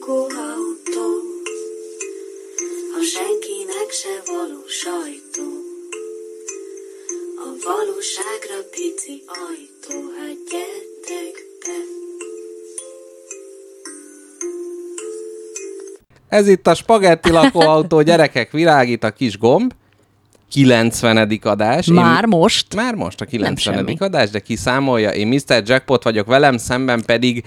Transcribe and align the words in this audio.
lakóautó, 0.00 1.08
a 2.98 3.02
senkinek 3.12 3.90
se 3.90 4.32
való 4.32 4.62
sajtó. 4.66 5.48
A 7.36 7.48
valóságra 7.64 8.68
pici 8.70 9.22
ajtó, 9.26 9.98
hát 10.18 10.36
gyertek 10.50 11.34
be. 11.64 11.78
Ez 16.28 16.48
itt 16.48 16.66
a 16.66 16.74
spagetti 16.74 17.30
lakóautó, 17.30 18.02
gyerekek, 18.02 18.50
világít 18.50 19.04
a 19.04 19.10
kis 19.10 19.38
gomb. 19.38 19.72
90. 20.50 21.38
adás. 21.42 21.86
Már 21.86 22.24
most? 22.24 22.74
Már 22.74 22.94
most 22.94 23.20
a 23.20 23.24
90. 23.24 23.56
semmi. 23.74 23.96
adás, 23.98 24.30
de 24.30 24.40
ki 24.40 24.56
számolja? 24.56 25.10
Én 25.10 25.28
Mr. 25.28 25.62
Jackpot 25.64 26.02
vagyok, 26.02 26.26
velem 26.26 26.56
szemben 26.56 27.02
pedig 27.06 27.44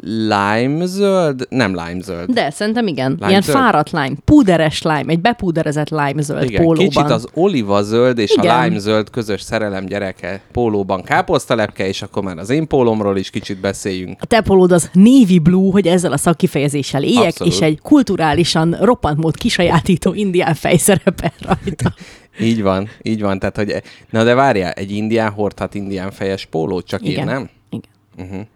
lime 0.00 0.86
zöld? 0.86 1.46
Nem 1.48 1.70
lime 1.70 2.00
zöld. 2.02 2.30
De 2.30 2.50
szerintem 2.50 2.86
igen. 2.86 3.10
Lime 3.12 3.28
Ilyen 3.28 3.42
zöld? 3.42 3.58
fáradt 3.58 3.90
lime, 3.90 4.14
púderes 4.24 4.82
lime, 4.82 5.04
egy 5.06 5.20
bepúderezett 5.20 5.88
lime 5.90 6.22
zöld 6.22 6.42
Igen, 6.42 6.62
pólóban. 6.62 6.88
kicsit 6.88 7.10
az 7.10 7.26
oliva 7.34 7.82
zöld 7.82 8.18
és 8.18 8.34
Igen. 8.36 8.58
a 8.58 8.62
lime 8.62 8.78
zöld 8.78 9.10
közös 9.10 9.40
szerelem 9.40 9.84
gyereke 9.86 10.40
pólóban 10.52 11.02
káposztalepke, 11.02 11.86
és 11.86 12.02
akkor 12.02 12.22
már 12.22 12.38
az 12.38 12.50
én 12.50 12.66
pólomról 12.66 13.16
is 13.16 13.30
kicsit 13.30 13.60
beszéljünk. 13.60 14.18
A 14.20 14.26
te 14.26 14.40
pólód 14.40 14.72
az 14.72 14.90
navy 14.92 15.38
blue, 15.38 15.72
hogy 15.72 15.86
ezzel 15.86 16.12
a 16.12 16.16
szakkifejezéssel 16.16 17.02
éljek, 17.02 17.22
Abszolút. 17.26 17.52
és 17.52 17.60
egy 17.60 17.80
kulturálisan 17.80 18.76
roppant 18.80 19.18
mód 19.18 19.36
kisajátító 19.36 20.14
indián 20.14 20.54
fej 20.54 20.76
szerepel 20.76 21.32
rajta. 21.40 21.94
Így 22.40 22.62
van, 22.62 22.88
így 23.02 23.20
van. 23.20 23.38
Tehát, 23.38 23.56
hogy, 23.56 23.82
na 24.10 24.24
de 24.24 24.34
várjál, 24.34 24.70
egy 24.72 24.90
indián 24.90 25.30
hordhat 25.30 25.74
indián 25.74 26.10
fejes 26.10 26.46
pólót, 26.46 26.86
csak 26.86 27.02
Igen. 27.02 27.18
én 27.18 27.24
nem? 27.24 27.48
Igen. 27.70 28.46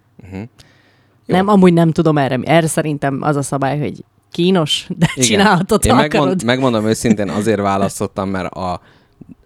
Jó. 1.31 1.37
Nem, 1.37 1.49
amúgy 1.49 1.73
nem 1.73 1.91
tudom 1.93 2.19
erre. 2.19 2.39
Erre 2.43 2.67
szerintem 2.67 3.19
az 3.23 3.37
a 3.37 3.43
szabály, 3.43 3.79
hogy 3.79 4.05
kínos, 4.31 4.87
de 4.89 5.11
Igen. 5.15 5.29
csinálhatod, 5.29 5.85
Én 5.85 5.95
megmond, 5.95 6.15
akarod. 6.23 6.45
megmondom 6.45 6.87
őszintén, 6.87 7.29
azért 7.29 7.61
választottam, 7.61 8.29
mert 8.29 8.53
a, 8.55 8.81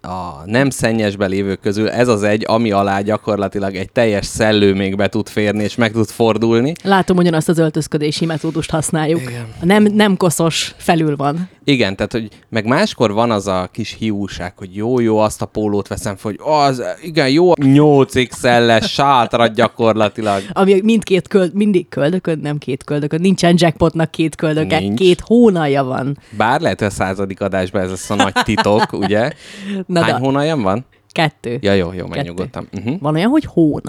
a 0.05 0.41
nem 0.45 0.69
szennyesbe 0.69 1.25
lévő 1.25 1.55
közül 1.55 1.89
ez 1.89 2.07
az 2.07 2.23
egy, 2.23 2.43
ami 2.47 2.71
alá 2.71 3.01
gyakorlatilag 3.01 3.75
egy 3.75 3.91
teljes 3.91 4.25
szellő 4.25 4.73
még 4.73 4.95
be 4.95 5.07
tud 5.07 5.29
férni, 5.29 5.63
és 5.63 5.75
meg 5.75 5.91
tud 5.91 6.09
fordulni. 6.09 6.73
Látom, 6.83 7.17
ugyanazt 7.17 7.49
az 7.49 7.57
öltözködési 7.57 8.25
metódust 8.25 8.69
használjuk. 8.69 9.21
Igen. 9.21 9.45
A 9.61 9.65
Nem, 9.65 9.83
nem 9.83 10.17
koszos 10.17 10.73
felül 10.77 11.15
van. 11.15 11.49
Igen, 11.63 11.95
tehát, 11.95 12.11
hogy 12.11 12.27
meg 12.49 12.65
máskor 12.65 13.13
van 13.13 13.31
az 13.31 13.47
a 13.47 13.69
kis 13.71 13.95
hiúság, 13.99 14.53
hogy 14.57 14.75
jó-jó, 14.75 15.17
azt 15.17 15.41
a 15.41 15.45
pólót 15.45 15.87
veszem 15.87 16.15
hogy 16.21 16.39
az, 16.43 16.83
igen, 17.01 17.29
jó, 17.29 17.51
8XL-es 17.55 18.89
sátrat 18.89 19.53
gyakorlatilag. 19.53 20.41
Ami 20.51 20.81
mindkét 20.83 21.27
köld, 21.27 21.53
mindig 21.53 21.89
köldököd, 21.89 22.41
nem 22.41 22.57
két 22.57 22.83
köldököd. 22.83 23.21
Nincsen 23.21 23.55
jackpotnak 23.57 24.11
két 24.11 24.35
köldöke, 24.35 24.79
Nincs. 24.79 24.99
két 24.99 25.19
hónalja 25.25 25.83
van. 25.83 26.17
Bár 26.37 26.61
lehet, 26.61 26.79
hogy 26.79 26.87
a 26.87 26.91
századik 26.91 27.41
adásban 27.41 27.81
ez 27.81 27.89
lesz 27.89 28.09
a 28.09 28.15
nagy 28.15 28.33
titok, 28.43 28.93
ugye? 28.93 29.31
Na 29.95 30.03
Hány 30.03 30.21
hónaljam 30.21 30.61
van? 30.61 30.85
kettő. 31.11 31.57
Ja, 31.61 31.73
jó, 31.73 31.93
jó, 31.93 32.07
megnyugodtam. 32.07 32.67
Uh-huh. 32.73 32.99
Van 32.99 33.15
olyan, 33.15 33.29
hogy 33.29 33.45
hón. 33.45 33.81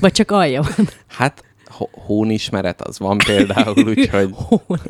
Vagy 0.00 0.12
csak 0.12 0.30
alja 0.30 0.62
van. 0.62 0.88
Hát, 1.06 1.44
hó- 1.66 1.90
hónismeret 1.92 2.80
az 2.82 2.98
van 2.98 3.18
például, 3.18 3.86
úgyhogy 3.88 4.30
Hón. 4.34 4.80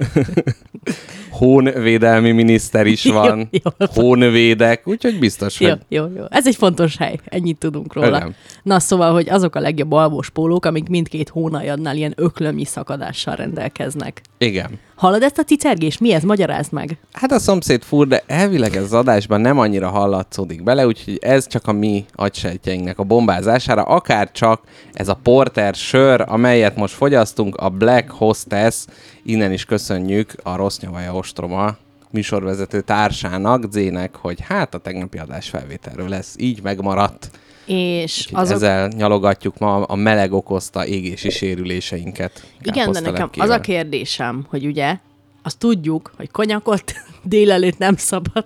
Hónvédelmi 1.37 2.33
miniszter 2.33 2.87
is 2.87 3.05
van, 3.19 3.48
Jó, 3.51 3.70
jó. 3.79 3.87
hónvédek, 3.95 4.89
úgyhogy 4.89 5.19
biztos, 5.19 5.61
Jó, 5.61 5.69
hogy 5.69 5.78
jó, 5.89 6.05
jó. 6.17 6.25
Ez 6.28 6.47
egy 6.47 6.56
fontos 6.56 6.97
hely, 6.97 7.19
ennyit 7.25 7.59
tudunk 7.59 7.95
róla. 7.95 8.17
Igen. 8.17 8.34
Na 8.62 8.81
szóval, 8.81 9.12
hogy 9.12 9.28
azok 9.28 9.55
a 9.55 9.61
legjobb 9.61 9.93
alvós 9.93 10.31
pólók, 10.31 10.65
amik 10.65 10.89
mindkét 10.89 11.28
hónaljadnál 11.28 11.97
ilyen 11.97 12.12
öklömnyi 12.17 12.65
szakadással 12.65 13.34
rendelkeznek. 13.37 14.20
igen. 14.39 14.70
Hallod 14.97 15.23
ezt 15.23 15.39
a 15.39 15.43
cicergést? 15.43 16.00
Mi 16.00 16.12
ez? 16.12 16.22
Magyarázd 16.22 16.72
meg. 16.72 16.99
Hát 17.12 17.33
a 17.33 17.38
szomszéd 17.38 17.82
fur, 17.82 18.06
de 18.06 18.22
elvileg 18.27 18.77
ez 18.77 18.82
az 18.82 18.93
adásban 18.93 19.41
nem 19.41 19.59
annyira 19.59 19.88
hallatszódik 19.88 20.62
bele, 20.62 20.87
úgyhogy 20.87 21.19
ez 21.21 21.47
csak 21.47 21.66
a 21.66 21.72
mi 21.72 22.05
agysejtjeinknek 22.15 22.99
a 22.99 23.03
bombázására, 23.03 23.82
akár 23.82 24.31
csak 24.32 24.61
ez 24.93 25.09
a 25.09 25.19
porter 25.22 25.75
sör, 25.75 26.25
amelyet 26.28 26.77
most 26.77 26.94
fogyasztunk, 26.94 27.56
a 27.56 27.69
Black 27.69 28.11
Hostess, 28.11 28.84
innen 29.25 29.53
is 29.53 29.65
köszönjük 29.65 30.32
a 30.43 30.56
Rossz 30.56 30.78
Nyavaja 30.78 31.11
Ostroma 31.26 31.76
műsorvezető 32.10 32.81
társának, 32.81 33.72
Zének, 33.72 34.16
hogy 34.16 34.41
hát 34.41 34.75
a 34.75 34.78
tegnapi 34.78 35.19
adás 35.19 35.48
felvételről 35.48 36.09
lesz, 36.09 36.34
így 36.38 36.62
megmaradt. 36.62 37.31
És 37.64 38.19
Úgyhogy 38.19 38.42
azok... 38.42 38.54
Ezzel 38.54 38.88
nyalogatjuk 38.88 39.59
ma 39.59 39.82
a 39.82 39.94
meleg 39.94 40.32
okozta 40.32 40.87
égési 40.87 41.31
sérüléseinket. 41.31 42.47
Igen, 42.62 42.92
de 42.92 43.00
nekem 43.00 43.31
az 43.38 43.48
a 43.48 43.60
kérdésem, 43.60 44.47
hogy 44.48 44.66
ugye 44.66 44.97
azt 45.42 45.59
tudjuk, 45.59 46.12
hogy 46.16 46.31
konyakot 46.31 46.92
délelőtt 47.22 47.78
nem 47.78 47.97
szabad. 47.97 48.44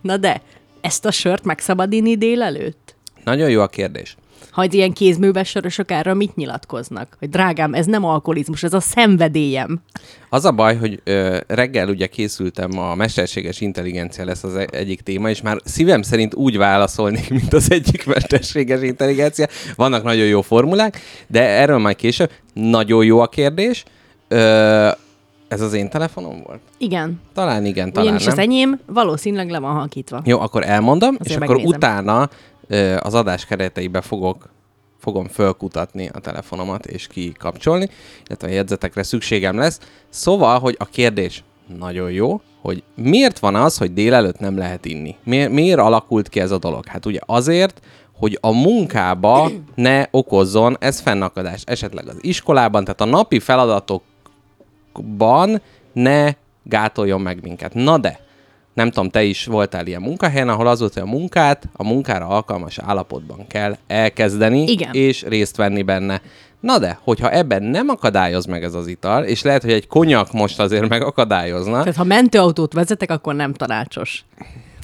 Na 0.00 0.16
de, 0.16 0.42
ezt 0.80 1.04
a 1.04 1.10
sört 1.10 1.44
meg 1.44 1.58
szabad 1.58 1.92
inni 1.92 2.16
délelőtt? 2.16 2.94
Nagyon 3.24 3.50
jó 3.50 3.60
a 3.60 3.68
kérdés. 3.68 4.16
Ha 4.54 4.62
egy 4.62 4.74
ilyen 4.74 4.92
kézműves 4.92 5.48
sörösök 5.48 5.90
erről 5.90 6.14
mit 6.14 6.34
nyilatkoznak? 6.36 7.16
Hogy 7.18 7.28
drágám, 7.28 7.74
ez 7.74 7.86
nem 7.86 8.04
alkoholizmus, 8.04 8.62
ez 8.62 8.72
a 8.72 8.80
szenvedélyem. 8.80 9.80
Az 10.28 10.44
a 10.44 10.52
baj, 10.52 10.76
hogy 10.76 11.00
ö, 11.04 11.38
reggel 11.46 11.88
ugye 11.88 12.06
készültem, 12.06 12.78
a 12.78 12.94
mesterséges 12.94 13.60
intelligencia 13.60 14.24
lesz 14.24 14.44
az 14.44 14.54
e- 14.56 14.66
egyik 14.70 15.00
téma, 15.00 15.30
és 15.30 15.42
már 15.42 15.58
szívem 15.64 16.02
szerint 16.02 16.34
úgy 16.34 16.56
válaszolnék, 16.56 17.30
mint 17.30 17.52
az 17.52 17.70
egyik 17.70 18.06
mesterséges 18.14 18.82
intelligencia. 18.82 19.46
Vannak 19.76 20.02
nagyon 20.02 20.26
jó 20.26 20.42
formulák, 20.42 21.00
de 21.26 21.42
erről 21.42 21.78
majd 21.78 21.96
később. 21.96 22.30
Nagyon 22.52 23.04
jó 23.04 23.20
a 23.20 23.26
kérdés. 23.26 23.84
Ö, 24.28 24.88
ez 25.48 25.60
az 25.60 25.72
én 25.72 25.88
telefonom 25.90 26.42
volt? 26.46 26.60
Igen. 26.78 27.20
Talán 27.34 27.64
igen, 27.64 27.92
talán 27.92 28.06
Ugyanis 28.08 28.24
nem. 28.24 28.32
az 28.32 28.38
enyém 28.44 28.80
valószínűleg 28.86 29.50
le 29.50 29.58
van 29.58 29.74
halkítva. 29.74 30.22
Jó, 30.24 30.40
akkor 30.40 30.64
elmondom, 30.64 31.16
Azért 31.18 31.28
és 31.28 31.34
akkor 31.34 31.48
megnézem. 31.56 31.76
utána 31.76 32.20
ö, 32.22 32.26
az 32.98 33.14
adás 33.14 33.46
kereteibe 33.46 34.00
fogok 34.00 34.48
fogom 35.04 35.28
fölkutatni 35.28 36.10
a 36.12 36.18
telefonomat 36.18 36.86
és 36.86 37.06
kikapcsolni, 37.06 37.88
illetve 38.26 38.48
a 38.48 38.50
jegyzetekre 38.50 39.02
szükségem 39.02 39.56
lesz. 39.56 39.80
Szóval, 40.08 40.58
hogy 40.58 40.76
a 40.78 40.84
kérdés 40.84 41.44
nagyon 41.78 42.10
jó, 42.10 42.40
hogy 42.60 42.82
miért 42.94 43.38
van 43.38 43.54
az, 43.54 43.76
hogy 43.76 43.92
délelőtt 43.92 44.38
nem 44.38 44.56
lehet 44.56 44.84
inni? 44.84 45.16
Miért, 45.24 45.50
miért 45.50 45.78
alakult 45.78 46.28
ki 46.28 46.40
ez 46.40 46.50
a 46.50 46.58
dolog? 46.58 46.86
Hát 46.86 47.06
ugye 47.06 47.18
azért, 47.26 47.80
hogy 48.16 48.38
a 48.40 48.52
munkába 48.52 49.50
ne 49.74 50.04
okozzon 50.10 50.76
ez 50.80 51.00
fennakadást. 51.00 51.70
Esetleg 51.70 52.08
az 52.08 52.16
iskolában, 52.20 52.84
tehát 52.84 53.00
a 53.00 53.04
napi 53.04 53.38
feladatokban 53.38 55.62
ne 55.92 56.32
gátoljon 56.62 57.20
meg 57.20 57.42
minket. 57.42 57.74
Na 57.74 57.98
de, 57.98 58.20
nem 58.74 58.90
tudom, 58.90 59.10
te 59.10 59.22
is 59.22 59.46
voltál 59.46 59.86
ilyen 59.86 60.00
munkahelyen, 60.00 60.48
ahol 60.48 60.66
az 60.66 60.78
volt, 60.78 60.92
hogy 60.92 61.02
a 61.02 61.06
munkát 61.06 61.68
a 61.72 61.84
munkára 61.84 62.26
alkalmas 62.26 62.78
állapotban 62.78 63.46
kell 63.46 63.76
elkezdeni, 63.86 64.62
Igen. 64.62 64.92
és 64.92 65.22
részt 65.22 65.56
venni 65.56 65.82
benne. 65.82 66.20
Na 66.60 66.78
de, 66.78 66.98
hogyha 67.02 67.30
ebben 67.30 67.62
nem 67.62 67.88
akadályoz 67.88 68.44
meg 68.46 68.62
ez 68.62 68.74
az 68.74 68.86
ital, 68.86 69.24
és 69.24 69.42
lehet, 69.42 69.62
hogy 69.62 69.72
egy 69.72 69.86
konyak 69.86 70.32
most 70.32 70.60
azért 70.60 70.88
megakadályozna, 70.88 71.78
Tehát 71.78 71.96
ha 71.96 72.04
mentőautót 72.04 72.72
vezetek, 72.72 73.10
akkor 73.10 73.34
nem 73.34 73.52
tanácsos. 73.52 74.24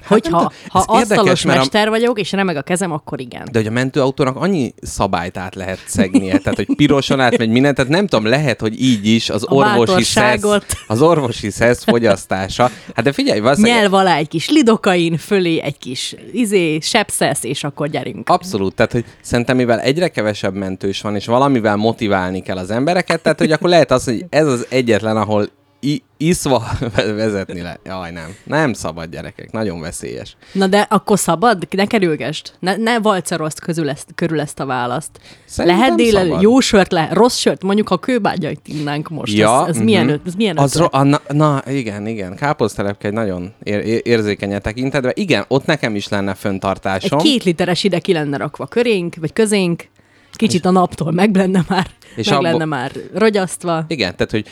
Hogyha 0.07 0.31
nem 0.31 0.49
tudom. 0.49 0.53
ha 0.69 0.79
Ez 0.79 0.85
érdekes, 1.01 1.17
asztalos 1.19 1.43
mert 1.45 1.57
a- 1.59 1.61
mester 1.61 1.89
vagyok, 1.89 2.21
és 2.21 2.33
remeg 2.33 2.57
a 2.57 2.63
kezem, 2.63 2.93
akkor 2.93 3.21
igen. 3.21 3.43
De 3.53 3.59
hogy 3.59 3.69
a 3.69 3.71
mentőautónak 3.71 4.37
annyi 4.37 4.75
szabályt 4.83 5.37
át 5.37 5.55
lehet 5.55 5.79
szegnie, 5.87 6.39
tehát 6.39 6.57
hogy 6.57 6.69
piroson 6.77 7.21
átmegy 7.21 7.49
minden, 7.49 7.75
tehát 7.75 7.91
nem 7.91 8.07
tudom, 8.07 8.25
lehet, 8.27 8.61
hogy 8.61 8.83
így 8.83 9.07
is 9.07 9.31
az 9.31 9.45
A 9.49 9.55
orvosi 9.55 10.03
szesz, 10.03 10.43
az 10.87 11.03
orvosi 11.03 11.51
szesz 11.51 11.85
fogyasztása. 11.85 12.71
Hát 12.95 13.05
de 13.05 13.13
figyelj, 13.13 13.41
valószínűleg 13.41 13.77
Nyelv 13.77 13.95
alá 13.95 14.17
egy 14.17 14.29
kis 14.29 14.49
lidokain, 14.51 15.17
fölé 15.17 15.61
egy 15.61 15.79
kis 15.79 16.15
izé, 16.33 16.79
sepszesz, 16.81 17.45
és 17.45 17.65
akkor 17.65 17.89
gyerünk. 17.89 18.29
Abszolút, 18.29 18.75
tehát 18.75 18.93
hogy 18.93 19.05
szerintem 19.23 19.57
mivel 19.57 19.81
egyre 19.81 20.09
kevesebb 20.09 20.55
mentős 20.55 21.01
van, 21.01 21.15
és 21.15 21.27
valamivel 21.27 21.77
motiválni 21.77 22.43
kell 22.43 22.57
az 22.57 22.71
embereket, 22.71 23.23
tehát 23.23 23.39
hogy 23.39 23.53
akkor 23.53 23.69
lehet 23.69 23.91
az, 23.91 24.05
hogy 24.05 24.25
ez 24.29 24.47
az 24.47 24.67
egyetlen, 24.69 25.17
ahol 25.17 25.49
i- 25.81 26.03
iszva 26.17 26.63
vezetni 26.95 27.61
le. 27.61 27.79
Jaj, 27.85 28.11
nem. 28.11 28.35
Nem 28.45 28.73
szabad 28.73 29.11
gyerekek, 29.11 29.53
nagyon 29.53 29.81
veszélyes. 29.81 30.37
Na 30.53 30.67
de 30.67 30.87
akkor 30.91 31.19
szabad? 31.19 31.69
Ne 31.71 31.87
kerülgest. 31.87 32.55
Ne, 32.59 32.77
ne 32.77 32.99
valcerozd 33.01 33.59
közül 33.61 33.89
ezt, 33.89 34.09
körül 34.15 34.41
ezt 34.41 34.61
a 34.61 34.67
választ. 34.67 35.11
Szerintem 35.45 35.81
lehet 35.81 35.95
délelőtt 35.97 36.41
jó 36.41 36.61
sört, 36.61 36.93
le, 36.93 37.09
rossz 37.13 37.37
sört, 37.37 37.63
mondjuk 37.63 37.89
ha 37.89 37.99
kőbágyait 37.99 38.61
innánk 38.65 39.09
most. 39.09 39.37
Ja, 39.37 39.63
ez, 39.63 39.69
ez, 39.69 39.77
mhm. 39.77 39.85
milyen, 39.85 40.21
ez 40.27 40.35
milyen 40.35 40.57
Az 40.59 40.75
ro- 40.77 40.95
a, 40.95 41.03
na, 41.03 41.21
na, 41.29 41.63
igen, 41.67 42.07
igen. 42.07 42.37
Káposztelepke 42.37 43.09
egy 43.09 43.15
nagyon 43.15 43.53
ér- 43.63 43.85
ér- 43.85 44.07
érzékeny 44.07 44.61
tekintetben. 44.61 45.13
Igen, 45.15 45.45
ott 45.49 45.67
nekem 45.67 45.95
is 45.97 46.09
lenne 46.09 46.31
Egy 46.31 46.39
föntartásom. 46.39 47.19
két 47.19 47.45
literes 47.45 47.85
ide 47.85 47.99
ki 47.99 48.13
lenne 48.13 48.37
rakva 48.37 48.67
körénk, 48.67 49.15
vagy 49.21 49.33
közénk, 49.33 49.85
kicsit 50.33 50.65
a 50.65 50.71
naptól 50.71 51.13
meg 51.13 51.37
lenne 51.37 51.65
már, 51.69 51.87
És 52.17 52.29
meg 52.29 52.39
abba- 52.39 52.51
lenne 52.51 52.65
már 52.65 52.93
rogyasztva. 53.15 53.85
Igen, 53.89 54.17
tehát, 54.17 54.31
hogy 54.31 54.47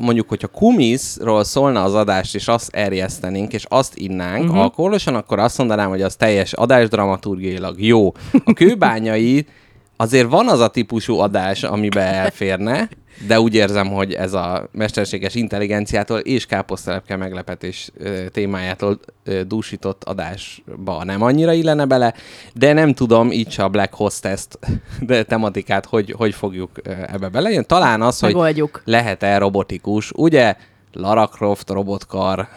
mondjuk, 0.00 0.28
hogyha 0.28 0.48
kumiszról 0.48 1.44
szólna 1.44 1.82
az 1.82 1.94
adást, 1.94 2.34
és 2.34 2.48
azt 2.48 2.74
erjesztenénk, 2.74 3.52
és 3.52 3.64
azt 3.68 3.96
innánk 3.96 4.44
uh-huh. 4.44 4.58
alkoholosan, 4.58 5.14
akkor 5.14 5.38
azt 5.38 5.58
mondanám, 5.58 5.88
hogy 5.88 6.02
az 6.02 6.16
teljes 6.16 6.52
adásdramaturgiailag 6.52 7.82
jó. 7.82 8.12
A 8.44 8.52
kőbányai 8.52 9.46
azért 9.96 10.28
van 10.28 10.48
az 10.48 10.60
a 10.60 10.68
típusú 10.68 11.18
adás, 11.18 11.62
amibe 11.62 12.00
elférne, 12.00 12.88
de 13.26 13.40
úgy 13.40 13.54
érzem, 13.54 13.88
hogy 13.88 14.12
ez 14.12 14.32
a 14.32 14.68
mesterséges 14.72 15.34
intelligenciától 15.34 16.18
és 16.18 16.46
káposztelepke 16.46 17.16
meglepetés 17.16 17.90
témájától 18.32 19.00
dúsított 19.46 20.04
adásba 20.04 21.04
nem 21.04 21.22
annyira 21.22 21.52
illene 21.52 21.84
bele, 21.84 22.14
de 22.54 22.72
nem 22.72 22.94
tudom, 22.94 23.30
így 23.30 23.50
se 23.50 23.64
a 23.64 23.68
Black 23.68 23.94
Hostess-t, 23.94 24.58
de 25.00 25.22
tematikát, 25.22 25.86
hogy, 25.86 26.14
hogy 26.16 26.34
fogjuk 26.34 26.70
ebbe 27.06 27.28
belejön. 27.28 27.64
Talán 27.66 28.02
az, 28.02 28.18
hogy 28.18 28.32
Megoldjuk. 28.32 28.82
lehet-e 28.84 29.38
robotikus, 29.38 30.12
ugye? 30.14 30.56
Lara 30.94 31.26
Croft 31.26 31.70
robotkar 31.70 32.48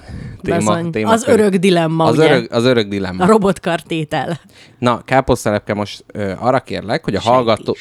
téma, 0.42 0.58
Bizony. 0.58 0.92
téma 0.92 1.12
az 1.12 1.28
örök 1.28 1.56
dilemma, 1.56 2.04
az 2.04 2.18
ugye? 2.18 2.32
örök, 2.32 2.52
az 2.52 2.64
örök 2.64 2.88
dilemma. 2.88 3.24
A 3.24 3.28
robotkartétel. 3.28 4.40
Na, 4.80 5.02
káposztelepke, 5.02 5.74
most 5.74 6.04
ö, 6.08 6.34
arra 6.40 6.60
kérlek, 6.60 7.04
hogy 7.04 7.16
a 7.16 7.22
hallgató... 7.22 7.76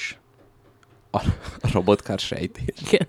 A, 1.11 1.19
a 1.61 1.69
robotkar 1.73 2.19
sejtés. 2.19 2.75
Igen. 2.87 3.07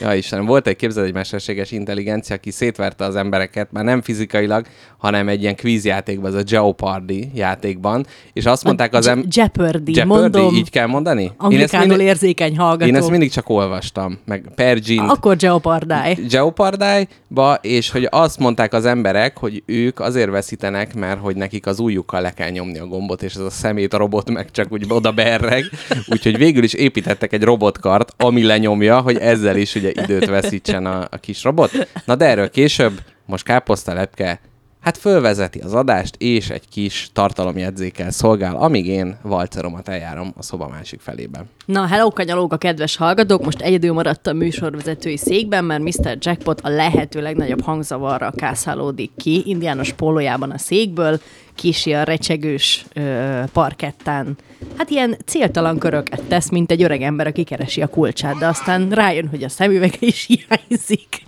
Ja 0.00 0.14
Istenem, 0.14 0.44
volt 0.44 0.66
egy 0.66 0.76
képzeld 0.76 1.06
egy 1.06 1.12
mesterséges 1.12 1.70
intelligencia, 1.70 2.34
aki 2.34 2.50
szétverte 2.50 3.04
az 3.04 3.16
embereket, 3.16 3.72
már 3.72 3.84
nem 3.84 4.02
fizikailag, 4.02 4.66
hanem 4.98 5.28
egy 5.28 5.42
ilyen 5.42 5.56
kvízjátékban, 5.56 6.34
az 6.34 6.40
a 6.40 6.44
Jeopardy 6.46 7.30
játékban, 7.34 8.06
és 8.32 8.46
azt 8.46 8.64
mondták 8.64 8.94
az 8.94 9.06
em... 9.06 9.18
Je- 9.18 9.26
Jeopardy, 9.36 9.94
Jeopardy, 9.94 10.38
mondom. 10.38 10.54
így 10.54 10.70
kell 10.70 10.86
mondani? 10.86 11.32
Anglikánul 11.36 11.86
mindig, 11.86 12.06
érzékeny 12.06 12.56
hallgató. 12.56 12.86
én 12.86 12.96
ezt 12.96 13.10
mindig 13.10 13.30
csak 13.30 13.48
olvastam, 13.48 14.18
meg 14.24 14.52
Pergint, 14.54 15.10
Akkor 15.10 15.36
Jeopardy. 15.38 16.26
Jeopardy-ba, 16.28 17.58
és 17.60 17.90
hogy 17.90 18.06
azt 18.10 18.38
mondták 18.38 18.72
az 18.72 18.84
emberek, 18.84 19.38
hogy 19.38 19.62
ők 19.66 20.00
azért 20.00 20.30
veszítenek, 20.30 20.94
mert 20.94 21.20
hogy 21.20 21.36
nekik 21.36 21.66
az 21.66 21.78
ujjukkal 21.78 22.20
le 22.20 22.30
kell 22.30 22.50
nyomni 22.50 22.78
a 22.78 22.86
gombot, 22.86 23.22
és 23.22 23.34
ez 23.34 23.40
a 23.40 23.50
szemét 23.50 23.94
a 23.94 23.96
robot 23.96 24.30
meg 24.30 24.50
csak 24.50 24.72
úgy 24.72 24.84
oda 24.88 25.12
berreg. 25.12 25.64
Úgyhogy 26.06 26.36
végül 26.36 26.62
is 26.62 26.72
építettek 26.72 27.32
egy 27.32 27.42
robotkart, 27.42 28.14
ami 28.16 28.42
lenyomja, 28.42 29.00
hogy 29.00 29.18
ezzel 29.42 29.56
is 29.56 29.74
ugye 29.74 29.90
időt 29.90 30.26
veszítsen 30.26 30.86
a, 30.86 31.08
a 31.10 31.16
kis 31.16 31.42
robot. 31.42 31.88
Na 32.04 32.14
de 32.14 32.24
erről 32.24 32.50
később, 32.50 33.00
most 33.26 33.44
káposztalepke 33.44 34.40
Hát 34.82 34.96
fölvezeti 34.96 35.58
az 35.58 35.74
adást, 35.74 36.16
és 36.18 36.50
egy 36.50 36.68
kis 36.68 37.10
tartalomjegyzékkel 37.12 38.10
szolgál, 38.10 38.56
amíg 38.56 38.86
én 38.86 39.16
valceromat 39.22 39.88
eljárom 39.88 40.32
a 40.36 40.42
szoba 40.42 40.68
másik 40.68 41.00
felében. 41.00 41.48
Na, 41.64 41.86
hello, 41.86 42.10
kanyalók 42.10 42.52
a 42.52 42.56
kedves 42.56 42.96
hallgatók! 42.96 43.44
Most 43.44 43.60
egyedül 43.60 43.92
maradt 43.92 44.26
a 44.26 44.32
műsorvezetői 44.32 45.16
székben, 45.16 45.64
mert 45.64 45.82
Mr. 45.82 46.16
Jackpot 46.20 46.60
a 46.60 46.68
lehető 46.68 47.20
legnagyobb 47.20 47.60
hangzavarra 47.60 48.32
kászálódik 48.36 49.10
ki, 49.16 49.42
indiános 49.46 49.92
pólójában 49.92 50.50
a 50.50 50.58
székből, 50.58 51.20
kísi 51.54 51.92
a 51.92 52.02
recsegős 52.02 52.84
ö, 52.94 53.40
parkettán. 53.52 54.36
Hát 54.76 54.90
ilyen 54.90 55.16
céltalan 55.26 55.78
köröket 55.78 56.22
tesz, 56.22 56.50
mint 56.50 56.70
egy 56.70 56.82
öreg 56.82 57.02
ember, 57.02 57.26
aki 57.26 57.42
keresi 57.42 57.82
a 57.82 57.86
kulcsát, 57.86 58.38
de 58.38 58.46
aztán 58.46 58.90
rájön, 58.90 59.28
hogy 59.28 59.42
a 59.42 59.48
szemüvege 59.48 59.96
is 60.00 60.26
hiányzik. 60.26 61.22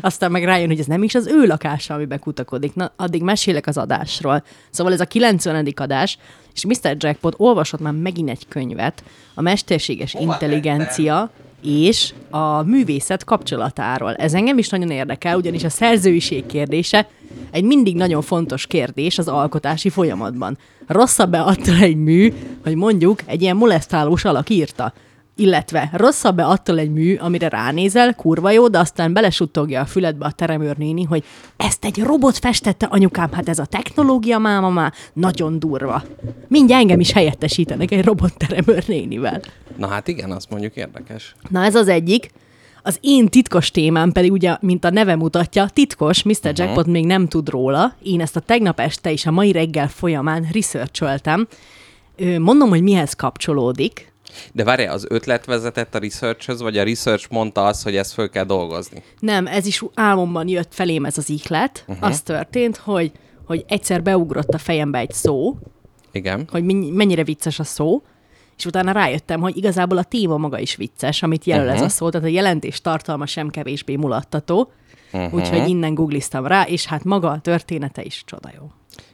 Aztán 0.00 0.30
meg 0.30 0.44
rájön, 0.44 0.68
hogy 0.68 0.78
ez 0.78 0.86
nem 0.86 1.02
is 1.02 1.14
az 1.14 1.26
ő 1.26 1.46
lakása, 1.46 1.94
amiben 1.94 2.18
kutakodik. 2.18 2.74
Na, 2.74 2.92
addig 2.96 3.22
mesélek 3.22 3.66
az 3.66 3.76
adásról. 3.76 4.42
Szóval 4.70 4.92
ez 4.92 5.00
a 5.00 5.04
90. 5.04 5.72
adás, 5.76 6.18
és 6.54 6.64
Mr. 6.66 6.96
Jackpot 6.98 7.34
olvasott 7.36 7.80
már 7.80 7.92
megint 7.92 8.30
egy 8.30 8.48
könyvet, 8.48 9.02
a 9.34 9.42
mesterséges 9.42 10.14
intelligencia 10.14 11.30
és 11.62 12.12
a 12.30 12.62
művészet 12.62 13.24
kapcsolatáról. 13.24 14.14
Ez 14.14 14.34
engem 14.34 14.58
is 14.58 14.68
nagyon 14.68 14.90
érdekel, 14.90 15.36
ugyanis 15.36 15.64
a 15.64 15.70
szerzőiség 15.70 16.46
kérdése 16.46 17.08
egy 17.50 17.64
mindig 17.64 17.96
nagyon 17.96 18.22
fontos 18.22 18.66
kérdés 18.66 19.18
az 19.18 19.28
alkotási 19.28 19.88
folyamatban. 19.88 20.58
Rosszabb-e 20.86 21.42
attól 21.42 21.76
egy 21.80 21.96
mű, 21.96 22.32
hogy 22.62 22.74
mondjuk 22.74 23.20
egy 23.26 23.42
ilyen 23.42 23.56
molesztálós 23.56 24.24
alak 24.24 24.50
írta? 24.50 24.92
Illetve 25.40 25.90
rosszabb-e 25.92 26.46
attól 26.46 26.78
egy 26.78 26.90
mű, 26.90 27.16
amire 27.16 27.48
ránézel, 27.48 28.14
kurva 28.14 28.50
jó, 28.50 28.68
de 28.68 28.78
aztán 28.78 29.12
belesuttogja 29.12 29.80
a 29.80 29.86
füledbe 29.86 30.26
a 30.26 30.30
teremőr 30.30 30.76
néni, 30.76 31.04
hogy 31.04 31.24
ezt 31.56 31.84
egy 31.84 31.98
robot 31.98 32.38
festette 32.38 32.86
anyukám, 32.86 33.32
hát 33.32 33.48
ez 33.48 33.58
a 33.58 33.64
technológia 33.64 34.38
máma 34.38 34.70
már 34.70 34.92
nagyon 35.12 35.58
durva. 35.58 36.02
Mindjárt 36.48 36.82
engem 36.82 37.00
is 37.00 37.12
helyettesítenek 37.12 37.90
egy 37.90 38.04
robot 38.04 38.36
teremőr 38.36 38.84
nénivel. 38.86 39.40
Na 39.76 39.86
hát 39.86 40.08
igen, 40.08 40.30
azt 40.30 40.50
mondjuk 40.50 40.76
érdekes. 40.76 41.34
Na 41.48 41.64
ez 41.64 41.74
az 41.74 41.88
egyik. 41.88 42.30
Az 42.82 42.98
én 43.00 43.28
titkos 43.28 43.70
témám 43.70 44.12
pedig 44.12 44.32
ugye, 44.32 44.56
mint 44.60 44.84
a 44.84 44.90
neve 44.90 45.16
mutatja, 45.16 45.68
titkos, 45.68 46.22
Mr. 46.22 46.32
Uh-huh. 46.34 46.58
Jackpot 46.58 46.86
még 46.86 47.06
nem 47.06 47.28
tud 47.28 47.48
róla. 47.48 47.94
Én 48.02 48.20
ezt 48.20 48.36
a 48.36 48.40
tegnap 48.40 48.80
este 48.80 49.12
és 49.12 49.26
a 49.26 49.30
mai 49.30 49.52
reggel 49.52 49.88
folyamán 49.88 50.48
researcholtam. 50.52 51.46
Mondom, 52.38 52.68
hogy 52.68 52.82
mihez 52.82 53.12
kapcsolódik. 53.14 54.12
De 54.52 54.64
várj, 54.64 54.84
az 54.84 55.06
ötlet 55.08 55.44
vezetett 55.44 55.94
a 55.94 55.98
researchhöz, 55.98 56.60
vagy 56.60 56.78
a 56.78 56.84
research 56.84 57.26
mondta 57.30 57.64
azt, 57.64 57.82
hogy 57.82 57.96
ezt 57.96 58.12
föl 58.12 58.30
kell 58.30 58.44
dolgozni? 58.44 59.02
Nem, 59.18 59.46
ez 59.46 59.66
is 59.66 59.84
álmomban 59.94 60.48
jött 60.48 60.74
felém 60.74 61.04
ez 61.04 61.18
az 61.18 61.30
ihlet. 61.30 61.84
Uh-huh. 61.88 62.08
Az 62.08 62.20
történt, 62.20 62.76
hogy, 62.76 63.12
hogy 63.44 63.64
egyszer 63.68 64.02
beugrott 64.02 64.54
a 64.54 64.58
fejembe 64.58 64.98
egy 64.98 65.12
szó, 65.12 65.56
Igen. 66.12 66.48
hogy 66.50 66.64
mennyire 66.92 67.24
vicces 67.24 67.58
a 67.58 67.64
szó, 67.64 68.02
és 68.56 68.66
utána 68.66 68.92
rájöttem, 68.92 69.40
hogy 69.40 69.56
igazából 69.56 69.98
a 69.98 70.02
téma 70.02 70.36
maga 70.36 70.58
is 70.58 70.76
vicces, 70.76 71.22
amit 71.22 71.44
jelöl 71.44 71.64
uh-huh. 71.64 71.80
ez 71.80 71.84
a 71.84 71.88
szó, 71.88 72.08
tehát 72.10 72.26
a 72.26 72.30
jelentés 72.30 72.80
tartalma 72.80 73.26
sem 73.26 73.48
kevésbé 73.48 73.96
mulattató, 73.96 74.72
uh-huh. 75.12 75.34
úgyhogy 75.34 75.68
innen 75.68 75.94
googliztam 75.94 76.46
rá, 76.46 76.62
és 76.62 76.86
hát 76.86 77.04
maga 77.04 77.30
a 77.30 77.40
története 77.40 78.02
is 78.02 78.22
csoda 78.26 78.50
jó. 78.56 78.70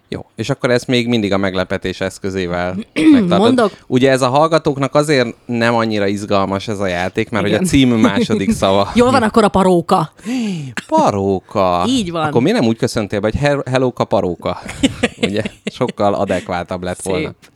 Jó, 0.09 0.27
és 0.37 0.51
akkor 0.51 0.71
ezt 0.71 0.87
még 0.87 1.09
mindig 1.09 1.33
a 1.33 1.37
meglepetés 1.37 2.01
eszközével 2.01 2.77
megtartod. 3.13 3.39
Mondok. 3.39 3.71
Ugye 3.87 4.11
ez 4.11 4.23
a 4.23 4.29
hallgatóknak 4.29 4.95
azért 4.95 5.35
nem 5.47 5.75
annyira 5.75 6.07
izgalmas 6.07 6.69
ez 6.69 6.81
a 6.81 6.87
játék, 6.87 7.31
mert 7.31 7.45
hogy 7.45 7.53
a 7.53 7.57
Igen. 7.57 7.67
cím 7.69 7.89
második 7.89 8.51
szava. 8.61 8.91
Jól 8.95 9.11
van 9.11 9.23
akkor 9.23 9.45
a 9.45 9.49
paróka. 9.49 10.13
Paróka. 10.89 11.85
Így 11.89 12.11
van. 12.11 12.27
Akkor 12.27 12.43
miért 12.43 12.59
nem 12.59 12.69
úgy 12.69 12.77
köszöntél 12.77 13.21
be, 13.21 13.31
hogy 13.33 13.41
he- 13.41 13.69
hellóka 13.69 14.05
paróka? 14.05 14.59
Ugye 15.27 15.43
sokkal 15.65 16.15
adekváltabb 16.15 16.83
lett 16.83 17.03
volna. 17.03 17.27
Szép. 17.29 17.51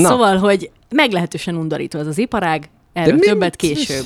Na, 0.00 0.08
Szóval, 0.08 0.36
hogy 0.36 0.70
meglehetősen 0.94 1.54
undorító 1.56 1.98
ez 1.98 2.06
az 2.06 2.18
iparág, 2.18 2.70
erről 2.92 3.14
mi- 3.14 3.20
többet 3.26 3.56
később. 3.56 4.04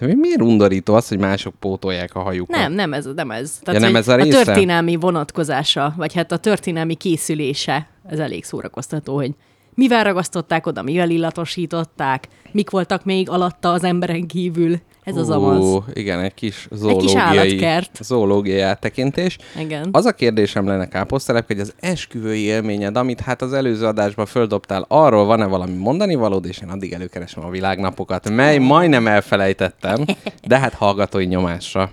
De 0.00 0.06
mi- 0.06 0.14
miért 0.14 0.40
undorító 0.42 0.94
az, 0.94 1.08
hogy 1.08 1.18
mások 1.18 1.54
pótolják 1.54 2.14
a 2.14 2.20
hajukat? 2.20 2.56
Nem, 2.56 2.72
nem 2.72 2.92
ez, 2.92 3.08
nem 3.14 3.30
ez. 3.30 3.60
Ja, 3.64 3.78
nem 3.78 3.96
ez 3.96 4.08
a 4.08 4.12
a 4.12 4.16
része? 4.16 4.44
történelmi 4.44 4.96
vonatkozása, 4.96 5.94
vagy 5.96 6.14
hát 6.14 6.32
a 6.32 6.36
történelmi 6.36 6.94
készülése, 6.94 7.88
ez 8.08 8.18
elég 8.18 8.44
szórakoztató, 8.44 9.14
hogy 9.14 9.30
mivel 9.74 10.04
ragasztották 10.04 10.66
oda, 10.66 10.82
mivel 10.82 11.10
illatosították, 11.10 12.28
mik 12.52 12.70
voltak 12.70 13.04
még 13.04 13.30
alatta 13.30 13.72
az 13.72 13.84
emberen 13.84 14.26
kívül. 14.26 14.76
Ez 15.06 15.16
az 15.16 15.30
amaz. 15.30 15.82
Igen, 15.92 16.20
egy 16.20 16.34
kis 16.34 16.68
zoológiai, 16.70 17.16
állatkert. 17.16 17.98
zoológiai 18.02 18.60
áttekintés. 18.60 19.38
Igen. 19.58 19.88
Az 19.92 20.04
a 20.04 20.12
kérdésem 20.12 20.66
lenne 20.66 20.88
káposztelep, 20.88 21.46
hogy 21.46 21.60
az 21.60 21.74
esküvői 21.80 22.40
élményed, 22.40 22.96
amit 22.96 23.20
hát 23.20 23.42
az 23.42 23.52
előző 23.52 23.86
adásban 23.86 24.26
földobtál, 24.26 24.84
arról 24.88 25.24
van-e 25.24 25.44
valami 25.44 25.76
mondani 25.76 26.14
valód, 26.14 26.46
és 26.46 26.58
én 26.58 26.68
addig 26.68 26.92
előkeresem 26.92 27.44
a 27.44 27.50
világnapokat, 27.50 28.30
mely 28.30 28.58
majdnem 28.58 29.06
elfelejtettem, 29.06 30.04
de 30.46 30.58
hát 30.58 30.74
hallgatói 30.74 31.24
nyomásra. 31.24 31.90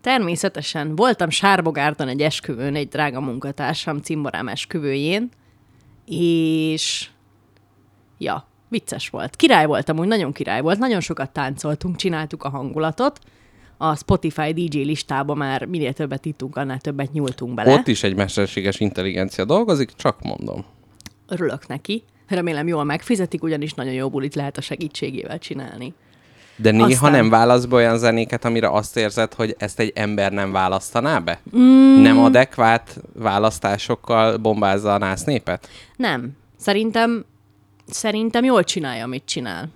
Természetesen. 0.00 0.96
Voltam 0.96 1.30
Sárbogárton 1.30 2.08
egy 2.08 2.20
esküvőn, 2.20 2.74
egy 2.74 2.88
drága 2.88 3.20
munkatársam 3.20 3.98
cimborám 3.98 4.48
esküvőjén, 4.48 5.28
és 6.06 7.08
ja, 8.18 8.46
vicces 8.72 9.08
volt. 9.08 9.36
Király 9.36 9.66
volt 9.66 9.88
amúgy, 9.88 10.06
nagyon 10.06 10.32
király 10.32 10.60
volt, 10.60 10.78
nagyon 10.78 11.00
sokat 11.00 11.30
táncoltunk, 11.30 11.96
csináltuk 11.96 12.44
a 12.44 12.48
hangulatot, 12.48 13.18
a 13.76 13.96
Spotify 13.96 14.52
DJ 14.52 14.78
listába 14.78 15.34
már 15.34 15.64
minél 15.64 15.92
többet 15.92 16.24
ittunk, 16.24 16.56
annál 16.56 16.78
többet 16.80 17.12
nyúltunk 17.12 17.54
bele. 17.54 17.72
Ott 17.72 17.86
is 17.86 18.02
egy 18.02 18.16
mesterséges 18.16 18.80
intelligencia 18.80 19.44
dolgozik, 19.44 19.90
csak 19.96 20.22
mondom. 20.22 20.64
Örülök 21.28 21.66
neki. 21.66 22.02
Remélem 22.28 22.66
jól 22.68 22.84
megfizetik, 22.84 23.42
ugyanis 23.42 23.74
nagyon 23.74 23.92
jó 23.92 24.10
bulit 24.10 24.34
lehet 24.34 24.56
a 24.56 24.60
segítségével 24.60 25.38
csinálni. 25.38 25.94
De 26.56 26.70
néha 26.70 26.84
Aztán- 26.86 27.10
nem 27.10 27.30
válasz 27.30 27.64
be 27.64 27.74
olyan 27.74 27.98
zenéket, 27.98 28.44
amire 28.44 28.70
azt 28.70 28.96
érzed, 28.96 29.34
hogy 29.34 29.54
ezt 29.58 29.80
egy 29.80 29.92
ember 29.94 30.32
nem 30.32 30.52
választaná 30.52 31.18
be? 31.18 31.40
Mm. 31.56 32.02
Nem 32.02 32.18
adekvát 32.18 33.00
választásokkal 33.14 34.36
bombázza 34.36 34.94
a 34.94 34.98
nász 34.98 35.24
népet? 35.24 35.68
Nem. 35.96 36.30
Szerintem, 36.56 37.24
szerintem 37.92 38.44
jól 38.44 38.64
csinálja, 38.64 39.04
amit 39.04 39.24
csinál. 39.24 39.68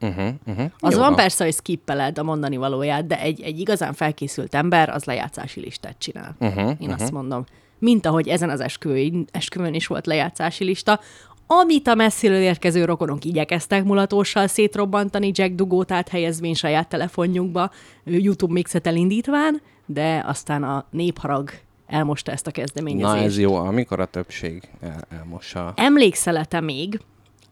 Uh-huh, 0.00 0.28
uh-huh. 0.46 0.70
Az 0.78 0.92
Jó 0.92 0.98
van 0.98 1.14
persze, 1.14 1.44
hogy 1.44 1.54
skippeled 1.54 2.18
a 2.18 2.22
mondani 2.22 2.56
valóját, 2.56 3.06
de 3.06 3.20
egy, 3.20 3.40
egy 3.40 3.60
igazán 3.60 3.92
felkészült 3.92 4.54
ember 4.54 4.88
az 4.88 5.04
lejátszási 5.04 5.60
listát 5.60 5.96
csinál. 5.98 6.36
Uh-huh, 6.38 6.72
Én 6.78 6.90
azt 6.90 7.12
mondom. 7.12 7.44
Mint 7.78 8.06
ahogy 8.06 8.28
ezen 8.28 8.50
az 8.50 8.60
esküvőn, 8.60 9.26
esküvőn 9.32 9.74
is 9.74 9.86
volt 9.86 10.06
lejátszási 10.06 10.64
lista, 10.64 11.00
amit 11.46 11.88
a 11.88 11.94
messziről 11.94 12.40
érkező 12.40 12.84
rokonok 12.84 13.24
igyekeztek 13.24 13.84
mulatóssal 13.84 14.46
szétrobbantani, 14.46 15.30
Jack 15.34 15.54
dugót 15.54 15.92
áthelyezvén 15.92 16.54
saját 16.54 16.88
telefonjunkba, 16.88 17.70
YouTube 18.04 18.52
mixet 18.52 18.86
elindítván, 18.86 19.60
de 19.86 20.24
aztán 20.26 20.62
a 20.62 20.84
népharag 20.90 21.50
elmosta 21.86 22.32
ezt 22.32 22.46
a 22.46 22.50
kezdeményezést. 22.50 23.14
Na 23.14 23.22
ez 23.22 23.38
jó, 23.38 23.54
amikor 23.54 24.00
a 24.00 24.04
többség 24.04 24.68
el, 24.80 25.04
elmossa. 25.08 25.72
Emlékszel-e 25.76 26.44
te 26.44 26.60
még 26.60 27.00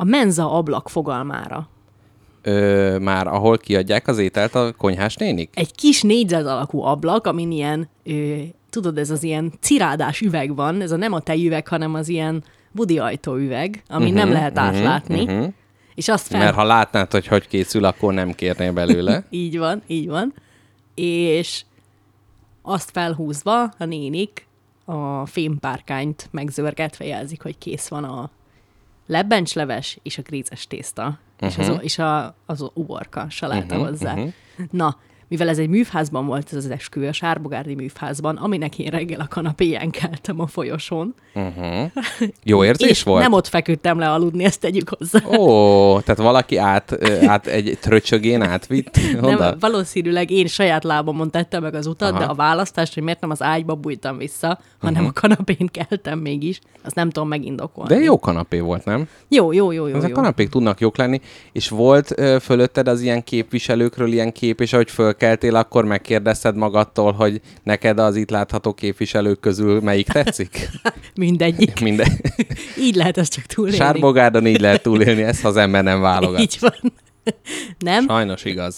a 0.01 0.05
menza 0.05 0.53
ablak 0.53 0.89
fogalmára. 0.89 1.69
Ö, 2.43 2.99
már 2.99 3.27
ahol 3.27 3.59
kiadják 3.59 4.09
az 4.09 4.19
ételt 4.19 4.55
a 4.55 4.73
konyhás 4.73 5.17
nénik? 5.17 5.51
Egy 5.55 5.75
kis 5.75 6.03
négyzet 6.03 6.47
alakú 6.47 6.83
ablak, 6.83 7.27
amin 7.27 7.51
ilyen, 7.51 7.89
ö, 8.05 8.37
tudod, 8.71 8.99
ez 8.99 9.11
az 9.11 9.23
ilyen 9.23 9.53
cirádás 9.61 10.21
üveg 10.21 10.55
van, 10.55 10.81
ez 10.81 10.91
a 10.91 10.97
nem 10.97 11.13
a 11.13 11.21
tejüveg, 11.21 11.69
hanem 11.69 11.95
az 11.95 12.09
ilyen 12.09 12.45
budi 12.73 12.99
ajtóüveg, 12.99 13.83
amin 13.89 14.13
uh-huh, 14.13 14.23
nem 14.25 14.33
lehet 14.33 14.59
uh-huh, 14.59 14.77
átlátni. 14.77 15.23
uh-huh. 15.23 15.53
És 15.95 16.09
azt 16.09 16.27
fel... 16.27 16.41
Mert 16.41 16.55
ha 16.55 16.65
látnád, 16.65 17.11
hogy 17.11 17.27
hogy 17.27 17.49
készül, 17.49 17.85
akkor 17.85 18.15
nem 18.15 18.33
kérnél 18.33 18.73
belőle. 18.73 19.25
Így 19.31 19.59
van, 19.59 19.83
így 19.87 20.09
van. 20.09 20.35
És 20.95 21.65
azt 22.63 22.91
felhúzva 22.91 23.63
a 23.63 23.85
nénik 23.85 24.47
a 24.85 25.27
fémpárkányt 25.27 26.29
megzörgetve 26.31 27.05
jelzik, 27.05 27.43
hogy 27.43 27.59
kész 27.59 27.89
van 27.89 28.05
a 28.05 28.31
lebbencsleves 29.09 29.99
és 30.03 30.19
a 30.19 30.23
grízes 30.23 30.67
tészta. 30.67 31.19
Uh-huh. 31.41 31.59
És, 31.59 31.69
az, 31.69 31.79
és 31.81 31.99
a, 31.99 32.37
az 32.47 32.65
uborka 32.75 33.27
saláta 33.31 33.75
uh-huh, 33.75 33.89
hozzá. 33.89 34.13
Uh-huh. 34.13 34.33
Na, 34.71 34.97
mivel 35.29 35.49
ez 35.49 35.59
egy 35.59 35.69
műfházban 35.69 36.27
volt, 36.27 36.49
ez 36.51 36.57
az 36.57 36.71
esküvő, 36.71 37.09
a 37.09 37.13
Sárbogárdi 37.13 37.75
műfházban, 37.75 38.37
aminek 38.37 38.79
én 38.79 38.91
reggel 38.91 39.21
a 39.21 39.27
kanapéján 39.29 39.91
keltem 39.91 40.41
a 40.41 40.47
folyosón. 40.47 41.15
Uh-huh. 41.35 41.91
Jó 42.45 42.65
érzés 42.65 42.91
és 42.91 43.03
volt? 43.03 43.23
nem 43.23 43.33
ott 43.33 43.47
feküdtem 43.47 43.99
le 43.99 44.11
aludni, 44.11 44.45
ezt 44.45 44.61
tegyük 44.61 44.89
hozzá. 44.99 45.21
Ó, 45.39 46.01
tehát 46.01 46.21
valaki 46.21 46.57
át, 46.57 47.05
át 47.27 47.47
egy 47.47 47.79
tröcsögén 47.81 48.43
átvitt 48.43 49.01
oda? 49.23 49.39
Nem, 49.39 49.57
valószínűleg 49.61 50.31
én 50.31 50.47
saját 50.47 50.85
lábamon 50.85 51.31
tettem 51.31 51.63
meg 51.63 51.75
az 51.75 51.87
utat, 51.87 52.11
Aha. 52.11 52.19
de 52.19 52.25
a 52.25 52.35
választást, 52.35 52.95
hogy 52.95 53.03
miért 53.03 53.21
nem 53.21 53.31
az 53.31 53.43
ágyba 53.43 53.75
bújtam 53.75 54.19
vissza, 54.19 54.59
hanem 54.79 55.05
uh-huh. 55.05 55.13
a 55.17 55.21
kanapén 55.21 55.69
keltem 55.73 56.19
mégis, 56.19 56.61
azt 56.83 56.95
nem 56.95 57.11
tudom 57.11 57.29
megindokolni. 57.29 57.95
De 57.95 58.01
jó 58.01 58.19
kanapé 58.19 58.59
volt, 58.59 58.85
nem? 58.85 59.09
Jó, 59.29 59.53
jó, 59.53 59.73
jó, 59.73 59.87
jó. 59.87 59.97
Ezek 59.97 60.09
jó. 60.09 60.15
kanapék 60.15 60.49
tudnak 60.49 60.81
jók 60.81 60.97
lenni, 60.97 61.21
és 61.53 61.69
volt 61.69 62.13
ö, 62.17 62.37
fölötted 62.41 62.89
az 62.89 63.01
ilyen 63.01 63.25
képviselőkről 63.25 64.13
ilyen 64.13 64.33
kép, 64.33 64.61
és 64.61 64.73
ahogy 64.73 64.91
fölkeltél, 65.19 65.57
akkor 65.57 65.85
megkérdezted 65.85 66.57
magadtól, 66.57 67.13
hogy 67.13 67.41
neked 67.63 67.99
az 67.99 68.17
itt 68.17 68.31
látható 68.31 68.75
képviselők 68.75 69.41
közül 69.41 69.81
melyik 69.81 70.09
tetszik? 70.09 70.71
Mindegyik. 71.15 71.81
Minden. 71.89 72.21
így 72.87 72.95
lehet 72.95 73.19
ezt 73.19 73.33
csak 73.33 73.45
túlélni. 73.45 73.79
Sárbogádon 73.79 74.47
így 74.47 74.61
lehet 74.61 74.83
túlélni, 74.83 75.23
ezt 75.23 75.43
ha 75.43 75.49
az 75.49 75.57
ember 75.57 75.83
nem 75.83 76.01
válogat. 76.01 76.41
Így 76.41 76.57
van. 76.61 76.93
Nem? 77.79 78.09
Sajnos 78.09 78.45
igaz. 78.45 78.75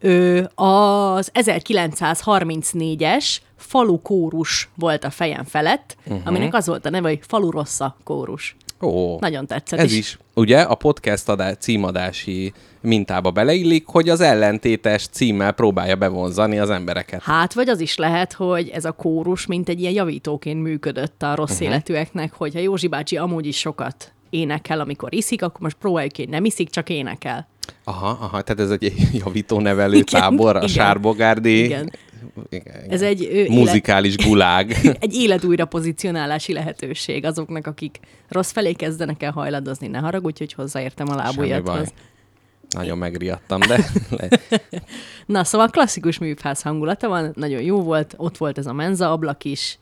Ö, 0.00 0.42
az 0.54 1.30
1934-es 1.34 3.36
falu 3.56 4.02
kórus 4.02 4.68
volt 4.74 5.04
a 5.04 5.10
fejem 5.10 5.44
felett, 5.44 5.96
uh-huh. 6.04 6.20
aminek 6.24 6.54
az 6.54 6.66
volt 6.66 6.86
a 6.86 6.90
neve, 6.90 7.08
hogy 7.08 7.20
falu 7.22 7.50
rossza 7.50 7.96
kórus. 8.04 8.56
Ó, 8.80 9.18
Nagyon 9.18 9.46
tetszett. 9.46 9.78
ez 9.78 9.92
és 9.92 9.98
is. 9.98 10.18
Ugye 10.38 10.60
a 10.60 10.74
podcast 10.74 11.28
adá, 11.28 11.52
címadási 11.52 12.52
mintába 12.80 13.30
beleillik, 13.30 13.86
hogy 13.86 14.08
az 14.08 14.20
ellentétes 14.20 15.06
címmel 15.06 15.52
próbálja 15.52 15.96
bevonzani 15.96 16.58
az 16.58 16.70
embereket. 16.70 17.22
Hát, 17.22 17.52
vagy 17.52 17.68
az 17.68 17.80
is 17.80 17.96
lehet, 17.96 18.32
hogy 18.32 18.68
ez 18.68 18.84
a 18.84 18.92
kórus 18.92 19.46
mint 19.46 19.68
egy 19.68 19.80
ilyen 19.80 19.92
javítóként 19.92 20.62
működött 20.62 21.22
a 21.22 21.34
rossz 21.34 21.52
uh-huh. 21.52 21.66
életűeknek, 21.66 22.32
hogyha 22.32 22.58
Józsi 22.58 22.86
bácsi 22.86 23.16
amúgy 23.16 23.46
is 23.46 23.58
sokat 23.58 24.12
énekel, 24.30 24.80
amikor 24.80 25.14
iszik, 25.14 25.42
akkor 25.42 25.60
most 25.60 25.76
próbáljuk 25.76 26.12
ki, 26.12 26.24
nem 26.24 26.44
iszik, 26.44 26.70
csak 26.70 26.88
énekel. 26.88 27.48
Aha, 27.84 28.08
aha, 28.08 28.42
tehát 28.42 28.60
ez 28.60 28.70
egy 28.70 28.92
javító 29.24 29.60
nevelő 29.60 29.96
Igen, 29.96 30.20
tábor, 30.20 30.56
a 30.56 30.58
igen. 30.58 30.68
Sárbogárdi. 30.68 31.64
Igen. 31.64 31.92
Igen. 32.48 32.74
Ez 32.88 33.02
egy, 33.02 33.28
ö, 33.32 33.52
Muzikális 33.52 34.16
gulág. 34.16 34.76
egy 35.00 35.14
életújra 35.14 35.64
pozícionálási 35.64 36.52
lehetőség 36.52 37.24
azoknak, 37.24 37.66
akik 37.66 38.00
rossz 38.28 38.50
felé 38.52 38.72
kezdenek 38.72 39.22
el 39.22 39.32
hajladozni. 39.32 39.86
Ne 39.86 39.98
haragudj, 39.98 40.38
hogy 40.38 40.52
hozzáértem 40.52 41.08
a 41.10 41.14
lábujjadhoz. 41.14 41.92
Nagyon 42.68 42.98
megriadtam, 42.98 43.60
de. 43.60 43.90
Na, 45.26 45.44
szóval 45.44 45.68
klasszikus 45.68 46.18
műfáz 46.18 46.62
hangulata 46.62 47.08
van, 47.08 47.32
nagyon 47.34 47.62
jó 47.62 47.82
volt, 47.82 48.14
ott 48.16 48.36
volt 48.36 48.58
ez 48.58 48.66
a 48.66 48.72
menza 48.72 49.12
ablak 49.12 49.44
is, 49.44 49.78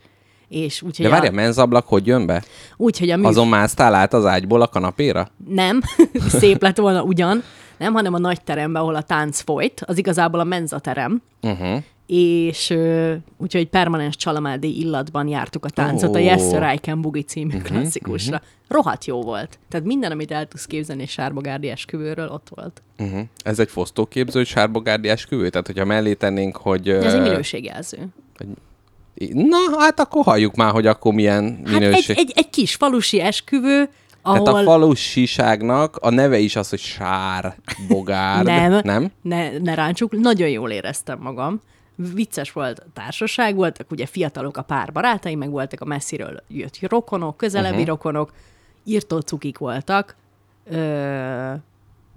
és 0.48 0.82
úgyhogy 0.82 1.06
De 1.06 1.10
várj, 1.12 1.26
a 1.26 1.30
menzablak 1.30 1.86
hogy 1.88 2.06
jön 2.06 2.26
be? 2.26 2.44
úgy, 2.76 2.98
hogy 2.98 3.10
a 3.10 3.16
mű... 3.16 3.24
Azon 3.24 3.48
másztál 3.48 3.94
át 3.94 4.14
az 4.14 4.24
ágyból 4.26 4.60
a 4.62 4.66
kanapéra? 4.68 5.28
Nem, 5.48 5.80
szép 6.40 6.62
lett 6.62 6.76
volna 6.76 7.02
ugyan, 7.02 7.42
nem, 7.78 7.92
hanem 7.92 8.14
a 8.14 8.18
nagy 8.18 8.42
teremben, 8.42 8.82
ahol 8.82 8.94
a 8.94 9.02
tánc 9.02 9.40
folyt, 9.40 9.82
az 9.86 9.98
igazából 9.98 10.40
a 10.40 10.44
menzaterem, 10.44 11.22
Uh-huh. 11.42 11.82
És 12.06 12.76
úgyhogy 13.36 13.68
permanens 13.68 14.16
csalamádé 14.16 14.68
illatban 14.68 15.28
jártuk 15.28 15.64
a 15.64 15.70
táncot, 15.70 16.14
a 16.14 16.18
Ó. 16.18 16.22
Yes 16.22 16.42
Sir 16.42 16.70
I 16.74 16.78
Can 16.78 17.00
Boogie 17.00 17.22
című 17.22 17.58
klasszikusra. 17.58 18.42
Rohadt 18.68 19.04
jó 19.04 19.22
volt. 19.22 19.58
Tehát 19.68 19.86
minden, 19.86 20.12
amit 20.12 20.30
el 20.30 20.46
tudsz 20.46 20.66
képzelni 20.66 21.02
egy 21.02 21.08
Sárbogárdi 21.08 21.68
esküvőről, 21.68 22.28
ott 22.28 22.46
volt. 22.54 22.82
Uh-huh. 22.98 23.20
Ez 23.42 23.58
egy 23.58 23.70
fosztóképző 23.70 24.44
sárbogárdi 24.44 25.08
esküvő? 25.08 25.48
Tehát, 25.48 25.66
hogyha 25.66 25.84
mellé 25.84 26.14
tennénk, 26.14 26.56
hogy... 26.56 26.88
Ez 26.88 27.14
egy 27.14 27.22
minőségjelző. 27.22 28.06
Na, 29.32 29.56
hát 29.78 30.00
akkor 30.00 30.24
halljuk 30.24 30.54
már, 30.54 30.72
hogy 30.72 30.86
akkor 30.86 31.12
milyen 31.12 31.60
Hát 31.64 31.74
egy, 31.74 31.80
minőség. 31.80 32.18
egy, 32.18 32.32
egy 32.34 32.50
kis 32.50 32.74
falusi 32.74 33.20
esküvő, 33.20 33.88
ahol... 34.22 34.42
Tehát 34.42 34.60
a 34.60 34.64
falusiságnak 34.64 35.96
a 35.96 36.10
neve 36.10 36.38
is 36.38 36.56
az, 36.56 36.68
hogy 36.68 36.78
sárbogárd. 36.78 38.46
Nem, 38.46 38.80
Nem? 38.84 39.10
Ne, 39.22 39.58
ne 39.58 39.74
ráncsuk, 39.74 40.18
nagyon 40.18 40.48
jól 40.48 40.70
éreztem 40.70 41.18
magam. 41.20 41.60
Vicces 41.96 42.52
volt 42.52 42.78
a 42.78 42.84
társaság, 42.92 43.54
voltak 43.54 43.90
ugye 43.90 44.06
fiatalok 44.06 44.56
a 44.56 44.62
pár 44.62 44.92
barátai, 44.92 45.34
meg 45.34 45.50
voltak 45.50 45.80
a 45.80 45.84
messziről 45.84 46.42
jött 46.48 46.78
rokonok, 46.80 47.36
közelebbi 47.36 47.74
uh-huh. 47.74 47.88
rokonok, 47.88 48.32
írtó 48.84 49.18
cukik 49.18 49.58
voltak. 49.58 50.16
Ö, 50.70 51.52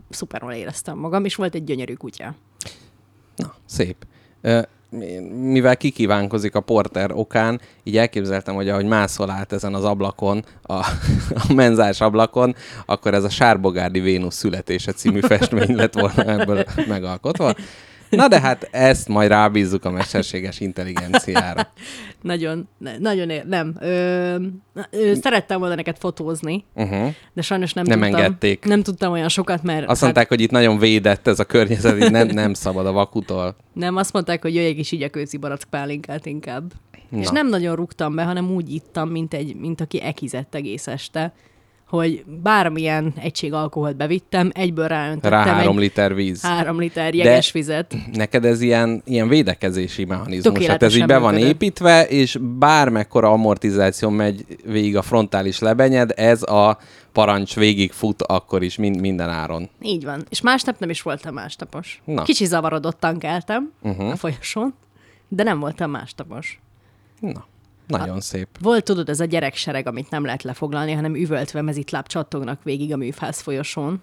szuperul 0.09 0.51
éreztem 0.51 0.97
magam, 0.97 1.25
és 1.25 1.35
volt 1.35 1.55
egy 1.55 1.63
gyönyörű 1.63 1.93
kutya. 1.93 2.35
Na, 3.35 3.53
szép. 3.65 4.05
Ö, 4.41 4.61
mivel 5.29 5.77
kikívánkozik 5.77 6.55
a 6.55 6.59
porter 6.59 7.11
okán, 7.11 7.61
így 7.83 7.97
elképzeltem, 7.97 8.55
hogy 8.55 8.69
ahogy 8.69 8.85
mászol 8.85 9.29
át 9.29 9.51
ezen 9.51 9.73
az 9.73 9.83
ablakon, 9.83 10.45
a, 10.61 10.73
a 11.33 11.53
menzás 11.53 12.01
ablakon, 12.01 12.55
akkor 12.85 13.13
ez 13.13 13.23
a 13.23 13.29
Sárbogárdi 13.29 13.99
Vénusz 13.99 14.35
születése 14.35 14.91
című 14.91 15.19
festmény 15.31 15.75
lett 15.75 15.93
volna 15.93 16.23
ebből 16.23 16.65
megalkotva. 16.87 17.55
Na 18.09 18.27
de 18.27 18.39
hát 18.39 18.67
ezt 18.71 19.07
majd 19.07 19.29
rábízzuk 19.29 19.85
a 19.85 19.91
mesterséges 19.91 20.59
intelligenciára. 20.59 21.67
Nagyon, 22.21 22.67
ne, 22.77 22.97
nagyon 22.97 23.29
ér, 23.29 23.45
nem. 23.45 23.75
Ö, 23.79 24.35
ö, 24.91 25.13
szerettem 25.13 25.59
volna 25.59 25.75
neked 25.75 25.97
fotózni, 25.99 26.63
Uh-huh. 26.75 27.13
de 27.33 27.41
sajnos 27.41 27.73
nem, 27.73 27.83
Nem 27.87 27.99
tudtam. 28.01 28.15
engedték. 28.15 28.65
Nem 28.65 28.83
tudtam 28.83 29.11
olyan 29.11 29.29
sokat, 29.29 29.63
mert 29.63 29.87
Azt 29.89 30.01
mondták, 30.01 30.27
hogy 30.27 30.41
itt 30.41 30.51
nagyon 30.51 30.77
védett 30.77 31.27
ez 31.27 31.39
a 31.39 31.43
környezet, 31.45 32.03
így 32.03 32.11
nem, 32.11 32.27
nem 32.27 32.53
szabad 32.53 32.85
a 32.85 32.91
vakutól. 32.91 33.55
Nem, 33.73 33.95
azt 33.95 34.13
mondták, 34.13 34.41
hogy 34.41 34.55
jöjjek 34.55 34.77
is 34.77 34.91
így 34.91 35.03
a 35.03 35.09
kőzi 35.09 35.37
barack 35.37 35.63
pálinkát 35.69 36.25
inkább. 36.25 36.71
Na. 37.09 37.19
És 37.19 37.27
nem 37.29 37.47
nagyon 37.47 37.75
rúgtam 37.75 38.15
be, 38.15 38.23
hanem 38.23 38.51
úgy 38.51 38.73
ittam, 38.73 39.09
mint, 39.09 39.33
egy, 39.33 39.55
mint 39.55 39.81
aki 39.81 40.01
ekizett 40.01 40.55
egész 40.55 40.87
este, 40.87 41.33
hogy 41.89 42.23
bármilyen 42.43 43.13
egység 43.21 43.53
alkoholt 43.53 43.95
bevittem, 43.95 44.51
egyből 44.53 44.87
ráöntöttem 44.87 45.31
Rá 45.31 45.53
három 45.53 45.75
egy 45.75 45.81
liter 45.81 46.15
víz. 46.15 46.41
három 46.41 46.79
liter 46.79 47.13
jeges 47.13 47.51
vizet. 47.51 47.95
Neked 48.13 48.45
ez 48.45 48.61
ilyen, 48.61 49.01
ilyen 49.05 49.27
védekezési 49.27 50.05
mechanizmus. 50.05 50.65
Hát 50.65 50.83
ez 50.83 50.95
így 50.95 51.05
be 51.05 51.17
van 51.17 51.33
működött. 51.33 51.53
építve, 51.53 52.07
és 52.07 52.37
bármekkora 52.41 53.31
amortizáció 53.31 54.09
megy 54.09 54.45
végig 54.65 54.97
a 54.97 55.01
frontális 55.01 55.59
lebenyed, 55.59 56.11
ez 56.15 56.43
a 56.43 56.77
parancs 57.11 57.55
végig 57.55 57.91
fut 57.91 58.21
akkor 58.21 58.63
is 58.63 58.75
mind, 58.77 58.99
minden 58.99 59.29
áron. 59.29 59.69
Így 59.81 60.03
van. 60.05 60.23
És 60.29 60.41
másnap 60.41 60.79
nem 60.79 60.89
is 60.89 61.01
voltam 61.01 61.33
másnapos. 61.33 62.01
Na. 62.05 62.23
Kicsi 62.23 62.45
zavarodottan 62.45 63.17
keltem 63.19 63.71
Uh-huh. 63.81 64.09
a 64.11 64.15
folyosón, 64.15 64.73
de 65.27 65.43
nem 65.43 65.59
voltam 65.59 65.91
másnapos. 65.91 66.59
Na, 67.19 67.45
nagyon 67.97 68.21
szép. 68.21 68.47
Volt, 68.61 68.83
tudod, 68.83 69.09
ez 69.09 69.19
a 69.19 69.25
gyereksereg, 69.25 69.87
amit 69.87 70.09
nem 70.09 70.25
lehet 70.25 70.43
lefoglalni, 70.43 70.91
hanem 70.91 71.15
üvöltve 71.15 71.61
mezitláb 71.61 72.07
csattognak 72.07 72.63
végig 72.63 72.93
a 72.93 72.97
műfáz 72.97 73.39
folyosón. 73.39 74.01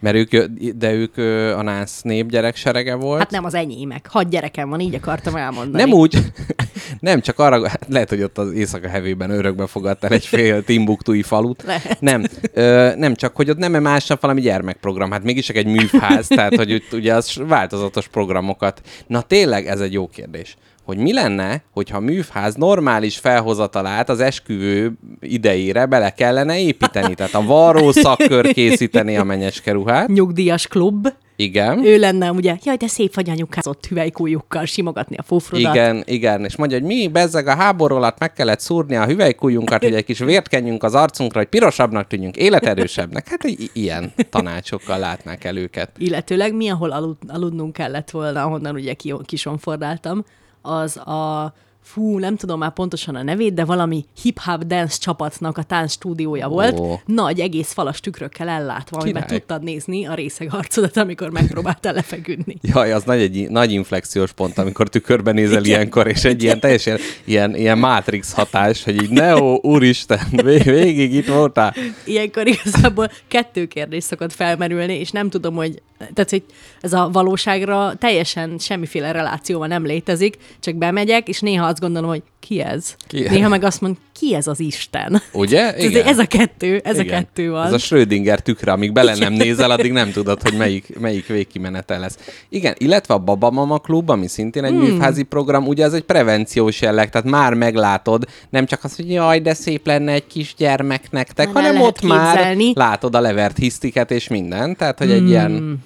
Mert 0.00 0.16
ők, 0.16 0.44
de 0.74 0.92
ők 0.92 1.16
a 1.56 1.62
nász 1.62 2.02
nép 2.02 2.30
gyerekserege 2.30 2.94
volt. 2.94 3.18
Hát 3.18 3.30
nem 3.30 3.44
az 3.44 3.54
enyémek. 3.54 4.06
Hat 4.10 4.28
gyerekem 4.28 4.68
van, 4.68 4.80
így 4.80 4.94
akartam 4.94 5.36
elmondani. 5.36 5.82
Nem 5.82 5.92
úgy, 5.92 6.18
nem, 7.00 7.20
csak 7.20 7.38
arra, 7.38 7.68
hát 7.68 7.86
lehet, 7.88 8.08
hogy 8.08 8.22
ott 8.22 8.38
az 8.38 8.52
éjszaka 8.52 8.88
hevében 8.88 9.30
örökbe 9.30 9.66
fogadtál 9.66 10.10
egy 10.10 10.26
fél 10.26 10.64
Timbuktui 10.64 11.22
falut. 11.22 11.62
Lehet. 11.62 12.00
Nem, 12.00 12.24
ö, 12.52 12.92
nem 12.96 13.14
csak, 13.14 13.36
hogy 13.36 13.50
ott 13.50 13.58
nem 13.58 13.82
másnap 13.82 14.20
valami 14.20 14.40
gyermekprogram, 14.40 15.10
hát 15.10 15.22
mégis 15.22 15.46
csak 15.46 15.56
egy 15.56 15.66
műfház, 15.66 16.26
tehát 16.26 16.56
hogy 16.56 16.70
itt 16.70 16.92
ugye 16.92 17.14
az 17.14 17.36
változatos 17.46 18.08
programokat. 18.08 18.80
Na 19.06 19.22
tényleg 19.22 19.66
ez 19.66 19.80
egy 19.80 19.92
jó 19.92 20.08
kérdés 20.08 20.56
hogy 20.88 20.98
mi 20.98 21.12
lenne, 21.12 21.62
hogyha 21.70 21.96
a 21.96 22.00
műfház 22.00 22.54
normális 22.54 23.18
felhozatalát 23.18 24.08
az 24.08 24.20
esküvő 24.20 24.92
idejére 25.20 25.86
bele 25.86 26.10
kellene 26.10 26.58
építeni. 26.60 27.14
Tehát 27.14 27.34
a 27.34 27.42
varró 27.42 27.92
szakkör 27.92 28.52
készíteni 28.52 29.16
a 29.16 29.24
menyecske 29.24 29.72
ruhát, 29.72 30.08
Nyugdíjas 30.08 30.66
klub. 30.66 31.08
Igen. 31.36 31.84
Ő 31.84 31.98
lenne 31.98 32.30
ugye, 32.30 32.56
jaj, 32.64 32.76
de 32.76 32.86
szép 32.86 33.14
vagy 33.14 33.30
anyukázott 33.30 33.86
hüvelykújukkal 33.86 34.64
simogatni 34.64 35.16
a 35.16 35.22
fufrodat. 35.22 35.74
Igen, 35.74 36.02
igen, 36.06 36.44
és 36.44 36.56
mondja, 36.56 36.78
hogy 36.78 36.86
mi 36.86 37.08
bezzeg 37.08 37.46
a 37.46 37.54
háború 37.54 37.94
alatt 37.94 38.18
meg 38.18 38.32
kellett 38.32 38.60
szúrni 38.60 38.96
a 38.96 39.04
hüvelykújunkat, 39.06 39.82
hogy 39.82 39.94
egy 39.94 40.04
kis 40.04 40.18
vért 40.18 40.48
kenjünk 40.48 40.82
az 40.82 40.94
arcunkra, 40.94 41.38
hogy 41.38 41.48
pirosabbnak 41.48 42.06
tűnjünk, 42.06 42.36
életerősebbnek. 42.36 43.28
Hát 43.28 43.44
i- 43.44 43.70
ilyen 43.72 44.12
tanácsokkal 44.30 44.98
látnák 44.98 45.44
el 45.44 45.56
őket. 45.56 45.90
Illetőleg 45.98 46.54
mi, 46.54 46.68
ahol 46.68 46.90
alud, 46.90 47.16
aludnunk 47.26 47.72
kellett 47.72 48.10
volna, 48.10 48.42
ahonnan 48.42 48.74
ugye 48.74 48.92
ki, 48.92 49.14
kisonfordáltam, 49.24 50.24
az 50.68 50.96
a 50.96 51.52
fú, 51.92 52.18
nem 52.18 52.36
tudom 52.36 52.58
már 52.58 52.72
pontosan 52.72 53.14
a 53.14 53.22
nevét, 53.22 53.54
de 53.54 53.64
valami 53.64 54.04
hip-hop 54.22 54.64
dance 54.64 54.96
csapatnak 54.98 55.58
a 55.58 55.62
tánc 55.62 55.92
stúdiója 55.92 56.48
volt, 56.48 56.78
Ó. 56.78 57.00
nagy 57.06 57.40
egész 57.40 57.72
falas 57.72 58.00
tükrökkel 58.00 58.48
ellátva, 58.48 58.98
amiben 58.98 59.26
tudtad 59.26 59.62
nézni 59.62 60.06
a 60.06 60.14
részeg 60.14 60.48
arcodat, 60.54 60.96
amikor 60.96 61.30
megpróbáltál 61.30 61.92
lefeküdni. 61.92 62.56
Jaj, 62.74 62.92
az 62.92 63.02
nagy, 63.04 63.20
egy 63.20 63.48
nagy 63.50 63.72
inflexiós 63.72 64.32
pont, 64.32 64.58
amikor 64.58 64.88
tükörben 64.88 65.34
nézel 65.34 65.64
Igen. 65.64 65.64
ilyenkor, 65.64 66.06
és 66.06 66.24
egy 66.24 66.42
ilyen 66.42 66.60
teljesen 66.60 66.98
ilyen, 67.24 67.56
ilyen 67.56 67.78
Matrix 67.78 68.32
hatás, 68.32 68.84
hogy 68.84 69.02
így 69.02 69.10
Neo, 69.10 69.58
úristen, 69.62 70.20
vég- 70.30 70.64
végig 70.64 71.14
itt 71.14 71.28
voltál. 71.28 71.74
Ilyenkor 72.04 72.46
igazából 72.46 73.10
kettő 73.28 73.66
kérdés 73.66 74.04
szokott 74.04 74.32
felmerülni, 74.32 74.94
és 74.94 75.10
nem 75.10 75.30
tudom, 75.30 75.54
hogy, 75.54 75.82
tehát, 75.98 76.30
hogy 76.30 76.42
ez 76.80 76.92
a 76.92 77.08
valóságra 77.12 77.94
teljesen 77.98 78.58
semmiféle 78.58 79.12
relációval 79.12 79.66
nem 79.66 79.84
létezik, 79.84 80.36
csak 80.60 80.74
bemegyek, 80.74 81.28
és 81.28 81.40
néha 81.40 81.66
azt 81.78 81.92
gondolom, 81.92 82.10
hogy 82.10 82.22
ki 82.40 82.60
ez? 82.60 82.94
Ki 83.06 83.24
ez? 83.24 83.32
Néha 83.32 83.48
meg 83.48 83.64
azt 83.64 83.80
mond, 83.80 83.96
ki 84.18 84.34
ez 84.34 84.46
az 84.46 84.60
Isten? 84.60 85.22
Ugye? 85.32 85.74
Igen. 85.86 86.06
Ez 86.06 86.18
a 86.18 86.26
kettő, 86.26 86.80
ez 86.84 86.98
Igen. 86.98 87.14
a 87.14 87.18
kettő 87.18 87.50
van. 87.50 87.66
Ez 87.66 87.72
a 87.72 87.78
Schrödinger 87.78 88.40
tükre, 88.40 88.72
amíg 88.72 88.92
bele 88.92 89.16
nem 89.16 89.32
nézel, 89.32 89.70
addig 89.70 89.92
nem 89.92 90.12
tudod, 90.12 90.42
hogy 90.42 90.54
melyik, 90.56 90.98
melyik 90.98 91.26
végkimenete 91.26 91.98
lesz. 91.98 92.18
Igen, 92.48 92.74
illetve 92.78 93.14
a 93.14 93.18
Baba 93.18 93.50
Mama 93.50 93.78
Klub, 93.78 94.10
ami 94.10 94.26
szintén 94.26 94.64
egy 94.64 94.70
hmm. 94.70 94.80
műfházi 94.80 95.22
program, 95.22 95.66
ugye 95.66 95.84
ez 95.84 95.92
egy 95.92 96.02
prevenciós 96.04 96.80
jelleg, 96.80 97.10
tehát 97.10 97.26
már 97.26 97.54
meglátod, 97.54 98.24
nem 98.50 98.66
csak 98.66 98.84
az, 98.84 98.96
hogy 98.96 99.10
jaj, 99.10 99.40
de 99.40 99.54
szép 99.54 99.86
lenne 99.86 100.12
egy 100.12 100.26
kis 100.26 100.54
gyermek 100.56 101.10
nektek, 101.10 101.52
Már 101.52 101.64
hanem 101.64 101.82
ott 101.82 102.02
már 102.02 102.36
képzelni. 102.36 102.72
látod 102.74 103.14
a 103.14 103.20
levert 103.20 103.56
hisztiket 103.56 104.10
és 104.10 104.28
minden, 104.28 104.76
tehát 104.76 104.98
hogy 104.98 105.10
egy 105.10 105.18
hmm. 105.18 105.28
ilyen 105.28 105.78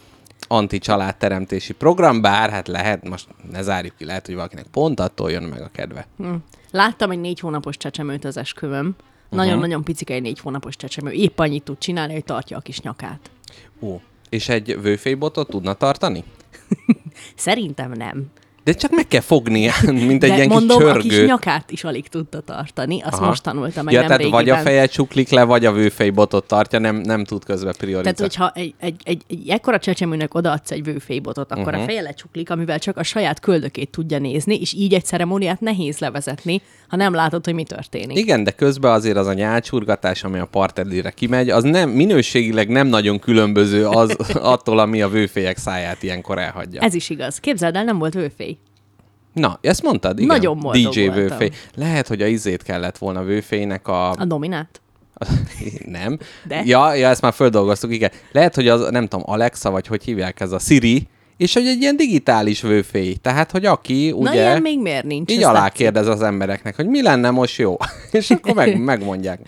anti-családteremtési 0.53 1.73
program, 1.73 2.21
bár 2.21 2.51
hát 2.51 2.69
lehet, 2.69 3.09
most 3.09 3.27
ne 3.51 3.63
zárjuk 3.63 3.97
ki, 3.97 4.05
lehet, 4.05 4.27
hogy 4.27 4.35
valakinek 4.35 4.67
pont 4.67 5.01
attól 5.01 5.31
jön 5.31 5.43
meg 5.43 5.61
a 5.61 5.71
kedve. 5.73 6.07
Hm. 6.17 6.35
Láttam 6.71 7.11
egy 7.11 7.21
négy 7.21 7.41
hónapos 7.41 7.77
csecsemőt 7.77 8.25
az 8.25 8.37
esküvőm. 8.37 8.95
Nagyon-nagyon 9.31 9.85
picike 9.85 10.15
egy 10.15 10.23
négy 10.23 10.41
hónapos 10.41 10.77
csecsemő. 10.77 11.11
Épp 11.11 11.39
annyit 11.39 11.63
tud 11.63 11.79
csinálni, 11.79 12.13
hogy 12.13 12.25
tartja 12.25 12.57
a 12.57 12.61
kis 12.61 12.81
nyakát. 12.81 13.31
Ó. 13.81 14.01
És 14.29 14.49
egy 14.49 14.81
vőfélybotot 14.81 15.49
tudna 15.49 15.73
tartani? 15.73 16.25
Szerintem 17.37 17.93
nem. 17.93 18.31
De 18.65 18.73
csak 18.73 18.91
meg 18.91 19.07
kell 19.09 19.21
fogni, 19.21 19.69
mint 19.87 20.23
egy 20.23 20.31
De 20.31 20.37
ilyen 20.37 20.49
mondom, 20.49 20.79
kis 20.79 20.87
a 20.87 20.93
csörgőt. 20.93 21.11
kis 21.11 21.27
nyakát 21.27 21.71
is 21.71 21.85
alig 21.85 22.09
tudta 22.09 22.41
tartani. 22.41 23.03
Azt 23.03 23.13
Aha. 23.15 23.27
most 23.27 23.43
tanulta 23.43 23.83
meg 23.83 23.95
ja, 23.95 24.01
nem 24.01 24.09
tehát 24.09 24.23
vagy 24.23 24.33
a 24.35 24.39
régiben. 24.55 24.63
feje 24.63 24.87
csuklik 24.87 25.31
le, 25.31 25.43
vagy 25.45 25.65
a 25.67 25.73
vőfejbotot 25.73 26.47
tartja, 26.47 26.79
nem, 26.79 26.97
nem 26.97 27.25
tud 27.25 27.45
közbe 27.45 27.73
priorizálni. 27.79 28.17
Tehát, 28.17 28.21
hogyha 28.35 28.53
egy, 28.55 28.75
egy, 28.79 28.95
egy, 29.05 29.23
egy 29.29 29.49
ekkora 29.49 29.79
csecsemőnek 29.79 30.35
odaadsz 30.35 30.71
egy 30.71 30.85
vőfélybotot, 30.85 31.51
akkor 31.51 31.63
Mhm. 31.63 31.69
uh-huh. 31.71 31.83
a 31.83 31.87
feje 31.87 32.01
lecsuklik, 32.01 32.51
amivel 32.51 32.79
csak 32.79 32.97
a 32.97 33.03
saját 33.03 33.41
köldökét 33.41 33.91
tudja 33.91 34.19
nézni, 34.19 34.61
és 34.61 34.73
így 34.73 34.95
egy 34.95 35.05
ceremóniát 35.05 35.61
nehéz 35.61 35.99
levezetni, 35.99 36.61
ha 36.89 36.97
nem 36.97 37.15
látod, 37.15 37.45
hogy 37.45 37.55
mi 37.55 37.63
történik. 37.65 38.19
Igen, 38.19 38.45
de 38.45 38.51
közben 38.51 38.93
azért 38.93 39.17
az 39.17 39.27
a 39.27 39.33
nyálcsurgatás, 39.33 40.25
ami 40.25 40.39
a 40.39 40.45
partedére 40.47 41.11
kimegy, 41.11 41.51
az 41.51 41.63
nem, 41.63 41.91
minőségileg 41.91 42.69
nem 42.69 42.87
nagyon 42.87 43.19
különböző 43.19 43.87
az 43.87 44.17
attól, 44.55 44.79
ami 44.79 45.03
a 45.03 45.09
vőfélyek 45.09 45.57
száját 45.57 46.03
ilyenkor 46.03 46.39
elhagyja. 46.39 46.81
Ez 46.81 46.95
is 46.95 47.11
igaz. 47.11 47.39
Képzeld 47.39 47.77
el, 47.77 47.85
nem 47.85 47.99
volt 47.99 48.15
vőfély. 48.15 48.52
Na, 49.33 49.59
ezt 49.61 49.83
mondtad? 49.83 50.19
Igen. 50.19 50.37
Nagyon 50.37 50.59
boldog 50.59 50.93
DJ 50.93 51.07
voltam. 51.07 51.23
vőfély. 51.23 51.51
Lehet, 51.75 52.09
hogy 52.09 52.23
a 52.23 52.27
izét 52.27 52.63
kellett 52.63 52.99
volna 52.99 53.23
vőfélynek 53.23 53.89
a... 53.89 54.11
A 54.11 54.25
dominát? 54.25 54.81
nem. 55.85 56.19
De? 56.45 56.63
Ja, 56.65 56.95
ja, 56.95 57.09
ezt 57.09 57.21
már 57.21 57.33
földolgoztuk, 57.33 57.93
igen. 57.93 58.11
Lehet, 58.33 58.55
hogy 58.55 58.69
az, 58.69 58.91
nem 58.91 59.09
tudom, 59.09 59.25
Alexa, 59.29 59.71
vagy 59.71 59.87
hogy 59.87 60.05
hívják 60.05 60.41
ez 60.41 60.53
a 60.53 60.59
Siri, 60.59 61.09
és 61.37 61.55
hogy 61.55 61.67
egy 61.67 61.81
ilyen 61.81 61.97
digitális 61.97 62.63
vőfély. 62.63 63.15
Tehát, 63.15 63.51
hogy 63.51 63.65
aki, 63.65 64.13
ugye... 64.13 64.29
Na 64.29 64.35
ilyen 64.35 64.63
még 64.63 64.81
miért 64.81 65.05
nincs? 65.05 65.33
Így 65.33 65.43
alá 65.43 65.63
tetszik. 65.63 65.79
kérdez 65.79 66.07
az 66.07 66.23
embereknek, 66.23 66.77
hogy 66.77 66.87
mi 66.87 67.03
lenne 67.03 67.31
most 67.31 67.59
jó. 67.59 67.77
és 68.11 68.31
akkor 68.31 68.55
meg, 68.55 68.79
megmondják. 68.79 69.41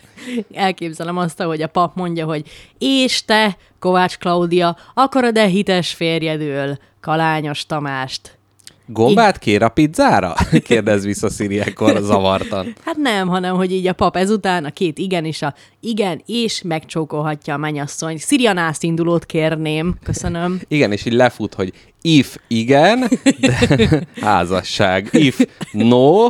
Elképzelem 0.53 1.17
azt, 1.17 1.43
hogy 1.43 1.63
a 1.63 1.67
pap 1.67 1.97
mondja, 1.97 2.25
hogy 2.27 2.43
és 2.79 3.25
te, 3.25 3.57
Kovács 3.79 4.19
Klaudia, 4.19 4.77
akarod-e 4.95 5.47
hites 5.47 5.93
férjedől 5.93 6.79
Kalányos 7.01 7.67
Tamást? 7.67 8.39
Gombát 8.87 9.39
kér 9.39 9.63
a 9.63 9.69
pizzára? 9.69 10.35
Kérdez 10.69 11.05
vissza 11.05 11.29
Siri 11.29 11.61
ekkor 11.61 12.01
zavartan. 12.03 12.75
Hát 12.85 12.97
nem, 12.97 13.29
hanem, 13.29 13.57
hogy 13.57 13.73
így 13.73 13.87
a 13.87 13.93
pap 13.93 14.17
ezután 14.17 14.65
a 14.65 14.71
két 14.71 14.99
igen 14.99 15.25
és 15.25 15.43
a 15.43 15.55
igen, 15.81 16.23
és 16.27 16.63
megcsókolhatja 16.63 17.55
a 17.55 17.57
mennyasszony. 17.57 18.19
Szirianászt 18.19 18.83
indulót 18.83 19.27
kérném. 19.27 19.95
Köszönöm. 20.03 20.61
Igen, 20.69 20.93
és 20.93 21.05
így 21.05 21.13
lefut, 21.13 21.55
hogy 21.55 21.73
if 22.01 22.37
igen, 22.49 23.09
de 23.41 24.07
házasság. 24.21 25.09
If 25.13 25.47
no, 25.73 26.27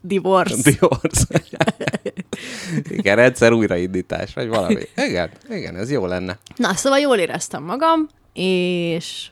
Divorce. 0.00 0.70
divorce. 0.70 1.42
igen, 2.98 3.16
rendszer 3.16 3.52
újraindítás, 3.52 4.34
vagy 4.34 4.48
valami. 4.48 4.82
Igen, 4.96 5.30
igen, 5.50 5.76
ez 5.76 5.90
jó 5.90 6.06
lenne. 6.06 6.38
Na, 6.56 6.74
szóval 6.74 6.98
jól 6.98 7.16
éreztem 7.16 7.62
magam, 7.62 8.08
és, 8.32 9.30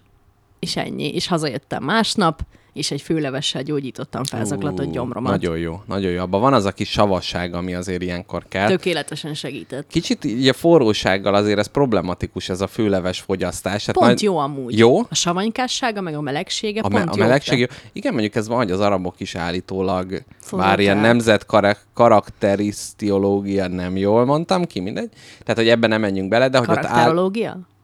és 0.66 0.76
ennyi. 0.76 1.08
És 1.14 1.26
hazajöttem 1.26 1.82
másnap, 1.84 2.40
és 2.72 2.90
egy 2.90 3.00
főlevessel 3.02 3.62
gyógyítottam 3.62 4.24
felzaklatott 4.24 4.92
gyomromat. 4.92 5.30
Nagyon 5.32 5.58
jó, 5.58 5.82
nagyon 5.86 6.10
jó. 6.10 6.20
Abban 6.20 6.40
van 6.40 6.52
az 6.52 6.64
a 6.64 6.72
kis 6.72 6.90
savasság, 6.90 7.54
ami 7.54 7.74
azért 7.74 8.02
ilyenkor 8.02 8.44
kell. 8.48 8.68
Tökéletesen 8.68 9.34
segített. 9.34 9.86
Kicsit 9.88 10.24
így 10.24 10.48
a 10.48 10.52
forrósággal 10.52 11.34
azért 11.34 11.58
ez 11.58 11.66
problematikus, 11.66 12.48
ez 12.48 12.60
a 12.60 12.66
főleves 12.66 13.20
fogyasztás. 13.20 13.86
Hát 13.86 13.94
Pont 13.94 14.06
majd- 14.06 14.20
jó 14.20 14.36
amúgy. 14.38 14.78
Jó? 14.78 14.98
A 14.98 15.14
savanykásága, 15.14 16.00
meg 16.00 16.14
a 16.14 16.20
melegsége 16.20 16.80
A, 16.80 16.88
pont 16.88 16.94
me- 16.94 17.12
a 17.12 17.14
jó. 17.16 17.22
melegség, 17.22 17.58
de- 17.66 17.72
jó. 17.72 17.88
igen, 17.92 18.12
mondjuk 18.12 18.34
ez 18.34 18.48
van, 18.48 18.56
hogy 18.56 18.70
az 18.70 18.80
arabok 18.80 19.14
is 19.20 19.34
állítólag, 19.34 20.22
Forrották. 20.40 20.70
bár 20.70 20.80
ilyen 20.80 20.98
nemzet 20.98 21.46
kara- 21.46 21.86
karakterisztiológia 21.94 23.68
nem 23.68 23.96
jól 23.96 24.24
mondtam 24.24 24.64
ki, 24.64 24.80
mindegy. 24.80 25.08
Tehát, 25.42 25.56
hogy 25.60 25.68
ebben 25.68 25.90
nem 25.90 26.00
menjünk 26.00 26.28
bele, 26.28 26.48
de 26.48 26.58
hogy 26.58 26.70
ott 26.70 26.84
áll... 26.84 27.30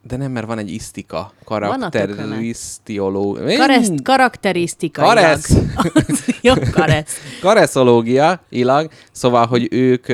De 0.04 0.16
nem, 0.16 0.30
mert 0.30 0.46
van 0.46 0.58
egy 0.58 0.70
isztika. 0.70 1.32
Karakterisztiológia. 1.44 3.56
Kareszt, 3.56 4.02
karakterisztikailag. 4.02 5.14
Karesz. 5.14 5.56
jó, 6.42 6.54
karesz. 6.72 7.16
Kareszológia, 7.42 8.40
ilag, 8.48 8.90
szóval, 9.12 9.46
hogy 9.46 9.68
ők 9.70 10.06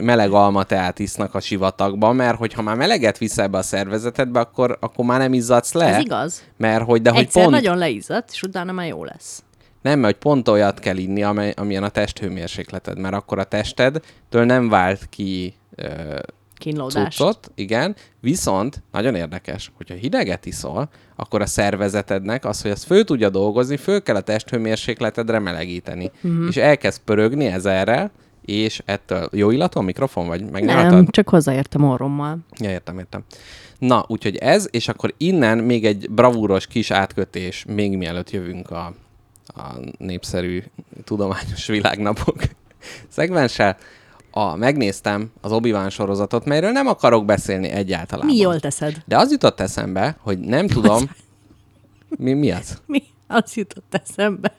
meleg 0.00 0.32
almateát 0.32 0.98
isznak 0.98 1.34
a 1.34 1.40
sivatagban, 1.40 2.16
mert 2.16 2.38
hogyha 2.38 2.62
már 2.62 2.76
meleget 2.76 3.18
visz 3.18 3.38
ebbe 3.38 3.58
a 3.58 3.62
szervezetedbe, 3.62 4.40
akkor, 4.40 4.76
akkor 4.80 5.04
már 5.04 5.18
nem 5.18 5.32
izzadsz 5.32 5.72
le. 5.72 5.94
Ez 5.94 6.04
igaz. 6.04 6.42
Mert 6.56 6.84
hogy, 6.84 7.02
de 7.02 7.10
hogy 7.10 7.22
Egyszer 7.22 7.42
pont... 7.42 7.54
nagyon 7.54 7.78
leizzadt, 7.78 8.30
és 8.32 8.42
utána 8.42 8.72
már 8.72 8.86
jó 8.86 9.04
lesz. 9.04 9.42
Nem, 9.82 9.98
mert 9.98 10.12
hogy 10.12 10.22
pont 10.22 10.48
olyat 10.48 10.78
kell 10.78 10.96
inni, 10.96 11.22
amely, 11.22 11.54
amilyen 11.56 11.82
a 11.82 11.88
testhőmérsékleted, 11.88 12.98
mert 12.98 13.14
akkor 13.14 13.38
a 13.38 13.44
testedtől 13.44 14.44
nem 14.44 14.68
vált 14.68 15.06
ki 15.08 15.54
ö, 15.74 16.18
Kínlódást. 16.56 17.16
cuccot, 17.16 17.50
igen, 17.54 17.96
viszont 18.20 18.82
nagyon 18.92 19.14
érdekes, 19.14 19.72
hogyha 19.76 19.94
hideget 19.94 20.46
iszol, 20.46 20.88
akkor 21.16 21.40
a 21.40 21.46
szervezetednek 21.46 22.44
az, 22.44 22.62
hogy 22.62 22.70
azt 22.70 22.84
föl 22.84 23.04
tudja 23.04 23.28
dolgozni, 23.28 23.76
föl 23.76 24.02
kell 24.02 24.16
a 24.16 24.20
testhőmérsékletedre 24.20 25.38
melegíteni. 25.38 26.10
Mhm. 26.20 26.32
Uh-huh. 26.32 26.48
És 26.48 26.56
elkezd 26.56 27.00
pörögni 27.04 27.46
ezerrel, 27.46 28.10
és 28.44 28.82
ettől 28.84 29.28
jó 29.32 29.50
illatú 29.50 29.78
a 29.78 29.82
mikrofon, 29.82 30.26
vagy 30.26 30.50
megnyaltad? 30.50 30.92
Nem, 30.92 31.06
csak 31.06 31.28
hozzáértem 31.28 31.84
orrommal. 31.84 32.38
Ja, 32.56 32.70
értem, 32.70 32.98
értem. 32.98 33.24
Na, 33.78 34.04
úgyhogy 34.08 34.36
ez, 34.36 34.68
és 34.70 34.88
akkor 34.88 35.14
innen 35.16 35.58
még 35.58 35.84
egy 35.84 36.10
bravúros 36.10 36.66
kis 36.66 36.90
átkötés, 36.90 37.64
még 37.68 37.96
mielőtt 37.96 38.30
jövünk 38.30 38.70
a, 38.70 38.94
a 39.46 39.62
népszerű 39.98 40.62
tudományos 41.04 41.66
világnapok 41.66 42.36
szegmenssel. 43.08 43.76
A, 44.36 44.56
megnéztem 44.56 45.32
az 45.40 45.52
obi 45.52 45.74
sorozatot, 45.88 46.44
melyről 46.44 46.70
nem 46.70 46.86
akarok 46.86 47.24
beszélni 47.24 47.68
egyáltalán. 47.68 48.26
Mi 48.26 48.36
jól 48.36 48.60
teszed? 48.60 49.02
De 49.06 49.16
az 49.18 49.30
jutott 49.30 49.60
eszembe, 49.60 50.16
hogy 50.20 50.38
nem 50.38 50.66
tudom... 50.66 51.02
Mi, 52.16 52.32
mi 52.32 52.50
az? 52.50 52.82
Mi? 52.86 53.02
Az 53.26 53.54
jutott 53.54 54.00
eszembe. 54.02 54.54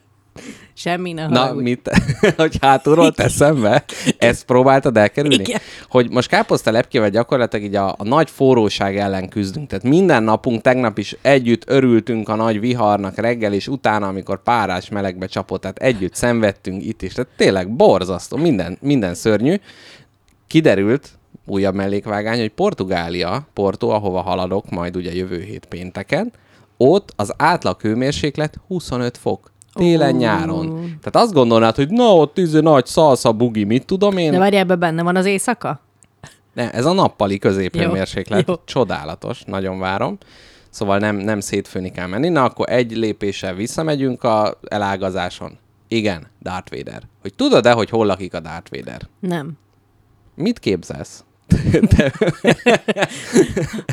Semmi 0.74 1.12
ne 1.12 1.26
Na, 1.26 1.38
haragudj. 1.38 1.62
mit? 1.62 1.90
hogy 2.36 2.56
hátulról 2.60 3.12
teszembe? 3.12 3.84
Ezt 4.18 4.44
próbáltad 4.44 4.96
elkerülni? 4.96 5.42
Igen. 5.42 5.60
Hogy 5.88 6.10
most 6.10 6.28
káposzta 6.28 6.70
lepkével 6.70 7.10
gyakorlatilag 7.10 7.66
így 7.66 7.74
a, 7.74 7.94
a 7.98 8.04
nagy 8.04 8.30
forróság 8.30 8.96
ellen 8.96 9.28
küzdünk. 9.28 9.68
Tehát 9.68 9.84
minden 9.84 10.22
napunk, 10.22 10.62
tegnap 10.62 10.98
is 10.98 11.16
együtt 11.22 11.62
örültünk 11.66 12.28
a 12.28 12.34
nagy 12.34 12.60
viharnak 12.60 13.16
reggel, 13.16 13.52
és 13.52 13.68
utána, 13.68 14.06
amikor 14.06 14.42
párás 14.42 14.88
melegbe 14.88 15.26
csapott, 15.26 15.60
tehát 15.60 15.78
együtt 15.78 16.14
szenvedtünk 16.14 16.84
itt 16.84 17.02
is. 17.02 17.12
Tehát 17.12 17.30
tényleg 17.36 17.70
borzasztó, 17.70 18.36
minden, 18.36 18.78
minden 18.80 19.14
szörnyű. 19.14 19.54
Kiderült, 20.46 21.10
újabb 21.46 21.74
mellékvágány, 21.74 22.38
hogy 22.38 22.50
Portugália, 22.50 23.46
Porto, 23.52 23.88
ahova 23.88 24.20
haladok 24.20 24.70
majd 24.70 24.96
ugye 24.96 25.14
jövő 25.14 25.40
hét 25.40 25.64
pénteken, 25.64 26.32
ott 26.76 27.12
az 27.16 27.32
átlag 27.36 27.80
hőmérséklet 27.80 28.58
25 28.66 29.16
fok. 29.16 29.52
Télen-nyáron. 29.76 30.74
Tehát 31.02 31.26
azt 31.26 31.32
gondolnád, 31.32 31.74
hogy 31.74 31.88
na, 31.88 32.14
ott 32.14 32.38
izé 32.38 32.60
nagy 32.60 32.86
szalsza, 32.86 33.32
bugi, 33.32 33.64
mit 33.64 33.86
tudom 33.86 34.16
én. 34.16 34.30
De 34.30 34.38
várj, 34.38 34.56
ebben 34.56 34.78
benne 34.78 35.02
van 35.02 35.16
az 35.16 35.24
éjszaka? 35.24 35.80
Ne, 36.54 36.70
ez 36.70 36.84
a 36.84 36.92
nappali 36.92 37.38
középhőmérséklet. 37.38 38.50
Csodálatos, 38.64 39.42
nagyon 39.46 39.78
várom. 39.78 40.18
Szóval 40.70 40.98
nem, 40.98 41.16
nem 41.16 41.40
szétfőni 41.40 41.90
kell 41.90 42.06
menni. 42.06 42.28
Na, 42.28 42.44
akkor 42.44 42.70
egy 42.70 42.96
lépéssel 42.96 43.54
visszamegyünk 43.54 44.24
a 44.24 44.58
elágazáson. 44.68 45.58
Igen, 45.88 46.26
Darth 46.42 46.76
Vader. 46.76 47.02
Hogy 47.22 47.34
tudod-e, 47.34 47.72
hogy 47.72 47.90
hol 47.90 48.06
lakik 48.06 48.34
a 48.34 48.40
Darth 48.40 48.70
Vader? 48.70 49.00
Nem. 49.20 49.52
Mit 50.34 50.58
képzelsz? 50.58 51.24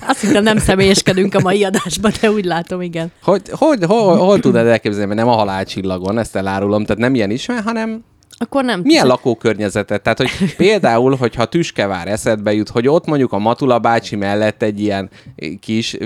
Azt 0.07 0.21
hittem 0.21 0.43
nem 0.43 0.57
személyeskedünk 0.57 1.35
a 1.35 1.39
mai 1.39 1.63
adásban, 1.63 2.11
de 2.21 2.31
úgy 2.31 2.45
látom, 2.45 2.81
igen. 2.81 3.11
Hogy, 3.23 3.41
hogy, 3.51 3.83
hol, 3.83 4.17
hol 4.17 4.39
tudod 4.39 4.65
elképzelni, 4.65 5.05
mert 5.05 5.19
nem 5.19 5.29
a 5.29 5.37
halálcsillagon, 5.37 6.17
ezt 6.17 6.35
elárulom, 6.35 6.85
tehát 6.85 7.01
nem 7.01 7.15
ilyen 7.15 7.31
ismer, 7.31 7.63
hanem 7.63 8.03
Akkor 8.43 8.63
nem... 8.63 8.79
milyen 8.83 9.07
lakókörnyezetet? 9.07 10.01
Tehát, 10.01 10.17
hogy 10.17 10.55
például, 10.55 11.15
hogyha 11.15 11.45
Tüskevár 11.45 12.07
eszedbe 12.07 12.53
jut, 12.53 12.69
hogy 12.69 12.87
ott 12.87 13.05
mondjuk 13.05 13.31
a 13.31 13.37
Matula 13.37 13.79
bácsi 13.79 14.15
mellett 14.15 14.61
egy 14.61 14.79
ilyen 14.79 15.09
kis 15.59 15.97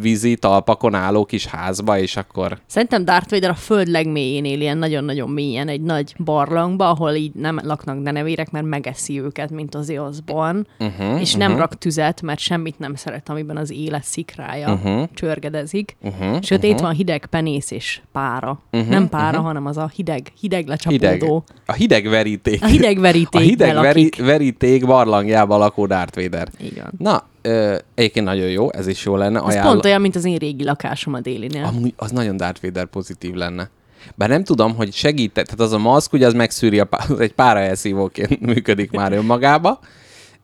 vízi 0.00 0.36
talpakon 0.36 0.94
álló 0.94 1.24
kis 1.24 1.46
házba, 1.46 1.98
és 1.98 2.16
akkor 2.16 2.58
Szerintem 2.66 3.04
Darth 3.04 3.30
Vader 3.30 3.50
a 3.50 3.54
föld 3.54 3.88
legmélyén 3.88 4.44
él, 4.44 4.60
ilyen 4.60 4.78
nagyon-nagyon 4.78 5.30
mélyen, 5.30 5.68
egy 5.68 5.80
nagy 5.80 6.14
barlangba, 6.24 6.88
ahol 6.88 7.12
így 7.12 7.34
nem 7.34 7.60
laknak 7.62 8.02
denevérek, 8.02 8.50
mert 8.50 8.66
megeszi 8.66 9.20
őket, 9.20 9.50
mint 9.50 9.74
az 9.74 9.90
Osborn, 9.90 10.66
uh-huh, 10.78 11.20
és 11.20 11.34
nem 11.34 11.56
rak 11.56 11.78
tüzet, 11.78 12.22
mert 12.22 12.38
semmit 12.38 12.78
nem 12.78 12.94
szeret, 12.94 13.28
amiben 13.28 13.56
az 13.56 13.70
élet 13.70 14.04
szikrája 14.04 14.72
uh-huh. 14.72 15.08
csörgedezik. 15.14 15.96
Uh-huh, 16.02 16.42
Sőt, 16.42 16.58
uh-huh. 16.58 16.70
itt 16.70 16.78
van 16.80 16.92
hideg 16.92 17.26
penész 17.26 17.70
és 17.70 18.00
pára. 18.12 18.60
Uh-huh, 18.72 18.90
nem 18.90 19.08
pára, 19.08 19.28
uh-huh. 19.28 19.44
hanem 19.44 19.66
az 19.66 19.76
a 19.76 19.90
hideg, 19.94 20.26
hideg 20.40 20.66
lecsapódó. 20.66 21.08
hideg. 21.08 21.42
A 21.70 21.72
hideg 21.72 22.08
veríték. 22.08 22.62
A 22.62 22.66
hideg 22.66 22.98
veríték 22.98 23.40
A 23.40 23.44
hideg 23.44 23.74
veri, 23.74 24.10
veríték 24.18 24.86
barlangjában 24.86 25.58
lakó 25.58 25.86
Darth 25.86 26.22
Vader. 26.22 26.48
Van. 26.76 26.92
Na, 26.98 27.26
ö, 27.42 27.76
egyébként 27.94 28.26
nagyon 28.26 28.48
jó, 28.48 28.72
ez 28.72 28.86
is 28.86 29.04
jó 29.04 29.16
lenne. 29.16 29.38
Ez 29.38 29.44
Ajánl... 29.44 29.68
pont 29.70 29.84
olyan, 29.84 30.00
mint 30.00 30.16
az 30.16 30.24
én 30.24 30.36
régi 30.36 30.64
lakásom 30.64 31.14
a 31.14 31.20
délinél. 31.20 31.64
Amúgy 31.64 31.92
az 31.96 32.10
nagyon 32.10 32.36
Darth 32.36 32.62
Vader 32.62 32.86
pozitív 32.86 33.34
lenne. 33.34 33.70
Bár 34.14 34.28
nem 34.28 34.44
tudom, 34.44 34.74
hogy 34.74 34.92
segít, 34.92 35.32
tehát 35.32 35.60
az 35.60 35.72
a 35.72 35.78
maszk, 35.78 36.12
ugye 36.12 36.26
az 36.26 36.34
megszűri, 36.34 36.78
a 36.78 36.84
pá- 36.84 37.18
egy 37.18 37.32
pára 37.32 37.60
elszívóként 37.60 38.40
működik 38.40 38.90
már 38.90 39.12
önmagába. 39.12 39.80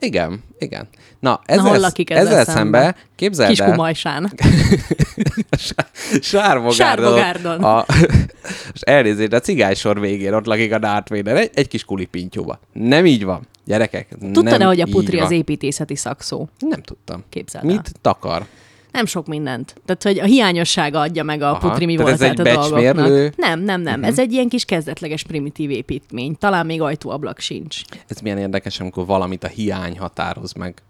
Igen, 0.01 0.43
igen. 0.59 0.89
Na, 1.21 1.41
ezzel, 1.45 1.65
hol 1.65 1.79
lakik 1.79 2.11
ezzel 2.11 2.27
ezzel 2.27 2.45
szemben? 2.45 2.83
szembe, 2.83 2.97
képzeld 3.17 3.49
Kis 3.49 3.59
el, 3.59 3.71
kumajsán. 3.71 4.33
Sárbogárdon, 6.21 6.73
Sárbogárdon. 6.73 7.65
a, 7.65 7.85
és 8.75 8.81
elnézést, 8.81 9.33
a 9.33 9.41
cigánysor 9.41 10.01
végén 10.01 10.33
ott 10.33 10.47
lakik 10.47 10.73
a 10.73 11.03
Vader, 11.09 11.37
egy, 11.37 11.51
egy 11.55 11.69
kis 11.69 11.85
kulipintyúba. 11.85 12.61
Nem 12.73 13.07
így 13.07 13.25
van, 13.25 13.47
gyerekek. 13.65 14.09
Tudtad-e, 14.21 14.57
nem 14.57 14.67
hogy 14.67 14.81
a 14.81 14.87
putri 14.91 15.19
az 15.19 15.31
építészeti 15.31 15.97
szakszó? 15.97 16.49
Nem 16.59 16.83
tudtam. 16.83 17.25
Képzeld 17.29 17.65
el. 17.65 17.71
Mit 17.71 17.93
takar? 18.01 18.47
Nem 18.97 19.07
sok 19.07 19.27
mindent. 19.27 19.75
Tehát, 19.85 20.03
hogy 20.03 20.19
a 20.19 20.25
hiányossága 20.25 21.01
adja 21.01 21.23
meg 21.23 21.43
a 21.43 21.49
Aha, 21.49 21.59
putri 21.59 21.85
mi 21.85 21.99
ez 21.99 22.21
a 22.21 22.25
egy 22.25 22.35
dolgoknak. 22.35 22.71
becsmérlő? 22.71 23.33
Nem, 23.37 23.61
nem, 23.61 23.81
nem. 23.81 23.95
Uh-huh. 23.95 24.09
Ez 24.09 24.19
egy 24.19 24.33
ilyen 24.33 24.49
kis 24.49 24.65
kezdetleges 24.65 25.23
primitív 25.23 25.71
építmény. 25.71 26.37
Talán 26.39 26.67
még 26.67 26.81
ajtóablak 26.81 27.39
sincs. 27.39 27.81
Ez 28.09 28.21
milyen 28.21 28.39
érdekes, 28.39 28.81
amikor 28.81 29.07
valamit 29.07 29.45
a 29.45 29.49
hiány 29.49 29.99
határoz 29.99 30.53
meg. 30.53 30.83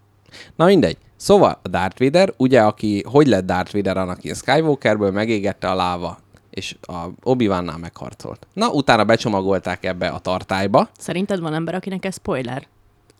Na 0.55 0.65
mindegy. 0.65 0.97
Szóval 1.15 1.59
a 1.63 1.67
Darth 1.67 1.99
Vader, 1.99 2.33
ugye, 2.37 2.61
aki 2.61 3.03
hogy 3.05 3.27
lett 3.27 3.45
Darth 3.45 3.73
Vader 3.73 3.97
Anakin 3.97 4.33
Skywalkerből, 4.33 5.11
megégette 5.11 5.69
a 5.69 5.75
láva, 5.75 6.19
és 6.49 6.75
a 6.81 7.05
obi 7.23 7.47
megharcolt. 7.47 8.47
Na, 8.53 8.69
utána 8.69 9.03
becsomagolták 9.03 9.85
ebbe 9.85 10.07
a 10.07 10.19
tartályba. 10.19 10.89
Szerinted 10.97 11.39
van 11.39 11.53
ember, 11.53 11.75
akinek 11.75 12.05
ez 12.05 12.13
spoiler? 12.13 12.67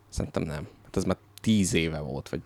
Szerintem 0.09 0.43
nem. 0.43 0.67
Hát 0.83 0.97
ez 0.97 1.03
már 1.03 1.17
tíz 1.41 1.73
éve 1.73 1.99
volt, 1.99 2.29
vagy 2.29 2.39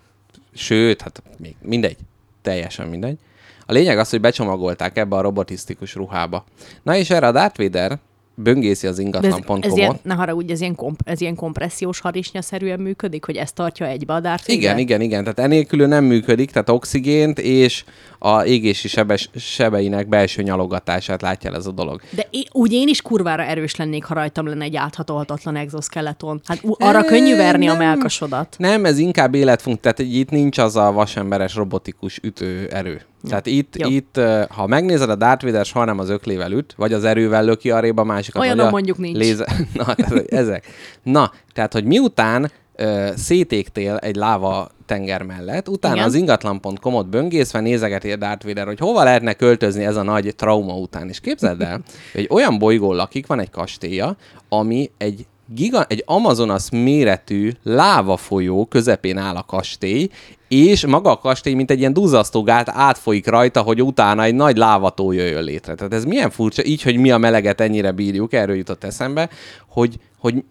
sőt, 0.54 1.02
hát 1.02 1.24
még 1.38 1.56
mindegy. 1.62 1.98
Teljesen 2.42 2.88
mindegy. 2.88 3.18
A 3.66 3.74
lényeg 3.74 3.98
az, 3.98 4.10
hogy 4.10 4.22
becsomagolták 4.22 4.98
ebbe 4.98 5.16
a 5.16 5.22
robotisztikus 5.22 5.96
ruhába. 5.96 6.46
Na 6.84 6.96
és 6.96 7.10
erre 7.10 7.28
a 7.28 7.32
Darth 7.32 7.58
Vader 7.58 8.00
böngészi 8.42 8.88
az 8.88 8.96
De 8.96 9.02
ez, 9.02 9.06
ingatlan.com-ot. 9.06 9.66
ez 9.66 9.78
ilyen, 9.78 10.00
ne 10.04 10.14
haragudj, 10.14 10.52
ez 10.52 10.62
ilyen, 10.62 10.76
komp- 10.76 11.02
ez 11.10 11.22
ilyen 11.22 11.36
kompressziós 11.36 12.00
harisnyaszerűen 12.00 12.80
működik, 12.80 13.26
hogy 13.26 13.36
ez 13.36 13.52
tartja 13.52 13.86
egybe 13.88 14.14
a 14.14 14.20
Darth 14.20 14.50
Igen, 14.50 14.78
igen, 14.78 15.02
igen. 15.02 15.22
Tehát 15.24 15.40
enélkül 15.40 15.88
nem 15.88 16.04
működik, 16.04 16.52
tehát 16.52 16.70
oxigént 16.70 17.40
és 17.40 17.84
a 18.20 18.44
égési 18.44 18.88
sebes, 18.88 19.30
sebeinek 19.36 20.08
belső 20.08 20.42
nyalogatását 20.42 21.22
látja 21.22 21.50
el 21.50 21.56
ez 21.56 21.66
a 21.66 21.72
dolog. 21.72 22.02
De 22.10 22.28
én, 22.30 22.44
úgy 22.52 22.72
én 22.74 22.88
is 22.88 23.02
kurvára 23.02 23.44
erős 23.44 23.76
lennék, 23.76 24.04
ha 24.04 24.14
rajtam 24.14 24.48
lenne 24.48 24.64
egy 24.64 24.76
áthatolhatatlan 24.76 25.56
exoskeleton. 25.56 26.42
Hát 26.46 26.60
ú- 26.64 26.82
arra 26.82 27.04
könnyű 27.04 27.36
verni 27.36 27.68
a 27.68 27.74
nem. 27.74 27.88
melkasodat. 27.88 28.56
Nem, 28.58 28.86
ez 28.86 28.98
inkább 28.98 29.36
életfunk, 29.36 29.80
tehát 29.80 30.00
itt 30.00 30.30
nincs 30.30 30.58
az 30.58 30.76
a 30.76 30.92
vasemberes 30.92 31.56
robotikus 31.56 32.20
ütő 32.24 32.68
erő. 32.72 33.02
Tehát 33.30 33.46
itt, 33.46 33.78
Jó. 33.78 33.90
itt, 33.90 34.20
ha 34.50 34.68
megnézed 34.68 35.10
a 35.10 35.16
Darth 35.16 35.46
Vader, 35.46 35.66
soha 35.66 35.86
nem 35.86 36.00
az 36.00 36.10
öklével 36.10 36.52
üt, 36.52 36.74
vagy 36.78 36.94
az 36.94 37.04
erővel 37.04 37.44
löki 37.44 37.72
arrébb 37.72 37.98
a 37.98 38.04
másikat. 38.04 38.60
A 38.60 38.70
mondjuk 38.70 38.98
nincs. 38.98 39.18
Léze... 39.18 39.46
Na, 39.74 39.96
tehát, 39.96 40.32
ezek. 40.32 40.66
Na, 41.04 41.32
tehát, 41.54 41.74
hogy 41.74 41.86
miután 41.86 42.52
ö, 42.76 43.10
szétégtél 43.16 43.96
egy 43.96 44.16
láva 44.16 44.70
tenger 44.86 45.24
mellett, 45.24 45.70
utána 45.70 45.96
Igen. 45.96 46.08
az 46.08 46.14
ingatlan.com-ot 46.14 47.10
böngészve 47.10 47.60
nézegeti 47.60 48.12
a 48.12 48.16
Darth 48.16 48.46
Vader, 48.46 48.66
hogy 48.66 48.80
hova 48.80 49.04
lehetne 49.04 49.34
költözni 49.34 49.84
ez 49.84 49.96
a 49.96 50.04
nagy 50.04 50.36
trauma 50.36 50.74
után. 50.74 51.10
És 51.10 51.20
képzeld 51.20 51.62
el, 51.62 51.82
hogy 52.12 52.22
egy 52.22 52.28
olyan 52.30 52.58
bolygón 52.58 52.96
lakik, 52.96 53.28
van 53.28 53.40
egy 53.40 53.50
kastélya, 53.50 54.16
ami 54.50 54.92
egy 54.98 55.26
giga, 55.54 55.86
egy 55.88 56.04
Amazonas 56.06 56.70
méretű 56.72 57.52
láva 57.64 58.18
folyó 58.18 58.66
közepén 58.66 59.18
áll 59.18 59.36
a 59.36 59.44
kastély, 59.44 60.10
és 60.54 60.86
maga 60.86 61.12
a 61.12 61.18
kastély, 61.18 61.54
mint 61.54 61.72
egy 61.72 61.80
ilyen 61.80 61.94
duzzasztó 61.94 62.44
gát 62.44 62.70
átfolyik 62.70 63.28
rajta, 63.28 63.62
hogy 63.62 63.84
utána 63.84 64.24
egy 64.24 64.36
nagy 64.36 64.58
lávató 64.58 65.12
jöjjön 65.12 65.44
létre. 65.44 65.76
Tehát 65.76 65.94
ez 65.94 66.06
milyen 66.06 66.30
furcsa, 66.30 66.64
így, 66.64 66.82
hogy 66.82 66.98
mi 66.98 67.12
a 67.12 67.18
meleget 67.18 67.62
ennyire 67.62 67.92
bírjuk, 67.92 68.34
erről 68.34 68.56
jutott 68.56 68.84
eszembe, 68.84 69.30
hogy, 69.68 70.00
hogy 70.18 70.44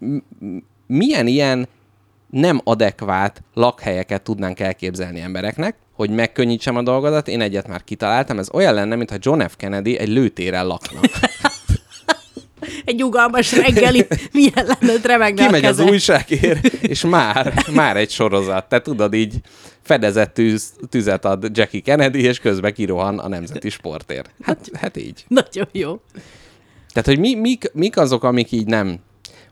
milyen 0.87 1.27
ilyen 1.27 1.67
nem 2.29 2.61
adekvát 2.63 3.43
lakhelyeket 3.53 4.21
tudnánk 4.21 4.59
elképzelni 4.59 5.19
embereknek, 5.19 5.75
hogy 5.93 6.09
megkönnyítsem 6.09 6.75
a 6.75 6.81
dolgodat. 6.81 7.27
Én 7.27 7.41
egyet 7.41 7.67
már 7.67 7.83
kitaláltam, 7.83 8.39
ez 8.39 8.49
olyan 8.53 8.73
lenne, 8.73 8.95
mintha 8.95 9.17
John 9.19 9.41
F. 9.41 9.55
Kennedy 9.55 9.97
egy 9.97 10.09
lőtéren 10.09 10.67
lakna. 10.67 10.99
Egy 12.85 12.95
nyugalmas 12.95 13.51
reggeli, 13.51 14.07
milyen 14.31 14.65
lenne, 14.65 14.93
remegne 15.03 15.45
Kimegy 15.45 15.65
az 15.65 15.79
újságért, 15.79 16.65
és 16.65 17.01
már, 17.01 17.65
már 17.73 17.97
egy 17.97 18.09
sorozat. 18.09 18.69
Te 18.69 18.81
tudod, 18.81 19.13
így 19.13 19.35
fedezett 19.81 20.33
tűz, 20.33 20.73
tüzet 20.89 21.25
ad 21.25 21.57
Jackie 21.57 21.81
Kennedy, 21.81 22.23
és 22.23 22.39
közben 22.39 22.73
kirohan 22.73 23.19
a 23.19 23.27
nemzeti 23.27 23.69
sportért. 23.69 24.29
Hát, 24.41 24.69
hát 24.73 24.97
így. 24.97 25.25
Nagyon 25.27 25.67
jó. 25.71 25.99
Tehát, 26.93 27.07
hogy 27.07 27.19
mi, 27.19 27.35
mik, 27.35 27.71
mik 27.73 27.97
azok, 27.97 28.23
amik 28.23 28.51
így 28.51 28.65
nem, 28.65 28.99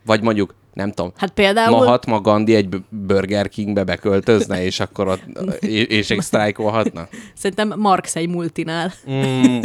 vagy 0.06 0.22
mondjuk, 0.22 0.56
nem 0.74 0.92
tudom, 0.92 1.12
Hát 1.16 1.32
például... 1.32 1.78
Mahatma 1.78 2.22
Gandhi 2.22 2.56
egy 2.56 2.70
Burger 2.90 3.50
Kingbe 3.50 3.84
beköltözne, 3.84 4.64
és 4.64 4.80
akkor 4.80 5.08
ott 5.08 5.24
és, 5.60 5.86
és 5.86 6.10
egy 6.10 6.22
sztrájkolhatna? 6.22 7.08
Szerintem 7.34 7.74
Marx 7.80 8.16
egy 8.16 8.28
multinál. 8.28 8.94
Mm. 9.10 9.60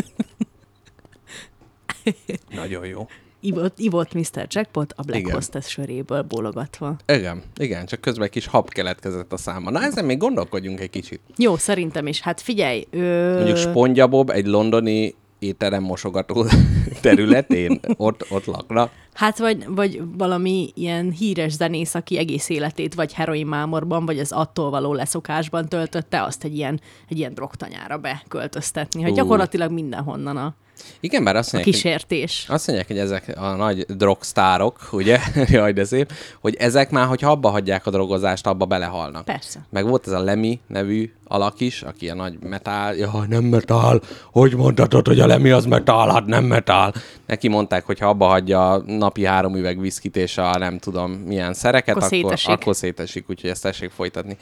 Nagyon 2.61 2.87
jó. 2.87 3.07
Ivott, 3.45 3.79
ivott 3.79 4.15
Mr. 4.15 4.47
Jackpot 4.49 4.93
a 4.97 5.03
Black 5.03 5.21
Igen. 5.21 5.35
Hostess 5.35 5.69
söréből 5.69 6.23
bólogatva. 6.23 6.97
Igen, 7.07 7.43
igen, 7.57 7.87
csak 7.87 8.01
közben 8.01 8.25
egy 8.25 8.31
kis 8.31 8.47
hab 8.47 8.69
keletkezett 8.69 9.33
a 9.33 9.37
száma. 9.37 9.71
Na, 9.71 9.83
ezen 9.83 10.05
még 10.05 10.19
gondolkodjunk 10.19 10.81
egy 10.81 10.91
kicsit. 10.91 11.21
Jó, 11.37 11.57
szerintem 11.57 12.07
is. 12.07 12.21
Hát 12.21 12.41
figyelj, 12.41 12.87
ö... 12.91 13.35
Mondjuk 13.35 13.57
Spongya 13.57 14.07
Bob 14.07 14.31
egy 14.31 14.47
londoni 14.47 15.15
étterem 15.39 15.83
mosogató 15.83 16.47
területén 17.01 17.81
ott, 17.97 18.27
ott 18.31 18.45
lakna. 18.45 18.91
Hát 19.15 19.39
vagy, 19.39 19.65
vagy 19.69 20.03
valami 20.17 20.71
ilyen 20.75 21.11
híres 21.11 21.53
zenész, 21.53 21.95
aki 21.95 22.19
egész 22.19 22.49
életét 22.49 22.95
vagy 22.95 23.13
heroin 23.13 23.47
mámorban, 23.47 24.07
vagy 24.07 24.19
az 24.19 24.33
attól 24.33 24.71
való 24.71 24.93
leszokásban 24.93 25.69
töltötte, 25.69 26.23
azt 26.23 26.45
egy 26.45 26.57
ilyen, 26.57 26.81
egy 27.09 27.19
ilyen 27.19 27.35
drogtanyára 27.35 27.99
beköltöztetni. 27.99 29.03
Hogy 29.03 29.11
Ú. 29.11 29.15
gyakorlatilag 29.15 29.71
mindenhonnan 29.71 30.37
a, 30.37 30.55
Igen, 31.01 31.25
bár 31.25 31.37
azt 31.37 31.55
a 31.55 31.57
mondják, 31.57 31.75
hogy, 31.75 31.83
kísértés. 31.83 32.47
azt 32.49 32.67
mondják, 32.67 32.89
hogy 32.89 32.99
ezek 32.99 33.33
a 33.37 33.55
nagy 33.55 33.87
drogsztárok, 33.87 34.79
ugye, 34.93 35.19
jaj, 35.47 35.73
de 35.73 35.85
szép, 35.85 36.13
hogy 36.41 36.55
ezek 36.55 36.91
már, 36.91 37.07
hogyha 37.07 37.31
abba 37.31 37.49
hagyják 37.51 37.87
a 37.87 37.91
drogozást, 37.91 38.47
abba 38.47 38.65
belehalnak. 38.65 39.25
Persze. 39.25 39.67
Meg 39.71 39.87
volt 39.89 40.07
ez 40.07 40.13
a 40.13 40.21
Lemmy 40.21 40.61
nevű 40.67 41.13
alak 41.25 41.61
is, 41.61 41.83
aki 41.83 42.09
a 42.09 42.15
nagy 42.15 42.39
metál, 42.41 42.95
jaj, 42.95 43.27
nem 43.29 43.45
metál, 43.45 44.01
hogy 44.33 44.55
mondhatod, 44.55 45.07
hogy 45.07 45.21
a 45.21 45.27
Lemmy 45.27 45.51
az 45.51 45.65
metál, 45.65 46.09
hát 46.11 46.27
nem 46.27 46.45
metál. 46.45 46.95
Neki 47.27 47.49
mondták, 47.49 47.85
hogy 47.87 47.99
ha 47.99 48.09
abba 48.09 48.27
hagyja 48.27 48.73
a 49.01 49.04
napi 49.05 49.25
három 49.25 49.57
üveg 49.57 49.81
viszkit 49.81 50.17
és 50.17 50.39
a 50.39 50.59
nem 50.59 50.79
tudom 50.79 51.11
milyen 51.11 51.55
szereket, 51.55 51.97
Akkor 51.97 52.07
akkor, 52.07 52.19
szétesik. 52.19 52.51
akkor 52.51 52.77
szétesik, 52.77 53.31
úgyhogy 53.31 53.51
ezt 53.51 53.63
tessék 53.63 53.91
folytatni. 53.91 54.37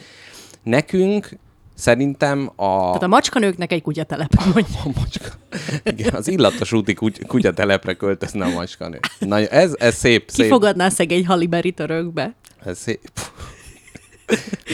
Nekünk 0.62 1.28
Szerintem 1.74 2.50
a... 2.56 2.66
Tehát 2.66 3.02
a 3.02 3.06
macskanőknek 3.06 3.72
egy 3.72 3.82
kutyatelep, 3.82 4.32
mondja. 4.44 4.80
a 4.84 4.90
macska. 5.00 5.26
Igen, 5.84 6.14
az 6.14 6.28
illatos 6.28 6.72
úti 6.72 6.94
kuty- 6.94 7.26
kutyatelepre 7.26 7.94
költözne 7.94 8.44
a 8.44 8.48
macskanő. 8.48 8.98
Na, 9.18 9.38
ez, 9.38 9.74
ez 9.78 9.94
szép, 9.94 10.30
szép. 10.30 10.44
Kifogadná 10.44 10.88
szegény 10.88 11.26
haliberit 11.26 11.80
örökbe. 11.80 12.34
Ez 12.64 12.78
szép. 12.78 13.10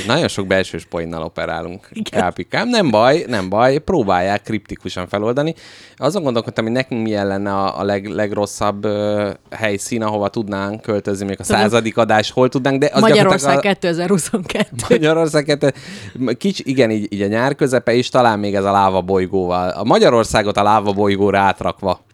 Nagyon 0.06 0.28
sok 0.28 0.46
belsős 0.46 0.84
poénnal 0.84 1.22
operálunk. 1.22 1.88
Kápikám. 2.10 2.68
Nem 2.68 2.90
baj, 2.90 3.24
nem 3.26 3.48
baj, 3.48 3.78
próbálják 3.78 4.42
kriptikusan 4.42 5.08
feloldani. 5.08 5.54
Azon 5.96 6.22
gondolkodtam, 6.22 6.64
hogy 6.64 6.72
nekünk 6.72 7.02
milyen 7.02 7.26
lenne 7.26 7.54
a, 7.54 7.78
a 7.78 7.82
leg, 7.82 8.06
legrosszabb 8.06 8.84
uh, 8.84 9.30
helyszín, 9.50 10.02
ahova 10.02 10.28
tudnánk 10.28 10.80
költözni, 10.80 11.26
még 11.26 11.40
a 11.40 11.44
századik 11.44 11.96
adás, 11.96 12.30
hol 12.30 12.48
tudnánk, 12.48 12.78
de 12.78 12.90
az 12.92 13.00
Magyarország 13.00 13.54
gyakorlatilag 13.54 13.74
2022. 13.74 14.68
a 14.80 14.86
Magyarország, 14.88 15.44
kettő- 15.44 15.74
kicsi, 16.38 16.62
igen, 16.66 16.90
így, 16.90 17.12
így 17.12 17.22
a 17.22 17.26
nyár 17.26 17.54
közepe 17.54 17.94
is, 17.94 18.08
talán 18.08 18.38
még 18.38 18.54
ez 18.54 18.64
a 18.64 18.72
láva 18.72 19.00
bolygóval. 19.00 19.68
A 19.68 19.84
Magyarországot 19.84 20.56
a 20.56 20.62
láva 20.62 20.92
bolygóra 20.92 21.38
átrakva. 21.38 22.06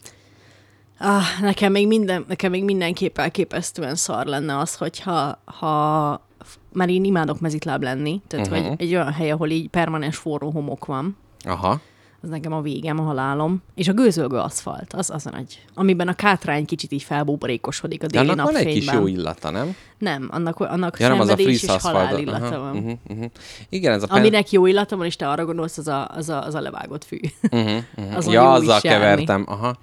Ah, 0.99 1.23
nekem 1.41 1.73
még, 1.73 1.87
minden, 1.87 2.25
nekem 2.29 2.51
még 2.51 2.65
mindenképp 2.65 3.19
elképesztően 3.19 3.95
szar 3.95 4.27
lenne 4.27 4.59
az, 4.59 4.75
hogyha 4.75 5.43
ha, 5.45 6.27
már 6.75 6.89
én 6.89 7.05
imádok 7.05 7.41
mezitláb 7.41 7.83
lenni, 7.83 8.21
tehát 8.27 8.47
uh-huh. 8.47 8.67
hogy 8.67 8.75
egy 8.79 8.95
olyan 8.95 9.13
hely, 9.13 9.31
ahol 9.31 9.51
így 9.51 9.69
permanens 9.69 10.17
forró 10.17 10.51
homok 10.51 10.85
van, 10.87 11.17
Aha. 11.45 11.81
az 12.21 12.29
nekem 12.29 12.53
a 12.53 12.61
végem, 12.61 12.99
a 12.99 13.03
halálom. 13.03 13.63
És 13.75 13.89
a 13.89 13.93
gőzölgő 13.93 14.37
aszfalt, 14.37 14.93
az 14.93 15.11
az 15.11 15.27
a 15.27 15.31
nagy, 15.31 15.63
amiben 15.75 16.09
a 16.09 16.15
kátrány 16.15 16.65
kicsit 16.65 16.93
így 16.93 17.03
felbúborékosodik 17.03 18.03
a 18.03 18.07
De 18.07 18.19
déli 18.19 18.31
annak 18.31 18.47
van 18.47 18.57
egy 18.57 18.73
kis 18.73 18.93
jó 18.93 19.07
illata, 19.07 19.51
nem? 19.51 19.75
Nem, 19.99 20.29
annak, 20.33 20.61
annak 20.61 20.99
Ja, 20.99 21.09
nem 21.09 21.21
az 21.21 21.29
a 21.29 21.37
friss 21.37 21.63
és 21.63 21.69
halál 21.83 22.03
aszfalt. 22.05 22.21
illata 22.21 22.47
Aha, 22.47 22.59
van. 22.59 22.77
uh-huh, 22.77 22.93
uh-huh. 23.09 23.31
Igen, 23.69 23.93
ez 23.93 24.03
a 24.03 24.07
pen... 24.07 24.19
Aminek 24.19 24.51
jó 24.51 24.67
illata 24.67 24.97
van, 24.97 25.07
és 25.07 25.17
te 25.17 25.29
arra 25.29 25.45
gondolsz, 25.45 25.79
az 25.79 25.89
a, 25.89 26.09
az 26.09 26.29
a, 26.29 26.45
az 26.45 26.55
a 26.55 26.61
levágott 26.61 27.05
fű. 27.05 27.19
Uh-huh, 27.51 27.83
uh-huh. 27.97 28.33
Ja, 28.33 28.53
azzal 28.53 28.81
járni. 28.83 28.89
kevertem. 28.89 29.45
Aha. 29.49 29.77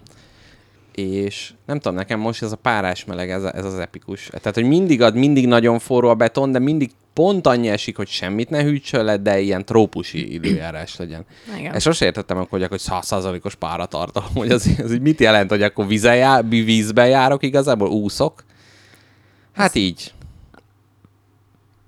És 0.95 1.53
nem 1.65 1.79
tudom, 1.79 1.97
nekem 1.97 2.19
most 2.19 2.43
ez 2.43 2.51
a 2.51 2.55
párás 2.55 3.05
meleg, 3.05 3.29
ez, 3.29 3.43
a, 3.43 3.55
ez 3.55 3.65
az 3.65 3.79
epikus. 3.79 4.25
Tehát, 4.25 4.55
hogy 4.55 4.63
mindig 4.67 5.01
ad, 5.01 5.15
mindig 5.15 5.47
nagyon 5.47 5.79
forró 5.79 6.09
a 6.09 6.15
beton, 6.15 6.51
de 6.51 6.59
mindig 6.59 6.91
pont 7.13 7.47
annyi 7.47 7.67
esik, 7.67 7.97
hogy 7.97 8.07
semmit 8.07 8.49
ne 8.49 8.63
hűtsön 8.63 9.05
le, 9.05 9.17
de 9.17 9.39
ilyen 9.39 9.65
trópusi 9.65 10.33
időjárás 10.33 10.95
legyen. 10.97 11.25
Igen. 11.57 11.73
Ezt 11.73 11.85
sosem 11.85 12.07
értettem, 12.07 12.37
akkor, 12.37 12.49
hogy 12.49 12.63
akkor 12.63 12.77
100%-os 12.81 13.55
páratartalom, 13.55 14.29
hogy 14.33 14.51
az, 14.51 14.69
az 14.83 14.93
így 14.93 15.01
mit 15.01 15.19
jelent, 15.19 15.49
hogy 15.49 15.61
akkor 15.63 15.87
vízen 15.87 16.15
jár, 16.15 16.49
vízbe 16.49 17.07
járok 17.07 17.43
igazából, 17.43 17.89
úszok. 17.89 18.43
Hát 19.53 19.75
így. 19.75 20.11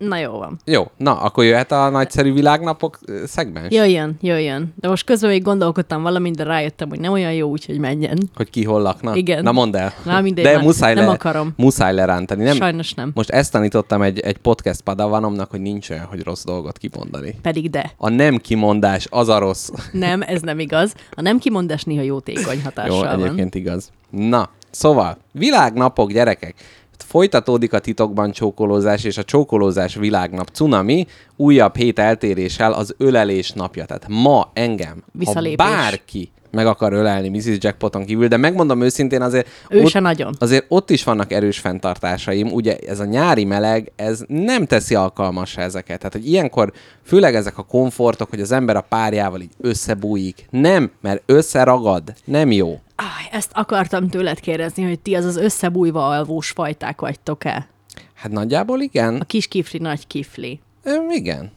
Na 0.08 0.18
jó 0.18 0.32
van. 0.32 0.60
Jó, 0.66 0.92
na, 0.98 1.20
akkor 1.22 1.44
jöhet 1.44 1.72
a 1.72 1.90
nagyszerű 1.90 2.34
világnapok 2.34 3.00
szegmens? 3.26 3.74
Jöjjön, 3.74 4.18
jöjjön. 4.22 4.74
De 4.80 4.88
most 4.88 5.06
közben 5.06 5.30
még 5.30 5.42
gondolkodtam 5.44 6.02
valamint, 6.02 6.36
de 6.36 6.44
rájöttem, 6.44 6.90
hogy 6.90 7.00
nem 7.00 7.12
olyan 7.12 7.34
jó, 7.34 7.50
úgyhogy 7.50 7.78
menjen. 7.80 8.18
Hogy 8.36 8.50
ki 8.50 8.64
hol 8.64 8.82
lakna? 8.82 9.16
Igen. 9.16 9.44
Na 9.44 9.52
mondd 9.52 9.76
el. 9.76 9.94
Na, 10.06 10.22
mindegy, 10.22 10.44
De 10.44 10.62
muszáj, 10.62 10.94
nem 10.94 11.06
le, 11.06 11.12
akarom. 11.12 11.54
muszáj 11.58 11.94
lerántani. 11.94 12.44
Nem, 12.44 12.56
Sajnos 12.56 12.94
nem. 12.94 13.12
Most 13.14 13.30
ezt 13.30 13.52
tanítottam 13.52 14.02
egy, 14.02 14.20
egy 14.20 14.38
podcast 14.38 14.82
padavanomnak, 14.82 15.50
hogy 15.50 15.62
nincs 15.62 15.90
olyan, 15.90 16.06
hogy 16.06 16.24
rossz 16.24 16.44
dolgot 16.44 16.78
kimondani. 16.78 17.36
Pedig 17.42 17.70
de. 17.70 17.92
A 17.98 18.10
nem 18.10 18.38
kimondás 18.38 19.08
az 19.10 19.30
a 19.30 19.38
rossz. 19.38 19.70
Nem, 19.92 20.22
ez 20.22 20.42
nem 20.42 20.60
igaz. 20.60 20.94
A 21.12 21.22
nem 21.22 21.38
kimondás 21.40 21.84
néha 21.84 22.02
jótékony 22.02 22.56
Jó, 22.56 22.62
hatással 22.64 23.02
van. 23.18 23.24
egyébként 23.24 23.56
igaz. 23.56 23.92
Na, 24.10 24.50
szóval, 24.72 25.18
világnapok, 25.32 26.12
gyerekek. 26.12 26.56
Folytatódik 26.98 27.74
a 27.74 27.80
titokban 27.80 28.32
csókolózás 28.32 29.04
és 29.04 29.18
a 29.18 29.24
csókolózás 29.24 29.96
világnap 29.96 30.48
cunami, 30.48 31.06
újabb 31.36 31.76
hét 31.76 32.00
eltéréssel 32.00 32.74
az 32.74 32.96
ölelés 32.98 33.52
napja. 33.52 33.86
Tehát 33.86 34.08
ma 34.08 34.52
engem, 34.54 35.04
ha 35.26 35.42
bárki 35.56 36.32
meg 36.54 36.68
akar 36.68 36.94
ölelni 36.94 37.30
Mrs. 37.30 37.58
Jackpoton 37.60 38.06
kívül, 38.06 38.28
de 38.28 38.38
megmondom 38.38 38.82
őszintén 38.82 39.22
azért... 39.22 39.48
Ő 39.70 39.86
se 39.86 40.00
nagyon. 40.00 40.36
Azért 40.40 40.66
ott 40.68 40.90
is 40.90 41.04
vannak 41.04 41.32
erős 41.32 41.60
fenntartásaim. 41.60 42.52
Ugye 42.52 42.78
ez 42.78 43.00
a 43.00 43.06
nyári 43.06 43.46
meleg, 43.46 43.92
ez 43.96 44.24
nem 44.28 44.66
teszi 44.66 44.96
alkalmasra 44.96 45.62
ezeket. 45.62 45.98
Tehát, 45.98 46.14
hogy 46.14 46.28
ilyenkor 46.28 46.74
főleg 47.04 47.36
ezek 47.36 47.58
a 47.58 47.64
komfortok, 47.64 48.30
hogy 48.30 48.42
az 48.42 48.52
ember 48.52 48.76
a 48.76 48.82
párjával 48.82 49.42
így 49.42 49.52
összebújik. 49.62 50.46
Nem, 50.50 50.92
mert 51.02 51.22
összeragad. 51.26 52.14
Nem 52.26 52.52
jó. 52.52 52.80
Áj, 52.96 53.30
ezt 53.32 53.52
akartam 53.54 54.10
tőled 54.10 54.40
kérdezni, 54.40 54.84
hogy 54.84 55.00
ti 55.00 55.16
az 55.16 55.26
az 55.26 55.38
összebújva 55.38 56.08
alvós 56.08 56.50
fajták 56.50 57.02
vagytok-e? 57.02 57.68
Hát 58.14 58.32
nagyjából 58.32 58.80
igen. 58.80 59.16
A 59.16 59.24
kis 59.26 59.48
kifli, 59.48 59.80
nagy 59.80 60.08
kifli. 60.08 60.60
Ö, 60.84 60.96
igen. 61.10 61.52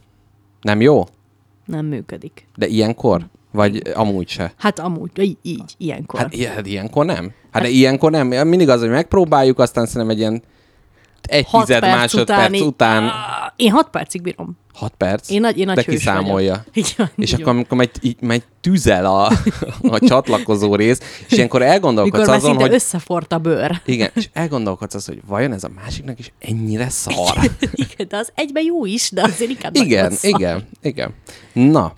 Nem 0.61 0.81
jó? 0.81 1.03
Nem 1.65 1.85
működik. 1.85 2.47
De 2.55 2.67
ilyenkor? 2.67 3.25
Vagy 3.57 3.81
amúgy 3.93 4.27
se? 4.29 4.53
Hát 4.57 4.79
amúgy, 4.79 5.11
így, 5.19 5.37
így 5.41 5.73
ilyenkor. 5.77 6.19
Hát, 6.19 6.33
i- 6.35 6.45
hát 6.45 6.65
ilyenkor 6.65 7.05
nem. 7.05 7.31
Hát 7.51 7.61
de 7.61 7.69
ilyenkor 7.69 8.11
nem. 8.11 8.27
Mindig 8.27 8.69
az, 8.69 8.79
hogy 8.79 8.89
megpróbáljuk, 8.89 9.59
aztán 9.59 9.85
szerintem 9.85 10.09
egy 10.09 10.19
ilyen 10.19 10.43
egy 11.21 11.45
Hat 11.49 11.65
tized 11.65 11.79
perc 11.81 11.95
másodperc 11.95 12.39
utáni- 12.39 12.61
után, 12.61 13.11
Én 13.55 13.71
hat 13.71 13.89
percig 13.89 14.21
bírom. 14.21 14.57
hat 14.73 14.93
perc, 14.97 15.29
Én 15.29 15.41
nagy, 15.41 15.57
én 15.57 15.65
nagy 15.65 15.75
de 15.75 15.83
kiszámolja. 15.83 16.63
Van, 16.97 17.09
És 17.15 17.33
így 17.33 17.41
akkor, 17.41 17.53
amikor 17.53 17.77
megy, 17.77 17.91
így, 18.01 18.21
megy 18.21 18.43
tüzel 18.61 19.05
a, 19.05 19.31
a 19.81 19.99
csatlakozó 19.99 20.75
rész, 20.75 20.99
és 21.27 21.31
ilyenkor 21.31 21.59
Mikor 21.59 21.73
elgondolkodsz 21.73 22.27
már 22.27 22.35
azon, 22.35 22.55
hogy 22.55 22.73
összefort 22.73 23.33
a 23.33 23.37
bőr. 23.37 23.81
igen, 23.85 24.09
és 24.13 24.29
elgondolkodsz 24.33 24.93
az, 24.93 25.05
hogy 25.05 25.21
vajon 25.27 25.53
ez 25.53 25.63
a 25.63 25.69
másiknak 25.75 26.19
is 26.19 26.31
ennyire 26.39 26.89
szar? 26.89 27.37
Igen, 27.73 28.07
de 28.07 28.17
az 28.17 28.29
egyben 28.35 28.63
jó 28.63 28.85
is, 28.85 29.11
de 29.11 29.21
azért 29.21 29.49
inkább 29.51 29.75
Igen, 29.75 30.13
igen, 30.21 30.67
igen. 30.81 31.13
Na, 31.53 31.93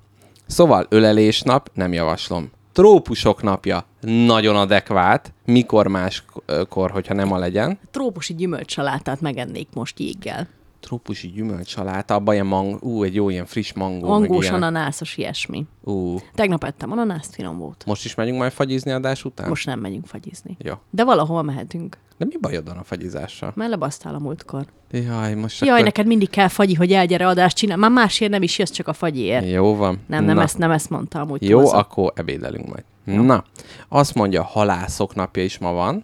szóval 0.49 0.85
ölelésnap, 0.89 1.69
nem 1.73 1.93
javaslom. 1.93 2.51
Trópusok 2.73 3.43
napja, 3.43 3.85
nagyon 4.01 4.55
adekvát, 4.55 5.33
mikor 5.45 5.87
máskor, 5.87 6.91
hogyha 6.91 7.13
nem 7.13 7.31
a 7.31 7.37
legyen. 7.37 7.79
Trópusi 7.91 8.35
gyümölcsalátát 8.35 9.21
megennék 9.21 9.67
most 9.73 9.99
jéggel. 9.99 10.47
Trópusi 10.79 11.27
gyümölcsaláta, 11.27 12.13
abban 12.13 12.33
ilyen 12.33 12.45
mang, 12.45 12.83
ú, 12.83 13.03
egy 13.03 13.15
jó 13.15 13.29
ilyen 13.29 13.45
friss 13.45 13.73
mangó. 13.73 14.19
meg 14.19 14.29
Angós, 14.29 14.43
ilyen. 14.43 14.55
ananászos, 14.55 15.17
ilyesmi. 15.17 15.65
Ú, 15.83 16.15
Tegnap 16.35 16.63
ettem 16.63 16.91
ananászt, 16.91 17.33
finom 17.33 17.57
volt. 17.57 17.83
most 17.85 18.05
is 18.05 18.15
megyünk 18.15 18.37
majd 18.37 18.51
fagyizni 18.51 18.91
adás 18.91 19.25
után? 19.25 19.49
Most 19.49 19.65
nem 19.65 19.79
megyünk 19.79 20.05
fagyizni. 20.05 20.57
Jó. 20.59 20.73
De 20.89 21.03
valahol 21.03 21.41
mehetünk. 21.43 21.97
De 22.17 22.25
mi 22.25 22.37
bajod 22.41 22.67
van 22.67 22.77
a 22.77 22.83
fagyizással? 22.83 23.51
Már 23.55 23.69
lebasztál 23.69 24.15
a 24.15 24.19
múltkor. 24.19 24.65
Jaj, 24.91 25.33
most 25.33 25.59
Jaj, 25.61 25.69
akkor... 25.71 25.83
neked 25.83 26.05
mindig 26.05 26.29
kell 26.29 26.47
fagyi, 26.47 26.73
hogy 26.73 26.91
elgyere 26.91 27.27
adást 27.27 27.57
csinál. 27.57 27.77
Már 27.77 27.91
másért 27.91 28.31
nem 28.31 28.41
is 28.41 28.57
jössz, 28.59 28.71
csak 28.71 28.87
a 28.87 28.93
fagyiért. 28.93 29.49
Jó 29.49 29.75
van. 29.75 29.99
Nem, 30.07 30.23
nem 30.23 30.35
Na. 30.35 30.41
ezt, 30.41 30.57
nem 30.57 30.71
ezt 30.71 30.89
mondtam, 30.89 31.27
hogy 31.29 31.49
Jó, 31.49 31.67
akkor 31.71 32.11
ebédelünk 32.15 32.67
majd. 32.67 32.83
Na, 33.25 33.43
azt 33.87 34.13
mondja, 34.15 34.43
halászok 34.43 35.15
napja 35.15 35.43
is 35.43 35.57
ma 35.57 35.71
van. 35.71 36.03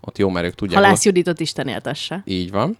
Ott 0.00 0.18
jó, 0.18 0.28
mert 0.28 0.46
ők 0.46 0.54
tudják. 0.54 0.82
Halász 0.82 1.04
Juditot 1.04 1.40
Isten 1.40 1.68
éltesse. 1.68 2.22
Így 2.24 2.50
van. 2.50 2.76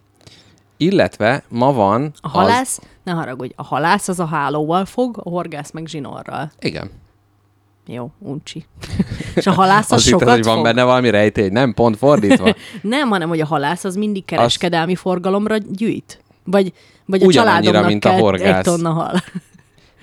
Illetve 0.82 1.42
ma 1.48 1.72
van... 1.72 2.12
A 2.20 2.28
halász, 2.28 2.80
ne 3.02 3.12
haragudj, 3.12 3.52
a 3.56 3.62
halász 3.62 4.08
az 4.08 4.20
a 4.20 4.26
hálóval 4.26 4.84
fog, 4.84 5.20
a 5.24 5.28
horgász 5.28 5.70
meg 5.70 5.86
zsinórral. 5.86 6.40
Az... 6.40 6.66
Igen. 6.66 6.90
Jó, 7.86 8.10
uncsi. 8.18 8.66
És 9.34 9.46
a 9.46 9.52
halász 9.52 9.90
az 9.90 9.92
Azt 9.92 10.04
hittem, 10.04 10.18
sokat 10.18 10.34
hogy 10.34 10.44
van 10.44 10.54
fog? 10.54 10.64
benne 10.64 10.82
valami 10.82 11.10
rejtély. 11.10 11.48
Nem, 11.48 11.74
pont 11.74 11.96
fordítva. 11.96 12.54
Nem, 12.82 13.08
hanem 13.08 13.28
hogy 13.28 13.40
a 13.40 13.46
halász 13.46 13.84
az 13.84 13.96
mindig 13.96 14.24
kereskedelmi 14.24 14.94
forgalomra 14.94 15.56
gyűjt. 15.56 16.22
Vagy, 16.44 16.72
vagy 17.06 17.22
a 17.22 17.32
családomnak 17.32 17.86
mint 17.86 18.04
a 18.04 18.12
horgász. 18.12 18.56
egy 18.56 18.62
tonna 18.62 18.92
hal. 18.92 19.20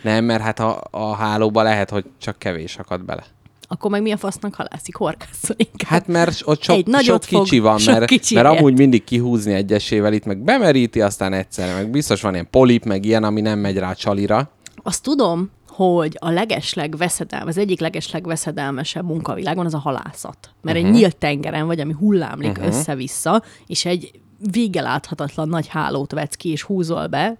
nem, 0.01 0.25
mert 0.25 0.41
hát 0.41 0.59
a, 0.59 0.81
a 0.91 1.15
hálóba 1.15 1.61
lehet, 1.61 1.89
hogy 1.89 2.05
csak 2.17 2.39
kevés 2.39 2.77
akad 2.77 3.03
bele. 3.05 3.23
Akkor 3.67 3.91
meg 3.91 4.01
mi 4.01 4.11
a 4.11 4.17
fasznak 4.17 4.55
halászik? 4.55 4.95
Horgászol 4.95 5.55
inkább. 5.57 5.89
Hát 5.89 6.07
mert 6.07 6.41
ott 6.45 6.61
sok, 6.61 6.75
Egy 6.75 7.03
sok 7.03 7.23
fog, 7.23 7.43
kicsi 7.43 7.59
van, 7.59 7.77
sok 7.77 7.93
mert, 7.93 8.05
kicsi 8.05 8.35
mert 8.35 8.47
amúgy 8.47 8.77
mindig 8.77 9.03
kihúzni 9.03 9.53
egyesével 9.53 10.13
itt, 10.13 10.25
meg 10.25 10.37
bemeríti, 10.37 11.01
aztán 11.01 11.33
egyszerre, 11.33 11.73
meg 11.73 11.89
biztos 11.89 12.21
van 12.21 12.33
ilyen 12.33 12.49
polip, 12.49 12.83
meg 12.85 13.05
ilyen, 13.05 13.23
ami 13.23 13.41
nem 13.41 13.59
megy 13.59 13.77
rá 13.77 13.93
csalira. 13.93 14.51
Azt 14.83 15.03
tudom, 15.03 15.51
hogy 15.67 16.17
a 16.19 16.29
legesleg 16.29 16.97
veszedelm, 16.97 17.47
az 17.47 17.57
egyik 17.57 17.79
legesleg 17.79 18.25
veszedelmesebb 18.25 19.05
munkavilágon 19.05 19.65
az 19.65 19.73
a 19.73 19.77
halászat. 19.77 20.37
Mert 20.61 20.77
uh-huh. 20.77 20.93
egy 20.93 20.99
nyílt 20.99 21.17
tengeren 21.17 21.65
vagy, 21.65 21.79
ami 21.79 21.93
hullámlik 21.93 22.49
uh-huh. 22.49 22.67
össze-vissza, 22.67 23.43
és 23.67 23.85
egy 23.85 24.11
vége 24.51 24.81
láthatatlan 24.81 25.49
nagy 25.49 25.67
hálót 25.67 26.11
vetsz 26.11 26.35
ki, 26.35 26.49
és 26.49 26.63
húzol 26.63 27.07
be, 27.07 27.37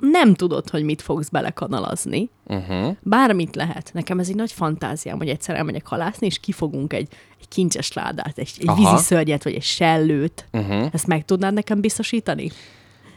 nem 0.00 0.34
tudod, 0.34 0.70
hogy 0.70 0.82
mit 0.82 1.02
fogsz 1.02 1.28
belekanalazni. 1.28 2.30
Uh-huh. 2.46 2.96
Bármit 3.02 3.56
lehet. 3.56 3.90
Nekem 3.94 4.18
ez 4.18 4.28
egy 4.28 4.34
nagy 4.34 4.52
fantáziám, 4.52 5.16
hogy 5.16 5.28
egyszer 5.28 5.56
elmegyek 5.56 5.86
halászni, 5.86 6.26
és 6.26 6.38
kifogunk 6.38 6.92
egy, 6.92 7.08
egy 7.40 7.48
kincses 7.48 7.92
ládát, 7.92 8.38
egy, 8.38 8.52
egy 8.58 8.68
Aha. 8.68 8.90
vízi 8.90 9.02
szörnyet, 9.04 9.42
vagy 9.42 9.54
egy 9.54 9.62
sellőt. 9.62 10.48
Uh-huh. 10.52 10.88
Ezt 10.92 11.06
meg 11.06 11.24
tudnád 11.24 11.54
nekem 11.54 11.80
biztosítani? 11.80 12.50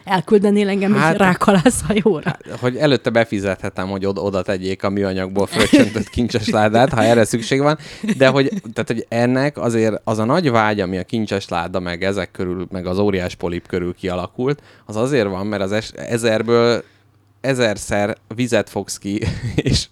Elküldenél 0.04 0.70
engem 0.70 0.94
hát, 0.94 1.02
Hát- 1.02 1.14
egy 1.14 1.20
rákalászhajóra? 1.20 2.38
Hogy 2.60 2.78
előtte 2.78 3.10
befizethetem, 3.10 3.88
hogy 3.90 4.06
oda, 4.06 4.22
oda 4.22 4.42
tegyék 4.42 4.84
a 4.84 4.90
műanyagból 4.90 5.46
fröccsöntött 5.46 6.10
kincses 6.16 6.50
ládát, 6.50 6.94
ha 6.94 7.04
erre 7.04 7.26
szükség 7.26 7.62
van, 7.62 7.78
de 8.18 8.28
hogy, 8.28 8.48
tehát, 8.74 8.88
hogy 8.88 9.06
ennek 9.10 9.58
azért 9.58 10.02
az 10.04 10.18
a 10.18 10.26
nagy 10.26 10.52
vágy, 10.52 10.80
ami 10.80 10.98
a 10.98 11.04
kincses 11.04 11.48
láda, 11.50 11.80
meg 11.80 12.04
ezek 12.04 12.32
körül, 12.32 12.68
meg 12.72 12.86
az 12.86 13.00
óriás 13.00 13.36
polip 13.36 13.68
körül 13.68 13.94
kialakult, 13.94 14.62
az 14.86 14.96
azért 14.96 15.28
van, 15.28 15.48
mert 15.48 15.62
az 15.64 15.72
es- 15.72 15.96
ezerből 15.96 16.84
ezerszer 17.42 18.18
vizet 18.36 18.70
fogsz 18.70 18.98
ki, 18.98 19.22
és, 19.56 19.88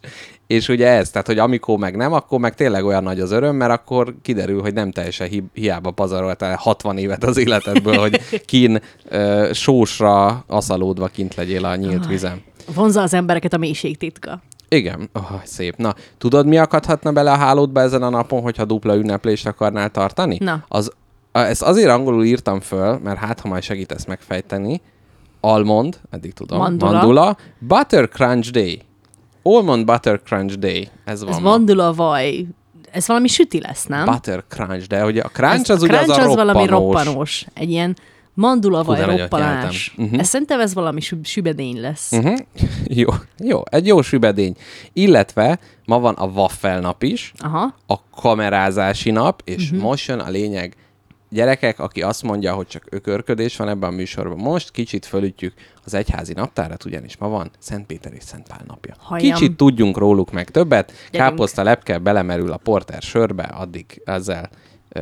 és 0.50 0.68
ugye 0.68 0.88
ez, 0.88 1.10
tehát 1.10 1.28
hogy 1.28 1.38
amikor 1.40 1.78
meg 1.78 1.96
nem, 1.96 2.14
akkor 2.14 2.40
meg 2.40 2.56
tényleg 2.56 2.86
olyan 2.86 3.04
nagy 3.04 3.20
az 3.20 3.32
öröm, 3.32 3.56
mert 3.56 3.72
akkor 3.72 4.16
kiderül, 4.22 4.62
hogy 4.62 4.74
nem 4.74 4.92
teljesen 4.92 5.28
hi- 5.28 5.50
hiába 5.54 5.92
pazaroltál 5.92 6.56
60 6.56 6.98
évet 6.98 7.24
az 7.24 7.38
életedből, 7.38 7.98
hogy 7.98 8.20
kín 8.46 8.82
ö, 9.10 9.50
sósra 9.54 10.44
aszalódva 10.48 11.08
kint 11.08 11.36
legyél 11.36 11.66
a 11.66 11.76
nyílt 11.76 12.06
vizem. 12.06 12.42
Vonza 12.76 13.02
az 13.02 13.14
embereket 13.14 13.54
a 13.54 13.58
mélység 13.58 13.98
titka. 13.98 14.42
Igen, 14.70 15.10
oh, 15.14 15.42
szép. 15.44 15.76
Na, 15.76 15.96
tudod, 16.18 16.46
mi 16.46 16.58
akadhatna 16.58 17.12
bele 17.12 17.32
a 17.32 17.38
hálódba 17.38 17.82
ezen 17.82 18.04
a 18.04 18.10
napon, 18.10 18.42
hogyha 18.42 18.66
dupla 18.66 18.96
ünneplést 18.96 19.48
akarnál 19.48 19.90
tartani? 19.90 20.38
Na. 20.40 20.64
Az, 20.68 20.92
ezt 21.32 21.62
azért 21.62 21.90
angolul 21.90 22.26
írtam 22.26 22.60
föl, 22.60 23.00
mert 23.04 23.18
hát, 23.18 23.40
ha 23.40 23.48
majd 23.48 23.64
segítesz 23.64 24.06
megfejteni. 24.06 24.82
Almond, 25.42 26.00
eddig 26.10 26.34
tudom. 26.34 26.58
Mandula. 26.58 26.92
Mandula. 26.92 27.38
Butter 27.60 28.10
Crunch 28.10 28.52
Day. 28.52 28.88
Almond 29.56 29.86
Butter 29.86 30.22
Crunch 30.26 30.54
Day. 30.58 30.90
Ez 31.06 31.24
van 31.24 31.30
Ez 31.34 31.38
ma. 31.40 31.50
mandula 31.50 31.94
vaj. 31.94 32.46
Ez 32.92 33.08
valami 33.08 33.28
süti 33.28 33.60
lesz, 33.62 33.86
nem? 33.86 34.06
Butter 34.06 34.44
Crunch, 34.48 34.88
de 34.88 35.06
ugye 35.06 35.22
a 35.22 35.28
crunch 35.28 35.60
ez, 35.60 35.70
az 35.70 35.82
ugye 35.84 35.98
az 35.98 36.04
crunch 36.04 36.22
a 36.22 36.30
az 36.30 36.36
valami 36.36 36.66
roppanós. 36.66 37.04
roppanós. 37.06 37.46
Egy 37.54 37.70
ilyen 37.70 37.96
mandula 38.34 38.84
vaj 38.84 39.02
roppanás. 39.18 39.94
Mhm. 39.98 40.20
Ez 40.20 40.28
szerintem 40.28 40.60
ez 40.60 40.74
valami 40.74 41.02
sü- 41.02 41.26
sübedény 41.26 41.80
lesz. 41.82 42.12
Uh-huh. 42.12 42.38
Jó, 43.02 43.10
jó, 43.38 43.62
egy 43.70 43.88
jó 43.88 44.02
sübedény. 44.02 44.56
Illetve 44.94 45.60
ma 45.86 46.00
van 46.00 46.14
a 46.14 46.26
waffel 46.26 46.80
nap 46.80 47.04
is, 47.04 47.34
Aha. 47.40 47.74
a 47.88 47.96
kamerázási 48.22 49.12
nap, 49.12 49.42
és 49.46 49.64
uh-huh. 49.66 49.82
most 49.82 50.08
jön 50.08 50.20
a 50.20 50.30
lényeg. 50.30 50.76
Gyerekek, 51.30 51.80
aki 51.80 52.02
azt 52.02 52.24
mondja, 52.24 52.54
hogy 52.54 52.68
csak 52.68 52.86
ökörködés 52.90 53.56
van 53.56 53.70
ebben 53.70 53.90
a 53.90 53.96
műsorban, 53.96 54.38
most 54.38 54.72
kicsit 54.72 55.06
fölütjük 55.06 55.54
az 55.86 55.94
egyházi 55.94 56.34
naptárat, 56.34 56.86
ugyanis 56.86 57.18
ma 57.18 57.28
van 57.28 57.52
Szent 57.60 57.86
Péter 57.86 58.14
és 58.14 58.24
Szent 58.24 58.48
Pál 58.48 58.62
napja. 58.68 58.96
Halljam. 59.00 59.34
Kicsit 59.34 59.58
tudjunk 59.58 59.98
róluk 59.98 60.32
meg 60.32 60.50
többet. 60.50 60.88
Gyerünk. 61.12 61.30
Káposzta 61.30 61.64
lepke 61.64 61.98
belemerül 61.98 62.52
a 62.52 62.58
porter 62.58 63.02
sörbe, 63.02 63.44
addig 63.44 64.02
ezzel 64.06 64.50
ö, 64.90 65.02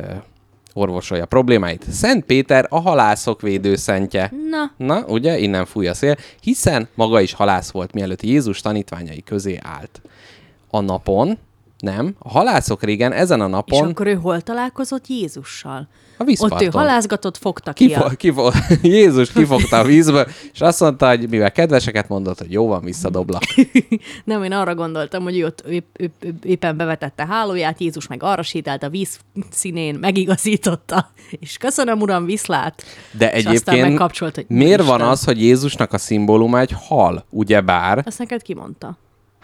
orvosolja 0.74 1.26
problémáit. 1.26 1.90
Szent 1.90 2.24
Péter 2.24 2.66
a 2.68 2.80
halászok 2.80 3.40
védőszentje. 3.40 4.32
Na, 4.50 4.86
Na, 4.86 5.04
ugye, 5.06 5.38
innen 5.38 5.66
fúj 5.66 5.86
a 5.86 5.94
szél, 5.94 6.16
hiszen 6.40 6.88
maga 6.94 7.20
is 7.20 7.32
halász 7.32 7.70
volt, 7.70 7.92
mielőtt 7.92 8.22
Jézus 8.22 8.60
tanítványai 8.60 9.22
közé 9.22 9.58
állt. 9.62 10.00
A 10.70 10.80
napon, 10.80 11.38
nem, 11.78 12.14
a 12.18 12.28
halászok 12.28 12.82
régen 12.82 13.12
ezen 13.12 13.40
a 13.40 13.44
és 13.44 13.50
napon 13.50 13.88
akkor 13.88 14.06
ő 14.06 14.14
hol 14.14 14.40
találkozott 14.40 15.06
Jézussal? 15.06 15.88
a 16.18 16.24
vízparton. 16.24 16.58
Ott 16.58 16.64
ő 16.74 16.78
halázgatott, 16.78 17.36
fogta 17.36 17.72
ki, 17.72 17.86
Kifo- 17.86 18.04
a... 18.04 18.16
kifo- 18.16 18.54
Jézus 18.82 19.32
kifogta 19.32 19.78
a 19.78 19.84
vízből, 19.84 20.26
és 20.52 20.60
azt 20.60 20.80
mondta, 20.80 21.08
hogy 21.08 21.28
mivel 21.28 21.52
kedveseket 21.52 22.08
mondott, 22.08 22.38
hogy 22.38 22.52
jó 22.52 22.66
van, 22.66 22.82
visszadoblak. 22.82 23.42
Nem, 24.24 24.42
én 24.44 24.52
arra 24.52 24.74
gondoltam, 24.74 25.22
hogy 25.22 25.38
ő 25.38 25.44
ott 25.44 25.60
épp, 25.60 25.96
épp, 25.96 26.22
épp, 26.22 26.44
éppen 26.44 26.76
bevetette 26.76 27.26
hálóját, 27.26 27.80
Jézus 27.80 28.06
meg 28.06 28.22
arra 28.22 28.42
sétált 28.42 28.82
a 28.82 28.88
víz 28.88 29.18
színén, 29.50 29.94
megigazította, 29.94 31.10
és 31.30 31.56
köszönöm, 31.56 32.00
uram, 32.00 32.24
viszlát. 32.24 32.82
De 33.10 33.32
És 33.32 33.44
aztán 33.44 33.52
egyébként 33.52 33.88
megkapcsolt, 33.88 34.34
hogy 34.34 34.44
miért 34.48 34.84
van 34.84 34.96
Isten. 34.96 35.08
az, 35.08 35.24
hogy 35.24 35.42
Jézusnak 35.42 35.92
a 35.92 35.98
szimbóluma 35.98 36.58
egy 36.58 36.74
hal, 36.88 37.24
ugyebár? 37.30 38.02
Ezt 38.06 38.18
neked 38.18 38.42
kimondta. 38.42 38.98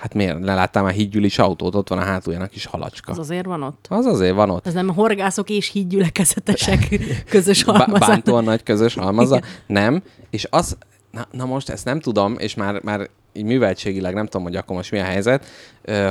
Hát 0.05 0.15
miért? 0.15 0.45
Leláttál 0.45 0.83
már 0.83 0.93
hídgyűlis 0.93 1.39
autót, 1.39 1.75
ott 1.75 1.89
van 1.89 1.99
a 1.99 2.03
hátuljának 2.03 2.55
is 2.55 2.67
halacska. 2.67 3.13
Az 3.13 3.19
azért 3.19 3.45
van 3.45 3.63
ott. 3.63 3.87
Az 3.89 4.07
azért 4.07 4.35
van 4.35 4.51
ott. 4.51 4.67
Ez 4.67 4.73
nem 4.73 4.89
horgászok 4.89 5.51
és 5.51 5.71
hídgyülekezetesek 5.71 7.01
közös 7.31 7.63
halmazat. 7.63 8.09
bántóan 8.09 8.45
nagy 8.45 8.63
közös 8.63 8.95
halmaza. 8.95 9.41
Nem. 9.67 10.03
És 10.31 10.47
az, 10.51 10.77
na, 11.11 11.27
na 11.31 11.45
most 11.45 11.69
ezt 11.69 11.85
nem 11.85 12.01
tudom, 12.01 12.35
és 12.39 12.55
már, 12.55 12.83
már 12.83 13.09
így 13.33 13.45
műveltségileg 13.45 14.15
nem 14.15 14.25
tudom, 14.25 14.43
hogy 14.43 14.57
akkor 14.57 14.77
most 14.77 14.91
mi 14.91 14.99
a 14.99 15.05
helyzet, 15.05 15.47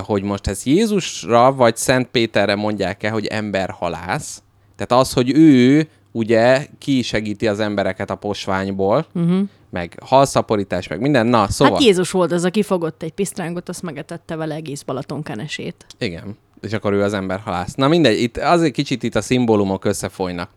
hogy 0.03 0.23
most 0.23 0.47
ezt 0.47 0.65
Jézusra 0.65 1.53
vagy 1.53 1.77
Szent 1.77 2.07
Péterre 2.07 2.55
mondják-e, 2.55 3.09
hogy 3.09 3.25
ember 3.25 3.69
halász. 3.69 4.41
Tehát 4.75 5.03
az, 5.03 5.13
hogy 5.13 5.37
ő 5.37 5.87
ugye 6.11 6.67
ki 6.77 7.01
segíti 7.01 7.47
az 7.47 7.59
embereket 7.59 8.09
a 8.09 8.15
posványból, 8.15 9.05
uh-huh. 9.13 9.49
Meg 9.73 9.97
halszaporítás, 10.05 10.87
meg 10.87 10.99
minden. 10.99 11.27
Na, 11.27 11.47
szóval... 11.49 11.73
Hát 11.73 11.83
Jézus 11.83 12.11
volt 12.11 12.31
az, 12.31 12.45
aki 12.45 12.63
fogott 12.63 13.03
egy 13.03 13.11
pisztrángot, 13.11 13.69
azt 13.69 13.81
megetette 13.81 14.35
vele 14.35 14.55
egész 14.55 14.81
Balaton 14.81 15.23
kenesét. 15.23 15.85
Igen. 15.97 16.37
És 16.61 16.73
akkor 16.73 16.93
ő 16.93 17.03
az 17.03 17.13
ember 17.13 17.39
halász. 17.39 17.73
Na 17.73 17.87
mindegy, 17.87 18.21
itt 18.21 18.37
azért 18.37 18.73
kicsit 18.73 19.03
itt 19.03 19.15
a 19.15 19.21
szimbólumok 19.21 19.85
összefolynak. 19.85 20.49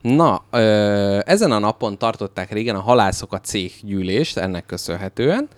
Na, 0.00 0.42
ö, 0.50 1.18
ezen 1.24 1.52
a 1.52 1.58
napon 1.58 1.98
tartották 1.98 2.52
régen 2.52 2.74
a 2.74 2.80
halászok 2.80 3.32
a 3.32 3.40
céggyűlést, 3.40 4.38
ennek 4.38 4.66
köszönhetően. 4.66 5.48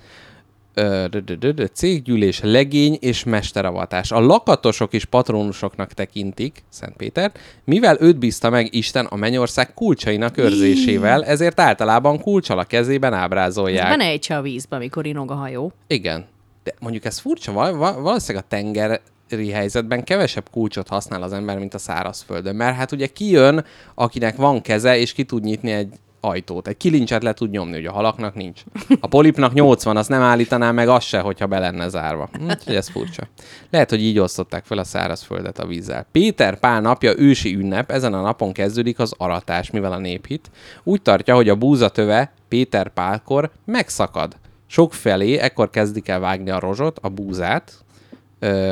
Céggyűlés, 1.73 2.41
legény 2.43 2.99
és 3.01 3.25
mesteravatás. 3.25 4.11
A 4.13 4.21
lakatosok 4.21 4.93
is 4.93 5.05
patronusoknak 5.05 5.93
tekintik 5.93 6.63
Szent 6.69 6.97
Pétert, 6.97 7.39
mivel 7.65 7.97
őt 8.01 8.19
bízta 8.19 8.51
meg 8.51 8.75
Isten 8.75 9.07
a 9.07 9.17
mennyország 9.17 9.75
kulcsainak 9.75 10.39
őrzésével, 10.39 11.25
ezért 11.25 11.61
általában 11.61 12.21
kulcsal 12.21 12.59
a 12.59 12.65
kezében 12.65 13.13
ábrázolják. 13.13 13.89
Benne 13.89 14.05
ejtse 14.05 14.37
a 14.37 14.43
vízbe, 14.43 14.77
amikor 14.77 15.07
inog 15.07 15.31
a 15.31 15.35
hajó. 15.35 15.73
Igen. 15.87 16.27
De 16.63 16.75
mondjuk 16.81 17.05
ez 17.05 17.19
furcsa, 17.19 17.53
val- 17.53 17.77
val- 17.77 18.01
valószínűleg 18.01 18.45
a 18.45 18.49
tengeri 18.49 19.51
helyzetben 19.51 20.05
kevesebb 20.05 20.51
kulcsot 20.51 20.89
használ 20.89 21.23
az 21.23 21.33
ember, 21.33 21.59
mint 21.59 21.75
a 21.75 21.79
szárazföldön. 21.79 22.57
Mert 22.57 22.77
hát 22.77 22.93
ugye 22.93 23.07
kijön, 23.07 23.65
akinek 23.95 24.37
van 24.37 24.61
keze, 24.61 24.99
és 24.99 25.13
ki 25.13 25.25
tud 25.25 25.45
nyitni 25.45 25.71
egy 25.71 25.95
ajtót. 26.21 26.69
Egy 26.69 26.77
kilincset 26.77 27.23
le 27.23 27.33
tud 27.33 27.51
nyomni, 27.51 27.79
ugye 27.79 27.89
a 27.89 27.93
halaknak 27.93 28.35
nincs. 28.35 28.63
A 29.01 29.07
polipnak 29.07 29.53
80, 29.53 29.97
azt 29.97 30.09
nem 30.09 30.23
állítaná 30.23 30.71
meg 30.71 30.89
az 30.89 31.05
se, 31.05 31.21
hogyha 31.21 31.47
be 31.47 31.59
lenne 31.59 31.89
zárva. 31.89 32.29
Úgyhogy 32.49 32.75
ez 32.75 32.89
furcsa. 32.89 33.29
Lehet, 33.71 33.91
hogy 33.91 34.03
így 34.03 34.19
osztották 34.19 34.65
fel 34.65 34.79
a 34.79 34.85
szárazföldet 34.85 35.59
a 35.59 35.67
vízzel. 35.67 36.07
Péter 36.13 36.59
Pál 36.59 36.81
napja 36.81 37.13
ősi 37.19 37.55
ünnep, 37.55 37.91
ezen 37.91 38.15
a 38.15 38.21
napon 38.21 38.53
kezdődik 38.53 38.99
az 38.99 39.15
aratás, 39.17 39.71
mivel 39.71 39.93
a 39.93 39.99
néphit 39.99 40.51
úgy 40.83 41.03
tartja, 41.03 41.35
hogy 41.35 41.49
a 41.49 41.57
búzatöve 41.57 42.33
Péter 42.49 42.89
Pálkor 42.89 43.51
megszakad. 43.65 44.37
Sokfelé 44.67 45.37
ekkor 45.37 45.71
kezdik 45.71 46.09
el 46.09 46.21
vágni 46.21 46.51
a 46.51 46.59
rozsot, 46.59 46.99
a 47.03 47.09
búzát, 47.09 47.73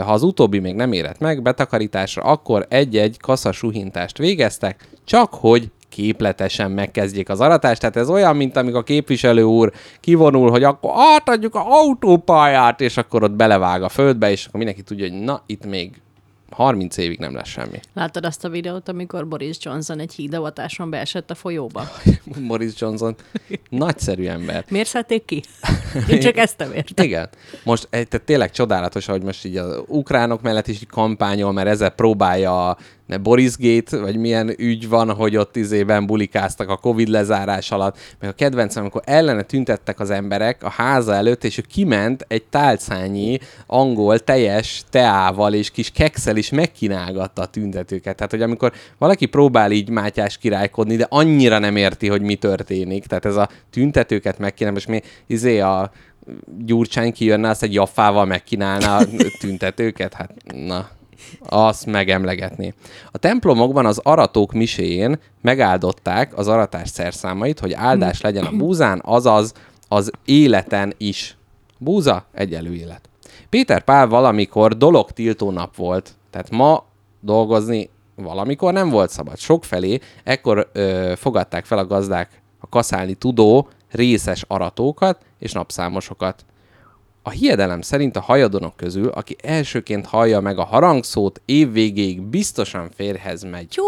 ha 0.04 0.12
az 0.12 0.22
utóbbi 0.22 0.58
még 0.58 0.74
nem 0.74 0.92
érett 0.92 1.18
meg 1.18 1.42
betakarításra, 1.42 2.22
akkor 2.22 2.66
egy-egy 2.68 3.18
kasza 3.18 3.52
suhintást 3.52 4.18
végeztek, 4.18 4.88
csak 5.04 5.34
hogy 5.34 5.70
képletesen 5.98 6.70
megkezdjék 6.70 7.28
az 7.28 7.40
aratást. 7.40 7.80
Tehát 7.80 7.96
ez 7.96 8.10
olyan, 8.10 8.36
mint 8.36 8.56
amikor 8.56 8.78
a 8.78 8.82
képviselő 8.82 9.42
úr 9.42 9.72
kivonul, 10.00 10.50
hogy 10.50 10.64
akkor 10.64 10.90
átadjuk 10.94 11.54
a 11.54 11.80
autópályát, 11.80 12.80
és 12.80 12.96
akkor 12.96 13.22
ott 13.22 13.32
belevág 13.32 13.82
a 13.82 13.88
földbe, 13.88 14.30
és 14.30 14.46
akkor 14.46 14.58
mindenki 14.58 14.82
tudja, 14.82 15.08
hogy 15.08 15.20
na, 15.20 15.42
itt 15.46 15.66
még 15.66 15.90
30 16.50 16.96
évig 16.96 17.18
nem 17.18 17.34
lesz 17.34 17.48
semmi. 17.48 17.80
Láttad 17.94 18.24
azt 18.24 18.44
a 18.44 18.48
videót, 18.48 18.88
amikor 18.88 19.28
Boris 19.28 19.56
Johnson 19.60 19.98
egy 19.98 20.14
hídavatáson 20.14 20.90
beesett 20.90 21.30
a 21.30 21.34
folyóba? 21.34 21.82
Boris 22.48 22.72
Johnson 22.76 23.16
nagyszerű 23.68 24.26
ember. 24.26 24.64
Miért 24.68 24.88
szedték 24.88 25.24
ki? 25.24 25.42
Én 26.10 26.20
csak 26.20 26.36
ezt 26.36 26.58
nem 26.58 26.72
értem. 26.72 27.06
Igen. 27.06 27.28
Most 27.64 27.86
eh, 27.90 28.04
tehát 28.04 28.26
tényleg 28.26 28.50
csodálatos, 28.50 29.06
hogy 29.06 29.22
most 29.22 29.44
így 29.44 29.56
az 29.56 29.82
ukránok 29.86 30.42
mellett 30.42 30.66
is 30.66 30.80
kampányol, 30.88 31.52
mert 31.52 31.68
ezzel 31.68 31.90
próbálja 31.90 32.68
a 32.68 32.76
ne 33.08 33.16
Boris 33.16 33.56
Gate, 33.56 33.98
vagy 33.98 34.16
milyen 34.16 34.54
ügy 34.56 34.88
van, 34.88 35.14
hogy 35.14 35.36
ott 35.36 35.56
izében 35.56 36.06
bulikáztak 36.06 36.68
a 36.68 36.76
Covid 36.76 37.08
lezárás 37.08 37.70
alatt, 37.70 37.96
meg 38.20 38.30
a 38.30 38.32
kedvencem, 38.32 38.82
amikor 38.82 39.02
ellene 39.04 39.42
tüntettek 39.42 40.00
az 40.00 40.10
emberek 40.10 40.62
a 40.62 40.68
háza 40.68 41.14
előtt, 41.14 41.44
és 41.44 41.58
ő 41.58 41.62
kiment 41.68 42.24
egy 42.28 42.44
tálcányi 42.44 43.38
angol 43.66 44.18
teljes 44.18 44.82
teával 44.90 45.54
és 45.54 45.70
kis 45.70 45.90
kekszel 45.90 46.36
is 46.36 46.50
megkínálgatta 46.50 47.42
a 47.42 47.46
tüntetőket. 47.46 48.16
Tehát, 48.16 48.30
hogy 48.30 48.42
amikor 48.42 48.72
valaki 48.98 49.26
próbál 49.26 49.70
így 49.70 49.88
Mátyás 49.88 50.38
királykodni, 50.38 50.96
de 50.96 51.06
annyira 51.08 51.58
nem 51.58 51.76
érti, 51.76 52.08
hogy 52.08 52.22
mi 52.22 52.34
történik, 52.34 53.06
tehát 53.06 53.24
ez 53.24 53.36
a 53.36 53.48
tüntetőket 53.70 54.38
megkínál, 54.38 54.72
most 54.72 54.88
mi 54.88 55.00
izé 55.26 55.58
a 55.58 55.90
Gyurcsány 56.64 57.12
kijönne, 57.12 57.48
azt 57.48 57.62
egy 57.62 57.74
jaffával 57.74 58.24
megkínálna 58.24 58.96
a 58.96 59.04
tüntetőket? 59.40 60.14
Hát, 60.14 60.30
na, 60.54 60.88
azt 61.48 61.86
megemlegetni. 61.86 62.74
A 63.10 63.18
templomokban 63.18 63.86
az 63.86 63.98
aratók 63.98 64.52
miséjén 64.52 65.18
megáldották 65.40 66.38
az 66.38 66.48
aratás 66.48 66.88
szerszámait, 66.88 67.60
hogy 67.60 67.72
áldás 67.72 68.20
legyen 68.20 68.44
a 68.44 68.56
búzán, 68.56 69.02
azaz 69.04 69.52
az 69.88 70.10
életen 70.24 70.94
is. 70.96 71.36
Búza, 71.78 72.24
egyelő 72.32 72.74
élet. 72.74 73.08
Péter 73.48 73.84
Pál 73.84 74.06
valamikor 74.06 74.76
dologtiltó 74.76 75.50
nap 75.50 75.76
volt, 75.76 76.10
tehát 76.30 76.50
ma 76.50 76.84
dolgozni 77.20 77.90
valamikor 78.14 78.72
nem 78.72 78.90
volt 78.90 79.10
szabad. 79.10 79.38
Sokfelé 79.38 79.98
ekkor 80.24 80.70
ö, 80.72 81.12
fogadták 81.16 81.64
fel 81.64 81.78
a 81.78 81.86
gazdák 81.86 82.42
a 82.60 82.68
kaszálni 82.68 83.14
tudó 83.14 83.68
részes 83.90 84.44
aratókat 84.48 85.24
és 85.38 85.52
napszámosokat. 85.52 86.44
A 87.28 87.30
hiedelem 87.30 87.80
szerint 87.80 88.16
a 88.16 88.20
hajadonok 88.20 88.76
közül, 88.76 89.08
aki 89.08 89.36
elsőként 89.42 90.06
hallja 90.06 90.40
meg 90.40 90.58
a 90.58 90.64
harangszót, 90.64 91.40
évvégéig 91.44 92.22
biztosan 92.22 92.90
férhez 92.96 93.42
megy. 93.42 93.72
Jó! 93.76 93.84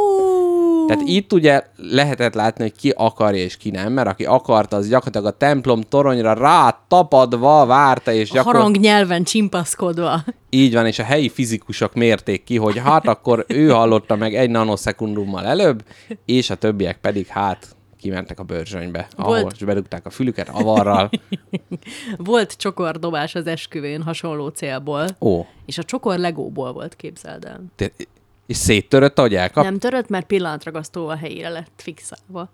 Tehát 0.86 1.02
itt 1.06 1.32
ugye 1.32 1.62
lehetett 1.76 2.34
látni, 2.34 2.62
hogy 2.62 2.76
ki 2.76 2.92
akarja 2.96 3.42
és 3.42 3.56
ki 3.56 3.70
nem, 3.70 3.92
mert 3.92 4.08
aki 4.08 4.24
akarta, 4.24 4.76
az 4.76 4.88
gyakorlatilag 4.88 5.26
a 5.34 5.36
templom 5.36 5.80
toronyra 5.80 6.32
rá 6.32 6.84
tapadva 6.88 7.66
várta, 7.66 8.12
és 8.12 8.30
A 8.30 8.34
gyakorlatilag 8.34 8.66
harang 8.66 8.84
nyelven 8.84 9.24
csimpaszkodva. 9.24 10.24
így 10.50 10.74
van, 10.74 10.86
és 10.86 10.98
a 10.98 11.02
helyi 11.04 11.28
fizikusok 11.28 11.94
mérték 11.94 12.44
ki, 12.44 12.56
hogy 12.56 12.78
hát 12.78 13.08
akkor 13.08 13.44
ő 13.48 13.68
hallotta 13.68 14.16
meg 14.16 14.34
egy 14.34 14.50
nanoszekundummal 14.50 15.44
előbb, 15.46 15.84
és 16.24 16.50
a 16.50 16.54
többiek 16.54 16.98
pedig 17.00 17.26
hát 17.26 17.66
kimentek 18.00 18.38
a 18.38 18.42
bőrzsönybe, 18.42 19.06
ahol 19.16 19.40
Volt- 19.40 19.54
és 19.56 19.64
berúgták 19.64 20.06
a 20.06 20.10
fülüket 20.10 20.48
avarral. 20.48 21.10
Volt 22.16 22.56
csokordobás 22.56 23.34
az 23.34 23.46
esküvőn 23.46 24.02
hasonló 24.02 24.48
célból, 24.48 25.06
Ó, 25.20 25.46
és 25.66 25.78
a 25.78 25.82
csokor 25.82 26.18
legóból 26.18 26.72
volt, 26.72 26.96
képzeld 26.96 27.44
el. 27.44 27.60
te, 27.76 27.90
és 28.46 28.56
széttörött, 28.56 29.18
ahogy 29.18 29.34
elkap. 29.34 29.64
Nem 29.64 29.78
törött, 29.78 30.08
mert 30.08 30.26
pillanatragasztó 30.26 31.08
a 31.08 31.16
helyére 31.16 31.48
lett 31.48 31.70
fixálva. 31.76 32.48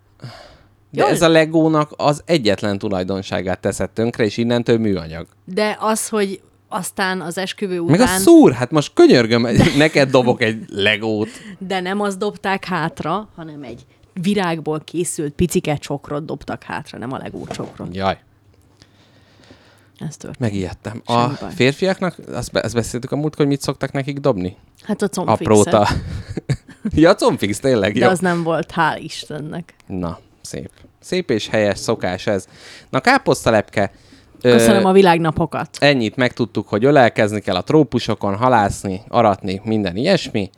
De 0.89 1.01
Jól- 1.01 1.09
ez 1.09 1.21
a 1.21 1.29
legónak 1.29 1.91
az 1.95 2.21
egyetlen 2.25 2.77
tulajdonságát 2.77 3.59
teszed 3.59 3.89
tönkre, 3.89 4.23
és 4.23 4.37
innentől 4.37 4.77
műanyag. 4.77 5.27
De 5.45 5.77
az, 5.79 6.09
hogy 6.09 6.41
aztán 6.69 7.21
az 7.21 7.37
esküvő 7.37 7.81
Meg 7.81 7.99
a 7.99 8.03
után, 8.03 8.19
szúr, 8.19 8.51
hát 8.51 8.71
most 8.71 8.93
könyörgöm, 8.93 9.41
neked 9.77 10.09
dobok 10.09 10.41
egy 10.41 10.63
legót. 10.67 11.29
de 11.59 11.79
nem 11.79 12.01
azt 12.01 12.17
dobták 12.17 12.65
hátra, 12.65 13.29
hanem 13.35 13.63
egy 13.63 13.85
virágból 14.21 14.79
készült 14.79 15.33
picike 15.33 15.75
csokrot 15.75 16.25
dobtak 16.25 16.63
hátra, 16.63 16.97
nem 16.97 17.11
a 17.13 17.17
legó 17.17 17.47
csokrot. 17.47 17.95
Jaj, 17.95 18.17
Ez 19.99 20.17
történt. 20.17 20.39
megijedtem. 20.39 21.01
A 21.05 21.11
Semmi 21.21 21.33
baj. 21.39 21.51
férfiaknak, 21.53 22.15
azt, 22.33 22.51
be, 22.51 22.59
azt 22.59 22.73
beszéltük 22.73 23.11
a 23.11 23.15
múlt, 23.15 23.35
hogy 23.35 23.47
mit 23.47 23.61
szoktak 23.61 23.91
nekik 23.91 24.17
dobni? 24.19 24.57
Hát 24.83 25.01
a 25.01 25.07
combfixet. 25.07 25.47
Apróta. 25.47 25.87
ja, 27.03 27.15
combfix, 27.15 27.59
tényleg, 27.59 27.93
De 27.93 28.05
jó. 28.05 28.11
az 28.11 28.19
nem 28.19 28.43
volt, 28.43 28.73
hál' 28.75 28.99
Istennek. 29.01 29.73
Na, 29.87 30.19
szép. 30.41 30.69
Szép 30.99 31.29
és 31.29 31.47
helyes 31.47 31.77
szokás 31.79 32.27
ez. 32.27 32.47
Na, 32.89 32.99
káposztalepke. 32.99 33.91
ö, 34.41 34.51
Köszönöm 34.51 34.85
a 34.85 34.91
világnapokat. 34.91 35.69
Ennyit 35.79 36.15
megtudtuk, 36.15 36.67
hogy 36.67 36.85
ölelkezni 36.85 37.39
kell 37.39 37.55
a 37.55 37.63
trópusokon, 37.63 38.35
halászni, 38.35 39.01
aratni, 39.07 39.61
minden 39.63 39.95
ilyesmi. 39.95 40.49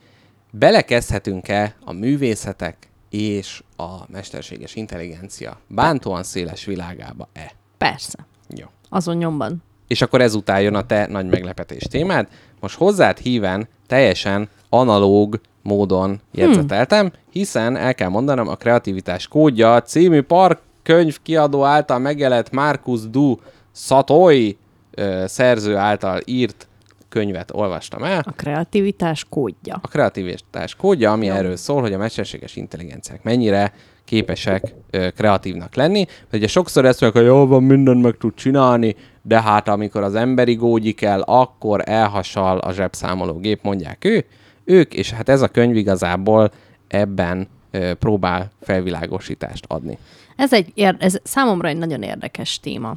Belekezdhetünk-e 0.52 1.76
a 1.86 1.92
művészetek 1.92 2.89
és 3.10 3.64
a 3.78 3.98
mesterséges 4.08 4.76
intelligencia 4.76 5.60
bántóan 5.68 6.24
széles 6.24 6.66
világába-e? 6.66 7.52
Persze. 7.78 8.26
Jó. 8.48 8.66
Azon 8.90 9.18
nyomban. 9.18 9.64
És 9.88 10.02
akkor 10.02 10.22
ezután 10.22 10.62
jön 10.62 10.76
a 10.76 10.86
te 10.86 11.08
nagy 11.08 11.26
meglepetés 11.26 11.84
témád. 11.84 12.28
Most 12.60 12.78
hozzád 12.78 13.18
híven 13.18 13.68
teljesen 13.88 14.50
analóg 14.70 15.42
módon 15.62 16.22
jegyzeteltem, 16.32 17.12
hiszen 17.32 17.76
el 17.76 17.96
kell 17.96 18.10
mondanom, 18.10 18.48
a 18.48 18.56
Kreativitás 18.56 19.28
Kódja 19.28 19.82
című 19.82 20.22
park 20.22 20.60
könyv 20.84 21.18
kiadó 21.22 21.64
által 21.64 22.00
megjelent 22.00 22.52
Marcus 22.52 23.10
Du 23.10 23.36
Satoy 23.72 24.58
ö, 24.92 25.24
szerző 25.28 25.76
által 25.76 26.20
írt 26.26 26.68
könyvet 27.10 27.52
olvastam 27.54 28.04
el. 28.04 28.24
A 28.26 28.32
kreativitás 28.32 29.26
kódja. 29.30 29.80
A 29.82 29.88
kreativitás 29.88 30.76
kódja, 30.76 31.12
ami 31.12 31.30
erről 31.30 31.56
szól, 31.56 31.82
hogy 31.82 31.94
a 31.94 31.98
mesterséges 31.98 32.56
intelligenciák 32.56 33.24
mennyire 33.24 33.74
képesek 34.06 34.74
ö, 34.90 35.10
kreatívnak 35.10 35.76
lenni. 35.76 36.06
Mert 36.08 36.34
ugye 36.34 36.48
sokszor 36.48 36.86
ezt 36.86 37.02
mondják, 37.02 37.24
hogy 37.24 37.34
jó 37.34 37.48
van, 37.48 37.64
mindent 37.64 38.02
meg 38.02 38.18
tud 38.18 38.34
csinálni, 38.34 38.96
de 39.22 39.42
hát 39.42 39.68
amikor 39.68 40.04
az 40.04 40.16
emberi 40.16 40.56
gógyi 40.56 40.92
kell, 40.92 41.22
akkor 41.22 41.82
elhasal 41.86 42.58
a 42.58 42.72
zsebszámológép, 42.72 43.64
mondják 43.64 44.06
ő, 44.06 44.26
ők, 44.64 44.94
és 44.94 45.12
hát 45.12 45.30
ez 45.30 45.42
a 45.42 45.48
könyv 45.48 45.76
igazából 45.76 46.52
ebben 46.88 47.48
ö, 47.72 47.94
próbál 47.94 48.52
felvilágosítást 48.62 49.66
adni. 49.68 49.98
Ez, 50.36 50.54
egy, 50.54 50.74
ez 51.00 51.18
számomra 51.24 51.68
egy 51.68 51.78
nagyon 51.78 52.02
érdekes 52.02 52.60
téma. 52.60 52.96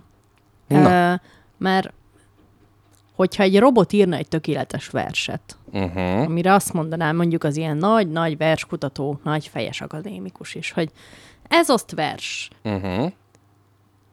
Na. 0.68 1.12
Ö, 1.12 1.14
mert 1.58 1.92
hogyha 3.23 3.43
egy 3.43 3.59
robot 3.59 3.93
írna 3.93 4.16
egy 4.16 4.29
tökéletes 4.29 4.89
verset, 4.89 5.57
Uh-huh. 5.73 6.20
amire 6.20 6.55
azt 6.55 6.73
mondanám 6.73 7.16
mondjuk 7.16 7.45
az 7.45 7.57
ilyen 7.57 7.77
nagy-nagy 7.77 8.37
verskutató, 8.37 9.20
nagy 9.25 9.47
fejes 9.49 9.81
akadémikus 9.81 10.55
is, 10.55 10.70
hogy 10.70 10.91
ez 11.49 11.68
azt 11.68 11.91
vers, 11.91 12.51
Uh-huh. 12.64 13.12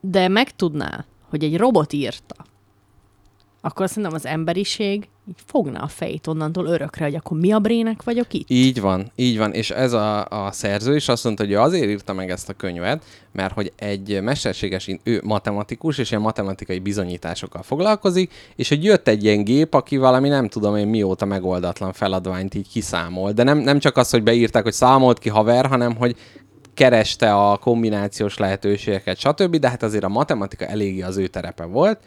de 0.01 0.27
megtudná, 0.27 1.05
hogy 1.29 1.43
egy 1.43 1.57
robot 1.57 1.93
írta, 1.93 2.35
akkor 3.61 3.89
szerintem 3.89 4.13
az 4.13 4.25
emberiség 4.25 5.07
így 5.29 5.41
fogná 5.45 5.79
a 5.79 5.87
fejét 5.87 6.27
onnantól 6.27 6.65
örökre, 6.65 7.05
hogy 7.05 7.15
akkor 7.15 7.39
mi 7.39 7.51
a 7.51 7.59
brének 7.59 8.03
vagyok 8.03 8.33
itt? 8.33 8.49
Így 8.49 8.81
van, 8.81 9.11
így 9.15 9.37
van, 9.37 9.53
és 9.53 9.69
ez 9.69 9.93
a, 9.93 10.25
a 10.25 10.51
szerző 10.51 10.95
is 10.95 11.07
azt 11.07 11.23
mondta, 11.23 11.43
hogy 11.43 11.51
ő 11.51 11.59
azért 11.59 11.89
írta 11.89 12.13
meg 12.13 12.29
ezt 12.29 12.49
a 12.49 12.53
könyvet, 12.53 13.03
mert 13.31 13.53
hogy 13.53 13.71
egy 13.75 14.21
mesterséges, 14.21 14.89
ő 15.03 15.21
matematikus, 15.23 15.97
és 15.97 16.09
ilyen 16.09 16.23
matematikai 16.23 16.79
bizonyításokkal 16.79 17.63
foglalkozik, 17.63 18.33
és 18.55 18.69
hogy 18.69 18.83
jött 18.83 19.07
egy 19.07 19.23
ilyen 19.23 19.43
gép, 19.43 19.73
aki 19.73 19.97
valami 19.97 20.27
nem 20.27 20.47
tudom 20.47 20.75
én 20.75 20.87
mióta 20.87 21.25
megoldatlan 21.25 21.93
feladványt 21.93 22.53
így 22.53 22.69
kiszámol. 22.69 23.31
De 23.31 23.43
nem, 23.43 23.57
nem 23.57 23.79
csak 23.79 23.97
az, 23.97 24.09
hogy 24.09 24.23
beírták, 24.23 24.63
hogy 24.63 24.73
számolt 24.73 25.19
ki 25.19 25.29
haver, 25.29 25.65
hanem 25.65 25.95
hogy 25.95 26.15
kereste 26.73 27.33
a 27.33 27.57
kombinációs 27.57 28.37
lehetőségeket, 28.37 29.17
stb., 29.17 29.55
de 29.55 29.69
hát 29.69 29.83
azért 29.83 30.03
a 30.03 30.09
matematika 30.09 30.65
eléggé 30.65 31.01
az 31.01 31.17
ő 31.17 31.27
terepe 31.27 31.63
volt, 31.63 31.99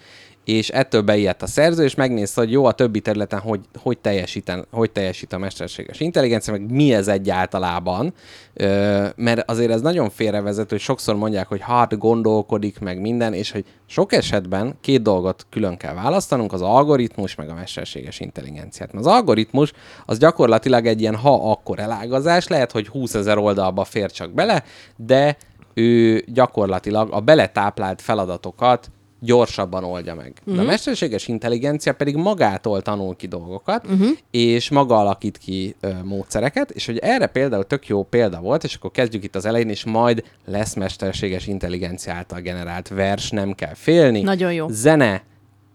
és 0.44 0.68
ettől 0.68 1.02
beijedt 1.02 1.42
a 1.42 1.46
szerző, 1.46 1.84
és 1.84 1.94
megnézte, 1.94 2.40
hogy 2.40 2.50
jó, 2.50 2.64
a 2.64 2.72
többi 2.72 3.00
területen 3.00 3.40
hogy, 3.40 3.60
hogy, 3.78 3.98
teljesíten, 3.98 4.66
hogy 4.70 4.90
teljesít 4.90 5.32
a 5.32 5.38
mesterséges 5.38 6.00
intelligencia, 6.00 6.52
meg 6.52 6.70
mi 6.70 6.94
ez 6.94 7.08
egyáltalában, 7.08 8.14
Ö, 8.54 9.06
mert 9.16 9.50
azért 9.50 9.70
ez 9.70 9.80
nagyon 9.80 10.10
félrevezető, 10.10 10.66
hogy 10.68 10.80
sokszor 10.80 11.16
mondják, 11.16 11.48
hogy 11.48 11.60
hát 11.60 11.98
gondolkodik, 11.98 12.78
meg 12.78 13.00
minden, 13.00 13.34
és 13.34 13.50
hogy 13.50 13.64
sok 13.86 14.12
esetben 14.12 14.74
két 14.80 15.02
dolgot 15.02 15.46
külön 15.50 15.76
kell 15.76 15.94
választanunk, 15.94 16.52
az 16.52 16.62
algoritmus, 16.62 17.34
meg 17.34 17.48
a 17.48 17.54
mesterséges 17.54 18.20
intelligenciát. 18.20 18.92
Mert 18.92 19.06
az 19.06 19.12
algoritmus 19.12 19.72
az 20.06 20.18
gyakorlatilag 20.18 20.86
egy 20.86 21.00
ilyen 21.00 21.16
ha-akkor 21.16 21.78
elágazás, 21.78 22.46
lehet, 22.46 22.72
hogy 22.72 22.88
20 22.88 23.14
ezer 23.14 23.38
oldalba 23.38 23.84
fér 23.84 24.10
csak 24.10 24.30
bele, 24.30 24.62
de 24.96 25.36
ő 25.74 26.24
gyakorlatilag 26.26 27.12
a 27.12 27.20
beletáplált 27.20 28.02
feladatokat 28.02 28.90
gyorsabban 29.24 29.84
oldja 29.84 30.14
meg. 30.14 30.32
Uh-huh. 30.40 30.54
De 30.54 30.60
a 30.60 30.64
mesterséges 30.64 31.28
intelligencia 31.28 31.92
pedig 31.92 32.16
magától 32.16 32.82
tanul 32.82 33.16
ki 33.16 33.26
dolgokat, 33.26 33.86
uh-huh. 33.86 34.08
és 34.30 34.70
maga 34.70 34.98
alakít 34.98 35.38
ki 35.38 35.74
ö, 35.80 35.92
módszereket, 36.04 36.70
és 36.70 36.86
hogy 36.86 36.98
erre 36.98 37.26
például 37.26 37.66
tök 37.66 37.86
jó 37.86 38.02
példa 38.02 38.40
volt, 38.40 38.64
és 38.64 38.74
akkor 38.74 38.90
kezdjük 38.90 39.24
itt 39.24 39.34
az 39.34 39.44
elején, 39.44 39.68
és 39.68 39.84
majd 39.84 40.24
lesz 40.44 40.74
mesterséges 40.74 41.46
intelligencia 41.46 42.12
által 42.12 42.40
generált 42.40 42.88
vers, 42.88 43.30
nem 43.30 43.52
kell 43.52 43.74
félni. 43.74 44.20
Nagyon 44.20 44.52
jó. 44.52 44.68
Zene, 44.68 45.22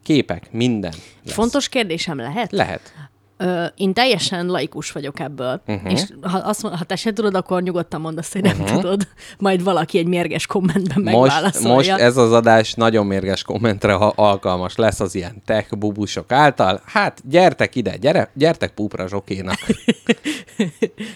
képek, 0.03 0.51
minden. 0.51 0.93
Lesz. 1.23 1.33
Fontos 1.33 1.69
kérdésem 1.69 2.17
lehet? 2.17 2.51
Lehet. 2.51 2.93
Ö, 3.37 3.65
én 3.75 3.93
teljesen 3.93 4.45
laikus 4.45 4.91
vagyok 4.91 5.19
ebből, 5.19 5.61
uh-huh. 5.67 5.91
és 5.91 6.03
ha, 6.21 6.37
azt, 6.37 6.61
ha 6.61 6.83
te 6.85 6.95
se 6.95 7.13
tudod, 7.13 7.35
akkor 7.35 7.61
nyugodtan 7.61 8.01
mondd 8.01 8.17
azt, 8.17 8.33
hogy 8.33 8.41
nem 8.41 8.59
uh-huh. 8.59 8.81
tudod. 8.81 9.07
Majd 9.37 9.63
valaki 9.63 9.97
egy 9.97 10.07
mérges 10.07 10.45
kommentben 10.45 11.03
Most, 11.03 11.33
megválaszolja. 11.33 11.73
most 11.73 11.89
ez 11.89 12.17
az 12.17 12.31
adás 12.31 12.73
nagyon 12.73 13.05
mérges 13.05 13.43
kommentre 13.43 13.93
ha 13.93 14.13
alkalmas 14.15 14.75
lesz 14.75 14.99
az 14.99 15.15
ilyen 15.15 15.41
tech 15.45 15.75
bubusok 15.75 16.31
által. 16.31 16.81
Hát 16.85 17.21
gyertek 17.29 17.75
ide, 17.75 17.97
gyere, 17.97 18.31
gyertek 18.33 18.73
púpra 18.73 19.07
zsokénak. 19.07 19.57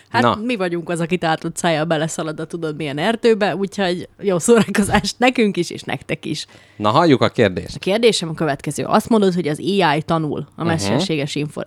Hát 0.10 0.22
Na. 0.22 0.36
mi 0.44 0.56
vagyunk 0.56 0.90
az, 0.90 1.00
aki 1.00 1.18
tátott 1.18 1.58
szájjal 1.58 1.86
beleszalad 1.86 2.40
a 2.40 2.46
tudod 2.46 2.76
milyen 2.76 2.98
erdőbe, 2.98 3.56
úgyhogy 3.56 4.10
jó 4.20 4.40
szórakozást 4.40 5.16
nekünk 5.18 5.58
is, 5.58 5.70
és 5.70 5.82
nektek 5.82 6.26
is. 6.26 6.46
Na, 6.76 6.90
halljuk 6.90 7.22
a 7.22 7.30
kérdést. 7.30 7.76
A 7.76 7.80
kérdésem 7.80 8.30
a 8.30 8.34
következő. 8.34 8.84
Azt 8.84 9.10
mondod, 9.10 9.34
hogy 9.34 9.48
az 9.48 9.60
AI 9.60 10.02
tanul, 10.02 10.48
a 10.56 10.64
mesterséges 10.64 11.36
info. 11.36 11.62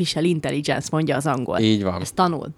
Artificial 0.00 0.24
intelligence, 0.24 0.88
mondja 0.92 1.16
az 1.16 1.26
angol. 1.26 1.58
Így 1.58 1.82
van. 1.82 2.00
Ez 2.00 2.12
tanul. 2.12 2.48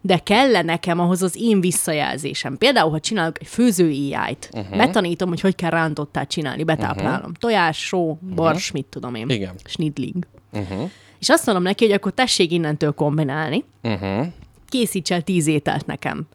De 0.00 0.18
kell 0.18 0.62
nekem 0.62 0.98
ahhoz 1.00 1.22
az 1.22 1.36
én 1.38 1.60
visszajelzésem. 1.60 2.58
Például, 2.58 2.90
ha 2.90 3.00
csinálok 3.00 3.40
egy 3.40 3.46
főző 3.46 3.88
AI-t, 3.88 4.48
Mhm. 4.52 4.60
uh-huh. 4.62 4.76
betanítom, 4.76 5.28
hogy 5.28 5.40
hogy 5.40 5.54
kell 5.54 5.70
rántottát 5.70 6.28
csinálni, 6.28 6.64
betáplálom. 6.64 7.18
Uh-huh. 7.20 7.32
Tojás, 7.38 7.78
só, 7.86 8.18
bors, 8.34 8.70
mit 8.70 8.84
tudom 8.86 9.14
én. 9.14 9.22
Mhm. 9.24 9.34
Igen. 9.34 9.54
Snidling. 9.64 10.26
Uh-huh. 10.52 10.90
És 11.20 11.28
azt 11.28 11.46
mondom 11.46 11.64
neki, 11.64 11.84
hogy 11.84 11.92
akkor 11.94 12.12
tessék 12.12 12.52
innentől 12.52 12.92
kombinálni, 12.92 13.64
Uh-huh. 13.82 14.26
készíts 14.68 15.12
el 15.12 15.22
tíz 15.22 15.46
ételt 15.46 15.86
nekem. 15.86 16.26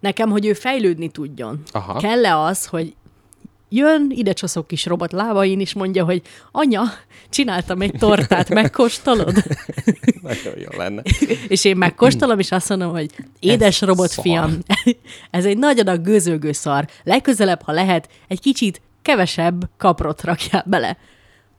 Nekem, 0.00 0.30
hogy 0.30 0.46
ő 0.46 0.52
fejlődni 0.52 1.08
tudjon. 1.08 1.62
Aha. 1.72 1.98
Kell-e 1.98 2.36
az, 2.38 2.66
hogy 2.66 2.94
jön, 3.76 4.06
ide 4.14 4.32
csoszok 4.32 4.66
kis 4.66 4.86
robot 4.86 5.12
lábain, 5.12 5.60
és 5.60 5.74
mondja, 5.74 6.04
hogy 6.04 6.22
anya, 6.52 6.82
csináltam 7.30 7.80
egy 7.80 7.92
tortát, 7.98 8.48
megkóstolod? 8.48 9.34
Nagyon 10.22 10.58
jó 10.58 10.78
lenne. 10.78 11.02
és 11.48 11.64
én 11.64 11.76
megkóstolom, 11.76 12.38
és 12.38 12.50
azt 12.50 12.68
mondom, 12.68 12.90
hogy 12.90 13.10
édes 13.40 13.82
Ez 13.82 13.88
robot 13.88 14.08
szar. 14.10 14.24
fiam, 14.24 14.58
ez 15.30 15.44
egy 15.44 15.58
nagyon 15.58 15.86
a 15.86 15.96
gőzölgő 15.98 16.52
szar. 16.52 16.86
Legközelebb, 17.02 17.62
ha 17.62 17.72
lehet, 17.72 18.08
egy 18.28 18.40
kicsit 18.40 18.80
kevesebb 19.02 19.68
kaprot 19.76 20.22
rakjál 20.22 20.64
bele. 20.66 20.96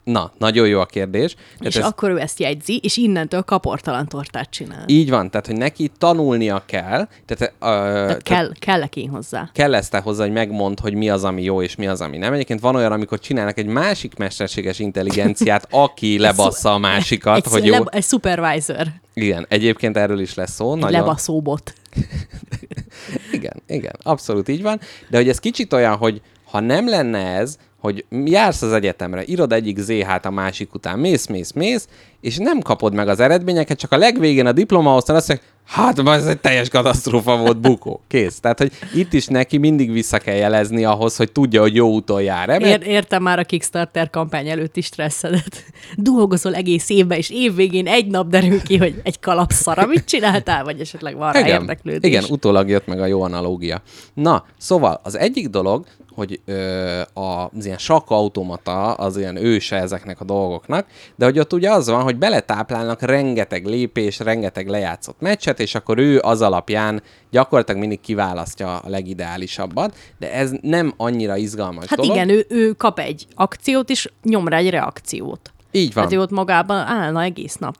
Na, 0.07 0.31
nagyon 0.37 0.67
jó 0.67 0.79
a 0.79 0.85
kérdés. 0.85 1.31
És 1.31 1.57
Tehát 1.57 1.75
ez 1.75 1.83
akkor 1.85 2.09
ő 2.09 2.19
ezt 2.19 2.39
jegyzi, 2.39 2.79
és 2.83 2.97
innentől 2.97 3.41
kaportalan 3.41 4.07
tortát 4.07 4.49
csinál. 4.49 4.83
így 4.85 5.09
van, 5.09 5.29
tehát 5.29 5.45
hogy 5.45 5.57
neki 5.57 5.91
tanulnia 5.97 6.63
kell, 6.65 7.07
tehát, 7.25 7.53
uh, 7.53 7.59
Tehát 7.59 8.23
kell, 8.23 8.51
kellek 8.59 8.95
én 8.95 9.09
hozzá. 9.09 9.49
kell 9.53 9.75
ezt 9.75 9.95
hozzá, 9.95 10.23
hogy 10.23 10.33
megmond, 10.33 10.79
hogy 10.79 10.93
mi 10.93 11.09
az, 11.09 11.23
ami 11.23 11.43
jó, 11.43 11.61
és 11.61 11.75
mi 11.75 11.87
az, 11.87 12.01
ami 12.01 12.17
nem. 12.17 12.33
Egyébként 12.33 12.59
van 12.59 12.75
olyan, 12.75 12.91
amikor 12.91 13.19
csinálnak 13.19 13.57
egy 13.57 13.65
másik 13.65 14.15
mesterséges 14.15 14.79
intelligenciát, 14.79 15.67
aki 15.85 16.19
lebassza 16.19 16.73
a 16.73 16.77
másikat, 16.77 17.35
egy, 17.45 17.51
hogy 17.51 17.65
jó. 17.65 17.71
leb- 17.71 17.93
egy 17.95 18.03
supervisor, 18.03 18.87
Igen, 19.13 19.45
egyébként 19.49 19.97
erről 19.97 20.19
is 20.19 20.33
lesz 20.33 20.53
szó. 20.53 20.73
egy 20.73 20.79
Nagyon... 20.79 20.99
lebaszóbot. 20.99 21.73
Igen, 23.31 23.61
igen, 23.67 23.93
abszolút 24.03 24.47
így 24.47 24.61
van. 24.61 24.79
De 25.09 25.17
hogy 25.17 25.29
ez 25.29 25.39
kicsit 25.39 25.73
olyan, 25.73 25.95
hogy 25.95 26.21
ha 26.51 26.59
nem 26.59 26.89
lenne 26.89 27.17
ez, 27.19 27.57
hogy 27.79 28.05
jársz 28.25 28.61
az 28.61 28.73
egyetemre, 28.73 29.23
írod 29.25 29.53
egyik 29.53 29.77
ZH-t 29.77 30.25
a 30.25 30.31
másik 30.31 30.73
után, 30.73 30.99
mész, 30.99 31.27
mész, 31.27 31.51
mész, 31.51 31.87
és 32.21 32.37
nem 32.37 32.59
kapod 32.59 32.93
meg 32.93 33.07
az 33.07 33.19
eredményeket, 33.19 33.77
csak 33.77 33.91
a 33.91 33.97
legvégén 33.97 34.45
a 34.45 34.51
diplomaosztán 34.51 35.15
azt 35.15 35.27
mondják, 35.27 35.49
hát 35.67 36.07
ez 36.07 36.25
egy 36.25 36.39
teljes 36.39 36.69
katasztrófa 36.69 37.37
volt, 37.37 37.57
bukó. 37.57 38.01
Kész. 38.07 38.39
Tehát, 38.39 38.57
hogy 38.57 38.71
itt 38.93 39.13
is 39.13 39.25
neki 39.25 39.57
mindig 39.57 39.91
vissza 39.91 40.17
kell 40.17 40.35
jelezni 40.35 40.83
ahhoz, 40.83 41.15
hogy 41.15 41.31
tudja, 41.31 41.61
hogy 41.61 41.75
jó 41.75 41.89
úton 41.89 42.21
jár. 42.21 42.61
Ér, 42.61 42.81
értem 42.87 43.23
már 43.23 43.39
a 43.39 43.43
Kickstarter 43.43 44.09
kampány 44.09 44.49
előtti 44.49 44.81
stresszedet. 44.81 45.63
Dolgozol 45.95 46.55
egész 46.55 46.89
évben, 46.89 47.17
és 47.17 47.29
évvégén 47.29 47.87
egy 47.87 48.07
nap 48.07 48.27
derül 48.27 48.61
ki, 48.61 48.77
hogy 48.77 49.01
egy 49.03 49.19
kalap 49.19 49.51
szar, 49.51 49.79
amit 49.79 50.05
csináltál, 50.05 50.63
vagy 50.63 50.79
esetleg 50.79 51.15
van 51.15 51.31
rá 51.31 51.39
igen, 51.39 52.23
utólag 52.29 52.69
jött 52.69 52.87
meg 52.87 52.99
a 52.99 53.05
jó 53.05 53.21
analógia. 53.21 53.81
Na, 54.13 54.45
szóval 54.57 54.99
az 55.03 55.17
egyik 55.17 55.47
dolog, 55.47 55.85
hogy 56.17 56.39
ö, 56.45 57.01
az 57.13 57.65
ilyen 57.65 57.77
sakkautomata 57.77 58.93
az 58.93 59.17
ilyen 59.17 59.35
őse 59.35 59.75
ezeknek 59.75 60.21
a 60.21 60.23
dolgoknak, 60.23 60.85
de 61.15 61.25
hogy 61.25 61.39
ott 61.39 61.53
ugye 61.53 61.71
az 61.71 61.89
van, 61.89 62.03
hogy 62.03 62.15
beletáplálnak 62.17 63.01
rengeteg 63.01 63.65
lépés, 63.65 64.19
rengeteg 64.19 64.67
lejátszott 64.67 65.19
meccset, 65.19 65.59
és 65.59 65.75
akkor 65.75 65.97
ő 65.97 66.19
az 66.19 66.41
alapján 66.41 67.01
gyakorlatilag 67.31 67.79
mindig 67.79 67.99
kiválasztja 67.99 68.77
a 68.77 68.89
legideálisabbat, 68.89 69.95
de 70.19 70.33
ez 70.33 70.51
nem 70.61 70.93
annyira 70.97 71.35
izgalmas 71.35 71.85
Hát 71.87 71.99
dolog. 71.99 72.15
igen, 72.15 72.29
ő, 72.29 72.45
ő 72.49 72.71
kap 72.71 72.99
egy 72.99 73.27
akciót, 73.35 73.89
és 73.89 74.09
nyom 74.23 74.47
rá 74.47 74.57
egy 74.57 74.69
reakciót. 74.69 75.51
Így 75.71 75.93
van. 75.93 76.03
Hát 76.03 76.13
ő 76.13 76.19
ott 76.21 76.31
magában 76.31 76.77
állna 76.77 77.21
egész 77.23 77.55
nap. 77.55 77.75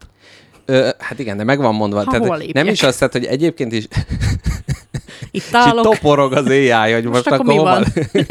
Ö, 0.65 0.89
hát 0.99 1.19
igen, 1.19 1.38
de 1.38 1.43
meg 1.43 1.59
van 1.59 1.75
mondva. 1.75 2.03
Ha 2.03 2.11
tehát 2.11 2.53
nem 2.53 2.67
is 2.67 2.83
azt, 2.83 2.97
tehát, 2.99 3.13
hogy 3.13 3.25
egyébként 3.25 3.71
is 3.73 3.88
Itt 5.38 5.43
És 5.43 5.47
itt 5.49 5.55
állok. 5.55 5.83
toporog 5.83 6.33
az 6.33 6.45
AI, 6.45 6.69
hogy 6.69 7.03
most, 7.03 7.05
Most 7.05 7.27
akkor 7.27 7.39
akkor 7.39 7.45
mi 7.53 7.57
van? 7.57 7.85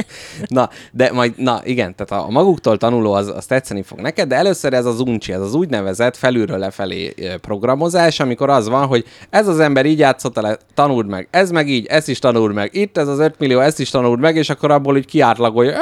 na, 0.49 0.71
de 0.93 1.13
majd, 1.13 1.33
na 1.37 1.61
igen, 1.65 1.95
tehát 1.95 2.25
a, 2.27 2.31
maguktól 2.31 2.77
tanuló 2.77 3.13
az, 3.13 3.29
az 3.29 3.47
tetszeni 3.47 3.83
fog 3.83 4.01
neked, 4.01 4.29
de 4.29 4.35
először 4.35 4.73
ez 4.73 4.85
az 4.85 5.01
uncsi, 5.01 5.33
ez 5.33 5.41
az 5.41 5.55
úgynevezett 5.55 6.17
felülről 6.17 6.59
lefelé 6.59 7.15
programozás, 7.41 8.21
amikor 8.21 8.51
az 8.51 8.69
van, 8.69 8.87
hogy 8.87 9.05
ez 9.31 9.49
az 9.49 9.61
ember 9.61 9.87
így 9.87 9.99
játszott 9.99 10.37
le, 10.37 10.57
tanuld 10.75 11.07
meg, 11.07 11.29
ez 11.31 11.51
meg 11.51 11.69
így, 11.69 11.87
ezt 11.87 12.09
is 12.09 12.19
tanuld 12.19 12.55
meg, 12.55 12.75
itt 12.75 12.99
ez 12.99 13.09
az 13.09 13.19
5 13.19 13.35
millió, 13.39 13.61
ezt 13.61 13.81
is 13.81 13.91
tanuld 13.91 14.21
meg, 14.21 14.37
és 14.37 14.49
akkor 14.51 14.71
abból 14.71 14.95
úgy 14.95 15.07
kiátlagolja, 15.07 15.71
"Ö, 15.71 15.81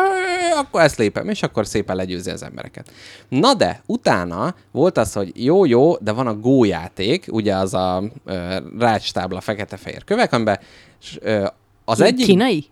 akkor 0.59 0.81
ezt 0.81 0.99
lépem, 0.99 1.29
és 1.29 1.43
akkor 1.43 1.67
szépen 1.67 1.97
legyőzi 1.97 2.31
az 2.31 2.43
embereket. 2.43 2.91
Na 3.29 3.55
de, 3.55 3.83
utána 3.87 4.55
volt 4.73 4.99
az, 4.99 5.13
hogy 5.13 5.45
jó, 5.45 5.65
jó, 5.65 5.97
de 5.97 6.13
van 6.13 6.27
a 6.27 6.35
Go 6.35 6.65
játék, 6.65 7.27
ugye 7.31 7.55
az 7.55 7.75
a 7.75 8.03
ö, 8.25 8.57
rácstábla 8.79 9.41
fekete-fehér 9.41 10.05
kövek, 10.05 10.33
amiben 10.33 10.59
az 11.85 12.01
egyik... 12.01 12.27
Kínai? 12.27 12.65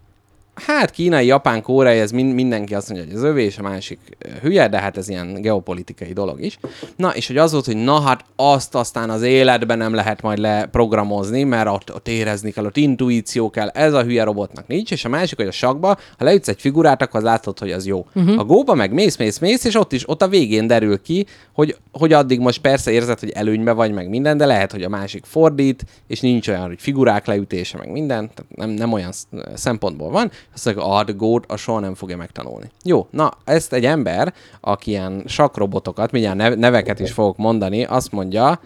Hát 0.55 0.91
kínai, 0.91 1.27
japán, 1.27 1.63
koreai, 1.63 1.99
ez 1.99 2.11
min- 2.11 2.35
mindenki 2.35 2.75
azt 2.75 2.89
mondja, 2.91 3.07
hogy 3.09 3.17
az 3.17 3.23
övé, 3.23 3.45
és 3.45 3.59
a 3.59 3.63
másik 3.63 3.99
hülye, 4.43 4.69
de 4.69 4.79
hát 4.81 4.97
ez 4.97 5.09
ilyen 5.09 5.41
geopolitikai 5.41 6.13
dolog 6.13 6.41
is. 6.41 6.59
Na, 6.97 7.15
és 7.15 7.27
hogy 7.27 7.37
az 7.37 7.53
volt, 7.53 7.65
hogy 7.65 7.77
na 7.77 8.01
hát 8.01 8.25
azt 8.37 8.75
aztán 8.75 9.11
az 9.11 9.23
életben 9.23 9.79
nem 9.79 9.95
lehet 9.95 10.23
majd 10.23 10.39
leprogramozni, 10.39 11.43
mert 11.43 11.69
ott, 11.69 11.95
ott 11.95 12.09
érezni 12.09 12.51
kell, 12.51 12.65
ott 12.65 12.77
intuíció 12.77 13.51
kell, 13.51 13.69
ez 13.69 13.93
a 13.93 14.03
hülye 14.03 14.25
robotnak 14.25 14.67
nincs, 14.67 14.91
és 14.91 15.05
a 15.05 15.09
másik, 15.09 15.37
hogy 15.37 15.47
a 15.47 15.51
sakba, 15.53 15.87
ha 16.19 16.25
leütsz 16.25 16.49
egy 16.49 16.61
figurát, 16.61 17.03
akkor 17.03 17.21
az 17.21 17.27
látod, 17.27 17.59
hogy 17.59 17.71
az 17.73 17.87
jó. 17.87 18.07
Uh-huh. 18.15 18.39
A 18.39 18.45
góba 18.45 18.75
meg 18.75 18.93
mész, 18.93 19.17
mész, 19.17 19.39
mész, 19.39 19.65
és 19.65 19.75
ott 19.75 19.93
is, 19.93 20.09
ott 20.09 20.23
a 20.23 20.29
végén 20.29 20.67
derül 20.67 21.03
ki, 21.03 21.27
hogy, 21.53 21.77
hogy 21.93 22.13
addig 22.13 22.41
most 22.41 22.61
persze 22.61 22.91
érzed, 22.91 23.19
hogy 23.19 23.31
előnybe 23.31 23.73
vagy, 23.73 23.93
meg 23.93 24.09
minden, 24.09 24.37
de 24.37 24.47
lehet, 24.47 24.73
hogy 24.73 24.83
a 24.83 24.89
másik 24.89 25.25
fordít, 25.25 25.85
és 26.07 26.21
nincs 26.21 26.49
olyan, 26.49 26.67
hogy 26.67 26.81
figurák 26.81 27.27
leütése, 27.27 27.79
meg 27.79 27.91
minden, 27.91 28.31
tehát 28.35 28.57
nem, 28.57 28.71
nem 28.71 28.93
olyan 28.93 29.13
sz- 29.13 29.27
szempontból 29.55 30.11
van, 30.11 30.31
azt 30.55 30.65
mondja, 30.65 30.85
a 30.85 31.05
gót 31.13 31.45
a 31.51 31.57
soha 31.57 31.79
nem 31.81 31.95
fogja 31.95 32.17
megtanulni. 32.17 32.71
Jó, 32.85 33.07
na, 33.11 33.31
ezt 33.45 33.73
egy 33.73 33.85
ember, 33.85 34.35
aki 34.61 34.91
ilyen 34.91 35.23
sakrobotokat, 35.27 36.11
mindjárt 36.11 36.37
nev- 36.37 36.59
neveket 36.59 37.01
is 37.01 37.13
fogok 37.13 37.37
mondani, 37.37 37.85
azt 37.85 38.13
mondja, 38.13 38.61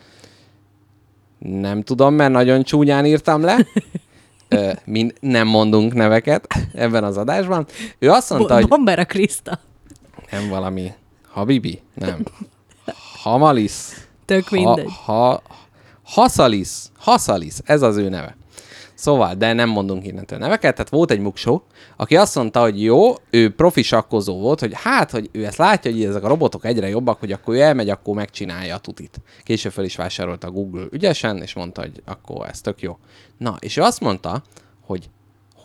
nem 1.38 1.82
tudom, 1.82 2.14
mert 2.14 2.32
nagyon 2.32 2.62
csúnyán 2.62 3.06
írtam 3.06 3.42
le, 3.42 3.56
Ö, 4.48 4.72
mind, 4.84 5.14
nem 5.20 5.46
mondunk 5.48 5.94
neveket 5.94 6.46
ebben 6.74 7.04
az 7.04 7.16
adásban. 7.16 7.66
Ő 7.98 8.10
azt 8.10 8.30
mondta, 8.30 8.60
Bo- 8.60 8.78
hogy 8.78 9.06
Krista. 9.06 9.58
nem 10.30 10.48
valami 10.48 10.92
Habibi, 11.28 11.80
nem. 11.94 12.22
Hamalis. 13.22 13.72
Tök 14.24 14.50
mindegy. 14.50 14.88
Ha, 15.04 15.12
ha, 15.12 15.42
Hasalis. 16.04 16.68
Hasalis, 16.98 17.54
ez 17.64 17.82
az 17.82 17.96
ő 17.96 18.08
neve. 18.08 18.36
Szóval, 18.96 19.34
de 19.34 19.52
nem 19.52 19.68
mondunk 19.68 20.06
innentől 20.06 20.38
neveket, 20.38 20.74
tehát 20.74 20.90
volt 20.90 21.10
egy 21.10 21.20
muksó, 21.20 21.62
aki 21.96 22.16
azt 22.16 22.34
mondta, 22.34 22.60
hogy 22.60 22.82
jó, 22.82 23.14
ő 23.30 23.54
profi 23.54 23.82
sakkozó 23.82 24.38
volt, 24.38 24.60
hogy 24.60 24.72
hát, 24.74 25.10
hogy 25.10 25.28
ő 25.32 25.44
ezt 25.44 25.56
látja, 25.56 25.90
hogy 25.90 26.04
ezek 26.04 26.24
a 26.24 26.28
robotok 26.28 26.64
egyre 26.64 26.88
jobbak, 26.88 27.20
hogy 27.20 27.32
akkor 27.32 27.54
ő 27.54 27.60
elmegy, 27.60 27.88
akkor 27.88 28.14
megcsinálja 28.14 28.74
a 28.74 28.78
tutit. 28.78 29.20
Később 29.42 29.72
fel 29.72 29.84
is 29.84 29.96
vásárolta 29.96 30.50
Google 30.50 30.86
ügyesen, 30.90 31.42
és 31.42 31.54
mondta, 31.54 31.80
hogy 31.80 32.02
akkor 32.04 32.48
ez 32.48 32.60
tök 32.60 32.80
jó. 32.80 32.98
Na, 33.38 33.56
és 33.60 33.76
ő 33.76 33.82
azt 33.82 34.00
mondta, 34.00 34.42
hogy 34.80 35.10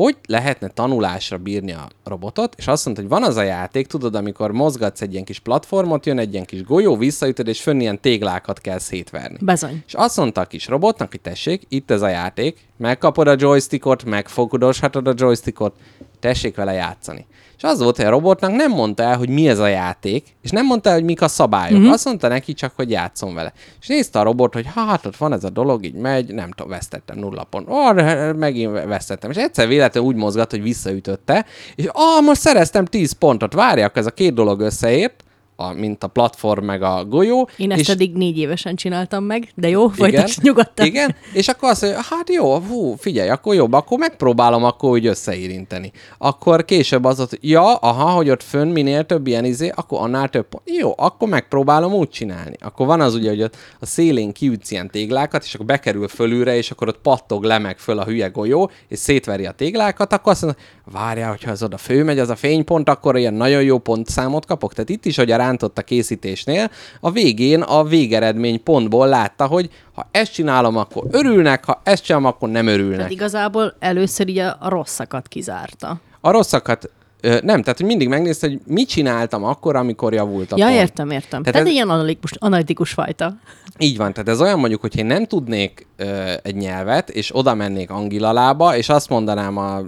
hogy 0.02 0.18
lehetne 0.28 0.68
tanulásra 0.68 1.38
bírni 1.38 1.72
a 1.72 1.88
robotot, 2.04 2.56
és 2.58 2.68
azt 2.68 2.86
mondta, 2.86 3.04
hogy 3.04 3.12
van 3.12 3.24
az 3.24 3.36
a 3.36 3.42
játék, 3.42 3.88
tudod, 3.88 4.16
amikor 4.16 4.52
mozgatsz 4.52 5.02
egy 5.02 5.14
ilyen 5.14 5.26
kis 5.26 5.40
platformot, 5.40 6.06
jön 6.06 6.20
egy 6.20 6.34
ilyen 6.34 6.46
kis 6.46 6.64
golyó, 6.64 6.98
visszaütöd, 6.98 7.48
és 7.48 7.62
fönn 7.62 7.80
ilyen 7.80 8.00
téglákat 8.00 8.60
kell 8.60 8.78
szétverni. 8.78 9.38
Bezony. 9.42 9.84
És 9.88 9.94
azt 9.94 10.18
mondta 10.18 10.42
a 10.42 10.46
kis 10.46 10.68
robotnak, 10.68 11.10
hogy 11.12 11.22
tessék, 11.22 11.62
itt 11.70 11.92
ez 11.92 12.02
a 12.02 12.08
játék, 12.08 12.60
megkapod 12.78 13.28
a 13.28 13.36
joystickot, 13.38 14.04
megfogadoshatod 14.04 15.08
a 15.08 15.14
joystickot, 15.16 15.76
tessék 16.20 16.56
vele 16.56 16.74
játszani. 16.74 17.26
És 17.62 17.68
az 17.68 17.82
volt, 17.82 17.96
hogy 17.96 18.06
a 18.06 18.10
robotnak 18.10 18.52
nem 18.52 18.72
mondta 18.72 19.04
el, 19.04 19.18
hogy 19.18 19.30
mi 19.30 19.48
ez 19.48 19.60
a 19.60 19.68
játék, 19.68 20.36
és 20.42 20.50
nem 20.50 20.66
mondta 20.66 20.90
el, 20.90 20.96
hogy 20.96 21.04
mik 21.04 21.22
a 21.22 21.28
szabályok. 21.28 21.78
Uh-huh. 21.78 21.94
Azt 21.94 22.06
mondta 22.06 22.28
neki 22.28 22.54
csak, 22.54 22.74
hogy 22.76 22.90
játszon 22.90 23.34
vele. 23.34 23.54
És 23.82 23.88
nézte 23.88 24.20
a 24.20 24.24
robot, 24.24 24.54
hogy 24.54 24.66
hát 24.76 25.06
ott 25.06 25.18
van 25.18 25.34
ez 25.34 25.44
a 25.44 25.50
dolog, 25.50 25.86
így 25.86 25.94
megy, 25.94 26.34
nem 26.34 26.52
tudom, 26.52 26.72
vesztettem 26.72 27.18
nulla 27.18 27.44
pont. 27.44 27.68
Oh, 27.70 28.34
megint 28.34 28.72
vesztettem. 28.72 29.30
És 29.30 29.38
egyszer 29.38 29.68
véletlenül 29.68 30.10
úgy 30.10 30.16
mozgat, 30.16 30.52
hogy 30.52 30.62
visszaütötte, 30.62 31.46
és 31.76 31.86
ah, 31.92 32.24
most 32.24 32.42
szereztem 32.42 32.86
10 32.86 33.12
pontot, 33.12 33.54
várjak, 33.54 33.98
ez 33.98 34.06
a 34.06 34.12
két 34.12 34.34
dolog 34.34 34.60
összeért, 34.60 35.24
a, 35.56 35.74
mint 35.74 36.04
a 36.04 36.08
platform 36.08 36.66
meg 36.66 36.82
a 36.82 37.06
golyó. 37.06 37.50
Én 37.58 37.72
ezt 37.72 37.80
és 37.80 37.90
eddig 37.90 38.14
négy 38.14 38.38
évesen 38.38 38.76
csináltam 38.76 39.24
meg, 39.24 39.52
de 39.56 39.70
jó, 39.70 39.88
folytasd 40.02 40.44
nyugodtan. 40.44 40.86
igen, 40.86 41.16
és 41.34 41.48
akkor 41.48 41.70
azt 41.70 41.82
mondja, 41.82 42.02
hát 42.10 42.30
jó, 42.30 42.60
hú, 42.60 42.96
figyelj, 42.96 43.30
akkor 43.30 43.56
jobb, 43.56 43.74
akkor 43.74 43.98
megpróbálom 43.98 44.64
akkor 44.64 44.90
úgy 44.90 45.06
összeérinteni. 45.06 45.92
Akkor 46.18 46.66
később 46.66 47.04
az 47.04 47.20
ott, 47.20 47.38
ja, 47.42 47.76
aha, 47.76 48.10
hogy 48.10 48.30
ott 48.30 48.44
fönn 48.44 48.72
minél 48.72 49.06
több 49.06 49.28
ilyen 49.28 49.46
izé, 49.46 49.72
akkor 49.76 50.02
annál 50.02 50.30
több. 50.30 50.48
Jó, 50.66 50.94
akkor 50.98 51.30
megpróbálom 51.30 51.94
úgy 51.94 52.10
csinálni. 52.10 52.56
Akkor 52.60 52.86
van 52.86 53.02
az 53.02 53.16
ugye, 53.16 53.30
hogy 53.30 53.42
ott 53.42 53.56
a 53.80 53.86
szélén 53.86 54.32
kiütsz 54.32 54.72
ilyen 54.72 54.90
téglákat, 54.90 55.44
és 55.44 55.54
akkor 55.54 55.66
bekerül 55.66 56.08
fölülre, 56.08 56.56
és 56.56 56.72
akkor 56.72 56.88
ott 56.88 57.00
pattog 57.02 57.44
le 57.44 57.58
meg 57.58 57.78
föl 57.78 58.00
a 58.00 58.06
hülye 58.06 58.28
golyó, 58.28 58.72
és 58.88 59.00
szétveri 59.00 59.46
a 59.46 59.52
téglákat, 59.52 60.14
akkor 60.14 60.32
azt 60.32 60.42
mondja, 60.42 60.62
várjál, 60.92 61.30
hogyha 61.30 61.52
az 61.52 61.64
oda 61.64 61.78
fölmegy, 61.78 62.20
az 62.20 62.30
a 62.30 62.36
fénypont, 62.36 62.90
akkor 62.90 63.18
ilyen 63.18 63.34
nagyon 63.34 63.64
jó 63.64 63.78
pontszámot 63.78 64.46
kapok. 64.46 64.74
Tehát 64.74 64.90
itt 64.90 65.06
is, 65.06 65.18
hogy 65.18 65.32
a 65.32 65.38
rántott 65.52 65.78
a 65.78 65.82
készítésnél, 65.82 66.70
a 67.00 67.12
végén 67.12 67.62
a 67.62 67.84
végeredmény 67.84 68.64
pontból 68.64 69.08
látta, 69.08 69.46
hogy 69.46 69.70
ha 69.94 70.08
ezt 70.12 70.34
csinálom, 70.34 70.78
akkor 70.78 71.04
örülnek, 71.12 71.66
ha 71.66 71.82
ezt 71.84 72.04
csinálom, 72.04 72.28
akkor 72.28 72.50
nem 72.50 72.68
örülnek. 72.68 72.98
Tehát 72.98 73.12
igazából 73.12 73.76
először 73.80 74.28
így 74.28 74.38
a, 74.38 74.58
rosszakat 74.62 75.28
kizárta. 75.28 76.00
A 76.22 76.32
rosszakat 76.32 76.90
ö, 77.22 77.38
nem, 77.44 77.62
tehát 77.62 77.78
hogy 77.78 77.86
mindig 77.88 78.08
megnézte, 78.08 78.48
hogy 78.48 78.60
mit 78.66 78.88
csináltam 78.88 79.44
akkor, 79.44 79.76
amikor 79.76 80.14
javult 80.14 80.52
a 80.52 80.58
Ja, 80.58 80.66
pont. 80.66 80.78
értem, 80.78 81.10
értem. 81.10 81.30
Tehát, 81.30 81.46
Tehát 81.46 81.68
ez- 81.68 81.74
ilyen 81.74 81.90
analitikus, 81.90 82.32
analitikus 82.40 82.92
fajta. 82.92 83.34
Így 83.78 83.98
van, 83.98 84.14
tehát 84.14 84.30
ez 84.30 84.42
olyan 84.42 84.60
mondjuk, 84.60 84.82
hogy 84.82 84.98
én 84.98 85.06
nem 85.06 85.26
tudnék 85.26 85.88
ö, 85.98 86.34
egy 86.44 86.56
nyelvet, 86.56 87.10
és 87.10 87.36
oda 87.36 87.54
mennék 87.54 87.90
Angilalába, 87.90 88.76
és 88.78 88.90
azt 88.90 89.10
mondanám 89.10 89.58
a 89.58 89.80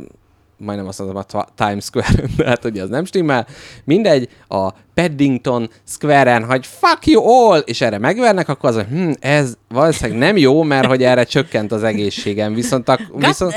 majdnem 0.64 0.88
azt 0.88 1.00
mondom 1.00 1.24
a 1.32 1.46
Times 1.56 1.84
Square, 1.84 2.24
de 2.38 2.46
hát 2.46 2.66
ugye 2.66 2.82
az 2.82 2.90
nem 2.90 3.06
stimmel. 3.06 3.48
Mindegy, 3.84 4.30
a 4.48 4.70
Paddington 4.94 5.70
Square-en, 5.88 6.46
hogy 6.46 6.66
fuck 6.66 7.06
you 7.06 7.30
all, 7.30 7.60
és 7.60 7.82
erre 7.82 7.98
megvernek, 7.98 8.50
akkor 8.50 8.70
az, 8.70 8.76
hogy 8.76 8.88
hm, 8.90 9.12
ez 9.20 9.58
valószínűleg 9.74 10.20
nem 10.20 10.38
jó, 10.38 10.64
mert 10.64 10.86
hogy 10.86 11.04
erre 11.04 11.24
csökkent 11.24 11.72
az 11.72 11.84
egészségem, 11.84 12.54
viszont, 12.54 12.90
ak- 12.90 13.12
God, 13.12 13.26
viszont 13.26 13.54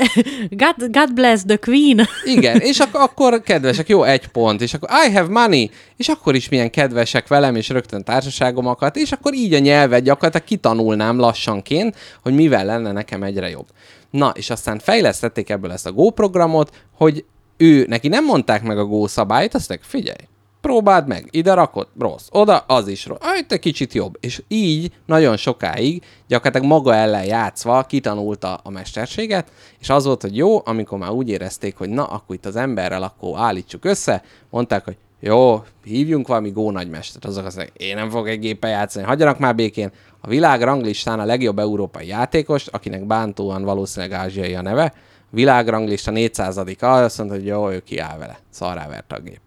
God, 0.49 0.91
God 0.91 1.13
bless 1.13 1.41
the 1.47 1.55
queen. 1.57 2.07
igen, 2.25 2.59
és 2.59 2.79
ak- 2.79 2.95
akkor 2.95 3.41
kedvesek, 3.41 3.87
jó, 3.89 4.03
egy 4.03 4.27
pont, 4.27 4.61
és 4.61 4.73
akkor 4.73 4.89
I 5.07 5.11
have 5.11 5.27
money, 5.41 5.69
és 5.97 6.07
akkor 6.07 6.35
is 6.35 6.49
milyen 6.49 6.69
kedvesek 6.69 7.27
velem, 7.27 7.55
és 7.55 7.69
rögtön 7.69 8.03
társaságomakat, 8.03 8.95
és 8.95 9.11
akkor 9.11 9.33
így 9.33 9.53
a 9.53 9.59
nyelvet 9.59 10.03
gyakorlatilag 10.03 10.47
kitanulnám 10.47 11.19
lassanként, 11.19 11.95
hogy 12.21 12.33
mivel 12.33 12.65
lenne 12.65 12.91
nekem 12.91 13.23
egyre 13.23 13.49
jobb. 13.49 13.67
Na, 14.11 14.31
és 14.35 14.49
aztán 14.49 14.79
fejlesztették 14.79 15.49
ebből 15.49 15.71
ezt 15.71 15.87
a 15.87 15.91
Go 15.91 16.09
programot, 16.09 16.71
hogy 16.97 17.25
ő, 17.57 17.85
neki 17.87 18.07
nem 18.07 18.25
mondták 18.25 18.63
meg 18.63 18.77
a 18.77 18.85
Go 18.85 19.07
szabályt, 19.07 19.53
azt 19.55 19.69
mondták, 19.69 19.89
figyelj, 19.89 20.27
próbáld 20.67 21.07
meg, 21.07 21.27
ide 21.31 21.53
rakod, 21.53 21.87
rossz, 21.99 22.27
oda, 22.31 22.57
az 22.57 22.87
is 22.87 23.05
rossz, 23.05 23.19
ah, 23.21 23.37
itt 23.37 23.59
kicsit 23.59 23.93
jobb. 23.93 24.17
És 24.19 24.43
így 24.47 24.91
nagyon 25.05 25.37
sokáig 25.37 26.03
gyakorlatilag 26.27 26.67
maga 26.67 26.95
ellen 26.95 27.25
játszva 27.25 27.83
kitanulta 27.83 28.59
a 28.63 28.69
mesterséget, 28.69 29.51
és 29.79 29.89
az 29.89 30.05
volt, 30.05 30.21
hogy 30.21 30.37
jó, 30.37 30.61
amikor 30.65 30.97
már 30.97 31.11
úgy 31.11 31.29
érezték, 31.29 31.77
hogy 31.77 31.89
na, 31.89 32.05
akkor 32.05 32.35
itt 32.35 32.45
az 32.45 32.55
emberrel 32.55 33.03
akkor 33.03 33.39
állítsuk 33.39 33.85
össze, 33.85 34.23
mondták, 34.49 34.85
hogy 34.85 34.97
jó, 35.19 35.63
hívjunk 35.83 36.27
valami 36.27 36.49
Go 36.49 36.71
nagymestert. 36.71 37.25
Azok 37.25 37.45
azt 37.45 37.55
mondják, 37.55 37.77
én 37.77 37.95
nem 37.95 38.09
fogok 38.09 38.27
egy 38.27 38.39
géppel 38.39 38.69
játszani, 38.69 39.05
hagyjanak 39.05 39.39
már 39.39 39.55
békén. 39.55 39.91
A 40.21 40.27
világ 40.27 40.61
ranglistán 40.61 41.19
a 41.19 41.25
legjobb 41.25 41.59
európai 41.59 42.07
játékos, 42.07 42.67
akinek 42.67 43.05
bántóan 43.05 43.63
valószínűleg 43.63 44.19
ázsiai 44.19 44.55
a 44.55 44.61
neve, 44.61 44.93
világranglista 45.29 46.11
400 46.11 46.57
azt 46.79 47.17
mondta, 47.17 47.35
hogy 47.35 47.45
jó, 47.45 47.69
ő 47.69 47.79
kiáll 47.79 48.17
vele. 48.17 48.39
Szarrá 48.49 49.03
a 49.07 49.19
gép. 49.19 49.46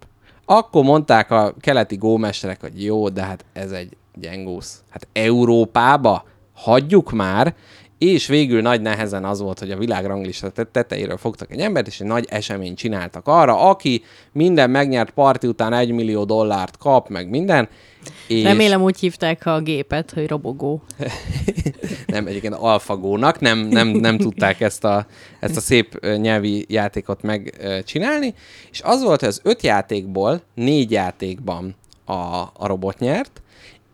Akkor 0.52 0.84
mondták 0.84 1.30
a 1.30 1.54
keleti 1.60 1.96
gómesterek, 1.96 2.60
hogy 2.60 2.84
jó, 2.84 3.08
de 3.08 3.22
hát 3.22 3.44
ez 3.52 3.70
egy 3.70 3.96
gyengúsz. 4.14 4.82
Hát 4.88 5.08
Európába 5.12 6.24
hagyjuk 6.54 7.12
már, 7.12 7.54
és 8.00 8.26
végül 8.26 8.60
nagy 8.60 8.80
nehezen 8.80 9.24
az 9.24 9.40
volt, 9.40 9.58
hogy 9.58 9.70
a 9.70 9.76
világranglista 9.76 10.50
tet- 10.50 10.68
tetejéről 10.68 11.16
fogtak 11.16 11.52
egy 11.52 11.60
embert, 11.60 11.86
és 11.86 12.00
egy 12.00 12.06
nagy 12.06 12.26
eseményt 12.28 12.76
csináltak 12.76 13.26
arra, 13.28 13.68
aki 13.68 14.02
minden 14.32 14.70
megnyert 14.70 15.10
parti 15.10 15.46
után 15.46 15.72
egy 15.72 15.90
millió 15.90 16.24
dollárt 16.24 16.76
kap, 16.78 17.08
meg 17.08 17.28
minden. 17.28 17.68
És 18.26 18.42
Remélem 18.42 18.82
úgy 18.82 18.98
hívták 18.98 19.46
a 19.46 19.60
gépet, 19.60 20.10
hogy 20.10 20.28
robogó. 20.28 20.82
nem 22.06 22.26
egyébként 22.26 22.54
alfagónak, 22.54 23.40
nem, 23.40 23.58
nem, 23.58 23.88
nem 23.88 24.18
tudták 24.18 24.60
ezt 24.60 24.84
a, 24.84 25.06
ezt 25.40 25.56
a 25.56 25.60
szép 25.60 26.06
nyelvi 26.16 26.64
játékot 26.68 27.22
megcsinálni, 27.22 28.34
és 28.70 28.80
az 28.84 29.02
volt, 29.02 29.20
hogy 29.20 29.28
az 29.28 29.40
öt 29.42 29.62
játékból 29.62 30.40
négy 30.54 30.90
játékban 30.90 31.74
a, 32.04 32.12
a 32.56 32.66
robot 32.66 32.98
nyert, 32.98 33.42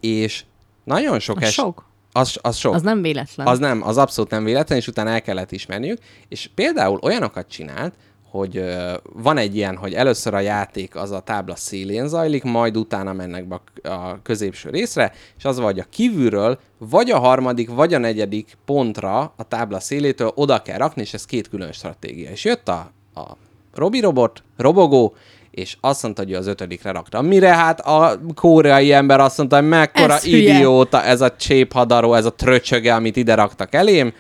és 0.01 0.45
nagyon 0.85 1.19
sok 1.19 1.37
Az 1.37 1.43
es- 1.43 1.53
sok. 1.53 1.85
Az, 2.17 2.39
az 2.41 2.57
sok. 2.57 2.75
Az 2.75 2.83
nem 2.83 3.03
véletlen. 3.03 3.47
Az 3.47 3.59
nem, 3.59 3.83
az 3.83 3.97
abszolút 3.97 4.31
nem 4.31 4.45
véletlen, 4.45 4.79
és 4.79 4.89
utána 4.89 5.11
el 5.11 5.23
kellett 5.23 5.53
ismerniük, 5.53 5.99
és 6.29 6.51
például 6.55 6.99
olyanokat 7.03 7.49
csinált, 7.49 7.95
hogy 8.31 8.64
van 9.03 9.37
egy 9.37 9.57
ilyen, 9.57 9.77
hogy 9.77 9.95
először 9.95 10.35
a 10.35 10.41
játék 10.41 10.97
az 10.97 11.11
a 11.11 11.21
tábla 11.21 11.57
szélén 11.57 12.09
zajlik, 12.09 12.43
majd 12.43 12.77
utána 12.77 13.12
mennek 13.12 13.45
be 13.49 13.61
a 13.91 14.23
középső 14.23 14.71
részre, 14.71 15.12
és 15.39 15.45
az 15.45 15.59
vagy 15.59 15.79
a 15.79 15.87
kívülről, 15.91 16.59
vagy 16.79 17.11
a 17.11 17.19
harmadik, 17.19 17.71
vagy 17.71 17.95
a 17.95 17.99
negyedik 17.99 18.57
pontra 18.64 19.33
a 19.37 19.43
tábla 19.49 19.81
szélétől 19.81 20.33
oda 20.35 20.62
kell 20.62 20.79
rakni, 20.79 21.03
és 21.03 21.14
ez 21.14 21.25
két 21.25 21.49
külön 21.49 21.73
stratégia. 21.73 22.31
És 22.31 22.45
jött 22.45 22.69
a, 22.69 22.91
a 23.14 23.37
Robi 23.75 24.01
robot, 24.01 24.43
Robogó, 24.57 25.14
és 25.57 25.77
azt 25.81 26.03
mondta, 26.03 26.23
hogy 26.23 26.33
ő 26.33 26.37
az 26.37 26.47
ötödikre 26.47 26.91
rakta. 26.91 27.23
Mire 27.23 27.55
hát 27.55 27.81
a 27.81 28.21
koreai 28.35 28.93
ember 28.93 29.21
azt 29.21 29.39
mondta, 29.39 29.57
hogy 29.57 29.69
mekkora 29.69 30.15
Ez 30.15 30.25
hülye. 30.25 30.55
idióta 30.55 31.03
ez 31.03 31.21
a 31.21 31.37
cséphadaró, 31.37 32.15
ez 32.15 32.25
a 32.25 32.33
tröcsöge, 32.33 32.95
amit 32.95 33.17
ide 33.17 33.35
raktak 33.35 33.75
elém. 33.75 34.13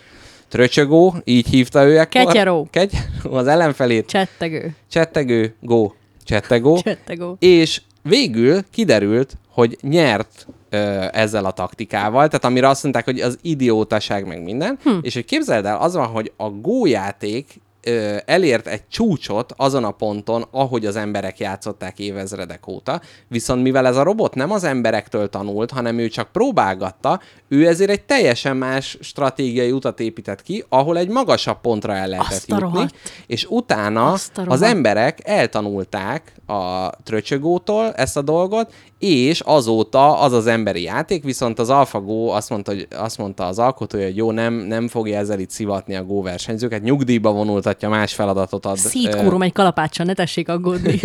Tröcsögó, 0.48 1.14
így 1.24 1.48
hívta 1.48 1.84
ő 1.84 1.98
ekkor. 1.98 2.24
Ketyeró. 2.24 2.68
Ketyeró, 2.70 3.34
az 3.40 3.46
ellenfelét. 3.46 4.06
Csettegő. 4.06 4.74
Csettegő, 4.90 5.54
go, 5.60 5.92
csettegó. 6.24 6.76
Csettegó. 6.76 7.36
És 7.38 7.82
végül 8.02 8.60
kiderült, 8.72 9.36
hogy 9.50 9.78
nyert 9.80 10.46
ö, 10.70 11.04
ezzel 11.12 11.44
a 11.44 11.50
taktikával, 11.50 12.26
tehát 12.26 12.44
amire 12.44 12.68
azt 12.68 12.82
mondták, 12.82 13.04
hogy 13.04 13.20
az 13.20 13.38
idiótaság 13.42 14.26
meg 14.26 14.42
minden, 14.42 14.78
hm. 14.82 14.90
és 15.02 15.14
hogy 15.14 15.24
képzeld 15.24 15.64
el, 15.64 15.76
az 15.76 15.94
van, 15.94 16.06
hogy 16.06 16.32
a 16.36 16.50
Go 16.50 16.86
játék 16.86 17.60
ö, 17.86 18.16
elért 18.24 18.66
egy 18.66 18.88
csúcsot 18.88 19.52
azon 19.56 19.84
a 19.84 19.90
ponton, 19.90 20.44
ahogy 20.50 20.86
az 20.86 20.96
emberek 20.96 21.38
játszották 21.38 21.98
évezredek 21.98 22.66
óta, 22.68 23.00
viszont 23.28 23.62
mivel 23.62 23.86
ez 23.86 23.96
a 23.96 24.02
robot 24.02 24.34
nem 24.34 24.50
az 24.50 24.64
emberektől 24.64 25.28
tanult, 25.28 25.70
hanem 25.70 25.98
ő 25.98 26.08
csak 26.08 26.32
próbálgatta, 26.32 27.20
ő 27.48 27.66
ezért 27.66 27.90
egy 27.90 28.02
teljesen 28.02 28.56
más 28.56 28.98
stratégiai 29.00 29.70
utat 29.70 30.00
épített 30.00 30.42
ki, 30.42 30.64
ahol 30.68 30.98
egy 30.98 31.08
magasabb 31.08 31.60
pontra 31.60 31.94
el 31.94 32.08
lehetett 32.08 32.32
Azt 32.32 32.48
jutni, 32.48 32.62
rohadt. 32.62 32.94
és 33.26 33.46
utána 33.48 34.12
Azt 34.12 34.40
az 34.46 34.62
emberek 34.62 35.18
eltanulták 35.24 36.32
a 36.46 36.90
tröcsögótól 37.04 37.92
ezt 37.92 38.16
a 38.16 38.22
dolgot, 38.22 38.72
és 38.98 39.40
azóta 39.40 40.18
az 40.18 40.32
az 40.32 40.46
emberi 40.46 40.82
játék, 40.82 41.24
viszont 41.24 41.58
az 41.58 41.70
AlphaGo 41.70 42.28
azt 42.28 42.50
mondta, 42.50 42.72
hogy, 42.72 42.88
azt 42.96 43.18
mondta 43.18 43.46
az 43.46 43.58
alkotója, 43.58 44.04
hogy 44.04 44.16
jó, 44.16 44.30
nem, 44.30 44.54
nem 44.54 44.88
fogja 44.88 45.18
ezzel 45.18 45.38
itt 45.38 45.50
szivatni 45.50 45.94
a 45.94 46.04
Go 46.04 46.22
versenyzőket, 46.22 46.82
nyugdíjba 46.82 47.32
vonultatja, 47.32 47.88
más 47.88 48.14
feladatot 48.14 48.66
ad. 48.66 48.76
Ö, 48.84 48.88
Szétkúrom 48.88 49.42
egy 49.42 49.52
kalapáccsal, 49.52 50.06
ne 50.06 50.14
tessék 50.14 50.48
aggódni. 50.48 51.00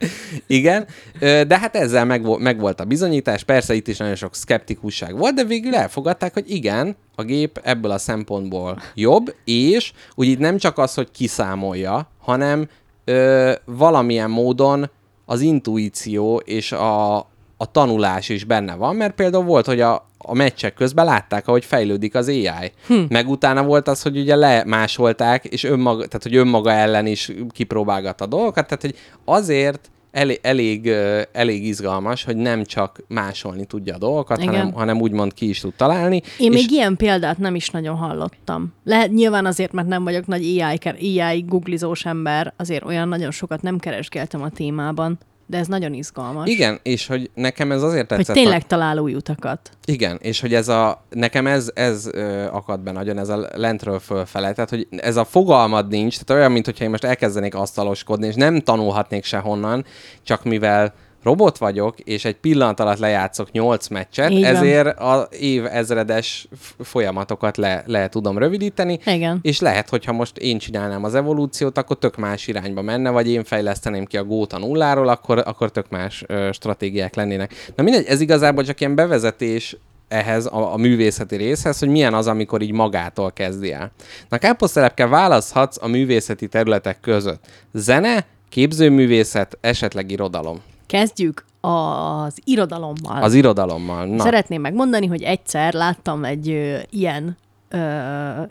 igen, 0.46 0.86
de 1.20 1.58
hát 1.58 1.76
ezzel 1.76 2.04
meg, 2.04 2.38
meg 2.38 2.60
volt 2.60 2.80
a 2.80 2.84
bizonyítás, 2.84 3.44
persze 3.44 3.74
itt 3.74 3.88
is 3.88 3.96
nagyon 3.96 4.14
sok 4.14 4.34
szkeptikusság 4.34 5.18
volt, 5.18 5.34
de 5.34 5.44
végül 5.44 5.74
elfogadták, 5.86 6.32
hogy 6.32 6.50
igen, 6.50 6.96
a 7.14 7.22
gép 7.22 7.60
ebből 7.62 7.90
a 7.90 7.98
szempontból 7.98 8.82
jobb, 8.94 9.34
és 9.44 9.92
úgy 10.14 10.26
itt 10.26 10.38
nem 10.38 10.58
csak 10.58 10.78
az, 10.78 10.94
hogy 10.94 11.10
kiszámolja, 11.10 12.10
hanem 12.20 12.68
ö, 13.04 13.52
valamilyen 13.64 14.30
módon 14.30 14.90
az 15.24 15.40
intuíció 15.40 16.36
és 16.36 16.72
a, 16.72 17.16
a 17.56 17.70
tanulás 17.72 18.28
is 18.28 18.44
benne 18.44 18.74
van, 18.74 18.96
mert 18.96 19.14
például 19.14 19.44
volt, 19.44 19.66
hogy 19.66 19.80
a, 19.80 20.06
a 20.18 20.34
meccsek 20.34 20.74
közben 20.74 21.04
látták, 21.04 21.48
ahogy 21.48 21.64
fejlődik 21.64 22.14
az 22.14 22.28
AI. 22.28 22.72
Hm. 22.86 23.00
Meg 23.08 23.28
utána 23.28 23.64
volt 23.64 23.88
az, 23.88 24.02
hogy 24.02 24.18
ugye 24.18 24.36
lemásolták, 24.36 25.44
és 25.44 25.64
önmaga, 25.64 26.06
tehát, 26.06 26.22
hogy 26.22 26.36
önmaga 26.36 26.72
ellen 26.72 27.06
is 27.06 27.32
kipróbálgatta 27.50 28.24
a 28.24 28.28
dolgokat, 28.28 28.66
tehát, 28.66 28.82
hogy 28.82 28.96
azért 29.24 29.90
elég, 30.16 30.38
elég, 30.42 30.86
elég 31.32 31.64
izgalmas, 31.64 32.24
hogy 32.24 32.36
nem 32.36 32.64
csak 32.64 33.00
másolni 33.08 33.64
tudja 33.64 33.94
a 33.94 33.98
dolgokat, 33.98 34.38
Igen. 34.38 34.54
hanem, 34.54 34.72
hanem 34.72 35.00
úgymond 35.00 35.34
ki 35.34 35.48
is 35.48 35.60
tud 35.60 35.74
találni. 35.74 36.22
Én 36.38 36.52
és 36.52 36.60
még 36.60 36.70
ilyen 36.70 36.96
példát 36.96 37.38
nem 37.38 37.54
is 37.54 37.70
nagyon 37.70 37.96
hallottam. 37.96 38.74
Lehet 38.84 39.10
nyilván 39.10 39.46
azért, 39.46 39.72
mert 39.72 39.88
nem 39.88 40.04
vagyok 40.04 40.26
nagy 40.26 40.60
AI, 40.60 40.78
ker- 40.78 41.00
AI 41.00 41.44
googlizós 41.48 42.04
ember, 42.04 42.52
azért 42.56 42.84
olyan 42.84 43.08
nagyon 43.08 43.30
sokat 43.30 43.62
nem 43.62 43.78
keresgéltem 43.78 44.42
a 44.42 44.48
témában, 44.50 45.18
de 45.46 45.58
ez 45.58 45.66
nagyon 45.66 45.92
izgalmas. 45.94 46.48
Igen, 46.48 46.78
és 46.82 47.06
hogy 47.06 47.30
nekem 47.34 47.72
ez 47.72 47.82
azért 47.82 48.08
Hogy 48.08 48.16
tetszett. 48.18 48.34
tényleg 48.36 48.66
talál 48.66 48.98
új 48.98 49.14
utakat. 49.14 49.70
Igen, 49.84 50.18
és 50.22 50.40
hogy 50.40 50.54
ez 50.54 50.68
a, 50.68 51.04
nekem 51.10 51.46
ez, 51.46 51.70
ez 51.74 52.06
ö, 52.12 52.46
akad 52.50 52.80
be 52.80 52.92
nagyon, 52.92 53.18
ez 53.18 53.28
a 53.28 53.48
lentről 53.54 53.98
fölfele, 53.98 54.52
tehát 54.52 54.70
hogy 54.70 54.86
ez 54.96 55.16
a 55.16 55.24
fogalmad 55.24 55.88
nincs, 55.88 56.18
tehát 56.18 56.40
olyan, 56.42 56.52
mint 56.52 56.64
hogyha 56.64 56.84
én 56.84 56.90
most 56.90 57.04
elkezdenék 57.04 57.54
asztaloskodni, 57.54 58.26
és 58.26 58.34
nem 58.34 58.60
tanulhatnék 58.60 59.24
sehonnan, 59.24 59.84
csak 60.22 60.44
mivel 60.44 60.94
robot 61.26 61.58
vagyok, 61.58 61.98
és 62.00 62.24
egy 62.24 62.36
pillanat 62.36 62.80
alatt 62.80 62.98
lejátszok 62.98 63.50
8 63.50 63.88
meccset, 63.88 64.30
Így 64.30 64.42
van. 64.42 64.54
ezért 64.54 64.98
a 64.98 65.28
év 65.38 65.64
ezredes 65.66 66.48
folyamatokat 66.78 67.56
le, 67.56 67.82
le 67.86 68.08
tudom 68.08 68.38
rövidíteni, 68.38 68.98
Igen. 69.06 69.38
és 69.42 69.60
lehet, 69.60 69.88
hogyha 69.88 70.12
most 70.12 70.38
én 70.38 70.58
csinálnám 70.58 71.04
az 71.04 71.14
evolúciót, 71.14 71.78
akkor 71.78 71.98
tök 71.98 72.16
más 72.16 72.46
irányba 72.46 72.82
menne, 72.82 73.10
vagy 73.10 73.28
én 73.30 73.44
fejleszteném 73.44 74.04
ki 74.04 74.16
a 74.16 74.24
góta 74.24 74.58
nulláról, 74.58 75.08
akkor, 75.08 75.42
akkor 75.46 75.70
tök 75.70 75.88
más 75.88 76.24
ö, 76.26 76.48
stratégiák 76.52 77.14
lennének. 77.14 77.54
Na 77.76 77.82
mindegy, 77.82 78.06
ez 78.06 78.20
igazából 78.20 78.64
csak 78.64 78.80
ilyen 78.80 78.94
bevezetés 78.94 79.76
ehhez, 80.08 80.46
a, 80.46 80.72
a 80.72 80.76
művészeti 80.76 81.36
részhez, 81.36 81.78
hogy 81.78 81.88
milyen 81.88 82.14
az, 82.14 82.26
amikor 82.26 82.62
így 82.62 82.72
magától 82.72 83.32
kezdi 83.32 83.72
el. 83.72 83.90
Na 84.28 84.38
káposztelepke 84.38 85.06
választhatsz 85.06 85.82
a 85.82 85.86
művészeti 85.86 86.48
területek 86.48 87.00
között. 87.00 87.44
Zene, 87.72 88.26
képzőművészet, 88.48 89.58
esetleg 89.60 90.10
irodalom. 90.10 90.60
Kezdjük 90.86 91.44
az 91.60 92.38
irodalommal. 92.44 93.22
Az 93.22 93.34
irodalommal. 93.34 94.06
Na. 94.06 94.22
Szeretném 94.22 94.60
megmondani, 94.60 95.06
hogy 95.06 95.22
egyszer 95.22 95.72
láttam 95.72 96.24
egy 96.24 96.48
ö, 96.50 96.78
ilyen 96.90 97.36
ö, 97.68 97.78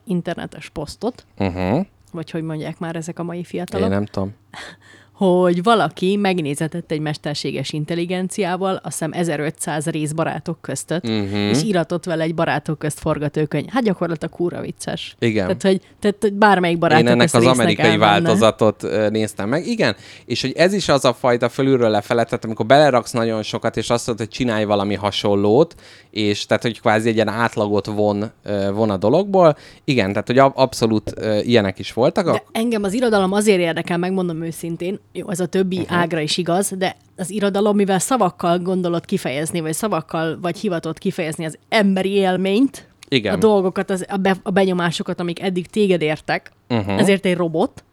internetes 0.04 0.70
posztot, 0.70 1.26
Uh-huh. 1.38 1.86
vagy 2.12 2.32
hogy 2.32 2.44
mondják 2.44 2.80
már 2.80 2.96
ezek 2.96 3.20
a 3.20 3.24
mai 3.24 3.38
Én 3.38 3.44
fiatalok, 3.44 3.90
nem 3.90 4.06
tudom. 4.06 4.34
hogy 5.16 5.64
valaki 5.64 6.16
megnézetett 6.16 6.92
egy 6.92 7.00
mesterséges 7.00 7.74
intelligenciával, 7.74 8.76
azt 8.76 8.84
hiszem 8.92 9.12
1500 9.14 9.86
rész 9.86 10.12
barátok 10.12 10.62
között, 10.62 11.04
Mhm. 11.04 11.14
uh-huh. 11.14 11.40
és 11.40 11.64
iratott 11.64 12.06
vele 12.06 12.24
egy 12.24 12.36
barátok 12.36 12.80
közt 12.80 13.00
forgatókönyv. 13.00 13.68
Hát 13.70 13.84
gyakorlatilag 13.84 14.34
kúra 14.34 14.62
vicces. 14.62 15.16
Igen. 15.20 15.46
Tehát, 15.46 15.62
hogy, 15.62 15.82
tehát 16.00 16.18
hogy 16.20 16.34
bármelyik 16.34 16.78
barátok 16.78 17.06
Én 17.06 17.12
ennek 17.12 17.34
az 17.34 17.46
amerikai 17.46 17.98
változatot 17.98 18.82
néztem 19.10 19.50
meg. 19.50 19.68
Igen, 19.68 19.96
és 20.26 20.42
hogy 20.42 20.54
ez 20.56 20.74
is 20.74 20.90
az 20.90 21.06
a 21.06 21.14
fajta 21.14 21.50
fölülről 21.50 21.90
lefele, 21.90 22.24
tehát 22.24 22.46
amikor 22.46 22.66
beleraksz 22.66 23.12
nagyon 23.12 23.44
sokat, 23.44 23.78
és 23.78 23.90
azt 23.90 24.08
mondod, 24.08 24.26
hogy 24.26 24.36
csinálj 24.36 24.64
valami 24.64 24.96
hasonlót, 24.96 25.76
és 26.16 26.46
tehát, 26.46 26.64
hogy 26.64 26.80
kvázi 26.80 27.10
egy 27.10 27.16
ilyen 27.16 27.28
átlagot 27.28 27.86
von, 27.86 28.32
von 28.74 28.90
a 28.90 28.98
dologból. 28.98 29.58
Igen, 29.84 30.10
tehát, 30.10 30.28
hogy 30.28 30.38
ab- 30.38 30.58
abszolút 30.58 31.14
ilyenek 31.42 31.80
is 31.80 31.94
voltak. 31.94 32.32
De 32.32 32.44
engem 32.52 32.84
az 32.84 32.94
irodalom 32.94 33.32
azért 33.32 33.60
érdekel, 33.60 33.98
megmondom 33.98 34.44
őszintén, 34.44 35.00
jó, 35.12 35.30
ez 35.30 35.40
a 35.40 35.46
többi 35.46 35.78
uh-huh. 35.78 35.98
ágra 35.98 36.20
is 36.20 36.38
igaz, 36.38 36.72
de 36.78 36.96
az 37.18 37.30
irodalom, 37.30 37.76
mivel 37.76 38.00
szavakkal 38.00 38.60
gondolod 38.60 39.06
kifejezni, 39.06 39.60
vagy 39.60 39.74
szavakkal 39.74 40.40
vagy 40.42 40.58
hivatott 40.58 40.98
kifejezni 40.98 41.46
az 41.46 41.58
emberi 41.70 42.12
élményt, 42.12 42.90
Igen. 43.10 43.34
a 43.34 43.38
dolgokat, 43.38 43.90
az, 43.90 44.06
a, 44.10 44.18
be, 44.18 44.36
a 44.44 44.52
benyomásokat, 44.52 45.20
amik 45.20 45.42
eddig 45.42 45.68
téged 45.68 46.02
értek, 46.02 46.52
uh-huh. 46.70 47.00
ezért 47.00 47.26
egy 47.26 47.36
robot, 47.36 47.84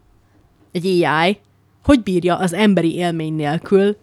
egy 0.71 1.03
AI, 1.03 1.37
hogy 1.83 2.03
bírja 2.03 2.37
az 2.37 2.53
emberi 2.53 2.95
élmény 2.95 3.33
nélkül 3.33 3.97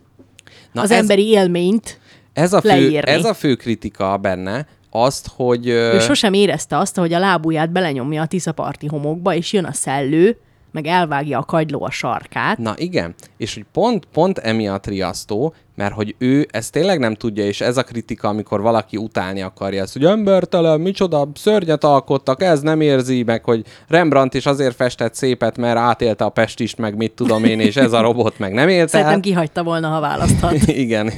Na 0.72 0.82
az 0.82 0.90
ez- 0.90 0.98
emberi 0.98 1.28
élményt, 1.28 1.99
Ez 2.32 2.52
a, 2.52 2.60
fő, 2.60 2.68
leírni. 2.68 3.10
ez 3.10 3.24
a 3.24 3.34
fő 3.34 3.54
kritika 3.54 4.16
benne, 4.16 4.66
azt, 4.90 5.30
hogy... 5.36 5.66
ő 5.66 5.98
sosem 5.98 6.32
érezte 6.32 6.78
azt, 6.78 6.96
hogy 6.96 7.12
a 7.12 7.18
lábujját 7.18 7.70
belenyomja 7.70 8.22
a 8.22 8.26
Tiszaparti 8.26 8.86
homokba, 8.86 9.34
és 9.34 9.52
jön 9.52 9.64
a 9.64 9.72
szellő, 9.72 10.36
meg 10.72 10.86
elvágja 10.86 11.38
a 11.38 11.44
kagyló 11.44 11.84
a 11.84 11.90
sarkát. 11.90 12.58
Na 12.58 12.74
igen, 12.76 13.14
és 13.36 13.54
hogy 13.54 13.64
pont, 13.72 14.04
pont 14.12 14.38
emiatt 14.38 14.86
riasztó, 14.86 15.54
mert 15.80 15.94
hogy 15.94 16.14
ő 16.18 16.46
ezt 16.50 16.72
tényleg 16.72 16.98
nem 16.98 17.14
tudja, 17.14 17.44
és 17.44 17.60
ez 17.60 17.76
a 17.76 17.82
kritika, 17.82 18.28
amikor 18.28 18.60
valaki 18.60 18.96
utálni 18.96 19.42
akarja 19.42 19.82
ezt, 19.82 19.92
hogy 19.92 20.04
embertelen, 20.04 20.80
micsoda 20.80 21.28
szörnyet 21.34 21.84
alkottak, 21.84 22.42
ez 22.42 22.60
nem 22.60 22.80
érzi 22.80 23.22
meg, 23.22 23.44
hogy 23.44 23.64
Rembrandt 23.88 24.34
is 24.34 24.46
azért 24.46 24.74
festett 24.74 25.14
szépet, 25.14 25.56
mert 25.56 25.76
átélte 25.76 26.24
a 26.24 26.28
Pestist, 26.28 26.78
meg 26.78 26.96
mit 26.96 27.12
tudom 27.12 27.44
én, 27.44 27.60
és 27.60 27.76
ez 27.76 27.92
a 27.92 28.00
robot 28.00 28.38
meg 28.38 28.52
nem 28.52 28.68
élte 28.68 28.88
Szerintem 28.88 29.16
át. 29.16 29.20
kihagyta 29.22 29.62
volna, 29.62 29.88
ha 29.88 30.00
választhat. 30.00 30.52
igen, 30.84 31.12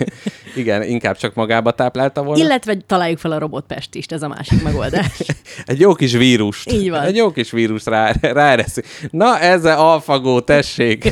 igen, 0.54 0.82
inkább 0.82 1.16
csak 1.16 1.34
magába 1.34 1.70
táplálta 1.70 2.22
volna. 2.22 2.44
Illetve 2.44 2.76
találjuk 2.86 3.18
fel 3.18 3.32
a 3.32 3.38
robotpestist, 3.38 4.12
ez 4.12 4.22
a 4.22 4.28
másik 4.28 4.62
megoldás. 4.62 5.20
Egy 5.66 5.80
jó 5.80 5.94
kis 5.94 6.12
vírust. 6.12 6.72
Így 6.72 6.90
van. 6.90 7.00
Egy 7.00 7.16
jó 7.16 7.30
kis 7.30 7.50
vírus 7.50 7.84
rá, 7.84 8.12
ráereszi. 8.20 8.82
Na, 9.10 9.38
ez 9.38 9.64
a 9.64 9.92
alfagó, 9.92 10.40
tessék. 10.40 11.04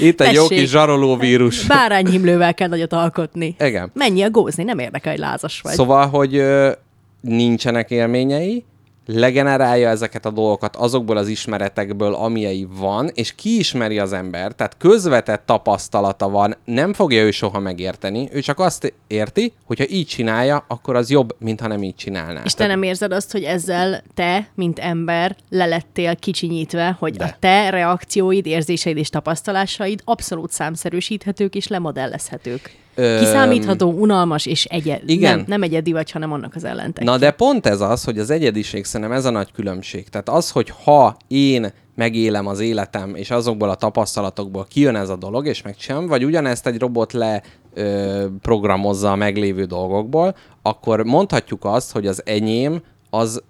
Itt 0.00 0.20
egy 0.20 0.34
jó 0.34 0.46
Tessék. 0.46 0.58
kis 0.58 0.70
zsaroló 0.70 1.16
vírus. 1.16 1.66
Bárányhimlővel 1.66 2.54
kell 2.54 2.68
nagyot 2.82 3.04
alkotni. 3.04 3.54
Igen. 3.58 3.90
Mennyi 3.94 4.22
a 4.22 4.30
gózni, 4.30 4.64
nem 4.64 4.78
érdekel, 4.78 5.12
hogy 5.12 5.20
lázas 5.20 5.60
vagy. 5.60 5.72
Szóval, 5.72 6.06
hogy 6.06 6.36
ö, 6.36 6.72
nincsenek 7.20 7.90
élményei, 7.90 8.64
legenerálja 9.06 9.88
ezeket 9.88 10.26
a 10.26 10.30
dolgokat 10.30 10.76
azokból 10.76 11.16
az 11.16 11.28
ismeretekből, 11.28 12.14
amilyei 12.14 12.68
van, 12.70 13.10
és 13.14 13.34
kiismeri 13.34 13.98
az 13.98 14.12
ember, 14.12 14.52
tehát 14.52 14.76
közvetett 14.78 15.42
tapasztalata 15.46 16.28
van, 16.28 16.56
nem 16.64 16.92
fogja 16.92 17.22
ő 17.22 17.30
soha 17.30 17.58
megérteni, 17.58 18.28
ő 18.32 18.40
csak 18.40 18.58
azt 18.58 18.94
érti, 19.06 19.52
hogyha 19.64 19.84
így 19.88 20.06
csinálja, 20.06 20.64
akkor 20.68 20.96
az 20.96 21.10
jobb, 21.10 21.36
mint 21.38 21.60
ha 21.60 21.68
nem 21.68 21.82
így 21.82 21.94
csinálná. 21.94 22.42
És 22.44 22.54
te 22.54 22.66
nem 22.66 22.82
érzed 22.82 23.12
azt, 23.12 23.32
hogy 23.32 23.42
ezzel 23.42 24.02
te, 24.14 24.48
mint 24.54 24.78
ember, 24.78 25.36
lelettél 25.48 26.16
kicsinyítve, 26.16 26.96
hogy 26.98 27.16
De. 27.16 27.24
a 27.24 27.36
te 27.38 27.70
reakcióid, 27.70 28.46
érzéseid 28.46 28.96
és 28.96 29.08
tapasztalásaid 29.08 30.00
abszolút 30.04 30.50
számszerűsíthetők 30.50 31.54
és 31.54 31.66
lemodellezhetők. 31.66 32.80
Kiszámítható, 32.94 33.90
unalmas 33.90 34.46
és 34.46 34.64
egyed. 34.64 35.02
igen. 35.06 35.36
Nem, 35.36 35.44
nem 35.46 35.62
egyedi 35.62 35.92
vagy, 35.92 36.10
hanem 36.10 36.32
annak 36.32 36.54
az 36.54 36.64
ellentek. 36.64 37.04
Na 37.04 37.18
de 37.18 37.30
pont 37.30 37.66
ez 37.66 37.80
az, 37.80 38.04
hogy 38.04 38.18
az 38.18 38.30
egyediség 38.30 38.84
szerintem 38.84 39.16
ez 39.16 39.24
a 39.24 39.30
nagy 39.30 39.52
különbség. 39.52 40.08
Tehát 40.08 40.28
az, 40.28 40.50
hogy 40.50 40.72
ha 40.84 41.16
én 41.28 41.72
megélem 41.94 42.46
az 42.46 42.60
életem, 42.60 43.14
és 43.14 43.30
azokból 43.30 43.70
a 43.70 43.74
tapasztalatokból 43.74 44.66
kijön 44.68 44.96
ez 44.96 45.08
a 45.08 45.16
dolog, 45.16 45.46
és 45.46 45.62
megcsinálom, 45.62 46.06
vagy 46.06 46.24
ugyanezt 46.24 46.66
egy 46.66 46.78
robot 46.78 47.12
le 47.12 47.42
ö, 47.74 48.24
programozza 48.40 49.10
a 49.10 49.16
meglévő 49.16 49.64
dolgokból, 49.64 50.36
akkor 50.62 51.04
mondhatjuk 51.04 51.64
azt, 51.64 51.92
hogy 51.92 52.06
az 52.06 52.22
enyém 52.24 52.82
az 53.10 53.42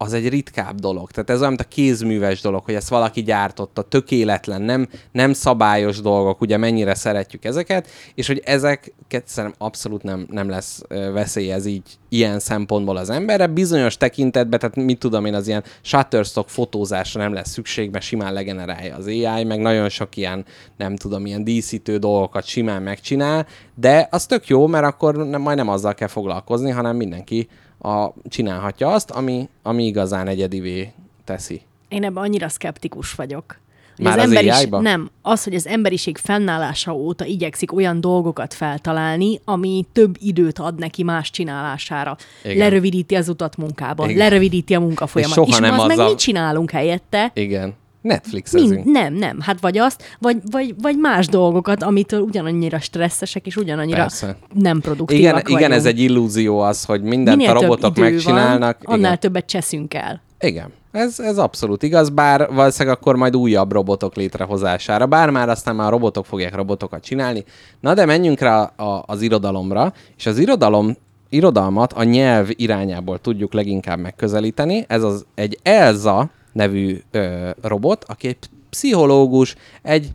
az 0.00 0.12
egy 0.12 0.28
ritkább 0.28 0.78
dolog. 0.78 1.10
Tehát 1.10 1.30
ez 1.30 1.38
olyan, 1.38 1.48
mint 1.48 1.60
a 1.60 1.68
kézműves 1.68 2.40
dolog, 2.40 2.64
hogy 2.64 2.74
ezt 2.74 2.88
valaki 2.88 3.22
gyártotta, 3.22 3.82
tökéletlen, 3.82 4.62
nem, 4.62 4.88
nem 5.12 5.32
szabályos 5.32 6.00
dolgok, 6.00 6.40
ugye 6.40 6.56
mennyire 6.56 6.94
szeretjük 6.94 7.44
ezeket, 7.44 7.88
és 8.14 8.26
hogy 8.26 8.42
ezeket 8.44 9.22
szerintem 9.24 9.54
abszolút 9.58 10.02
nem, 10.02 10.26
nem 10.30 10.48
lesz 10.48 10.82
veszély 10.88 11.50
ez 11.52 11.66
így 11.66 11.82
ilyen 12.08 12.38
szempontból 12.38 12.96
az 12.96 13.10
emberre. 13.10 13.46
Bizonyos 13.46 13.96
tekintetben, 13.96 14.58
tehát 14.58 14.76
mit 14.76 14.98
tudom 14.98 15.24
én, 15.24 15.34
az 15.34 15.46
ilyen 15.46 15.64
Shutterstock 15.82 16.48
fotózásra 16.48 17.20
nem 17.20 17.32
lesz 17.32 17.50
szükség, 17.50 17.90
mert 17.90 18.04
simán 18.04 18.32
legenerálja 18.32 18.96
az 18.96 19.06
AI, 19.06 19.44
meg 19.44 19.60
nagyon 19.60 19.88
sok 19.88 20.16
ilyen, 20.16 20.44
nem 20.76 20.96
tudom, 20.96 21.26
ilyen 21.26 21.44
díszítő 21.44 21.96
dolgokat 21.96 22.44
simán 22.44 22.82
megcsinál, 22.82 23.46
de 23.74 24.08
az 24.10 24.26
tök 24.26 24.46
jó, 24.46 24.66
mert 24.66 24.84
akkor 24.84 25.16
nem, 25.16 25.40
majd 25.40 25.56
nem 25.56 25.68
azzal 25.68 25.94
kell 25.94 26.08
foglalkozni, 26.08 26.70
hanem 26.70 26.96
mindenki 26.96 27.48
a, 27.78 28.08
csinálhatja 28.28 28.88
azt, 28.92 29.10
ami, 29.10 29.48
ami 29.62 29.84
igazán 29.86 30.28
egyedivé 30.28 30.92
teszi. 31.24 31.60
Én 31.88 32.04
ebben 32.04 32.22
annyira 32.22 32.48
szkeptikus 32.48 33.12
vagyok. 33.14 33.58
Már 34.02 34.18
az 34.18 34.24
emberis... 34.24 34.52
AI-ba? 34.52 34.80
Nem, 34.80 35.10
az, 35.22 35.44
hogy 35.44 35.54
az 35.54 35.66
emberiség 35.66 36.16
fennállása 36.16 36.94
óta 36.94 37.24
igyekszik 37.24 37.72
olyan 37.72 38.00
dolgokat 38.00 38.54
feltalálni, 38.54 39.40
ami 39.44 39.86
több 39.92 40.16
időt 40.20 40.58
ad 40.58 40.78
neki 40.78 41.02
más 41.02 41.30
csinálására. 41.30 42.16
Igen. 42.44 42.56
Lerövidíti 42.56 43.14
az 43.14 43.28
utat 43.28 43.56
munkában, 43.56 44.08
Igen. 44.08 44.18
lerövidíti 44.18 44.74
a 44.74 44.80
munkafolyamat. 44.80 45.36
És 45.36 45.42
soha 45.42 45.48
És 45.56 45.58
nem 45.70 45.78
az 45.78 45.86
meg 45.86 45.90
azzal- 45.96 46.08
mit 46.08 46.18
csinálunk 46.18 46.70
helyette? 46.70 47.30
Igen. 47.34 47.74
Netflixezünk. 48.08 48.84
Mind, 48.84 48.86
nem, 48.86 49.14
nem. 49.14 49.40
Hát 49.40 49.60
vagy 49.60 49.78
azt, 49.78 50.02
vagy, 50.18 50.36
vagy, 50.50 50.74
vagy 50.82 50.96
más 50.96 51.26
dolgokat, 51.26 51.82
amitől 51.82 52.20
ugyanannyira 52.20 52.80
stresszesek, 52.80 53.46
és 53.46 53.56
ugyanannyira 53.56 53.96
Persze. 53.96 54.36
nem 54.54 54.80
produktívak 54.80 55.22
Igen, 55.22 55.32
vagyunk. 55.32 55.60
igen, 55.60 55.72
ez 55.72 55.84
egy 55.84 56.00
illúzió 56.00 56.58
az, 56.60 56.84
hogy 56.84 57.02
mindent 57.02 57.36
Minél 57.36 57.56
a 57.56 57.60
robotok 57.60 57.96
megcsinálnak. 57.96 58.76
Van, 58.82 58.94
annál 58.94 59.08
igen. 59.08 59.20
többet 59.20 59.46
cseszünk 59.46 59.94
el. 59.94 60.22
igen. 60.40 60.72
Ez, 60.92 61.20
ez 61.20 61.38
abszolút 61.38 61.82
igaz, 61.82 62.08
bár 62.08 62.48
valószínűleg 62.52 62.96
akkor 62.98 63.16
majd 63.16 63.36
újabb 63.36 63.72
robotok 63.72 64.14
létrehozására, 64.14 65.06
bár 65.06 65.30
már 65.30 65.48
aztán 65.48 65.76
már 65.76 65.86
a 65.86 65.90
robotok 65.90 66.26
fogják 66.26 66.54
robotokat 66.54 67.04
csinálni. 67.04 67.44
Na 67.80 67.94
de 67.94 68.04
menjünk 68.04 68.40
rá 68.40 68.62
a, 68.62 69.02
az 69.06 69.22
irodalomra, 69.22 69.92
és 70.16 70.26
az 70.26 70.38
irodalom 70.38 70.96
irodalmat 71.28 71.92
a 71.92 72.02
nyelv 72.02 72.48
irányából 72.50 73.18
tudjuk 73.18 73.52
leginkább 73.52 73.98
megközelíteni. 73.98 74.84
Ez 74.88 75.02
az 75.02 75.24
egy 75.34 75.58
Elza 75.62 76.30
nevű 76.52 77.00
ö, 77.10 77.50
robot, 77.62 78.04
aki 78.04 78.28
egy 78.28 78.36
pszichológus, 78.70 79.54
egy 79.82 80.10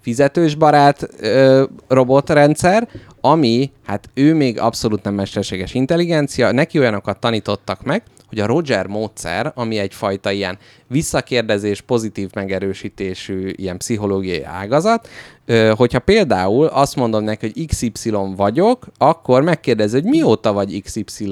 fizetős 0.00 0.54
barát 0.54 1.08
ö, 1.20 1.64
robotrendszer, 1.88 2.88
ami, 3.20 3.70
hát 3.86 4.08
ő 4.14 4.34
még 4.34 4.58
abszolút 4.58 5.02
nem 5.02 5.14
mesterséges 5.14 5.74
intelligencia, 5.74 6.52
neki 6.52 6.78
olyanokat 6.78 7.18
tanítottak 7.18 7.82
meg, 7.82 8.02
hogy 8.28 8.40
a 8.40 8.46
Roger 8.46 8.86
módszer, 8.86 9.52
ami 9.54 9.78
egyfajta 9.78 10.30
ilyen 10.30 10.58
visszakérdezés, 10.86 11.80
pozitív 11.80 12.28
megerősítésű 12.34 13.52
ilyen 13.56 13.76
pszichológiai 13.76 14.42
ágazat, 14.42 15.08
hogyha 15.76 15.98
például 15.98 16.66
azt 16.66 16.96
mondom 16.96 17.24
neki, 17.24 17.52
hogy 17.54 17.66
XY 17.66 18.12
vagyok, 18.36 18.86
akkor 18.98 19.42
megkérdezi, 19.42 20.00
hogy 20.00 20.10
mióta 20.10 20.52
vagy 20.52 20.82
XY, 20.82 21.28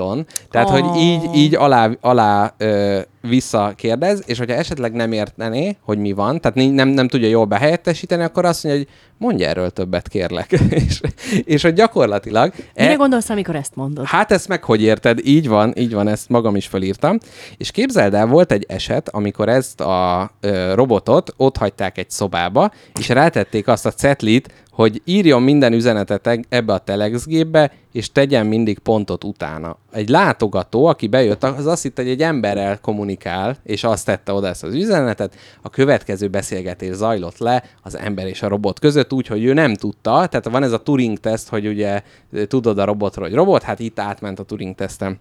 tehát 0.50 0.70
Oh. 0.70 0.78
hogy 0.80 1.00
így, 1.00 1.34
így 1.34 1.54
alá, 1.54 1.90
alá 2.00 2.54
ö, 2.58 3.00
visszakérdez, 3.20 4.22
és 4.26 4.38
hogyha 4.38 4.54
esetleg 4.56 4.92
nem 4.92 5.12
értené, 5.12 5.76
hogy 5.80 5.98
mi 5.98 6.12
van, 6.12 6.40
tehát 6.40 6.72
nem, 6.72 6.88
nem 6.88 7.08
tudja 7.08 7.28
jól 7.28 7.44
behelyettesíteni, 7.44 8.22
akkor 8.22 8.44
azt 8.44 8.64
mondja, 8.64 8.82
hogy 8.82 8.92
mondj 9.18 9.44
erről 9.44 9.70
többet, 9.70 10.08
kérlek. 10.08 10.52
és, 10.86 11.00
és 11.44 11.62
hogy 11.62 11.72
gyakorlatilag... 11.74 12.52
Mire 12.76 12.90
e- 12.90 12.94
gondolsz, 12.94 13.28
amikor 13.28 13.56
ezt 13.56 13.74
mondod? 13.74 14.04
Hát 14.04 14.32
ezt 14.32 14.48
meg 14.48 14.64
hogy 14.64 14.82
érted? 14.82 15.18
Így 15.26 15.48
van, 15.48 15.72
így 15.76 15.92
van, 15.92 16.08
ezt 16.08 16.28
magam 16.28 16.56
is 16.56 16.66
felírtam. 16.66 17.18
És 17.56 17.70
képzeld 17.70 18.14
el, 18.14 18.26
volt 18.26 18.52
egy 18.52 18.64
eset, 18.68 19.08
amikor 19.08 19.48
ezt 19.52 19.80
a 19.80 20.30
ö, 20.40 20.74
robotot 20.74 21.34
ott 21.36 21.56
hagyták 21.56 21.98
egy 21.98 22.10
szobába, 22.10 22.70
és 22.98 23.08
rátették 23.08 23.68
azt 23.68 23.86
a 23.86 23.90
cetlit, 23.90 24.62
hogy 24.72 25.02
írjon 25.04 25.42
minden 25.42 25.72
üzenetet 25.72 26.38
ebbe 26.48 26.72
a 26.72 26.78
telexgépbe, 26.78 27.72
és 27.92 28.12
tegyen 28.12 28.46
mindig 28.46 28.78
pontot 28.78 29.24
utána. 29.24 29.76
Egy 29.92 30.08
látogató, 30.08 30.86
aki 30.86 31.06
bejött, 31.06 31.44
az 31.44 31.66
azt 31.66 31.82
hitte, 31.82 32.02
hogy 32.02 32.10
egy 32.10 32.22
emberrel 32.22 32.80
kommunikál, 32.80 33.56
és 33.62 33.84
azt 33.84 34.06
tette 34.06 34.32
oda 34.32 34.46
ezt 34.46 34.62
az 34.64 34.74
üzenetet. 34.74 35.34
A 35.62 35.70
következő 35.70 36.28
beszélgetés 36.28 36.94
zajlott 36.94 37.38
le 37.38 37.62
az 37.82 37.96
ember 37.96 38.26
és 38.26 38.42
a 38.42 38.48
robot 38.48 38.78
között, 38.78 39.12
úgyhogy 39.12 39.44
ő 39.44 39.52
nem 39.52 39.74
tudta. 39.74 40.26
Tehát 40.26 40.48
van 40.48 40.62
ez 40.62 40.72
a 40.72 40.82
Turing 40.82 41.18
teszt, 41.18 41.48
hogy 41.48 41.66
ugye 41.66 42.02
tudod 42.48 42.78
a 42.78 42.84
robotról, 42.84 43.26
hogy 43.26 43.36
robot, 43.36 43.62
hát 43.62 43.78
itt 43.78 43.98
átment 43.98 44.38
a 44.38 44.42
Turing 44.42 44.74
tesztem. 44.74 45.18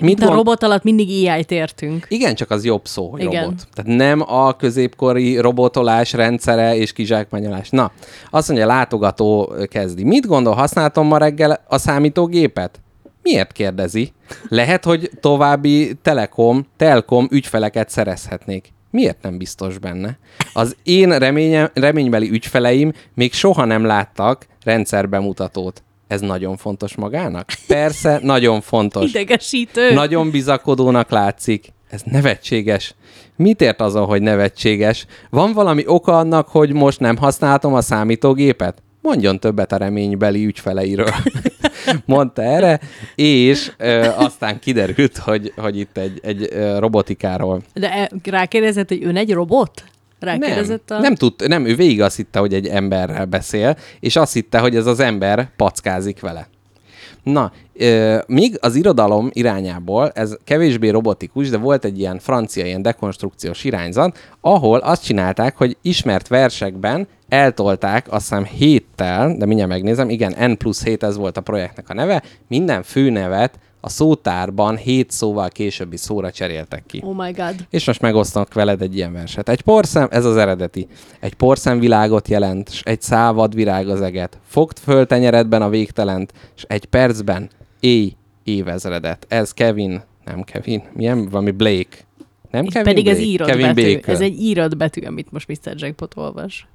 Mit 0.00 0.22
a 0.22 0.34
robot 0.34 0.62
alatt 0.62 0.82
mindig 0.82 1.28
AI-t 1.28 1.50
értünk. 1.50 2.06
Igen, 2.08 2.34
csak 2.34 2.50
az 2.50 2.64
jobb 2.64 2.86
szó, 2.86 3.14
Igen. 3.18 3.42
robot. 3.42 3.66
Tehát 3.74 3.98
nem 3.98 4.22
a 4.26 4.56
középkori 4.56 5.38
robotolás 5.38 6.12
rendszere 6.12 6.76
és 6.76 6.92
kizsákmányolás. 6.92 7.70
Na, 7.70 7.92
azt 8.30 8.48
mondja, 8.48 8.66
látogató 8.66 9.52
kezdi. 9.70 10.04
Mit 10.04 10.26
gondol, 10.26 10.54
használtam 10.54 11.06
ma 11.06 11.18
reggel 11.18 11.64
a 11.68 11.78
számítógépet? 11.78 12.80
Miért 13.22 13.52
kérdezi? 13.52 14.12
Lehet, 14.48 14.84
hogy 14.84 15.10
további 15.20 15.94
telekom, 16.02 16.66
telkom 16.76 17.28
ügyfeleket 17.30 17.90
szerezhetnék. 17.90 18.72
Miért 18.90 19.22
nem 19.22 19.38
biztos 19.38 19.78
benne? 19.78 20.18
Az 20.52 20.76
én 20.82 21.18
reménye, 21.18 21.70
reménybeli 21.74 22.30
ügyfeleim 22.30 22.92
még 23.14 23.32
soha 23.32 23.64
nem 23.64 23.84
láttak 23.84 24.46
rendszerbemutatót. 24.64 25.82
Ez 26.08 26.20
nagyon 26.20 26.56
fontos 26.56 26.96
magának? 26.96 27.46
Persze, 27.66 28.18
nagyon 28.22 28.60
fontos. 28.60 29.10
Idegesítő. 29.10 29.92
Nagyon 29.92 30.30
bizakodónak 30.30 31.10
látszik. 31.10 31.72
Ez 31.90 32.02
nevetséges. 32.04 32.94
Mit 33.36 33.60
ért 33.60 33.80
azon, 33.80 34.06
hogy 34.06 34.22
nevetséges? 34.22 35.06
Van 35.30 35.52
valami 35.52 35.82
oka 35.86 36.18
annak, 36.18 36.48
hogy 36.48 36.72
most 36.72 37.00
nem 37.00 37.16
használtam 37.16 37.74
a 37.74 37.80
számítógépet? 37.80 38.82
Mondjon 39.02 39.40
többet 39.40 39.72
a 39.72 39.76
reménybeli 39.76 40.44
ügyfeleiről. 40.44 41.10
Mondta 42.04 42.42
erre, 42.42 42.80
és 43.14 43.72
ö, 43.76 44.08
aztán 44.16 44.58
kiderült, 44.58 45.16
hogy, 45.16 45.52
hogy 45.56 45.78
itt 45.78 45.96
egy, 45.96 46.20
egy 46.22 46.48
ö, 46.52 46.78
robotikáról. 46.78 47.62
De 47.74 48.10
rákérdezett, 48.24 48.88
hogy 48.88 49.04
ön 49.04 49.16
egy 49.16 49.32
robot? 49.32 49.84
Rákérdezett 50.20 50.88
Nem, 50.88 50.98
a... 50.98 51.02
nem, 51.02 51.14
tud, 51.14 51.48
nem, 51.48 51.66
ő 51.66 51.74
végig 51.74 52.02
azt 52.02 52.16
hitte, 52.16 52.38
hogy 52.38 52.54
egy 52.54 52.66
emberrel 52.66 53.24
beszél, 53.24 53.76
és 54.00 54.16
azt 54.16 54.32
hitte, 54.32 54.58
hogy 54.58 54.76
ez 54.76 54.86
az 54.86 55.00
ember 55.00 55.50
packázik 55.56 56.20
vele. 56.20 56.48
Na, 57.22 57.52
euh, 57.78 58.20
míg 58.26 58.56
az 58.60 58.74
irodalom 58.74 59.30
irányából 59.32 60.10
ez 60.14 60.36
kevésbé 60.44 60.88
robotikus, 60.88 61.50
de 61.50 61.56
volt 61.56 61.84
egy 61.84 61.98
ilyen 61.98 62.18
francia 62.18 62.64
ilyen 62.64 62.82
dekonstrukciós 62.82 63.64
irányzat, 63.64 64.18
ahol 64.40 64.78
azt 64.78 65.04
csinálták, 65.04 65.56
hogy 65.56 65.76
ismert 65.82 66.28
versekben 66.28 67.08
eltolták, 67.28 68.12
azt 68.12 68.28
hiszem 68.28 68.44
héttel, 68.44 69.36
de 69.36 69.46
mindjárt 69.46 69.70
megnézem, 69.70 70.10
igen, 70.10 70.50
N 70.50 70.56
plusz 70.56 70.84
7 70.84 71.02
ez 71.02 71.16
volt 71.16 71.36
a 71.36 71.40
projektnek 71.40 71.88
a 71.88 71.94
neve, 71.94 72.22
minden 72.48 72.82
főnevet 72.82 73.58
a 73.80 73.88
szótárban 73.88 74.76
hét 74.76 75.10
szóval 75.10 75.48
későbbi 75.48 75.96
szóra 75.96 76.30
cseréltek 76.30 76.82
ki. 76.86 77.02
Oh 77.04 77.16
my 77.16 77.32
god. 77.32 77.54
És 77.70 77.86
most 77.86 78.00
megosztanak 78.00 78.54
veled 78.54 78.82
egy 78.82 78.96
ilyen 78.96 79.12
verset. 79.12 79.48
Egy 79.48 79.60
porszem, 79.60 80.08
ez 80.10 80.24
az 80.24 80.36
eredeti. 80.36 80.86
Egy 81.20 81.34
porszemvilágot 81.34 82.28
jelent, 82.28 82.70
s 82.72 82.82
egy 82.84 83.02
szávad 83.02 83.54
virág 83.54 83.88
az 83.88 84.00
eget. 84.00 84.38
Fogd 84.46 84.78
föl 84.78 85.06
tenyeredben 85.06 85.62
a 85.62 85.68
végtelent, 85.68 86.32
s 86.54 86.64
egy 86.68 86.84
percben 86.84 87.50
éj 87.80 88.16
évezredet. 88.44 89.26
Ez 89.28 89.52
Kevin, 89.52 90.02
nem 90.24 90.42
Kevin, 90.42 90.82
milyen 90.92 91.28
valami 91.28 91.50
Blake. 91.50 91.96
Nem 92.50 92.64
Itt 92.64 92.72
Kevin 92.72 92.94
pedig 92.94 93.04
Blake? 93.04 93.20
ez 93.20 93.26
írott 93.26 93.48
Kevin. 93.48 94.00
Ez 94.06 94.20
egy 94.20 94.40
írott 94.40 94.76
betű, 94.76 95.00
amit 95.00 95.32
most 95.32 95.48
Mr. 95.48 95.74
Jackpot 95.76 96.16
olvas. 96.16 96.66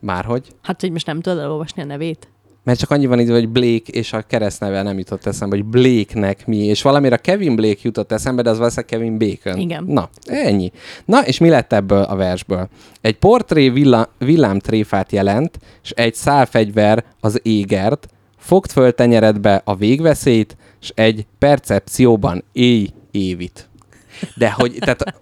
Márhogy? 0.00 0.48
Hát, 0.62 0.80
hogy 0.80 0.90
most 0.90 1.06
nem 1.06 1.20
tudod 1.20 1.38
elolvasni 1.38 1.82
a 1.82 1.84
nevét? 1.84 2.28
Mert 2.64 2.78
csak 2.78 2.90
annyi 2.90 3.06
van 3.06 3.18
ide, 3.18 3.32
hogy 3.32 3.48
Blake, 3.48 3.92
és 3.92 4.12
a 4.12 4.22
keresztneve 4.22 4.82
nem 4.82 4.98
jutott 4.98 5.26
eszembe, 5.26 5.56
hogy 5.56 5.64
Blake-nek 5.64 6.46
mi, 6.46 6.56
és 6.56 6.82
valamire 6.82 7.16
Kevin 7.16 7.56
Blake 7.56 7.80
jutott 7.82 8.12
eszembe, 8.12 8.42
de 8.42 8.50
az 8.50 8.58
valószínűleg 8.58 8.90
Kevin 8.90 9.18
Bacon. 9.18 9.60
Igen. 9.60 9.84
Na, 9.84 10.10
ennyi. 10.24 10.72
Na, 11.04 11.26
és 11.26 11.38
mi 11.38 11.48
lett 11.48 11.72
ebből 11.72 12.02
a 12.02 12.16
versből? 12.16 12.68
Egy 13.00 13.18
portré 13.18 13.68
villa, 13.68 14.12
villámtréfát 14.18 15.12
jelent, 15.12 15.58
és 15.82 15.90
egy 15.90 16.14
szálfegyver 16.14 17.04
az 17.20 17.40
égert, 17.42 18.08
fogd 18.38 18.70
föl 18.70 18.92
tenyeredbe 18.92 19.62
a 19.64 19.76
végveszélyt, 19.76 20.56
és 20.80 20.92
egy 20.94 21.26
percepcióban 21.38 22.44
éj 22.52 22.88
évit. 23.10 23.68
De 24.36 24.50
hogy, 24.50 24.76
tehát 24.78 25.14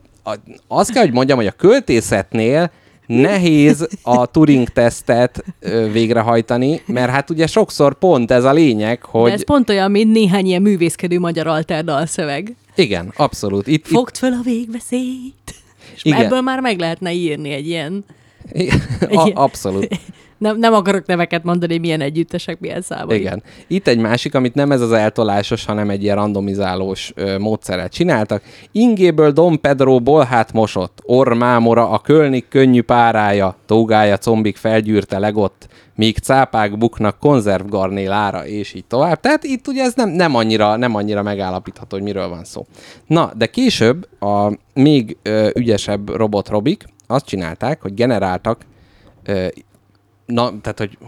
azt 0.68 0.92
kell, 0.92 1.02
hogy 1.02 1.12
mondjam, 1.12 1.38
hogy 1.38 1.46
a 1.46 1.52
költészetnél 1.52 2.70
nehéz 3.08 3.88
a 4.02 4.26
Turing-tesztet 4.26 5.44
ö, 5.60 5.90
végrehajtani, 5.92 6.80
mert 6.86 7.10
hát 7.10 7.30
ugye 7.30 7.46
sokszor 7.46 7.94
pont 7.94 8.30
ez 8.30 8.44
a 8.44 8.52
lényeg, 8.52 9.02
Hogy... 9.02 9.28
De 9.28 9.32
ez 9.32 9.44
pont 9.44 9.70
olyan, 9.70 9.90
mint 9.90 10.12
néhány 10.12 10.46
ilyen 10.46 10.62
művészkedő 10.62 11.18
magyar 11.18 11.46
alter 11.46 11.84
dalszöveg. 11.84 12.56
Igen, 12.74 13.12
abszolút. 13.16 13.66
Itt, 13.66 13.86
itt, 13.86 13.86
Fogd 13.86 14.16
föl 14.16 14.32
a 14.32 14.40
végveszélyt. 14.42 15.54
És 15.94 16.04
Igen. 16.04 16.24
ebből 16.24 16.40
már 16.40 16.60
meg 16.60 16.78
lehetne 16.78 17.12
írni 17.12 17.50
egy 17.50 17.66
ilyen... 17.66 18.04
igen, 18.52 18.80
a, 19.10 19.30
abszolút. 19.34 19.88
Nem, 20.38 20.58
nem 20.58 20.72
akarok 20.72 21.06
neveket 21.06 21.44
mondani, 21.44 21.78
milyen 21.78 22.00
együttesek, 22.00 22.60
milyen 22.60 22.82
számok. 22.82 23.14
Igen. 23.14 23.42
Itt 23.66 23.86
egy 23.86 23.98
másik, 23.98 24.34
amit 24.34 24.54
nem 24.54 24.72
ez 24.72 24.80
az 24.80 24.92
eltolásos, 24.92 25.64
hanem 25.64 25.90
egy 25.90 26.02
ilyen 26.02 26.16
randomizálós 26.16 27.12
ö, 27.14 27.38
módszerrel 27.38 27.88
csináltak. 27.88 28.42
Ingéből 28.72 29.30
Dom 29.30 29.60
Pedro 29.60 30.00
bolhát 30.00 30.52
mosott, 30.52 30.98
ormámora 31.04 31.90
a 31.90 31.98
kölnik 31.98 32.48
könnyű 32.48 32.82
párája, 32.82 33.56
tógája 33.66 34.16
combik 34.16 34.56
felgyűrte 34.56 35.18
legott, 35.18 35.68
míg 35.94 36.18
cápák 36.18 36.78
buknak 36.78 37.18
konzervgarnélára, 37.18 38.46
és 38.46 38.74
így 38.74 38.84
tovább. 38.84 39.20
Tehát 39.20 39.44
itt 39.44 39.68
ugye 39.68 39.82
ez 39.82 39.94
nem, 39.94 40.08
nem, 40.08 40.34
annyira, 40.34 40.76
nem 40.76 40.94
annyira 40.94 41.22
megállapítható, 41.22 41.96
hogy 41.96 42.04
miről 42.04 42.28
van 42.28 42.44
szó. 42.44 42.66
Na, 43.06 43.30
de 43.36 43.46
később 43.46 44.08
a 44.20 44.52
még 44.74 45.16
ö, 45.22 45.48
ügyesebb 45.54 46.16
robot 46.16 46.48
Robik 46.48 46.84
azt 47.06 47.26
csinálták, 47.26 47.82
hogy 47.82 47.94
generáltak 47.94 48.60
ö, 49.24 49.46
na, 50.28 50.60
tehát, 50.60 50.78
hogy 50.78 50.98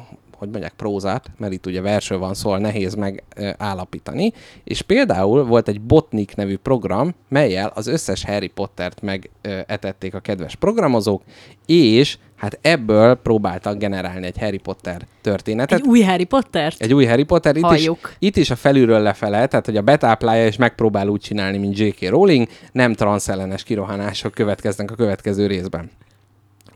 hogy 0.41 0.49
mondják, 0.49 0.73
prózát, 0.77 1.31
mert 1.39 1.53
itt 1.53 1.67
ugye 1.67 1.81
versről 1.81 2.19
van 2.19 2.35
szó, 2.35 2.41
szóval 2.41 2.59
nehéz 2.59 2.95
megállapítani, 2.95 4.33
és 4.65 4.83
például 4.83 5.45
volt 5.45 5.69
egy 5.69 5.81
Botnik 5.81 6.37
nevű 6.37 6.57
program, 6.57 7.15
melyel 7.29 7.73
az 7.75 7.87
összes 7.87 8.25
Harry 8.25 8.49
Pottert 8.49 9.03
megetették 9.03 10.15
a 10.15 10.21
kedves 10.21 10.55
programozók, 10.55 11.23
és 11.67 12.19
hát 12.37 12.59
ebből 12.63 13.15
próbáltak 13.15 13.79
generálni 13.79 14.27
egy 14.27 14.39
Harry 14.39 14.59
Potter 14.59 15.07
történetet. 15.21 15.79
Egy 15.79 15.87
új 15.87 16.01
Harry 16.01 16.25
Pottert? 16.25 16.81
Egy 16.81 16.95
új 16.95 17.05
Harry 17.05 17.25
Potter, 17.25 17.57
itt 17.57 17.71
is, 17.71 17.91
itt 18.19 18.37
is 18.37 18.51
a 18.51 18.57
felülről 18.57 19.01
lefele, 19.01 19.47
tehát 19.47 19.67
hogy 19.67 19.77
a 19.77 19.83
betáplálja 19.83 20.47
és 20.47 20.57
megpróbál 20.57 21.09
úgy 21.09 21.21
csinálni, 21.21 21.59
mint 21.59 21.79
J.K. 21.79 22.09
Rowling, 22.09 22.49
nem 22.73 22.95
transzellenes 22.95 23.63
kirohanások 23.63 24.35
következnek 24.35 24.91
a 24.91 24.95
következő 24.95 25.47
részben. 25.47 25.91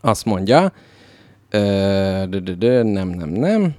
Azt 0.01 0.25
mondja, 0.25 0.73
nem, 2.83 3.07
nem, 3.07 3.29
nem, 3.29 3.75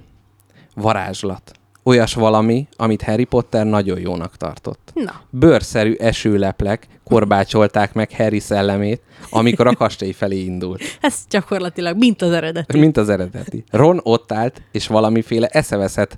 varázslat. 0.75 1.51
Olyas 1.83 2.13
valami, 2.13 2.67
amit 2.75 3.01
Harry 3.01 3.23
Potter 3.23 3.65
nagyon 3.65 3.99
jónak 3.99 4.35
tartott. 4.37 4.91
Na, 4.93 5.21
Bőrszerű 5.29 5.93
esőleplek 5.93 6.87
korbácsolták 7.03 7.93
meg 7.93 8.11
Harry 8.11 8.39
szellemét, 8.39 9.01
amikor 9.29 9.67
a 9.67 9.75
kastély 9.83 10.11
felé 10.11 10.43
indult. 10.43 10.81
ez 11.01 11.15
gyakorlatilag 11.29 11.97
mint 11.97 12.21
az 12.21 12.31
eredeti. 12.31 12.79
Mint 12.79 12.97
az 12.97 13.09
eredeti. 13.09 13.63
Ron 13.71 13.99
ott 14.03 14.31
állt, 14.31 14.61
és 14.71 14.87
valamiféle 14.87 15.47
eszeveszett 15.47 16.17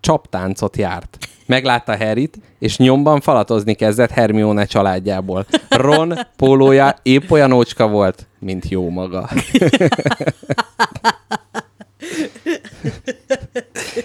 csaptáncot 0.00 0.76
járt. 0.76 1.18
Meglátta 1.46 1.96
Harryt, 1.96 2.38
és 2.58 2.76
nyomban 2.76 3.20
falatozni 3.20 3.74
kezdett 3.74 4.10
Hermione 4.10 4.64
családjából. 4.64 5.46
Ron 5.68 6.14
pólója 6.36 6.94
épp 7.02 7.30
olyan 7.30 7.52
ócska 7.52 7.88
volt, 7.88 8.27
mint 8.38 8.68
jó 8.68 8.88
maga. 8.88 9.28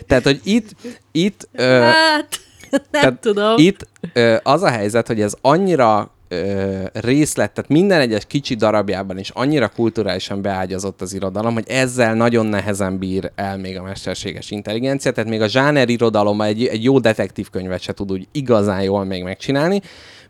Tehát, 0.08 0.24
hogy 0.24 0.40
itt, 0.44 0.70
itt 1.12 1.48
ö, 1.52 1.64
Hát, 1.64 2.40
nem 2.70 2.82
tehát 2.92 3.20
tudom. 3.20 3.54
Itt 3.58 3.88
ö, 4.14 4.36
az 4.44 4.62
a 4.62 4.70
helyzet, 4.70 5.08
hogy 5.08 5.22
ez 5.22 5.36
annyira 5.42 6.12
ö, 6.28 6.84
részlet, 6.94 7.54
tehát 7.54 7.70
minden 7.70 8.00
egyes 8.00 8.26
kicsi 8.26 8.56
darabjában 8.56 9.18
is 9.18 9.30
annyira 9.30 9.68
kulturálisan 9.68 10.42
beágyazott 10.42 11.02
az 11.02 11.14
irodalom, 11.14 11.54
hogy 11.54 11.68
ezzel 11.68 12.14
nagyon 12.14 12.46
nehezen 12.46 12.98
bír 12.98 13.32
el 13.36 13.58
még 13.58 13.78
a 13.78 13.84
mesterséges 13.84 14.52
intelligencia, 14.52 15.12
tehát 15.12 15.30
még 15.30 15.42
a 15.42 15.48
zsáner 15.48 15.90
irodalom 15.90 16.42
egy, 16.42 16.66
egy 16.66 16.84
jó 16.84 17.00
detektív 17.00 17.50
könyvet 17.50 17.82
se 17.82 17.94
tud 17.94 18.12
úgy 18.12 18.28
igazán 18.32 18.82
jól 18.82 19.04
még 19.04 19.24
megcsinálni, 19.24 19.82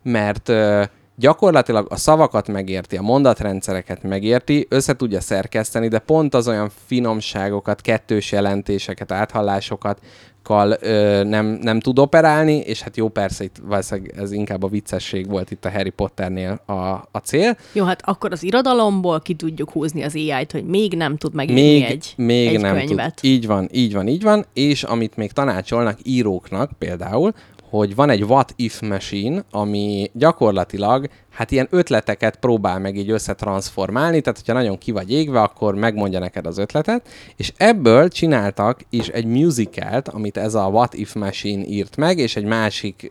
mert 0.04 0.50
ö, 0.50 0.84
gyakorlatilag 1.16 1.88
a 1.90 1.96
szavakat 1.96 2.48
megérti, 2.48 2.98
a 2.98 3.02
mondatrendszereket 3.02 4.04
megérti, 4.04 4.66
össze 4.70 4.96
tudja 4.96 5.22
szerkeszteni, 5.22 5.88
de 5.88 6.00
pont 6.00 6.34
az 6.34 6.48
olyan 6.48 6.72
finomságokat, 6.86 7.82
kettős 7.82 8.32
jelentéseket, 8.32 9.12
áthallásokat, 9.12 10.00
kal 10.44 10.78
ö, 10.82 11.24
nem, 11.24 11.46
nem 11.62 11.80
tud 11.80 12.00
operálni, 12.00 12.56
és 12.58 12.82
hát 12.82 12.98
jó, 12.98 13.10
persze 13.10 13.44
itt 13.44 13.56
valószínűleg 13.64 14.14
ez 14.18 14.32
inkább 14.32 14.64
a 14.64 14.68
viccesség 14.68 15.30
volt 15.30 15.52
itt 15.52 15.66
a 15.66 15.72
Harry 15.72 15.90
Potternél 15.90 16.62
a, 16.66 16.74
a 17.12 17.18
cél. 17.24 17.58
Jó, 17.74 17.86
hát 17.86 18.02
akkor 18.06 18.32
az 18.32 18.44
irodalomból 18.44 19.22
ki 19.22 19.34
tudjuk 19.34 19.72
húzni 19.72 20.04
az 20.04 20.16
AI-t, 20.16 20.52
hogy 20.52 20.66
még 20.66 20.94
nem 20.94 21.18
tud 21.18 21.34
megírni 21.34 21.62
Még, 21.62 21.84
egy, 21.84 22.14
még 22.18 22.48
egy 22.48 22.62
nem 22.62 22.78
könyvet. 22.78 23.16
tud. 23.16 23.30
Így 23.30 23.48
van, 23.48 23.70
így 23.72 23.94
van, 23.94 24.08
így 24.08 24.24
van, 24.24 24.46
és 24.54 24.84
amit 24.84 25.16
még 25.16 25.32
tanácsolnak 25.32 25.98
íróknak 26.04 26.72
például, 26.78 27.34
hogy 27.78 27.96
van 27.96 28.10
egy 28.10 28.24
what 28.24 28.54
if 28.56 28.82
machine, 28.82 29.46
ami 29.52 30.10
gyakorlatilag 30.14 31.08
hát 31.34 31.52
ilyen 31.52 31.68
ötleteket 31.70 32.36
próbál 32.36 32.80
meg 32.80 32.98
így 32.98 33.10
összetransformálni, 33.10 34.22
tehát 34.22 34.40
hogyha 34.40 34.54
nagyon 34.54 34.78
ki 34.78 34.92
vagy 34.92 35.12
égve, 35.12 35.42
akkor 35.42 35.76
megmondja 35.76 36.20
neked 36.20 36.46
az 36.46 36.58
ötletet, 36.58 37.08
és 37.36 37.54
ebből 37.58 38.08
csináltak 38.08 38.80
is 38.90 39.08
egy 39.08 39.26
musicalt, 39.26 40.08
amit 40.08 40.38
ez 40.38 40.54
a 40.54 40.66
What 40.66 40.94
If 40.94 41.14
Machine 41.14 41.66
írt 41.66 41.98
meg, 41.98 42.18
és 42.18 42.36
egy 42.36 42.44
másik 42.44 43.08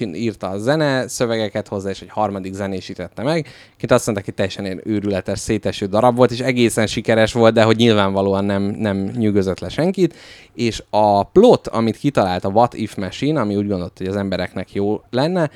uh, 0.00 0.14
írta 0.14 0.48
a 0.48 0.58
zene 0.58 1.08
szövegeket 1.08 1.68
hozzá, 1.68 1.90
és 1.90 2.00
egy 2.00 2.10
harmadik 2.10 2.52
zenésítette 2.52 3.22
meg, 3.22 3.46
akit 3.76 3.90
azt 3.90 4.06
mondta, 4.06 4.24
hogy 4.24 4.34
teljesen 4.34 4.80
őrületes, 4.84 5.38
széteső 5.38 5.86
darab 5.86 6.16
volt, 6.16 6.30
és 6.30 6.40
egészen 6.40 6.86
sikeres 6.86 7.32
volt, 7.32 7.54
de 7.54 7.62
hogy 7.62 7.76
nyilvánvalóan 7.76 8.44
nem, 8.44 8.62
nem 8.62 8.96
nyűgözött 8.96 9.58
le 9.58 9.68
senkit, 9.68 10.14
és 10.54 10.82
a 10.90 11.22
plot, 11.22 11.68
amit 11.68 11.96
kitalált 11.96 12.44
a 12.44 12.48
What 12.48 12.74
If 12.74 12.94
Machine, 12.94 13.40
ami 13.40 13.56
úgy 13.56 13.68
gondolt, 13.68 13.98
hogy 13.98 14.06
az 14.06 14.16
embereknek 14.16 14.72
jó 14.72 15.02
lenne, 15.10 15.50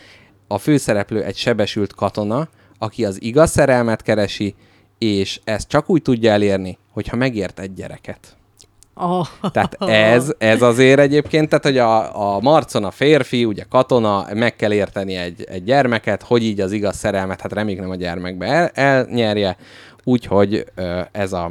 a 0.49 0.59
főszereplő 0.59 1.23
egy 1.23 1.37
sebesült 1.37 1.95
katona, 1.95 2.49
aki 2.79 3.05
az 3.05 3.23
igaz 3.23 3.51
szerelmet 3.51 4.03
keresi, 4.03 4.55
és 4.99 5.41
ezt 5.45 5.69
csak 5.69 5.91
úgy 5.91 6.03
tudja 6.03 6.33
elérni, 6.33 6.79
hogyha 6.93 7.17
megért 7.17 7.61
egy 7.61 7.75
gyereket. 7.75 8.37
Oh. 8.95 9.27
Tehát 9.53 9.77
ez, 10.15 10.33
ez 10.39 10.63
azért 10.63 10.99
egyébként, 10.99 11.49
tehát 11.49 11.65
hogy 11.65 11.79
a, 11.79 12.35
a 12.35 12.41
Marcon 12.41 12.85
a 12.85 12.91
férfi, 12.91 13.45
ugye 13.45 13.65
katona, 13.69 14.27
meg 14.35 14.57
kell 14.57 14.73
érteni 14.73 15.15
egy, 15.15 15.45
egy 15.49 15.65
gyermeket, 15.65 16.23
hogy 16.23 16.43
így 16.43 16.61
az 16.61 16.73
igaz 16.73 16.97
szerelmet, 16.97 17.41
hát 17.41 17.53
reméljük 17.53 17.81
nem 17.83 17.91
a 17.91 17.95
gyermekbe 17.95 18.47
el, 18.47 18.71
elnyerje, 18.75 19.57
úgyhogy 20.05 20.65
ez, 21.13 21.33
a, 21.33 21.51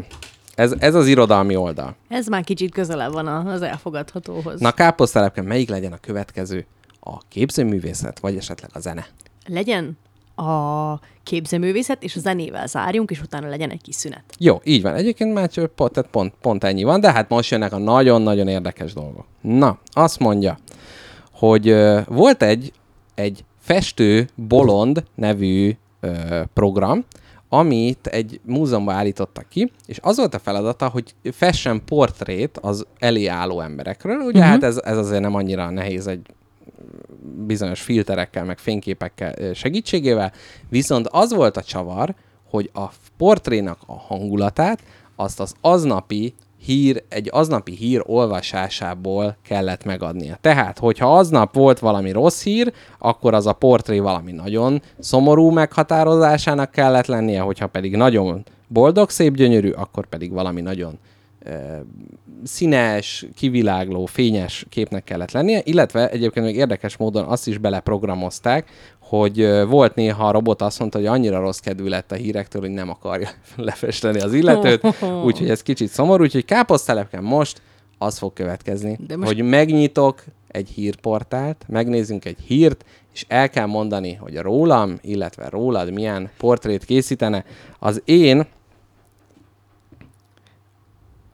ez, 0.56 0.74
ez 0.80 0.96
az 0.96 1.08
irodalmi 1.08 1.56
oldal. 1.56 1.96
Ez 2.10 2.28
már 2.28 2.44
kicsit 2.44 2.72
közelebb 2.72 3.12
van 3.12 3.28
az 3.28 3.62
elfogadhatóhoz. 3.62 4.60
Na 4.60 4.72
káposztelepke, 4.72 5.42
melyik 5.42 5.70
legyen 5.70 5.92
a 5.92 5.98
következő? 5.98 6.66
A 7.10 7.18
képzőművészet, 7.30 8.20
vagy 8.20 8.36
esetleg 8.36 8.70
a 8.74 8.80
zene? 8.80 9.08
Legyen 9.46 9.98
a 10.36 11.00
képzőművészet, 11.24 12.04
és 12.04 12.16
a 12.16 12.20
zenével 12.20 12.68
zárjunk, 12.68 13.12
és 13.12 13.22
utána 13.22 13.48
legyen 13.48 13.70
egy 13.70 13.82
kis 13.82 13.96
szünet. 13.96 14.24
Jó, 14.38 14.60
így 14.64 14.82
van. 14.82 14.94
Egyébként 14.94 15.34
már 15.34 15.50
pont, 15.76 15.92
tehát 15.92 16.10
pont, 16.10 16.34
pont 16.42 16.64
ennyi 16.64 16.84
van, 16.84 17.00
de 17.00 17.12
hát 17.12 17.30
most 17.30 17.52
jönnek 17.52 17.74
a 17.74 17.78
nagyon-nagyon 17.78 18.48
érdekes 18.48 18.94
dolgok. 18.94 19.26
Na, 19.42 19.80
azt 19.92 20.20
mondja, 20.20 20.58
hogy 21.32 21.72
uh, 21.72 22.06
volt 22.08 22.44
egy, 22.44 22.72
egy 23.16 23.44
festő 23.60 24.30
bolond 24.36 25.04
nevű 25.16 25.76
uh, 26.02 26.42
program, 26.54 27.06
amit 27.50 28.08
egy 28.08 28.40
múzeumban 28.44 28.96
állítottak 28.96 29.50
ki, 29.50 29.72
és 29.86 30.00
az 30.02 30.18
volt 30.18 30.34
a 30.34 30.40
feladata, 30.40 30.88
hogy 30.88 31.16
fessen 31.32 31.82
portrét 31.86 32.58
az 32.58 32.86
elé 33.00 33.26
álló 33.26 33.62
emberekről. 33.62 34.18
Ugye 34.18 34.40
uh-huh. 34.40 34.54
hát 34.54 34.64
ez, 34.64 34.78
ez 34.84 34.98
azért 34.98 35.22
nem 35.22 35.36
annyira 35.36 35.70
nehéz 35.70 36.08
egy 36.08 36.28
bizonyos 37.36 37.82
filterekkel, 37.82 38.44
meg 38.44 38.58
fényképekkel 38.58 39.54
segítségével, 39.54 40.32
viszont 40.70 41.08
az 41.08 41.34
volt 41.34 41.58
a 41.58 41.64
csavar, 41.64 42.16
hogy 42.50 42.70
a 42.74 42.86
portrénak 43.18 43.80
a 43.86 43.98
hangulatát 43.98 44.84
azt 45.16 45.40
az 45.40 45.54
aznapi 45.62 46.34
hír, 46.58 47.04
egy 47.10 47.30
aznapi 47.32 47.76
hír 47.76 48.04
olvasásából 48.06 49.38
kellett 49.44 49.84
megadnia. 49.84 50.38
Tehát, 50.42 50.80
hogyha 50.80 51.18
aznap 51.18 51.54
volt 51.54 51.80
valami 51.80 52.12
rossz 52.12 52.44
hír, 52.44 52.74
akkor 53.00 53.34
az 53.34 53.46
a 53.46 53.54
portré 53.54 54.00
valami 54.00 54.32
nagyon 54.32 54.82
szomorú 55.00 55.50
meghatározásának 55.50 56.72
kellett 56.72 57.06
lennie, 57.06 57.42
hogyha 57.42 57.68
pedig 57.68 57.96
nagyon 57.96 58.46
boldog, 58.68 59.10
szép, 59.10 59.36
gyönyörű, 59.36 59.70
akkor 59.70 60.06
pedig 60.06 60.32
valami 60.32 60.62
nagyon 60.62 61.00
színes, 62.44 63.26
kivilágló, 63.36 64.06
fényes 64.06 64.66
képnek 64.70 65.04
kellett 65.04 65.32
lennie, 65.32 65.62
illetve 65.64 66.10
egyébként 66.10 66.46
még 66.46 66.56
érdekes 66.56 66.98
módon 66.98 67.26
azt 67.26 67.48
is 67.48 67.58
beleprogramozták, 67.58 68.70
hogy 69.00 69.66
volt 69.68 69.96
néha 69.96 70.28
a 70.28 70.32
robot 70.32 70.62
azt 70.62 70.80
mondta, 70.80 70.98
hogy 70.98 71.08
annyira 71.08 71.40
rossz 71.40 71.60
kedvű 71.60 71.88
lett 71.88 72.12
a 72.12 72.16
hírektől, 72.16 72.62
hogy 72.62 72.72
nem 72.72 72.90
akarja 72.90 73.30
lefesteni 73.56 74.20
az 74.20 74.34
illetőt, 74.34 74.82
úgyhogy 75.26 75.50
ez 75.50 75.64
kicsit 75.64 75.90
szomorú, 75.90 76.24
úgyhogy 76.24 76.46
káposztelepken 76.46 77.24
most 77.24 77.62
az 77.98 78.18
fog 78.18 78.34
következni, 78.34 78.98
De 79.08 79.18
most... 79.18 79.34
hogy 79.34 79.44
megnyitok 79.44 80.24
egy 80.48 80.70
hírportált, 80.70 81.66
megnézzünk 81.68 82.26
egy 82.26 82.38
hírt, 82.48 82.86
és 83.14 83.26
el 83.28 83.50
kell 83.50 83.66
mondani, 83.66 84.14
hogy 84.14 84.38
rólam, 84.38 84.98
illetve 85.02 85.50
rólad 85.50 85.94
milyen 85.94 86.30
portrét 86.38 86.86
készítene. 86.86 87.46
Az 87.80 88.02
én 88.06 88.48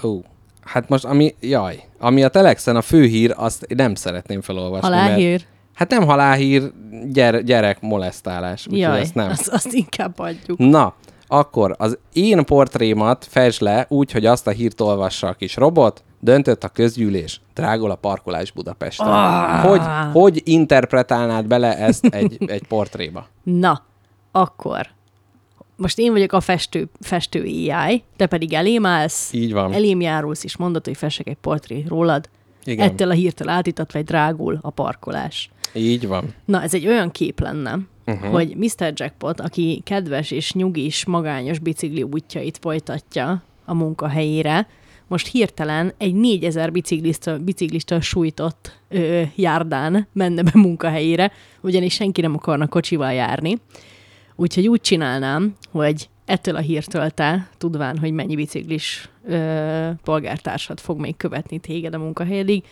Ó, 0.03 0.19
hát 0.61 0.89
most 0.89 1.05
ami, 1.05 1.35
jaj, 1.39 1.83
ami 1.99 2.23
a 2.23 2.29
Telexen 2.29 2.75
a 2.75 2.81
főhír, 2.81 3.33
azt 3.37 3.65
nem 3.75 3.95
szeretném 3.95 4.41
felolvasni. 4.41 4.87
Halálhír? 4.87 5.29
Mert, 5.29 5.47
hát 5.73 5.89
nem 5.89 6.05
halálhír, 6.05 6.71
gyere, 7.11 7.41
gyerek 7.41 7.81
molesztálás. 7.81 8.67
Jaj, 8.69 9.01
azt 9.01 9.15
nem. 9.15 9.29
Azt, 9.29 9.47
azt 9.47 9.73
inkább 9.73 10.19
adjuk. 10.19 10.57
Na, 10.57 10.93
akkor 11.27 11.75
az 11.77 11.97
én 12.13 12.45
portrémat 12.45 13.27
fesd 13.29 13.61
le 13.61 13.85
úgy, 13.89 14.11
hogy 14.11 14.25
azt 14.25 14.47
a 14.47 14.51
hírt 14.51 14.81
olvassa 14.81 15.27
a 15.27 15.33
kis 15.33 15.55
robot, 15.55 16.03
döntött 16.19 16.63
a 16.63 16.67
közgyűlés, 16.67 17.41
drágol 17.53 17.91
a 17.91 17.95
parkolás 17.95 18.51
Budapesten. 18.51 19.07
Ah. 19.07 19.65
Hogy, 19.65 19.81
hogy 20.13 20.41
interpretálnád 20.45 21.45
bele 21.47 21.77
ezt 21.77 22.05
egy, 22.05 22.37
egy 22.47 22.67
portréba? 22.67 23.27
Na, 23.43 23.81
akkor 24.31 24.87
most 25.75 25.99
én 25.99 26.11
vagyok 26.11 26.33
a 26.33 26.41
festő, 26.41 26.89
festő 26.99 27.41
AI, 27.41 28.03
te 28.15 28.25
pedig 28.25 28.53
elém 28.53 28.85
állsz, 28.85 29.33
Így 29.33 29.53
van. 29.53 29.73
elém 29.73 30.01
járulsz, 30.01 30.43
és 30.43 30.57
mondod, 30.57 30.85
hogy 30.85 30.97
fessek 30.97 31.27
egy 31.27 31.37
portré 31.41 31.83
rólad. 31.87 32.29
Igen. 32.65 32.89
Ettől 32.89 33.09
a 33.09 33.13
hírtől 33.13 33.49
átítatva 33.49 33.99
egy 33.99 34.05
drágul 34.05 34.59
a 34.61 34.69
parkolás. 34.69 35.49
Így 35.73 36.07
van. 36.07 36.33
Na, 36.45 36.61
ez 36.61 36.73
egy 36.73 36.87
olyan 36.87 37.11
kép 37.11 37.39
lenne, 37.39 37.79
uh-huh. 38.05 38.31
hogy 38.31 38.55
Mr. 38.55 38.93
Jackpot, 38.95 39.39
aki 39.39 39.81
kedves 39.85 40.31
és 40.31 40.53
nyugis, 40.53 41.05
magányos 41.05 41.59
bicikli 41.59 42.03
útjait 42.03 42.57
folytatja 42.61 43.43
a 43.65 43.73
munkahelyére, 43.73 44.67
most 45.07 45.27
hirtelen 45.27 45.93
egy 45.97 46.13
4000 46.13 46.71
biciklista, 46.71 47.37
biciklista 47.37 48.01
sújtott 48.01 48.79
ö, 48.89 49.21
járdán 49.35 50.07
menne 50.13 50.41
be 50.43 50.51
munkahelyére, 50.53 51.31
ugyanis 51.61 51.93
senki 51.93 52.21
nem 52.21 52.35
akarna 52.35 52.67
kocsival 52.67 53.13
járni, 53.13 53.59
Úgyhogy 54.35 54.67
úgy 54.67 54.81
csinálnám, 54.81 55.55
hogy 55.71 56.09
ettől 56.25 56.55
a 56.55 56.59
hírtől 56.59 57.09
te, 57.09 57.49
tudván, 57.57 57.97
hogy 57.97 58.11
mennyi 58.11 58.35
biciklis 58.35 59.09
ö, 59.25 59.89
polgártársad 60.03 60.79
fog 60.79 60.99
még 60.99 61.17
követni 61.17 61.59
téged 61.59 61.93
a 61.93 61.97
munkahelyedig, 61.97 62.63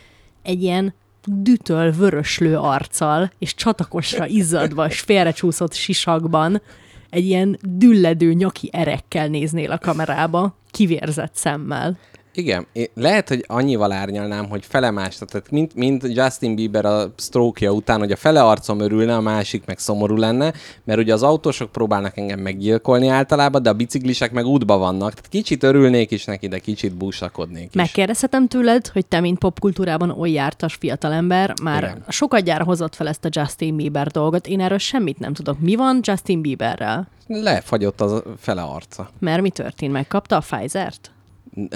egy 0.43 0.64
ilyen 0.64 0.93
dütöl 1.26 1.91
vöröslő 1.91 2.57
arccal, 2.57 3.32
és 3.39 3.55
csatakosra 3.55 4.28
izzadva, 4.28 4.88
és 4.88 4.99
félrecsúszott 4.99 5.74
sisakban, 5.74 6.62
egy 7.09 7.26
ilyen 7.26 7.57
dülledő 7.62 8.34
nyaki 8.34 8.70
erekkel 8.72 9.28
néznél 9.28 9.72
a 9.72 9.78
kamerába, 9.78 10.55
kivérzett 10.72 11.36
szemmel. 11.36 11.97
Igen, 12.34 12.67
lehet, 12.93 13.27
hogy 13.27 13.43
annyival 13.47 13.91
árnyalnám, 13.91 14.49
hogy 14.49 14.65
felemás, 14.65 15.17
tehát 15.17 15.51
mint, 15.51 15.75
mint 15.75 16.03
Justin 16.07 16.55
Bieber 16.55 16.86
a 16.86 17.13
stroke 17.17 17.71
után, 17.71 17.99
hogy 17.99 18.11
a 18.11 18.15
fele 18.15 18.43
arcom 18.43 18.79
örülne, 18.79 19.15
a 19.15 19.21
másik 19.21 19.65
meg 19.65 19.79
szomorú 19.79 20.15
lenne, 20.15 20.53
mert 20.84 20.99
ugye 20.99 21.13
az 21.13 21.23
autósok 21.23 21.71
próbálnak 21.71 22.17
engem 22.17 22.39
meggyilkolni 22.39 23.07
általában, 23.07 23.63
de 23.63 23.69
a 23.69 23.73
biciklisek 23.73 24.32
meg 24.32 24.45
útba 24.45 24.77
vannak, 24.77 25.13
tehát 25.13 25.27
kicsit 25.29 25.63
örülnék 25.63 26.11
is 26.11 26.25
neki, 26.25 26.47
de 26.47 26.59
kicsit 26.59 26.95
búsakodnék 26.95 27.65
is. 27.65 27.73
Megkérdezhetem 27.73 28.47
tőled, 28.47 28.88
hogy 28.88 29.05
te, 29.05 29.19
mint 29.19 29.39
popkultúrában 29.39 30.09
oly 30.09 30.32
jártas 30.32 30.73
fiatalember, 30.73 31.53
már 31.63 31.84
Igen. 31.84 32.03
sokat 32.07 32.43
gyára 32.43 32.63
hozott 32.63 32.95
fel 32.95 33.07
ezt 33.07 33.25
a 33.25 33.29
Justin 33.32 33.75
Bieber 33.75 34.07
dolgot, 34.07 34.47
én 34.47 34.61
erről 34.61 34.77
semmit 34.77 35.19
nem 35.19 35.34
tudok. 35.34 35.59
Mi 35.59 35.75
van 35.75 35.99
Justin 36.01 36.41
Bieberrel? 36.41 37.07
Lefagyott 37.27 38.01
az 38.01 38.23
fele 38.38 38.61
arca. 38.61 39.09
Mert 39.19 39.41
mi 39.41 39.49
történt? 39.49 39.91
Megkapta 39.91 40.36
a 40.36 40.39
Pfizer-t? 40.39 41.11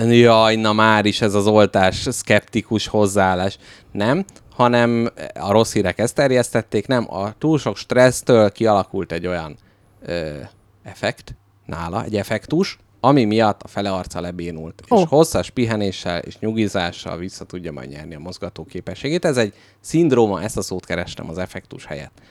Jaj, 0.10 0.56
na 0.56 0.74
már 0.74 1.06
is 1.06 1.22
ez 1.22 1.34
az 1.34 1.48
oltás 1.48 2.08
szkeptikus 2.10 2.88
hozzáállás. 2.88 3.58
Nem, 3.92 4.26
hanem 4.56 5.10
a 5.34 5.52
rossz 5.52 5.74
hírek 5.74 6.00
ezt 6.00 6.16
terjesztették, 6.16 6.88
nem, 6.88 7.14
a 7.14 7.34
túl 7.38 7.58
sok 7.58 7.78
stressztől 7.78 8.52
kialakult 8.52 9.12
egy 9.12 9.28
olyan 9.28 9.58
ö, 10.02 10.38
effekt 10.84 11.36
nála, 11.66 12.04
egy 12.04 12.16
effektus, 12.16 12.78
ami 13.00 13.24
miatt 13.24 13.62
a 13.62 13.68
fele 13.68 13.92
arca 13.92 14.22
lebénult. 14.22 14.82
Oh. 14.88 15.00
És 15.00 15.06
hosszas 15.10 15.50
pihenéssel 15.50 16.20
és 16.20 16.40
nyugizással 16.40 17.18
vissza 17.18 17.46
tudja 17.46 17.72
majd 17.72 17.90
nyerni 17.90 18.16
a 18.16 18.20
mozgató 18.20 18.64
képességét. 18.66 19.26
Ez 19.26 19.38
egy 19.38 19.54
szindróma, 19.80 20.42
ezt 20.42 20.58
a 20.58 20.62
szót 20.62 20.86
kerestem 20.86 21.30
az 21.30 21.38
effektus 21.38 21.86
helyett. 21.86 22.22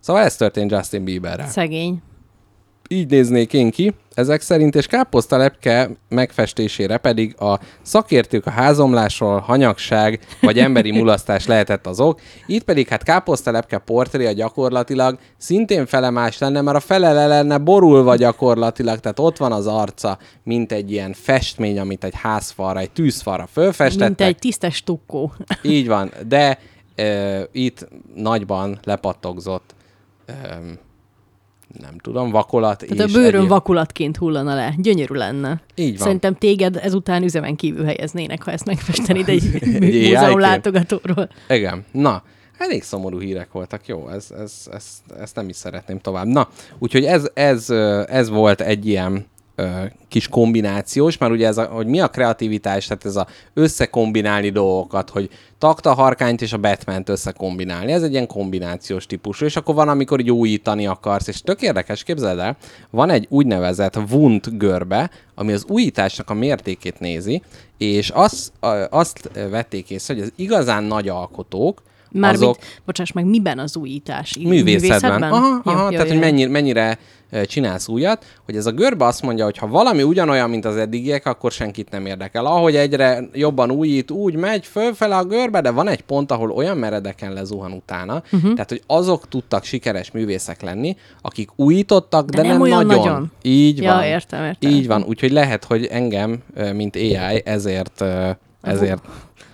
Szóval 0.00 0.22
ez 0.22 0.36
történt 0.36 0.70
Justin 0.70 1.04
Bieberrel. 1.04 1.48
Szegény 1.48 2.02
így 2.88 3.10
néznék 3.10 3.52
én 3.52 3.70
ki, 3.70 3.94
ezek 4.14 4.40
szerint, 4.40 4.74
és 4.74 4.86
káposztalepke 4.86 5.90
megfestésére 6.08 6.96
pedig 6.96 7.40
a 7.40 7.60
szakértők 7.82 8.46
a 8.46 8.50
házomlásról, 8.50 9.38
hanyagság 9.38 10.20
vagy 10.40 10.58
emberi 10.58 10.90
mulasztás 10.90 11.46
lehetett 11.46 11.86
az 11.86 12.00
ok, 12.00 12.20
itt 12.46 12.62
pedig 12.62 12.88
hát 12.88 13.02
káposztalepke 13.02 13.78
portréja 13.78 14.32
gyakorlatilag 14.32 15.18
szintén 15.36 15.86
felemás 15.86 16.38
lenne, 16.38 16.60
mert 16.60 16.76
a 16.76 16.80
fele 16.80 17.12
le 17.12 17.26
lenne 17.26 17.58
borulva 17.58 18.16
gyakorlatilag, 18.16 18.98
tehát 18.98 19.18
ott 19.18 19.36
van 19.36 19.52
az 19.52 19.66
arca, 19.66 20.18
mint 20.42 20.72
egy 20.72 20.90
ilyen 20.90 21.12
festmény, 21.12 21.78
amit 21.78 22.04
egy 22.04 22.14
házfalra, 22.16 22.78
egy 22.78 22.90
tűzfalra 22.90 23.46
fölfestettek. 23.46 24.08
Mint 24.08 24.20
egy 24.20 24.38
tisztes 24.38 24.82
tukkó. 24.82 25.32
Így 25.62 25.88
van, 25.88 26.12
de 26.28 26.58
e, 26.94 27.48
itt 27.52 27.88
nagyban 28.14 28.78
lepattogzott 28.82 29.74
e, 30.26 30.58
nem 31.80 31.98
tudom, 31.98 32.30
vakolat 32.30 32.78
Tehát 32.78 33.08
és 33.08 33.14
a 33.14 33.18
bőrön 33.18 33.34
egyéb- 33.34 33.48
vakulatként 33.48 34.16
hullana 34.16 34.54
le. 34.54 34.74
Gyönyörű 34.78 35.14
lenne. 35.14 35.60
Így 35.74 35.96
van. 35.96 36.06
Szerintem 36.06 36.34
téged 36.34 36.76
ezután 36.76 37.22
üzemen 37.22 37.56
kívül 37.56 37.84
helyeznének, 37.84 38.42
ha 38.42 38.50
ezt 38.50 38.64
megfestenéd 38.66 39.28
egy 39.28 39.42
Egy 39.80 40.08
múzeum 40.08 40.38
látogatóról. 40.38 41.28
Igen. 41.48 41.84
Na, 41.92 42.22
elég 42.58 42.82
szomorú 42.82 43.20
hírek 43.20 43.52
voltak. 43.52 43.86
Jó, 43.86 44.08
ez, 44.08 44.26
ez, 44.38 44.52
ez, 44.72 44.84
ezt 45.20 45.36
nem 45.36 45.48
is 45.48 45.56
szeretném 45.56 45.98
tovább. 45.98 46.26
Na, 46.26 46.48
úgyhogy 46.78 47.04
ez, 47.04 47.30
ez, 47.34 47.70
ez 48.08 48.28
volt 48.28 48.60
egy 48.60 48.86
ilyen 48.86 49.26
kis 50.08 50.28
kombinációs, 50.28 51.18
mert 51.18 51.32
ugye 51.32 51.46
ez 51.46 51.58
a, 51.58 51.64
hogy 51.64 51.86
mi 51.86 52.00
a 52.00 52.08
kreativitás, 52.08 52.86
tehát 52.86 53.04
ez 53.04 53.16
a 53.16 53.26
összekombinálni 53.54 54.50
dolgokat, 54.50 55.10
hogy 55.10 55.30
takta 55.58 55.94
harkányt 55.94 56.42
és 56.42 56.52
a 56.52 56.58
batman 56.58 57.02
összekombinálni, 57.06 57.92
ez 57.92 58.02
egy 58.02 58.12
ilyen 58.12 58.26
kombinációs 58.26 59.06
típusú, 59.06 59.44
és 59.44 59.56
akkor 59.56 59.74
van, 59.74 59.88
amikor 59.88 60.20
így 60.20 60.30
újítani 60.30 60.86
akarsz, 60.86 61.26
és 61.28 61.40
tök 61.40 61.62
érdekes, 61.62 62.02
képzeld 62.02 62.38
el, 62.38 62.56
van 62.90 63.10
egy 63.10 63.26
úgynevezett 63.30 63.96
Wundt 64.10 64.58
görbe, 64.58 65.10
ami 65.34 65.52
az 65.52 65.64
újításnak 65.68 66.30
a 66.30 66.34
mértékét 66.34 67.00
nézi, 67.00 67.42
és 67.78 68.10
azt, 68.10 68.52
a- 68.60 68.86
azt 68.90 69.30
vették 69.50 69.90
észre, 69.90 70.14
hogy 70.14 70.22
az 70.22 70.32
igazán 70.36 70.84
nagy 70.84 71.08
alkotók, 71.08 71.82
Mármint, 72.10 72.42
azok 72.42 72.58
bocsáss 72.86 73.12
meg, 73.12 73.24
miben 73.24 73.58
az 73.58 73.76
újítás? 73.76 74.36
Í- 74.36 74.44
művészetben. 74.48 75.22
Aha, 75.22 75.60
aha 75.64 75.82
jó, 75.84 75.88
tehát 75.90 76.06
jó, 76.06 76.12
hogy 76.12 76.20
mennyire, 76.22 76.50
mennyire 76.50 76.98
csinálsz 77.46 77.88
újat, 77.88 78.24
hogy 78.44 78.56
ez 78.56 78.66
a 78.66 78.70
görbe 78.72 79.04
azt 79.04 79.22
mondja, 79.22 79.44
hogy 79.44 79.58
ha 79.58 79.66
valami 79.66 80.02
ugyanolyan, 80.02 80.50
mint 80.50 80.64
az 80.64 80.76
eddigiek, 80.76 81.26
akkor 81.26 81.52
senkit 81.52 81.90
nem 81.90 82.06
érdekel. 82.06 82.46
Ahogy 82.46 82.76
egyre 82.76 83.28
jobban 83.32 83.70
újít, 83.70 84.10
úgy 84.10 84.34
megy 84.36 84.66
fölfele 84.66 85.16
a 85.16 85.24
görbe, 85.24 85.60
de 85.60 85.70
van 85.70 85.88
egy 85.88 86.00
pont, 86.02 86.30
ahol 86.32 86.50
olyan 86.50 86.76
meredeken 86.76 87.32
lezuhan 87.32 87.72
utána, 87.72 88.22
uh-huh. 88.32 88.52
tehát 88.52 88.68
hogy 88.68 88.82
azok 88.86 89.28
tudtak 89.28 89.64
sikeres 89.64 90.10
művészek 90.10 90.62
lenni, 90.62 90.96
akik 91.22 91.48
újítottak, 91.56 92.28
de, 92.28 92.42
De 92.42 92.48
nem 92.48 92.60
olyan 92.60 92.86
nagyon. 92.86 93.04
nagyon. 93.04 93.32
Így 93.42 93.82
Ja, 93.82 93.92
van. 93.94 94.02
értem, 94.02 94.44
értem. 94.44 94.70
Így 94.70 94.86
van, 94.86 95.02
úgyhogy 95.02 95.32
lehet, 95.32 95.64
hogy 95.64 95.84
engem, 95.86 96.42
mint 96.74 96.96
AI, 96.96 97.42
ezért 97.44 98.04
ezért 98.62 99.04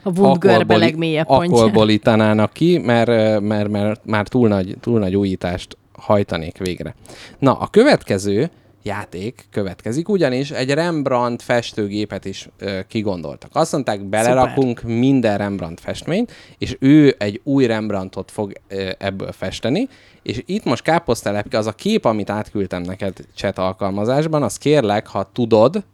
A 0.02 0.08
Wund 0.08 0.38
görbe 0.38 0.52
akkolboli- 0.56 0.78
legmélyebb 0.80 1.26
pontja. 1.26 1.56
akkolbolítanának 1.56 2.52
ki, 2.52 2.78
mert, 2.78 3.40
mert, 3.40 3.68
mert 3.68 4.00
már 4.04 4.28
túl 4.28 4.48
nagy, 4.48 4.76
túl 4.80 4.98
nagy 4.98 5.16
újítást 5.16 5.76
hajtanék 6.00 6.58
végre. 6.58 6.94
Na, 7.38 7.58
a 7.58 7.66
következő 7.66 8.50
játék 8.82 9.46
következik, 9.50 10.08
ugyanis 10.08 10.50
egy 10.50 10.70
Rembrandt 10.70 11.42
festőgépet 11.42 12.24
is 12.24 12.48
ö, 12.58 12.78
kigondoltak. 12.88 13.50
Azt 13.52 13.72
mondták, 13.72 14.04
belerakunk 14.04 14.78
Szuper. 14.78 14.96
minden 14.96 15.38
Rembrandt 15.38 15.80
festményt, 15.80 16.32
és 16.58 16.76
ő 16.80 17.14
egy 17.18 17.40
új 17.44 17.66
Rembrandtot 17.66 18.30
fog 18.30 18.52
ö, 18.68 18.90
ebből 18.98 19.32
festeni, 19.32 19.88
és 20.22 20.42
itt 20.46 20.64
most 20.64 20.82
káposztelepke, 20.82 21.58
az 21.58 21.66
a 21.66 21.72
kép, 21.72 22.04
amit 22.04 22.30
átküldtem 22.30 22.82
neked 22.82 23.16
chat 23.34 23.58
alkalmazásban, 23.58 24.42
az 24.42 24.58
kérlek, 24.58 25.06
ha 25.06 25.30
tudod, 25.32 25.84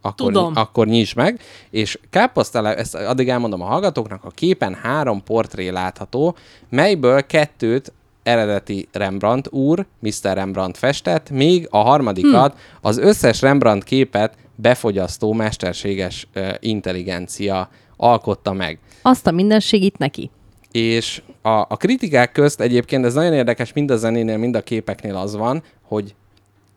akkor, 0.00 0.32
Tudom. 0.32 0.52
akkor 0.56 0.86
nyisd 0.86 1.16
meg, 1.16 1.40
és 1.70 1.98
káposztele, 2.10 2.76
ezt 2.76 2.94
addig 2.94 3.28
elmondom 3.28 3.62
a 3.62 3.64
hallgatóknak, 3.64 4.24
a 4.24 4.30
képen 4.30 4.74
három 4.74 5.22
portré 5.22 5.68
látható, 5.68 6.36
melyből 6.68 7.26
kettőt 7.26 7.92
eredeti 8.28 8.88
Rembrandt 8.92 9.52
úr, 9.52 9.86
Mr. 9.98 10.32
Rembrandt 10.34 10.78
festett, 10.78 11.30
még 11.30 11.66
a 11.70 11.78
harmadikat, 11.78 12.52
hm. 12.52 12.58
az 12.80 12.98
összes 12.98 13.40
Rembrandt 13.40 13.84
képet 13.84 14.34
befogyasztó 14.54 15.32
mesterséges 15.32 16.28
uh, 16.34 16.48
intelligencia 16.60 17.68
alkotta 17.96 18.52
meg. 18.52 18.78
Azt 19.02 19.26
a 19.26 19.30
minden 19.30 19.60
segít 19.60 19.98
neki. 19.98 20.30
És 20.72 21.22
a, 21.42 21.48
a 21.48 21.76
kritikák 21.76 22.32
közt 22.32 22.60
egyébként 22.60 23.04
ez 23.04 23.14
nagyon 23.14 23.32
érdekes, 23.32 23.72
mind 23.72 23.90
a 23.90 23.96
zenénél, 23.96 24.36
mind 24.36 24.56
a 24.56 24.62
képeknél 24.62 25.16
az 25.16 25.36
van, 25.36 25.62
hogy 25.82 26.14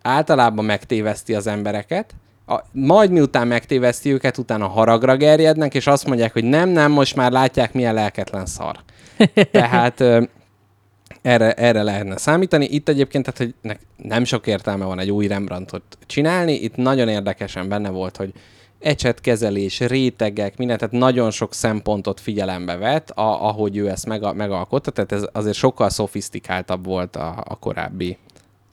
általában 0.02 0.66
megtéveszti 0.66 1.34
az 1.34 1.48
embereket, 1.48 2.16
a, 2.48 2.60
majd 2.72 3.12
miután 3.12 3.48
megtéveszti 3.48 4.14
őket, 4.14 4.38
utána 4.38 4.68
haragra 4.68 5.16
gerjednek, 5.16 5.74
és 5.74 5.88
azt 5.88 6.06
mondják, 6.06 6.34
hogy 6.34 6.44
nem, 6.44 6.70
nem, 6.70 6.92
most 6.92 7.16
már 7.16 7.32
látják, 7.32 7.74
milyen 7.74 7.94
lelketlen 7.94 8.46
szar. 8.46 8.76
Tehát 9.52 10.04
erre, 11.22 11.54
erre 11.54 11.84
lehetne 11.84 12.18
számítani. 12.18 12.66
Itt 12.66 12.90
egyébként, 12.90 13.32
tehát, 13.32 13.54
hogy 13.64 13.78
nem 13.96 14.24
sok 14.24 14.48
értelme 14.48 14.86
van 14.86 15.00
egy 15.00 15.12
új 15.12 15.28
Rembrandtot 15.28 15.98
csinálni. 16.06 16.54
Itt 16.54 16.76
nagyon 16.76 17.08
érdekesen 17.08 17.70
benne 17.70 17.90
volt, 17.90 18.18
hogy 18.18 18.34
ecsetkezelés, 18.80 19.80
rétegek, 19.80 20.58
minden, 20.58 20.78
tehát 20.78 20.94
nagyon 20.94 21.32
sok 21.32 21.54
szempontot 21.54 22.20
figyelembe 22.20 22.78
vett, 22.78 23.10
a, 23.10 23.48
ahogy 23.48 23.78
ő 23.78 23.90
ezt 23.90 24.06
meg, 24.06 24.36
megalkotta, 24.36 24.92
tehát 24.92 25.12
ez 25.12 25.24
azért 25.32 25.56
sokkal 25.56 25.90
szofisztikáltabb 25.90 26.86
volt 26.86 27.16
a, 27.16 27.44
a 27.48 27.56
korábbi 27.56 28.18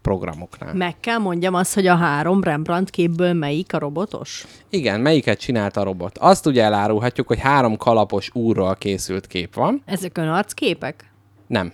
programoknál. 0.03 0.75
Meg 0.75 1.01
kell 1.01 1.19
mondjam 1.19 1.55
azt, 1.55 1.75
hogy 1.75 1.87
a 1.87 1.95
három 1.95 2.43
Rembrandt 2.43 2.91
képből 2.91 3.33
melyik 3.33 3.75
a 3.75 3.79
robotos? 3.79 4.47
Igen, 4.71 5.01
melyiket 5.01 5.39
csinálta 5.39 5.81
a 5.81 5.85
robot? 5.85 6.19
Azt 6.19 6.47
ugye 6.47 6.63
elárulhatjuk, 6.63 7.27
hogy 7.27 7.39
három 7.39 7.77
kalapos 7.77 8.31
úrral 8.33 8.75
készült 8.75 9.27
kép 9.27 9.55
van. 9.55 9.83
Ezek 9.85 10.19
önarcképek? 10.19 11.13
Nem. 11.47 11.73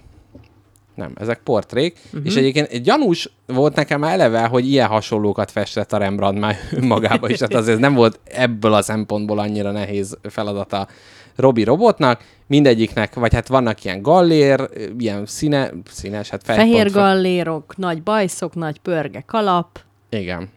Nem, 0.94 1.12
ezek 1.20 1.40
portrék, 1.44 1.98
uh-huh. 2.06 2.26
és 2.26 2.36
egyébként 2.36 2.68
egy 2.68 2.82
gyanús 2.82 3.30
volt 3.46 3.74
nekem 3.74 4.04
eleve, 4.04 4.44
hogy 4.44 4.68
ilyen 4.68 4.88
hasonlókat 4.88 5.50
festett 5.50 5.92
a 5.92 5.96
Rembrandt 5.96 6.40
már 6.40 6.56
magába 6.80 7.28
is, 7.28 7.38
tehát 7.38 7.54
azért 7.54 7.78
nem 7.78 7.94
volt 7.94 8.20
ebből 8.24 8.72
a 8.72 8.82
szempontból 8.82 9.38
annyira 9.38 9.70
nehéz 9.70 10.18
feladata 10.22 10.88
Robi 11.36 11.64
robotnak, 11.64 12.24
mindegyiknek, 12.46 13.14
vagy 13.14 13.34
hát 13.34 13.48
vannak 13.48 13.84
ilyen 13.84 14.02
gallér, 14.02 14.68
ilyen 14.98 15.26
színe, 15.26 15.70
színes, 15.90 16.28
hát 16.28 16.42
Fehér 16.44 16.90
gallérok, 16.90 17.76
nagy 17.76 18.02
bajszok, 18.02 18.54
nagy 18.54 18.78
pörge 18.78 19.20
kalap. 19.26 19.80
Igen. 20.10 20.48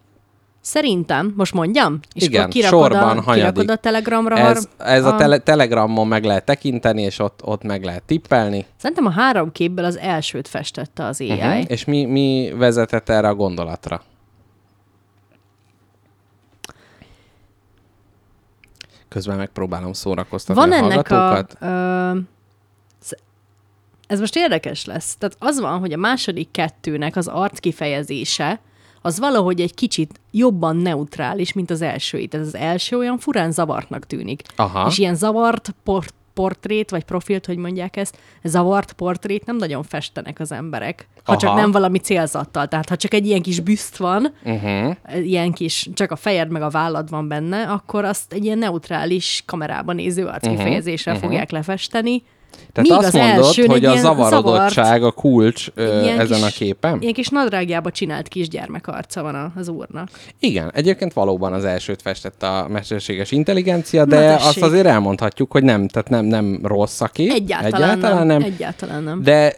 Szerintem, 0.68 1.34
most 1.36 1.54
mondjam? 1.54 2.00
És 2.14 2.24
Igen, 2.24 2.42
akkor 2.42 2.54
kirakod 2.54 2.80
sorban 2.80 3.18
a, 3.18 3.22
hanyadik. 3.22 3.54
kirakod 3.54 3.70
a 3.70 3.76
telegramra. 3.76 4.38
Ez, 4.38 4.70
ez 4.78 5.06
a, 5.06 5.16
tele, 5.16 5.38
Telegramon 5.38 6.08
meg 6.08 6.24
lehet 6.24 6.46
tekinteni, 6.46 7.02
és 7.02 7.20
ott, 7.20 7.40
ott 7.44 7.64
meg 7.64 7.84
lehet 7.84 8.04
tippelni. 8.04 8.66
Szerintem 8.78 9.06
a 9.06 9.10
három 9.10 9.52
képből 9.52 9.86
az 9.86 9.98
elsőt 9.98 10.48
festette 10.48 11.06
az 11.06 11.22
AI. 11.22 11.32
Uh-huh. 11.32 11.64
És 11.68 11.86
mi, 11.86 12.06
mi 12.06 12.54
vezetett 12.56 13.10
erre 13.10 13.28
a 13.28 13.36
gondolatra? 13.36 14.02
Közben 19.08 19.38
megpróbálom 19.38 19.94
szórakoztatni 19.94 20.62
Van 20.62 20.72
a 20.72 20.76
ennek 20.76 21.12
a... 21.12 21.16
hallgatókat. 21.16 21.58
Ö, 21.62 22.20
sz- 23.02 23.22
ez 24.08 24.20
most 24.20 24.36
érdekes 24.36 24.86
lesz. 24.86 25.16
Tehát 25.16 25.36
az 25.40 25.60
van, 25.60 25.80
hogy 25.80 25.94
a 25.94 25.98
második 25.98 26.52
kettőnek 26.52 27.16
az 27.16 27.28
arc 27.28 27.60
kifejezése 27.60 28.60
az 29.02 29.20
valahogy 29.20 29.62
egy 29.62 29.74
kicsit 29.74 30.20
jobban 30.32 30.76
neutrális, 30.76 31.54
mint 31.54 31.70
az 31.70 31.82
első. 31.82 32.26
Tehát 32.26 32.46
az 32.48 32.56
első 32.56 32.98
olyan 32.98 33.18
furán 33.18 33.52
zavartnak 33.52 34.06
tűnik. 34.06 34.42
Aha. 34.56 34.88
És 34.88 34.98
ilyen 34.98 35.16
zavart 35.16 35.76
por- 35.84 36.14
portrét, 36.34 36.90
vagy 36.90 37.04
profilt, 37.04 37.46
hogy 37.46 37.58
mondják 37.58 37.96
ezt, 37.96 38.18
zavart 38.44 38.94
portrét 38.94 39.46
nem 39.46 39.56
nagyon 39.56 39.84
festenek 39.84 40.40
az 40.40 40.52
emberek. 40.52 41.08
Ha 41.16 41.32
Aha. 41.32 41.42
csak 41.42 41.56
nem 41.56 41.72
valami 41.72 41.98
célzattal. 41.98 42.68
Tehát 42.68 42.90
ha 42.90 42.96
csak 42.96 43.14
egy 43.14 43.26
ilyen 43.26 43.42
kis 43.42 43.60
büszt 43.60 43.98
van, 43.98 44.34
Uh-huh. 44.44 44.96
ilyen 45.24 45.52
kis, 45.52 45.90
csak 45.94 46.12
a 46.12 46.16
fejed 46.16 46.50
meg 46.52 46.62
a 46.62 46.70
vállad 46.70 47.10
van 47.10 47.28
benne, 47.28 47.64
akkor 47.64 48.06
azt 48.06 48.34
egy 48.34 48.46
ilyen 48.46 48.58
neutrális 48.58 49.44
kamerában 49.46 49.96
néző 49.96 50.26
arckifejezéssel 50.26 51.14
uh-huh. 51.14 51.30
fogják 51.30 51.52
lefesteni. 51.52 52.24
Tehát 52.74 52.90
Míg 52.90 52.92
azt 52.92 53.08
az 53.08 53.14
mondod, 53.14 53.46
elsőn 53.46 53.70
hogy 53.70 53.86
a 53.86 53.96
zavarodottság 53.96 55.04
a 55.04 55.12
kulcs 55.12 55.68
ö, 55.76 56.06
ezen 56.06 56.38
kis- 56.38 56.48
a 56.48 56.58
képen? 56.58 56.98
Ilyen 57.02 57.14
kis 57.14 57.28
nadrágjába 57.28 57.92
csinált 57.92 58.28
kisgyermek 58.28 58.88
arca 58.88 59.22
van 59.22 59.54
az 59.56 59.68
úrnak. 59.68 60.10
Igen, 60.40 60.72
egyébként 60.74 61.14
valóban 61.14 61.54
az 61.54 61.66
elsőt 61.66 62.02
festett 62.02 62.44
a 62.44 62.68
mesterséges 62.70 63.32
intelligencia, 63.32 64.06
de 64.06 64.30
Na, 64.30 64.36
azt 64.36 64.62
azért 64.62 64.86
elmondhatjuk, 64.86 65.52
hogy 65.52 65.64
nem, 65.64 65.88
tehát 65.88 66.10
nem, 66.10 66.26
nem 66.26 66.60
rossz 66.64 67.02
a 67.02 67.08
kép. 67.08 67.32
Egyáltalán, 67.32 67.90
egyáltalán 67.90 68.28
nem. 68.28 68.38
nem. 68.38 68.52
Egyáltalán 68.52 69.04
nem. 69.04 69.22
De 69.24 69.54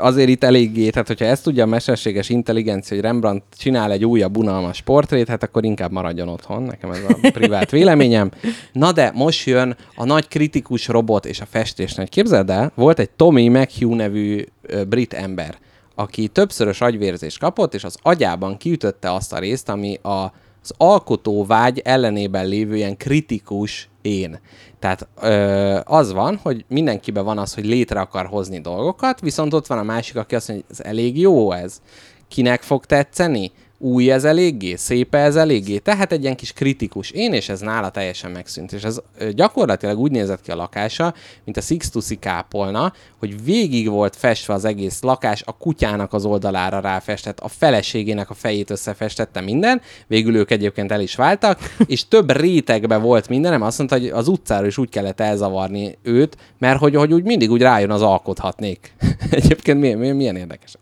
azért 0.00 0.28
itt 0.28 0.44
eléggé, 0.44 0.90
tehát 0.90 1.06
hogyha 1.06 1.24
ezt 1.24 1.42
tudja 1.42 1.62
a 1.62 1.66
mesterséges 1.66 2.28
intelligencia, 2.28 2.96
hogy 2.96 3.04
Rembrandt 3.04 3.44
csinál 3.56 3.92
egy 3.92 4.04
újabb 4.04 4.36
unalmas 4.36 4.80
portrét, 4.80 5.28
hát 5.28 5.42
akkor 5.42 5.64
inkább 5.64 5.92
maradjon 5.92 6.28
otthon, 6.28 6.62
nekem 6.62 6.90
ez 6.90 7.02
a 7.08 7.30
privát 7.30 7.70
véleményem. 7.70 8.30
Na 8.72 8.92
de 8.92 9.12
most 9.14 9.46
jön 9.46 9.76
a 9.96 10.04
nagy 10.04 10.28
kritikus 10.28 10.88
robot 10.88 11.26
és 11.26 11.40
a 11.40 11.46
festés 11.50 11.94
nagy. 11.94 12.08
Képzeld 12.08 12.50
el, 12.50 12.72
volt 12.74 12.98
egy 12.98 13.10
Tommy 13.10 13.48
McHugh 13.48 13.96
nevű 13.96 14.44
brit 14.88 15.12
ember, 15.12 15.58
aki 15.94 16.28
többszörös 16.28 16.80
agyvérzést 16.80 17.38
kapott, 17.38 17.74
és 17.74 17.84
az 17.84 17.96
agyában 18.02 18.56
kiütötte 18.56 19.12
azt 19.12 19.32
a 19.32 19.38
részt, 19.38 19.68
ami 19.68 19.98
a, 20.02 20.32
az 20.62 20.72
alkotó 20.76 21.44
vágy 21.44 21.80
ellenében 21.84 22.46
lévő 22.46 22.76
ilyen 22.76 22.96
kritikus 22.96 23.88
én. 24.04 24.40
Tehát 24.78 25.08
ö, 25.20 25.80
az 25.84 26.12
van, 26.12 26.40
hogy 26.42 26.64
mindenkiben 26.68 27.24
van 27.24 27.38
az, 27.38 27.54
hogy 27.54 27.64
létre 27.66 28.00
akar 28.00 28.26
hozni 28.26 28.60
dolgokat, 28.60 29.20
viszont 29.20 29.54
ott 29.54 29.66
van 29.66 29.78
a 29.78 29.82
másik, 29.82 30.16
aki 30.16 30.34
azt 30.34 30.48
mondja, 30.48 30.66
hogy 30.68 30.76
ez 30.78 30.86
elég 30.86 31.18
jó 31.18 31.52
ez. 31.52 31.80
Kinek 32.28 32.62
fog 32.62 32.84
tetszeni? 32.84 33.52
Új 33.84 34.12
ez 34.12 34.24
eléggé, 34.24 34.74
szép 34.74 35.14
ez 35.14 35.36
eléggé, 35.36 35.78
tehát 35.78 36.12
egy 36.12 36.22
ilyen 36.22 36.36
kis 36.36 36.52
kritikus 36.52 37.10
én, 37.10 37.32
és 37.32 37.48
ez 37.48 37.60
nála 37.60 37.90
teljesen 37.90 38.30
megszűnt. 38.30 38.72
És 38.72 38.82
ez 38.82 39.00
gyakorlatilag 39.34 39.98
úgy 39.98 40.10
nézett 40.10 40.40
ki 40.40 40.50
a 40.50 40.54
lakása, 40.54 41.14
mint 41.44 41.56
a 41.56 41.60
Sixtusi 41.60 42.18
kápolna, 42.18 42.92
hogy 43.18 43.44
végig 43.44 43.88
volt 43.88 44.16
festve 44.16 44.54
az 44.54 44.64
egész 44.64 45.02
lakás, 45.02 45.42
a 45.46 45.56
kutyának 45.56 46.12
az 46.12 46.24
oldalára 46.24 46.80
ráfestett, 46.80 47.40
a 47.40 47.48
feleségének 47.48 48.30
a 48.30 48.34
fejét 48.34 48.70
összefestette 48.70 49.40
minden, 49.40 49.80
végül 50.06 50.36
ők 50.36 50.50
egyébként 50.50 50.92
el 50.92 51.00
is 51.00 51.14
váltak, 51.14 51.58
és 51.86 52.08
több 52.08 52.30
rétegbe 52.36 52.96
volt 52.96 53.28
minden, 53.28 53.52
nem 53.52 53.62
azt 53.62 53.78
mondta, 53.78 53.98
hogy 53.98 54.08
az 54.08 54.28
utcára 54.28 54.66
is 54.66 54.78
úgy 54.78 54.88
kellett 54.88 55.20
elzavarni 55.20 55.98
őt, 56.02 56.36
mert 56.58 56.78
hogy, 56.78 56.94
hogy 56.94 57.12
úgy 57.12 57.24
mindig 57.24 57.50
úgy 57.50 57.62
rájön 57.62 57.90
az 57.90 58.02
alkothatnék. 58.02 58.92
egyébként 59.30 59.80
milyen, 59.80 59.98
milyen, 59.98 60.16
milyen 60.16 60.36
érdekes. 60.36 60.74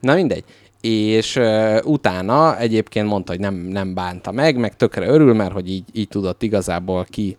Na 0.00 0.14
mindegy 0.14 0.44
és 0.84 1.36
uh, 1.36 1.78
utána 1.84 2.58
egyébként 2.58 3.08
mondta, 3.08 3.32
hogy 3.32 3.40
nem, 3.40 3.54
nem 3.54 3.94
bánta 3.94 4.32
meg, 4.32 4.56
meg 4.56 4.76
tökre 4.76 5.06
örül, 5.06 5.34
mert 5.34 5.52
hogy 5.52 5.70
így, 5.70 5.84
így 5.92 6.08
tudott 6.08 6.42
igazából 6.42 7.06
ki 7.10 7.36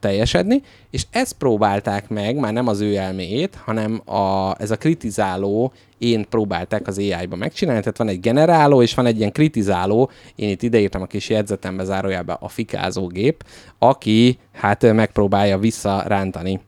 teljesedni, 0.00 0.62
és 0.90 1.06
ezt 1.10 1.32
próbálták 1.32 2.08
meg, 2.08 2.36
már 2.36 2.52
nem 2.52 2.66
az 2.66 2.80
ő 2.80 2.96
elméjét, 2.96 3.58
hanem 3.64 4.02
a, 4.04 4.54
ez 4.60 4.70
a 4.70 4.76
kritizáló 4.76 5.72
én 5.98 6.28
próbálták 6.28 6.86
az 6.86 6.98
AI-ba 6.98 7.36
megcsinálni, 7.36 7.80
tehát 7.80 7.98
van 7.98 8.08
egy 8.08 8.20
generáló, 8.20 8.82
és 8.82 8.94
van 8.94 9.06
egy 9.06 9.18
ilyen 9.18 9.32
kritizáló, 9.32 10.10
én 10.34 10.48
itt 10.48 10.62
ideírtam 10.62 11.02
a 11.02 11.06
kis 11.06 11.28
jegyzetembe 11.28 11.84
zárójában 11.84 12.36
a 12.40 12.48
fikázógép, 12.48 13.44
aki 13.78 14.38
hát 14.52 14.92
megpróbálja 14.92 15.58
visszarántani 15.58 16.60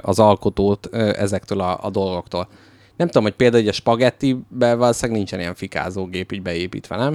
az 0.00 0.18
alkotót 0.18 0.94
ezektől 0.96 1.60
a, 1.60 1.78
a 1.82 1.90
dolgoktól. 1.90 2.48
Nem 2.96 3.06
tudom, 3.06 3.22
hogy 3.22 3.32
például 3.34 3.68
a 3.68 3.72
spagettibe 3.72 4.74
valószínűleg 4.74 5.16
nincsen 5.16 5.40
ilyen 5.40 5.54
fikázógép 5.54 6.32
így 6.32 6.42
beépítve, 6.42 6.96
nem? 6.96 7.14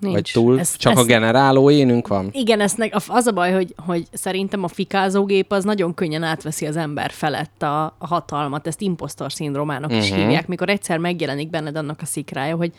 Nincs. 0.00 0.14
Vagy 0.14 0.30
túl, 0.32 0.58
Ez- 0.58 0.76
csak 0.76 0.92
ez- 0.92 0.98
a 0.98 1.04
generáló 1.04 1.70
énünk 1.70 2.08
van? 2.08 2.28
Igen, 2.32 2.60
esznek, 2.60 2.94
az 3.08 3.26
a 3.26 3.32
baj, 3.32 3.52
hogy, 3.52 3.74
hogy 3.86 4.06
szerintem 4.12 4.64
a 4.64 4.68
fikázógép 4.68 5.52
az 5.52 5.64
nagyon 5.64 5.94
könnyen 5.94 6.22
átveszi 6.22 6.66
az 6.66 6.76
ember 6.76 7.10
felett 7.10 7.62
a, 7.62 7.84
a 7.84 8.06
hatalmat. 8.06 8.66
Ezt 8.66 8.80
impostor 8.80 9.32
szindrómának 9.32 9.92
is 9.92 10.10
Mhm. 10.10 10.18
hívják, 10.20 10.46
mikor 10.48 10.68
egyszer 10.68 10.98
megjelenik 10.98 11.50
benned 11.50 11.76
annak 11.76 11.98
a 12.02 12.04
szikrája, 12.04 12.56
hogy 12.56 12.72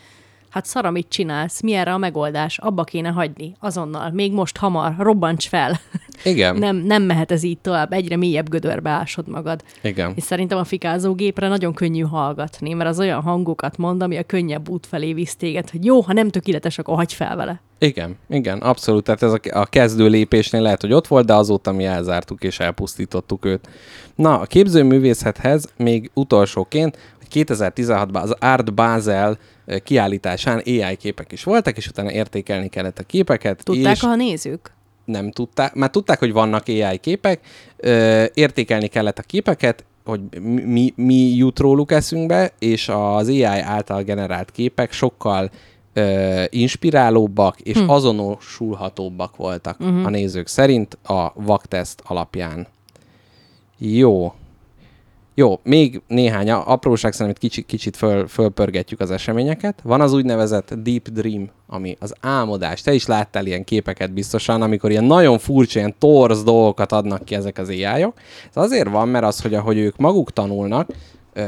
hát 0.50 0.66
szara, 0.66 0.90
mit 0.90 1.08
csinálsz, 1.08 1.60
mi 1.60 1.72
erre 1.72 1.92
a 1.92 1.98
megoldás, 1.98 2.58
abba 2.58 2.84
kéne 2.84 3.08
hagyni, 3.08 3.56
azonnal, 3.60 4.10
még 4.10 4.32
most 4.32 4.56
hamar, 4.56 4.94
robbants 4.98 5.48
fel. 5.48 5.80
Igen, 6.24 6.56
nem, 6.56 6.76
nem 6.76 7.02
mehet 7.02 7.30
ez 7.30 7.42
így 7.42 7.58
tovább, 7.58 7.92
egyre 7.92 8.16
mélyebb 8.16 8.48
gödörbe 8.48 8.90
ásod 8.90 9.28
magad. 9.28 9.62
igen. 9.82 10.12
És 10.14 10.22
szerintem 10.22 10.58
a 10.58 10.64
fikázógépre 10.64 11.48
nagyon 11.48 11.74
könnyű 11.74 12.02
hallgatni, 12.02 12.72
mert 12.72 12.90
az 12.90 12.98
olyan 12.98 13.22
hangokat 13.22 13.76
mond, 13.76 14.02
ami 14.02 14.16
a 14.16 14.22
könnyebb 14.22 14.68
út 14.68 14.86
felé 14.86 15.12
visz 15.12 15.36
téged, 15.36 15.70
hogy 15.70 15.84
jó, 15.84 16.00
ha 16.00 16.12
nem 16.12 16.28
tökéletes, 16.28 16.78
akkor 16.78 16.94
hagyj 16.94 17.14
fel 17.14 17.36
vele. 17.36 17.60
Igen, 17.78 18.16
igen, 18.28 18.58
abszolút. 18.58 19.04
Tehát 19.04 19.22
ez 19.22 19.32
a, 19.32 19.40
a 19.50 19.66
kezdő 19.66 20.08
lépésnél 20.08 20.62
lehet, 20.62 20.80
hogy 20.80 20.92
ott 20.92 21.06
volt, 21.06 21.26
de 21.26 21.34
azóta 21.34 21.72
mi 21.72 21.84
elzártuk 21.84 22.42
és 22.42 22.60
elpusztítottuk 22.60 23.44
őt. 23.44 23.68
Na, 24.14 24.38
a 24.40 24.44
képzőművészethez 24.44 25.72
még 25.76 26.10
utolsóként, 26.14 26.98
2016-ban 27.32 28.22
az 28.22 28.34
Art 28.38 28.74
Basel 28.74 29.38
kiállításán 29.82 30.62
AI 30.66 30.96
képek 30.96 31.32
is 31.32 31.44
voltak, 31.44 31.76
és 31.76 31.88
utána 31.88 32.12
értékelni 32.12 32.68
kellett 32.68 32.98
a 32.98 33.02
képeket. 33.02 33.64
Tudták 33.64 33.96
és 33.96 34.02
a 34.02 34.14
nézők? 34.14 34.72
nem 35.10 35.30
tudták, 35.30 35.74
már 35.74 35.90
tudták, 35.90 36.18
hogy 36.18 36.32
vannak 36.32 36.62
AI 36.66 36.98
képek, 36.98 37.40
ö, 37.76 38.24
értékelni 38.34 38.86
kellett 38.86 39.18
a 39.18 39.22
képeket, 39.22 39.84
hogy 40.04 40.20
mi- 40.40 40.62
mi, 40.62 40.92
mi 40.96 41.14
jut 41.14 41.58
róluk 41.58 41.92
eszünkbe, 41.92 42.52
és 42.58 42.88
az 42.88 43.28
AI 43.28 43.44
által 43.44 44.02
generált 44.02 44.50
képek 44.50 44.92
sokkal 44.92 45.50
ö, 45.92 46.42
inspirálóbbak 46.48 47.60
és 47.60 47.76
hm. 47.76 47.88
azonosulhatóbbak 47.88 49.36
voltak 49.36 49.80
uh-huh. 49.80 50.06
a 50.06 50.10
nézők 50.10 50.46
szerint 50.46 50.98
a 51.02 51.32
vakteszt 51.34 52.02
alapján. 52.04 52.66
Jó. 53.78 54.32
Jó, 55.40 55.60
még 55.62 56.00
néhány 56.06 56.50
apróság 56.50 57.12
szerintem 57.12 57.34
itt 57.34 57.50
kicsit, 57.50 57.66
kicsit 57.66 57.96
föl, 57.96 58.28
fölpörgetjük 58.28 59.00
az 59.00 59.10
eseményeket. 59.10 59.80
Van 59.82 60.00
az 60.00 60.12
úgynevezett 60.12 60.74
Deep 60.74 61.08
Dream, 61.08 61.50
ami 61.66 61.96
az 62.00 62.14
álmodás. 62.20 62.80
Te 62.80 62.92
is 62.92 63.06
láttál 63.06 63.46
ilyen 63.46 63.64
képeket 63.64 64.12
biztosan, 64.12 64.62
amikor 64.62 64.90
ilyen 64.90 65.04
nagyon 65.04 65.38
furcsa, 65.38 65.78
ilyen 65.78 65.94
torz 65.98 66.42
dolgokat 66.42 66.92
adnak 66.92 67.24
ki 67.24 67.34
ezek 67.34 67.58
az 67.58 67.68
ai 67.68 68.04
-ok. 68.04 68.18
Ez 68.54 68.62
azért 68.62 68.88
van, 68.88 69.08
mert 69.08 69.24
az, 69.24 69.40
hogy 69.40 69.54
ahogy 69.54 69.78
ők 69.78 69.96
maguk 69.96 70.32
tanulnak, 70.32 70.90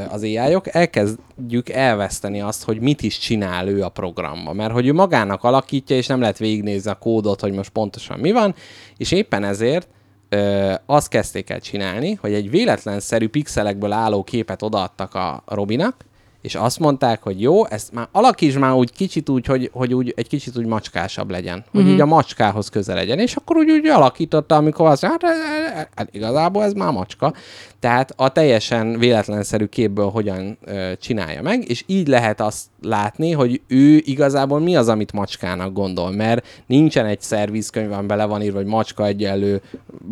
az 0.09 0.21
ai 0.23 0.55
-ok, 0.55 0.67
elkezdjük 0.67 1.69
elveszteni 1.69 2.41
azt, 2.41 2.63
hogy 2.63 2.79
mit 2.79 3.01
is 3.01 3.17
csinál 3.17 3.67
ő 3.67 3.83
a 3.83 3.89
programba. 3.89 4.53
Mert 4.53 4.73
hogy 4.73 4.87
ő 4.87 4.93
magának 4.93 5.43
alakítja, 5.43 5.95
és 5.95 6.07
nem 6.07 6.19
lehet 6.19 6.37
végignézni 6.37 6.91
a 6.91 6.95
kódot, 6.95 7.41
hogy 7.41 7.53
most 7.53 7.69
pontosan 7.69 8.19
mi 8.19 8.31
van, 8.31 8.55
és 8.97 9.11
éppen 9.11 9.43
ezért 9.43 9.87
ö, 10.33 10.73
azt 10.85 11.07
kezdték 11.07 11.49
el 11.49 11.59
csinálni, 11.59 12.13
hogy 12.13 12.33
egy 12.33 12.49
véletlenszerű 12.49 13.27
pixelekből 13.27 13.91
álló 13.91 14.23
képet 14.23 14.61
odaadtak 14.61 15.15
a 15.15 15.43
Robinak, 15.45 15.95
és 16.43 16.55
azt 16.55 16.79
mondták, 16.79 17.21
hogy 17.23 17.41
jó, 17.41 17.65
ezt 17.65 17.93
már 17.93 18.07
alakítsd 18.11 18.57
már 18.57 18.73
úgy 18.73 18.91
kicsit 18.91 19.29
úgy, 19.29 19.45
hogy, 19.45 19.69
hogy 19.73 19.93
úgy 19.93 20.13
egy 20.15 20.27
kicsit 20.27 20.57
úgy 20.57 20.65
macskásabb 20.65 21.29
legyen. 21.29 21.63
Hogy 21.71 21.81
Mhm. 21.83 21.91
így 21.91 22.01
a 22.01 22.05
macskához 22.05 22.69
közel 22.69 22.95
legyen. 22.95 23.19
És 23.19 23.35
akkor 23.35 23.57
úgy, 23.57 23.71
úgy 23.71 23.85
alakította, 23.87 24.55
amikor 24.55 24.87
azt 24.87 25.01
mondja, 25.01 25.27
hát, 25.27 25.37
hát, 25.37 25.75
hát, 25.75 25.89
hát 25.95 26.09
igazából 26.15 26.63
ez 26.63 26.73
már 26.73 26.91
macska. 26.91 27.33
Tehát 27.79 28.13
a 28.15 28.29
teljesen 28.29 28.99
véletlenszerű 28.99 29.65
képből 29.65 30.09
hogyan 30.09 30.57
ö, 30.65 30.91
csinálja 31.01 31.41
meg, 31.41 31.69
és 31.69 31.83
így 31.87 32.07
lehet 32.07 32.41
azt 32.41 32.65
látni, 32.81 33.31
hogy 33.31 33.61
ő 33.67 33.95
igazából 34.05 34.59
mi 34.59 34.75
az, 34.75 34.87
amit 34.87 35.11
macskának 35.13 35.73
gondol, 35.73 36.11
mert 36.11 36.47
nincsen 36.65 37.05
egy 37.05 37.21
szervizkönyv, 37.21 37.85
amiben 37.87 38.07
bele 38.07 38.25
van 38.25 38.41
írva, 38.41 38.57
hogy 38.57 38.65
macska 38.65 39.05
egyenlő, 39.05 39.61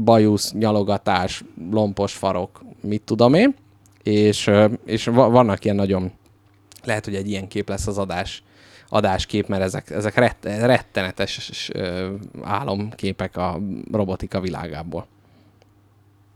bajusz, 0.03 0.53
nyalogatás, 0.53 1.43
lompos 1.71 2.13
farok, 2.13 2.63
mit 2.81 3.01
tudom 3.01 3.33
én, 3.33 3.55
és, 4.03 4.49
és 4.85 5.05
va- 5.05 5.31
vannak 5.31 5.63
ilyen 5.63 5.75
nagyon, 5.75 6.11
lehet, 6.85 7.05
hogy 7.05 7.15
egy 7.15 7.29
ilyen 7.29 7.47
kép 7.47 7.69
lesz 7.69 7.87
az 7.87 7.97
adás, 7.97 8.43
adáskép, 8.89 9.47
mert 9.47 9.61
ezek, 9.61 9.89
ezek 9.89 10.15
rett, 10.15 10.45
rettenetes 10.45 11.69
ö, 11.73 12.13
álomképek 12.43 13.37
a 13.37 13.59
robotika 13.91 14.39
világából. 14.39 15.07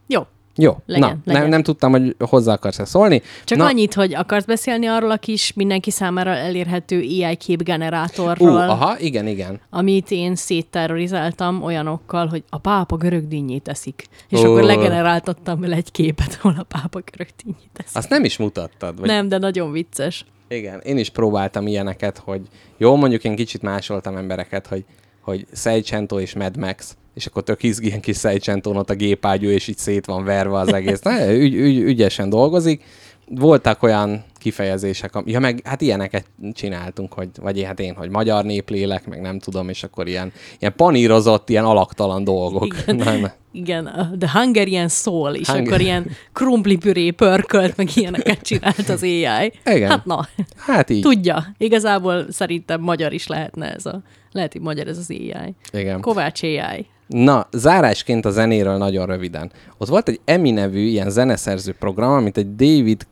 Jó, 0.07 0.27
Jó, 0.57 0.77
Legyen, 0.85 1.09
na, 1.09 1.17
legyen. 1.26 1.41
Nem, 1.41 1.49
nem 1.49 1.63
tudtam, 1.63 1.91
hogy 1.91 2.15
hozzá 2.19 2.53
akarsz-e 2.53 2.85
szólni. 2.85 3.22
Csak 3.43 3.57
na, 3.57 3.65
annyit, 3.65 3.93
hogy 3.93 4.13
akarsz 4.13 4.45
beszélni 4.45 4.85
arról 4.85 5.11
a 5.11 5.17
kis 5.17 5.53
mindenki 5.53 5.91
számára 5.91 6.30
elérhető 6.30 6.99
AI 6.99 7.31
Ú, 7.31 7.38
képgenerátorról, 7.38 8.57
aha, 8.57 8.99
igen, 8.99 9.27
igen. 9.27 9.59
amit 9.69 10.11
én 10.11 10.35
szétterrorizáltam 10.35 11.63
olyanokkal, 11.63 12.27
hogy 12.27 12.43
a 12.49 12.57
pápa 12.57 12.95
görög 12.95 13.27
dinnyét 13.27 13.67
eszik. 13.67 14.07
És 14.30 14.39
Ó. 14.39 14.43
akkor 14.43 14.63
legeneráltattam 14.63 15.59
vele 15.59 15.76
egy 15.76 15.91
képet, 15.91 16.38
ahol 16.41 16.55
a 16.59 16.63
pápa 16.63 17.01
görög 17.11 17.27
dinnyét 17.43 17.72
eszik. 17.73 17.95
Azt 17.95 18.09
nem 18.09 18.23
is 18.23 18.38
mutattad? 18.38 18.99
Vagy... 18.99 19.07
Nem, 19.07 19.27
de 19.27 19.38
nagyon 19.38 19.72
vicces. 19.72 20.26
Igen, 20.47 20.80
én 20.80 20.97
is 20.97 21.09
próbáltam 21.09 21.67
ilyeneket, 21.67 22.17
hogy 22.17 22.41
jó, 22.77 22.95
mondjuk 22.95 23.23
én 23.23 23.35
kicsit 23.35 23.61
másoltam 23.61 24.15
embereket, 24.15 24.67
hogy, 24.67 24.85
hogy 25.22 25.45
Seicento 25.53 26.19
és 26.19 26.34
Mad 26.34 26.57
Max, 26.57 26.97
és 27.13 27.26
akkor 27.26 27.43
tök 27.43 27.63
izgi 27.63 27.88
ilyen 27.88 28.01
kis 28.01 28.17
Seicenton 28.17 28.77
ott 28.77 28.89
a 28.89 28.95
gépágyú, 28.95 29.49
és 29.49 29.67
így 29.67 29.77
szét 29.77 30.05
van 30.05 30.23
verve 30.23 30.57
az 30.57 30.73
egész. 30.73 31.01
Na, 31.09 31.34
ügy, 31.34 31.53
ügy, 31.53 31.77
ügyesen 31.77 32.30
dolgozik. 32.30 32.84
Voltak 33.27 33.84
olyan 33.84 34.23
kifejezések, 34.38 35.14
ja 35.26 35.39
meg 35.39 35.60
hát 35.64 35.81
ilyeneket 35.81 36.26
csináltunk, 36.53 37.14
hogy, 37.14 37.30
vagy 37.41 37.57
én, 37.57 37.65
hát 37.65 37.80
én, 37.80 37.95
hogy 37.95 38.10
magyar 38.10 38.43
néplélek, 38.43 39.07
meg 39.07 39.22
nem 39.22 39.39
tudom, 39.39 39.69
és 39.69 39.84
akkor 39.84 40.07
ilyen, 40.07 40.31
ilyen 40.60 40.73
panírozott, 40.76 41.49
ilyen 41.49 41.65
alaktalan 41.65 42.23
dolgok. 42.23 42.76
Igen. 42.88 43.19
Na. 43.19 43.31
Igen, 43.52 43.85
a 43.85 44.11
The 44.19 44.39
Hungarian 44.39 44.88
Soul, 44.88 45.34
és 45.34 45.47
Hunger- 45.47 45.68
akkor 45.68 45.81
ilyen 45.81 46.07
krumplipüré 46.34 47.11
pörkölt, 47.11 47.77
meg 47.77 47.89
ilyeneket 47.95 48.41
csinált 48.41 48.89
az 48.89 49.03
AI. 49.03 49.53
Igen. 49.65 49.89
Hát 49.89 50.06
na, 50.06 50.27
Hát 50.57 50.89
így. 50.89 51.02
tudja. 51.02 51.45
Igazából 51.57 52.26
szerintem 52.30 52.81
magyar 52.81 53.14
is 53.14 53.27
lehetne 53.27 53.73
ez 53.73 53.85
a... 53.85 54.02
Lehet, 54.31 54.52
hogy 54.52 54.61
magyar 54.61 54.88
ez 54.88 54.97
az 54.97 55.10
AI. 55.10 55.53
Igen. 55.72 56.02
Kovács 56.02 56.43
AI. 56.43 56.85
Na, 57.07 57.47
zárásként 57.52 58.26
a 58.26 58.30
zenéről 58.30 58.77
nagyon 58.77 59.06
röviden. 59.06 59.52
Ott 59.77 59.88
volt 59.88 60.07
egy 60.10 60.19
EMI 60.26 60.52
nevű 60.52 60.80
ilyen 60.80 61.10
zeneszerző 61.10 61.73
program, 61.80 62.11
amit 62.11 62.38
egy 62.38 62.56
David 62.56 63.07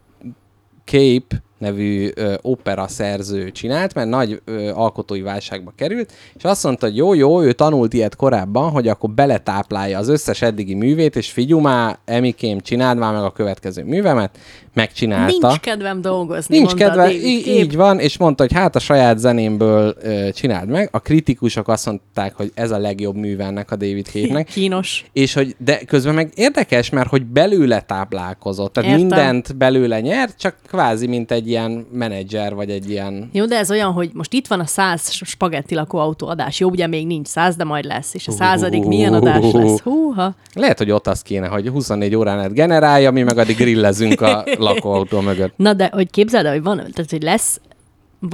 Cape 0.85 1.35
nevű 1.63 2.09
ö, 2.15 2.33
opera 2.41 2.87
szerző 2.87 3.51
csinált, 3.51 3.93
mert 3.93 4.09
nagy 4.09 4.41
ö, 4.45 4.69
alkotói 4.73 5.21
válságba 5.21 5.73
került, 5.75 6.11
és 6.35 6.43
azt 6.43 6.63
mondta, 6.63 6.85
hogy 6.85 6.95
jó, 6.95 7.13
jó, 7.13 7.41
ő 7.43 7.51
tanult 7.53 7.93
ilyet 7.93 8.15
korábban, 8.15 8.69
hogy 8.69 8.87
akkor 8.87 9.09
beletáplálja 9.09 9.97
az 9.97 10.07
összes 10.07 10.41
eddigi 10.41 10.73
művét, 10.73 11.15
és 11.15 11.31
figyú 11.31 11.59
már, 11.59 11.97
Emikém, 12.05 12.59
csináld 12.59 12.97
már 12.97 13.13
meg 13.13 13.23
a 13.23 13.31
következő 13.31 13.83
művemet, 13.83 14.37
megcsinálta. 14.73 15.47
Nincs 15.47 15.59
kedvem 15.59 16.01
dolgozni, 16.01 16.57
Nincs 16.57 16.73
kedve, 16.73 17.11
í- 17.11 17.47
így 17.47 17.75
van, 17.75 17.99
és 17.99 18.17
mondta, 18.17 18.43
hogy 18.43 18.53
hát 18.53 18.75
a 18.75 18.79
saját 18.79 19.17
zenémből 19.17 19.95
ö, 20.01 20.29
csináld 20.31 20.69
meg. 20.69 20.89
A 20.91 20.99
kritikusok 20.99 21.67
azt 21.67 21.85
mondták, 21.85 22.35
hogy 22.35 22.51
ez 22.53 22.71
a 22.71 22.77
legjobb 22.77 23.15
műve 23.15 23.43
ennek 23.43 23.71
a 23.71 23.75
David 23.75 24.05
Cape-nek. 24.05 24.47
Kínos. 24.47 25.05
És 25.13 25.33
hogy, 25.33 25.55
de 25.57 25.77
közben 25.77 26.13
meg 26.13 26.31
érdekes, 26.35 26.89
mert 26.89 27.09
hogy 27.09 27.25
belőle 27.25 27.81
táplálkozott, 27.81 28.73
tehát 28.73 28.89
Értem. 28.89 29.05
mindent 29.07 29.57
belőle 29.57 29.99
nyert, 30.01 30.39
csak 30.39 30.55
kvázi 30.67 31.07
mint 31.07 31.31
egy 31.31 31.49
ilyen 31.53 31.87
menedzser, 31.91 32.55
vagy 32.55 32.69
egy 32.69 32.89
ilyen... 32.89 33.29
Jó, 33.31 33.45
de 33.45 33.57
ez 33.57 33.71
olyan, 33.71 33.91
hogy 33.91 34.09
most 34.13 34.33
itt 34.33 34.47
van 34.47 34.59
a 34.59 34.65
száz 34.65 35.11
spagetti 35.11 35.75
lakóautó 35.75 36.27
adás. 36.27 36.59
Jó, 36.59 36.69
ugye 36.69 36.87
még 36.87 37.07
nincs 37.07 37.27
száz, 37.27 37.55
de 37.55 37.63
majd 37.63 37.85
lesz. 37.85 38.13
És 38.13 38.27
a 38.27 38.31
századik 38.31 38.83
milyen 38.83 39.13
adás 39.13 39.51
lesz? 39.51 39.79
Húha. 39.79 40.35
Lehet, 40.53 40.77
hogy 40.77 40.91
ott 40.91 41.07
az 41.07 41.21
kéne, 41.21 41.47
hogy 41.47 41.67
24 41.67 42.15
órán 42.15 42.39
át 42.39 42.53
generálja, 42.53 43.11
mi 43.11 43.23
meg 43.23 43.37
addig 43.37 43.55
grillezünk 43.55 44.21
a 44.21 44.43
lakóautó 44.57 45.19
mögött. 45.19 45.53
Na, 45.57 45.73
de 45.73 45.89
hogy 45.93 46.09
képzeld 46.09 46.45
el, 46.45 46.51
hogy 46.51 46.63
van, 46.63 46.77
tehát, 46.77 47.09
hogy 47.09 47.23
lesz, 47.23 47.61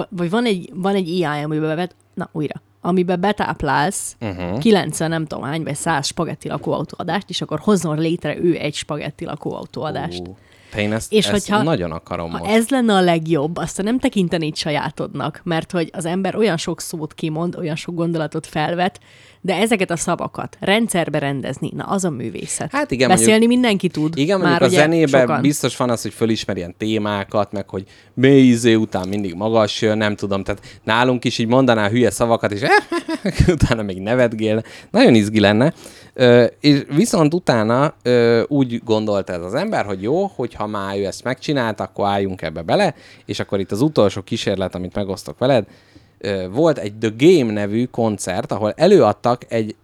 vagy 0.10 0.30
van 0.30 0.46
egy, 0.46 0.70
van 0.74 0.96
egy 0.96 1.24
AI, 1.24 1.44
amiben 1.44 1.76
bet, 1.76 1.96
na, 2.14 2.30
újra, 2.32 2.62
amiben 2.82 3.20
betáplálsz 3.20 4.16
uh-huh. 4.22 4.60
90, 4.60 5.10
nem 5.10 5.26
tudom 5.26 5.44
hány, 5.44 5.64
vagy 5.64 5.76
100 5.76 6.08
spagetti 6.08 6.48
lakóautóadást, 6.48 7.30
és 7.30 7.42
akkor 7.42 7.60
hozzon 7.60 8.00
létre 8.00 8.38
ő 8.38 8.56
egy 8.56 8.74
spagetti 8.74 9.26
lakóautóadást. 9.26 10.28
Ú, 10.28 10.38
Te 10.72 10.82
én 10.82 10.94
ezt, 10.94 11.14
És 11.14 11.28
ezt 11.28 11.30
hogyha- 11.48 11.64
nagyon 11.64 11.92
akarom 11.92 12.32
Ha 12.32 12.38
most. 12.38 12.52
ez 12.52 12.70
lenne 12.70 12.94
a 12.94 13.02
legjobb, 13.02 13.58
azt 13.58 13.82
nem 13.82 14.00
tekintenéd 14.00 14.56
sajátodnak, 14.56 15.42
mert 15.44 15.72
hogy 15.72 15.90
az 15.94 16.06
ember 16.06 16.36
olyan 16.36 16.58
sok 16.58 16.82
szót 16.82 17.14
kimond, 17.14 17.56
olyan 17.56 17.76
sok 17.76 17.96
gondolatot 17.96 18.48
felvet, 18.48 19.00
de 19.42 19.56
ezeket 19.56 19.92
a 19.92 19.96
szavakat 19.96 20.58
rendszerbe 20.60 21.20
rendezni, 21.20 21.72
na 21.76 21.84
az 21.84 22.04
a 22.06 22.10
művészet. 22.10 22.72
Hát 22.72 22.92
igen, 22.92 23.08
Beszélni 23.08 23.32
mondjuk- 23.32 23.52
mindenki 23.52 23.88
tud. 23.88 24.18
Igen, 24.18 24.40
már 24.40 24.62
a 24.62 24.68
zenében 24.68 25.22
sokan. 25.22 25.42
biztos 25.42 25.78
van 25.78 25.90
az, 25.90 26.02
hogy 26.02 26.14
fölismer 26.14 26.58
ilyen 26.58 26.76
témákat, 26.78 27.52
meg 27.52 27.70
hogy 27.70 27.84
mély 28.14 28.48
izé 28.48 28.74
után 28.74 29.08
mindig 29.08 29.34
magas 29.34 29.82
jön, 29.82 29.98
nem 29.98 30.16
tudom, 30.16 30.44
tehát 30.44 30.80
nálunk 30.84 31.26
is 31.26 31.38
így 31.38 31.48
mondaná 31.48 31.90
hülye 31.90 32.10
szavakat, 32.12 32.52
és 32.52 32.62
utána 33.48 33.82
még 33.82 34.00
nevetgél. 34.02 34.64
Nagyon 34.92 35.16
izgi 35.16 35.40
lenne. 35.40 35.74
Ö, 36.20 36.46
és 36.60 36.82
viszont 36.96 37.34
utána 37.34 37.94
ö, 38.04 38.42
úgy 38.48 38.82
gondolta 38.84 39.34
ez 39.34 39.42
az 39.42 39.54
ember, 39.54 39.86
hogy 39.86 40.02
jó, 40.02 40.26
hogyha 40.36 40.68
már 40.68 40.98
ő 40.98 41.06
ezt 41.06 41.24
megcsinálta, 41.24 41.84
akkor 41.84 42.08
álljunk 42.08 42.42
ebbe 42.42 42.62
bele, 42.62 42.96
és 43.26 43.40
akkor 43.40 43.60
itt 43.60 43.72
az 43.72 43.82
utolsó 43.82 44.22
kísérlet, 44.22 44.76
amit 44.76 44.96
megosztok 44.96 45.38
veled, 45.38 45.66
ö, 46.18 46.46
volt 46.52 46.78
egy 46.78 46.94
The 47.00 47.12
Game 47.18 47.52
nevű 47.52 47.86
koncert, 47.86 48.52
ahol 48.52 48.74
előadtak 48.76 49.46
egy 49.48 49.76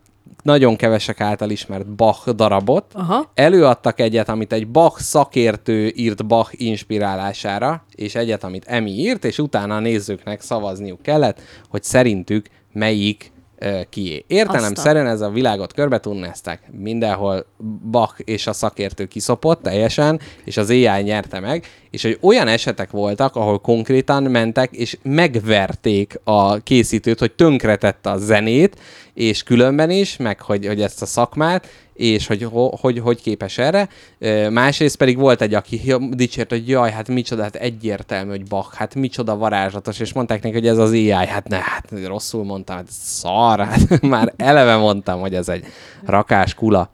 nagyon 0.44 0.76
kevesek 0.76 1.22
által 1.22 1.50
ismert 1.50 1.88
Bach 1.88 2.30
darabot, 2.30 2.86
Aha. 2.94 3.32
Előadtak 3.34 4.00
egyet, 4.00 4.30
amit 4.30 4.54
egy 4.54 4.68
Bach 4.68 5.00
szakértő 5.00 5.92
írt 5.96 6.26
Bach 6.26 6.52
inspirálására, 6.52 7.86
és 7.92 8.16
egyet, 8.16 8.44
amit 8.44 8.66
Emi 8.66 8.92
írt, 8.92 9.26
és 9.26 9.40
utána 9.40 9.76
a 9.76 9.80
nézőknek 9.80 10.42
szavazniuk 10.42 11.02
kellett, 11.02 11.42
hogy 11.70 11.84
szerintük 11.84 12.46
melyik 12.72 13.34
kié. 13.90 14.24
Értelem 14.28 14.64
Azt 14.64 14.78
a- 14.78 14.82
szerint 14.82 15.08
ez 15.08 15.22
a 15.22 15.30
világot 15.30 15.74
körbeturnázták, 15.74 16.62
mindenhol 16.72 17.46
Bach 17.92 18.14
és 18.24 18.48
a 18.48 18.54
szakértő 18.54 19.06
kiszopott 19.06 19.62
teljesen, 19.62 20.20
és 20.44 20.58
az 20.58 20.70
AI 20.70 21.02
nyerte 21.02 21.40
meg, 21.40 21.66
és 21.90 22.02
hogy 22.02 22.18
olyan 22.22 22.48
esetek 22.48 22.92
voltak, 22.92 23.36
ahol 23.36 23.60
konkrétan 23.60 24.24
mentek, 24.24 24.72
és 24.72 24.98
megverték 25.04 26.20
a 26.24 26.58
készítőt, 26.58 27.20
hogy 27.20 27.32
tönkretette 27.32 28.10
a 28.10 28.18
zenét, 28.18 28.80
és 29.14 29.44
különben 29.44 29.90
is, 29.90 30.18
meg 30.18 30.42
hogy, 30.42 30.66
hogy 30.66 30.82
ezt 30.82 31.02
a 31.02 31.06
szakmát, 31.06 31.68
és 31.96 32.28
hogy, 32.28 32.44
ho- 32.44 32.80
hogy 32.80 33.00
hogy 33.00 33.22
képes 33.22 33.58
erre. 33.58 33.90
Másrészt 34.50 34.98
pedig 34.98 35.18
volt 35.18 35.42
egy, 35.42 35.54
aki 35.54 35.82
dicsért, 36.10 36.50
hogy 36.50 36.70
jaj, 36.70 36.92
hát 36.92 37.08
micsoda, 37.08 37.42
hát 37.42 37.56
egyértelmű, 37.56 38.30
hogy 38.30 38.44
Bach, 38.48 38.74
hát 38.74 38.96
micsoda 38.96 39.36
varázslatos, 39.38 40.00
és 40.00 40.14
mondták 40.14 40.42
neki, 40.44 40.54
hogy 40.56 40.68
ez 40.68 40.78
az 40.78 40.92
AI, 40.92 41.10
hát 41.10 41.48
ne, 41.48 41.58
hát 41.58 41.92
rosszul 42.06 42.44
mondtam, 42.44 42.76
hát 42.76 42.88
szar, 42.90 43.60
hát 43.60 44.02
már 44.02 44.34
eleve 44.38 44.76
mondtam, 44.76 45.20
hogy 45.20 45.34
ez 45.36 45.50
egy 45.50 45.66
rakás 46.06 46.54
kula. 46.54 46.90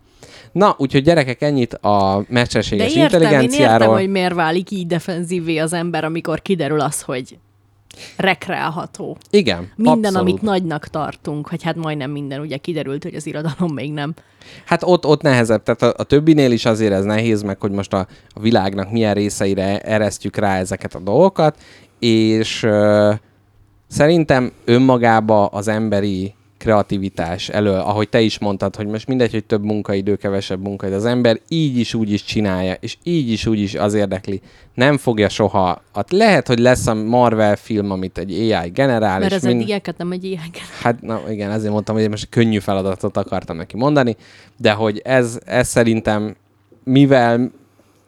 Na, 0.52 0.76
úgyhogy 0.78 1.04
gyerekek, 1.04 1.42
ennyit 1.42 1.74
a 1.74 2.18
De 2.28 2.34
mesterséges 2.34 2.86
értem, 2.86 2.98
én 2.98 3.04
értem, 3.04 3.22
intelligenciáról. 3.22 3.94
hogy 3.96 4.10
miért 4.10 4.34
válik 4.34 4.72
így 4.72 4.88
defenzívé 4.88 5.58
az 5.58 5.74
ember, 5.74 6.04
amikor 6.04 6.42
kiderül 6.42 6.80
az, 6.80 7.02
hogy 7.02 7.38
rekreálható. 8.18 9.18
Igen, 9.30 9.72
Minden, 9.76 9.96
abszolút. 9.98 10.30
amit 10.30 10.42
nagynak 10.42 10.88
tartunk, 10.88 11.48
hogy 11.48 11.64
hát 11.64 11.76
majdnem 11.76 12.12
minden, 12.12 12.40
ugye 12.40 12.58
kiderült, 12.58 13.04
hogy 13.04 13.16
az 13.16 13.26
irodalom 13.26 13.74
még 13.74 13.92
nem. 13.94 14.14
Hát 14.66 14.84
ott, 14.84 15.06
ott 15.06 15.22
nehezebb, 15.22 15.64
tehát 15.64 15.82
a, 15.82 16.02
a 16.02 16.04
többinél 16.04 16.52
is 16.52 16.66
azért 16.66 16.94
ez 16.94 17.04
nehéz, 17.04 17.42
meg 17.42 17.60
hogy 17.60 17.72
most 17.72 17.94
a, 17.94 18.08
a 18.30 18.40
világnak 18.40 18.92
milyen 18.92 19.14
részeire 19.14 19.80
eresztjük 19.80 20.36
rá 20.36 20.58
ezeket 20.58 20.96
a 20.96 21.00
dolgokat, 21.00 21.58
és 22.00 22.64
ö, 22.64 23.14
szerintem 23.88 24.52
önmagába 24.66 25.46
az 25.46 25.68
emberi 25.68 26.34
kreativitás 26.62 27.50
elől, 27.50 27.80
ahogy 27.80 28.10
te 28.10 28.22
is 28.22 28.40
mondtad, 28.40 28.76
hogy 28.76 28.86
most 28.88 29.08
mindegy, 29.08 29.32
hogy 29.32 29.46
több 29.46 29.64
munkaidő, 29.64 30.16
kevesebb 30.16 30.62
munkaidő, 30.62 30.96
az 30.96 31.06
ember 31.06 31.40
így 31.48 31.78
is 31.78 31.94
úgy 31.94 32.12
is 32.12 32.24
csinálja, 32.24 32.74
és 32.80 32.98
így 33.04 33.32
is 33.32 33.46
úgy 33.46 33.60
is 33.60 33.76
az 33.76 33.94
érdekli. 33.94 34.42
Nem 34.74 34.98
fogja 34.98 35.30
soha. 35.30 35.82
Hát 35.94 36.12
lehet, 36.12 36.48
hogy 36.48 36.60
lesz 36.60 36.88
a 36.88 36.94
Marvel 36.94 37.56
film, 37.56 37.92
amit 37.92 38.18
egy 38.18 38.32
AI 38.32 38.70
generál, 38.70 39.20
Mert 39.20 39.34
ez 39.34 39.44
mind... 39.44 39.56
eddig 39.56 39.72
elket 39.72 39.98
nem 39.98 40.12
egy 40.12 40.24
ilyen 40.24 40.42
Hát 40.82 41.02
na, 41.02 41.22
igen, 41.30 41.52
ezért 41.52 41.72
mondtam, 41.72 41.96
hogy 41.96 42.10
most 42.10 42.30
könnyű 42.30 42.60
feladatot 42.60 43.18
akartam 43.18 43.58
neki 43.58 43.78
mondani, 43.78 44.16
de 44.58 44.72
hogy 44.72 45.02
ez, 45.04 45.40
ez 45.46 45.68
szerintem, 45.68 46.36
mivel 46.84 47.52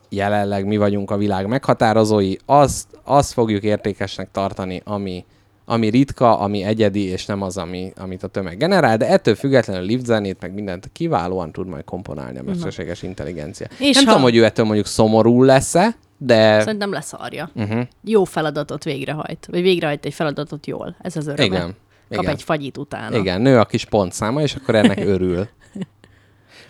jelenleg 0.10 0.66
mi 0.66 0.78
vagyunk 0.78 1.12
a 1.12 1.18
világ 1.18 1.48
meghatározói, 1.48 2.34
azt, 2.46 2.88
azt 3.04 3.34
fogjuk 3.34 3.64
értékesnek 3.64 4.28
tartani, 4.32 4.82
ami, 4.86 5.26
ami 5.66 5.90
ritka, 5.90 6.40
ami 6.40 6.64
egyedi, 6.64 7.04
és 7.04 7.26
nem 7.26 7.42
az, 7.42 7.58
ami, 7.58 7.92
amit 7.98 8.24
a 8.24 8.28
tömeg 8.28 8.58
generál, 8.58 8.98
de 8.98 9.08
ettől 9.08 9.36
függetlenül 9.36 9.86
lift 9.86 10.06
zenét, 10.06 10.38
meg 10.42 10.54
mindent 10.54 10.90
kiválóan 10.94 11.52
tud 11.52 11.68
majd 11.68 11.84
komponálni 11.84 12.38
a 12.40 12.44
mesterséges 12.44 13.02
intelligencia. 13.02 13.68
És 13.80 13.96
nem 13.96 14.04
ha- 14.06 14.10
tudom, 14.12 14.22
hogy 14.22 14.36
ő 14.36 14.44
ettől 14.46 14.66
mondjuk 14.66 14.86
szomorú 14.88 15.44
lesz-e, 15.44 15.96
de 16.18 16.60
Szerintem 16.62 16.92
leszarja. 16.92 17.50
uh-huh. 17.56 17.82
Jó 18.04 18.24
feladatot 18.24 18.84
végrehajt. 18.84 19.48
Vagy 19.52 19.62
végrehajt 19.62 20.06
egy 20.06 20.14
feladatot 20.14 20.68
jól. 20.68 20.96
Ez 21.02 21.16
az 21.16 21.28
öröme. 21.28 21.44
igen. 21.44 21.76
Kap 22.10 22.22
igen. 22.22 22.34
egy 22.34 22.44
fagyit 22.44 22.78
utána. 22.78 23.18
Igen, 23.18 23.42
nő 23.42 23.60
a 23.60 23.66
kis 23.66 23.86
pontszáma, 23.86 24.42
és 24.42 24.56
akkor 24.56 24.76
ennek 24.76 25.00
örül. 25.16 25.48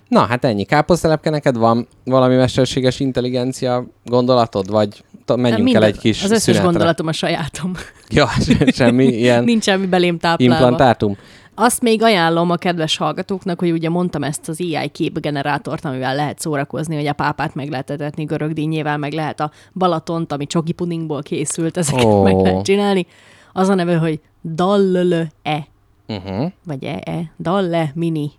Na, 0.08 0.20
hát 0.26 0.46
ennyi. 0.46 0.64
Káposztelepke, 0.64 1.30
neked 1.30 1.58
van 1.58 1.88
valami 2.04 2.36
mesterséges 2.36 3.00
intelligencia 3.00 3.86
gondolatod, 4.06 4.70
vagy 4.70 5.04
ta- 5.26 5.36
menjünk 5.36 5.64
Minden- 5.64 5.82
el 5.82 5.88
egy 5.88 5.98
kis 6.00 6.24
Az 6.24 6.30
összes 6.30 6.42
szünetre? 6.44 6.66
gondolatom 6.66 7.08
a 7.08 7.12
sajátom. 7.12 7.72
Ja, 8.14 8.28
se- 8.28 8.72
semmi 8.72 9.06
ilyen 9.06 9.44
Nincs 9.54 9.64
semmi 9.64 9.86
belém 9.86 10.18
táplálva. 10.18 10.54
implantátum. 10.56 11.18
Azt 11.56 11.82
még 11.82 12.02
ajánlom 12.04 12.50
a 12.50 12.56
kedves 12.56 12.98
hallgatóknak, 12.98 13.60
hogy 13.60 13.72
ugye 13.72 13.90
mondtam 13.90 14.24
ezt 14.24 14.50
az 14.50 14.60
AI 14.62 14.88
képgenerátort, 14.88 15.86
amivel 15.86 16.16
lehet 16.16 16.40
szórakozni, 16.40 16.96
hogy 16.96 17.08
a 17.08 17.14
pápát 17.14 17.56
meg 17.56 17.70
lehet 17.70 17.90
etetni 17.90 18.24
görögdínyével, 18.24 18.98
meg 18.98 19.14
lehet 19.14 19.40
a 19.40 19.52
Balatont, 19.74 20.32
ami 20.32 20.46
csoki 20.46 20.72
pudingból 20.72 21.22
készült, 21.22 21.78
ezeket 21.78 22.04
oh. 22.04 22.24
meg 22.24 22.36
lehet 22.36 22.64
csinálni. 22.64 23.06
Az 23.54 23.70
a 23.70 23.74
neve, 23.74 23.98
hogy 23.98 24.20
Dallölö-e, 24.44 25.68
Uh-huh. 26.08 26.52
vagy 26.66 26.84
e-e, 26.84 27.32
Dalle 27.40 27.92
Mini. 27.96 28.32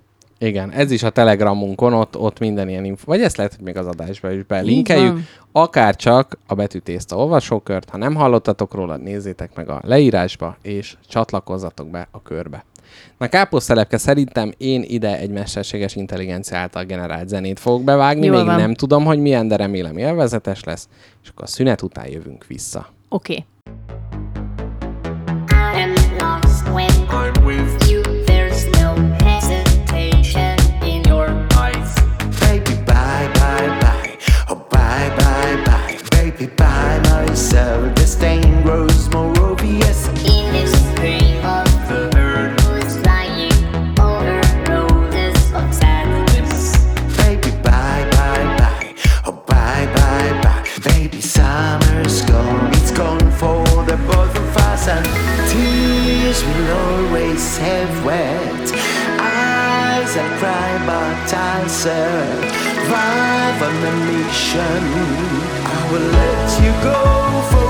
Igen, 0.45 0.71
ez 0.71 0.91
is 0.91 1.03
a 1.03 1.11
Telegramunkon, 1.11 1.93
ott, 1.93 2.19
ott 2.19 2.39
minden 2.39 2.69
ilyen 2.69 2.85
info. 2.85 3.05
Vagy 3.07 3.23
ezt 3.23 3.37
lehet, 3.37 3.55
hogy 3.55 3.65
még 3.65 3.77
az 3.77 3.87
adásba 3.87 4.31
is 4.33 4.43
belinkeljük. 4.43 5.19
Akár 5.53 5.97
csak 5.97 6.39
a 6.47 6.55
betűtészta 6.55 7.17
olvasókört. 7.17 7.91
Ha 7.91 7.97
nem 7.97 8.15
hallottatok 8.15 8.75
róla, 8.75 8.97
nézzétek 8.97 9.55
meg 9.55 9.69
a 9.69 9.81
leírásba, 9.85 10.57
és 10.63 10.97
csatlakozzatok 11.09 11.89
be 11.89 12.09
a 12.11 12.23
körbe. 12.23 12.65
Na 13.19 13.29
káposztelepke, 13.29 13.97
szerintem 13.97 14.53
én 14.57 14.85
ide 14.87 15.19
egy 15.19 15.31
mesterséges 15.31 15.95
intelligencia 15.95 16.59
által 16.59 16.85
generált 16.85 17.29
zenét 17.29 17.59
fogok 17.59 17.85
bevágni. 17.85 18.27
Jól 18.27 18.37
Még 18.37 18.47
van. 18.47 18.57
nem 18.57 18.75
tudom, 18.75 19.05
hogy 19.05 19.19
milyen, 19.19 19.49
de 19.49 19.57
remélem 19.57 19.97
élvezetes 19.97 20.65
lesz. 20.65 20.89
És 21.23 21.29
akkor 21.29 21.45
a 21.45 21.47
szünet 21.47 21.83
után 21.83 22.11
jövünk 22.11 22.47
vissza. 22.47 22.87
Oké. 23.09 23.33
Okay. 23.33 23.45
I 25.75 25.83
am 25.83 25.95
lost 26.19 26.69
when 26.69 26.91
I'm 27.09 27.45
with 27.47 27.91
you. 27.91 28.04
Bye. 36.47 36.55
Baby, 36.57 36.57
by 36.57 36.99
myself. 37.11 37.95
The 37.95 38.07
stain 38.07 38.63
grows 38.63 39.09
more 39.11 39.33
obvious. 39.41 40.09
in 40.09 40.53
this 40.53 40.73
dream 40.95 41.45
of 41.45 41.67
The 41.89 42.11
earth 42.17 42.61
who's 42.63 42.97
flying 43.03 43.53
over 43.99 44.41
roses 44.69 45.53
of 45.53 45.73
sadness. 45.75 46.77
Baby, 47.17 47.51
bye, 47.63 48.05
bye, 48.11 48.57
bye. 48.59 48.95
Oh, 49.27 49.33
bye, 49.47 49.87
bye, 49.95 50.41
bye. 50.43 50.65
Baby, 50.93 51.21
summer's 51.21 52.23
gone. 52.23 52.71
It's 52.75 52.91
gone 52.91 53.31
for 53.33 53.65
the 53.85 53.97
both 54.07 54.37
of 54.37 54.57
us. 54.57 54.89
And 54.89 55.07
tears 55.51 56.45
will 56.45 56.71
always 56.73 57.57
have 57.59 58.05
wet. 58.05 58.73
Eyes 59.21 60.15
that 60.15 60.33
cry, 60.41 60.71
but 60.87 61.35
I'll 61.35 61.69
survive 61.69 63.63
on 63.63 63.77
a 63.85 63.95
mission. 64.13 65.44
Will 65.93 66.01
let 66.01 66.61
you 66.63 66.73
go 66.83 67.64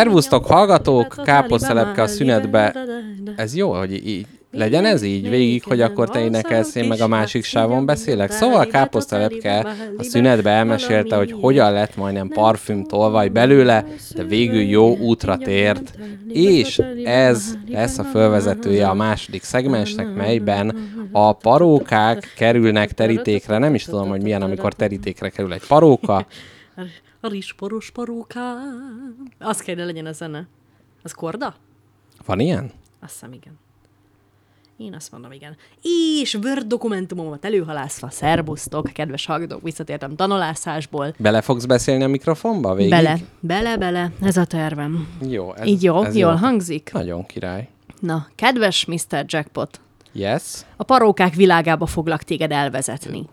Szervusztok, 0.00 0.46
hallgatók! 0.46 1.14
Káposztelepke 1.24 2.02
a 2.02 2.06
szünetbe. 2.06 2.74
Ez 3.36 3.56
jó, 3.56 3.72
hogy 3.72 4.06
így 4.06 4.26
legyen 4.50 4.84
ez 4.84 5.02
így 5.02 5.28
végig, 5.28 5.62
hogy 5.64 5.80
akkor 5.80 6.08
te 6.08 6.20
énekelsz, 6.20 6.74
én 6.74 6.84
meg 6.84 7.00
a 7.00 7.06
másik 7.06 7.44
sávon 7.44 7.86
beszélek. 7.86 8.30
Szóval 8.30 8.66
Káposztelepke 8.66 9.66
a 9.96 10.02
szünetbe 10.02 10.50
elmesélte, 10.50 11.16
hogy 11.16 11.34
hogyan 11.40 11.72
lett 11.72 11.96
majdnem 11.96 12.28
parfüm 12.28 12.84
tolvaj 12.84 13.28
belőle, 13.28 13.84
de 14.14 14.22
végül 14.22 14.62
jó 14.62 14.96
útra 14.96 15.36
tért. 15.36 15.98
És 16.28 16.82
ez 17.04 17.54
lesz 17.68 17.98
a 17.98 18.04
fölvezetője 18.04 18.88
a 18.88 18.94
második 18.94 19.42
szegmensnek, 19.42 20.14
melyben 20.14 20.76
a 21.12 21.32
parókák 21.32 22.32
kerülnek 22.36 22.92
terítékre. 22.92 23.58
Nem 23.58 23.74
is 23.74 23.84
tudom, 23.84 24.08
hogy 24.08 24.22
milyen, 24.22 24.42
amikor 24.42 24.72
terítékre 24.72 25.28
kerül 25.28 25.52
egy 25.52 25.66
paróka. 25.68 26.26
A 27.20 27.28
rizsporos 27.28 27.90
parókám. 27.90 29.16
Az 29.38 29.60
kell, 29.60 29.76
legyen 29.84 30.06
a 30.06 30.12
zene. 30.12 30.46
Az 31.02 31.12
korda? 31.12 31.54
Van 32.26 32.40
ilyen? 32.40 32.70
Azt 33.00 33.12
hiszem, 33.12 33.32
igen. 33.32 33.58
Én 34.76 34.94
azt 34.94 35.12
mondom, 35.12 35.32
igen. 35.32 35.56
És 36.20 36.34
Word 36.34 36.66
dokumentumomat 36.66 37.44
előhalászva, 37.44 38.10
szerbusztok, 38.10 38.90
kedves 38.92 39.26
hallgatók, 39.26 39.62
visszatértem 39.62 40.16
tanolászásból. 40.16 41.14
Bele 41.18 41.40
fogsz 41.40 41.64
beszélni 41.64 42.02
a 42.04 42.08
mikrofonba 42.08 42.74
végig? 42.74 42.90
Bele, 42.90 43.16
bele, 43.40 43.76
bele, 43.76 44.12
ez 44.22 44.36
a 44.36 44.44
tervem. 44.44 45.08
Jó. 45.28 45.54
Ez, 45.54 45.66
Így 45.66 45.82
jó? 45.82 46.02
ez 46.02 46.16
Jól 46.16 46.30
jó. 46.32 46.36
hangzik? 46.38 46.90
Nagyon 46.92 47.26
király. 47.26 47.68
Na, 48.00 48.26
kedves 48.34 48.84
Mr. 48.84 49.24
Jackpot, 49.26 49.80
Yes. 50.12 50.42
a 50.76 50.82
parókák 50.82 51.34
világába 51.34 51.86
foglak 51.86 52.22
téged 52.22 52.52
elvezetni. 52.52 53.26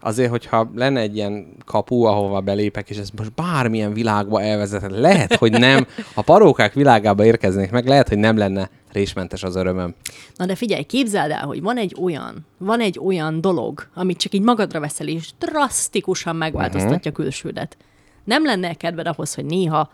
Azért, 0.00 0.30
hogyha 0.30 0.70
lenne 0.74 1.00
egy 1.00 1.16
ilyen 1.16 1.46
kapu, 1.64 2.02
ahova 2.02 2.40
belépek, 2.40 2.90
és 2.90 2.96
ez 2.96 3.10
most 3.16 3.32
bármilyen 3.32 3.92
világba 3.92 4.42
elvezethet, 4.42 4.90
lehet, 4.90 5.34
hogy 5.34 5.52
nem, 5.52 5.86
ha 6.14 6.22
parókák 6.22 6.72
világába 6.72 7.24
érkeznék 7.24 7.70
meg, 7.70 7.86
lehet, 7.86 8.08
hogy 8.08 8.18
nem 8.18 8.36
lenne 8.36 8.70
résmentes 8.92 9.42
az 9.42 9.56
örömöm. 9.56 9.94
Na 10.36 10.46
de 10.46 10.54
figyelj, 10.54 10.82
képzeld 10.82 11.30
el, 11.30 11.46
hogy 11.46 11.62
van 11.62 11.76
egy 11.76 11.96
olyan, 12.00 12.46
van 12.58 12.80
egy 12.80 12.98
olyan 13.04 13.40
dolog, 13.40 13.88
amit 13.94 14.18
csak 14.18 14.34
így 14.34 14.42
magadra 14.42 14.80
veszel, 14.80 15.08
és 15.08 15.30
drasztikusan 15.38 16.36
megváltoztatja 16.36 17.10
uh-huh. 17.10 17.12
külsődet. 17.12 17.76
Nem 18.24 18.44
lenne 18.44 18.74
kedved 18.74 19.06
ahhoz, 19.06 19.34
hogy 19.34 19.44
néha 19.44 19.90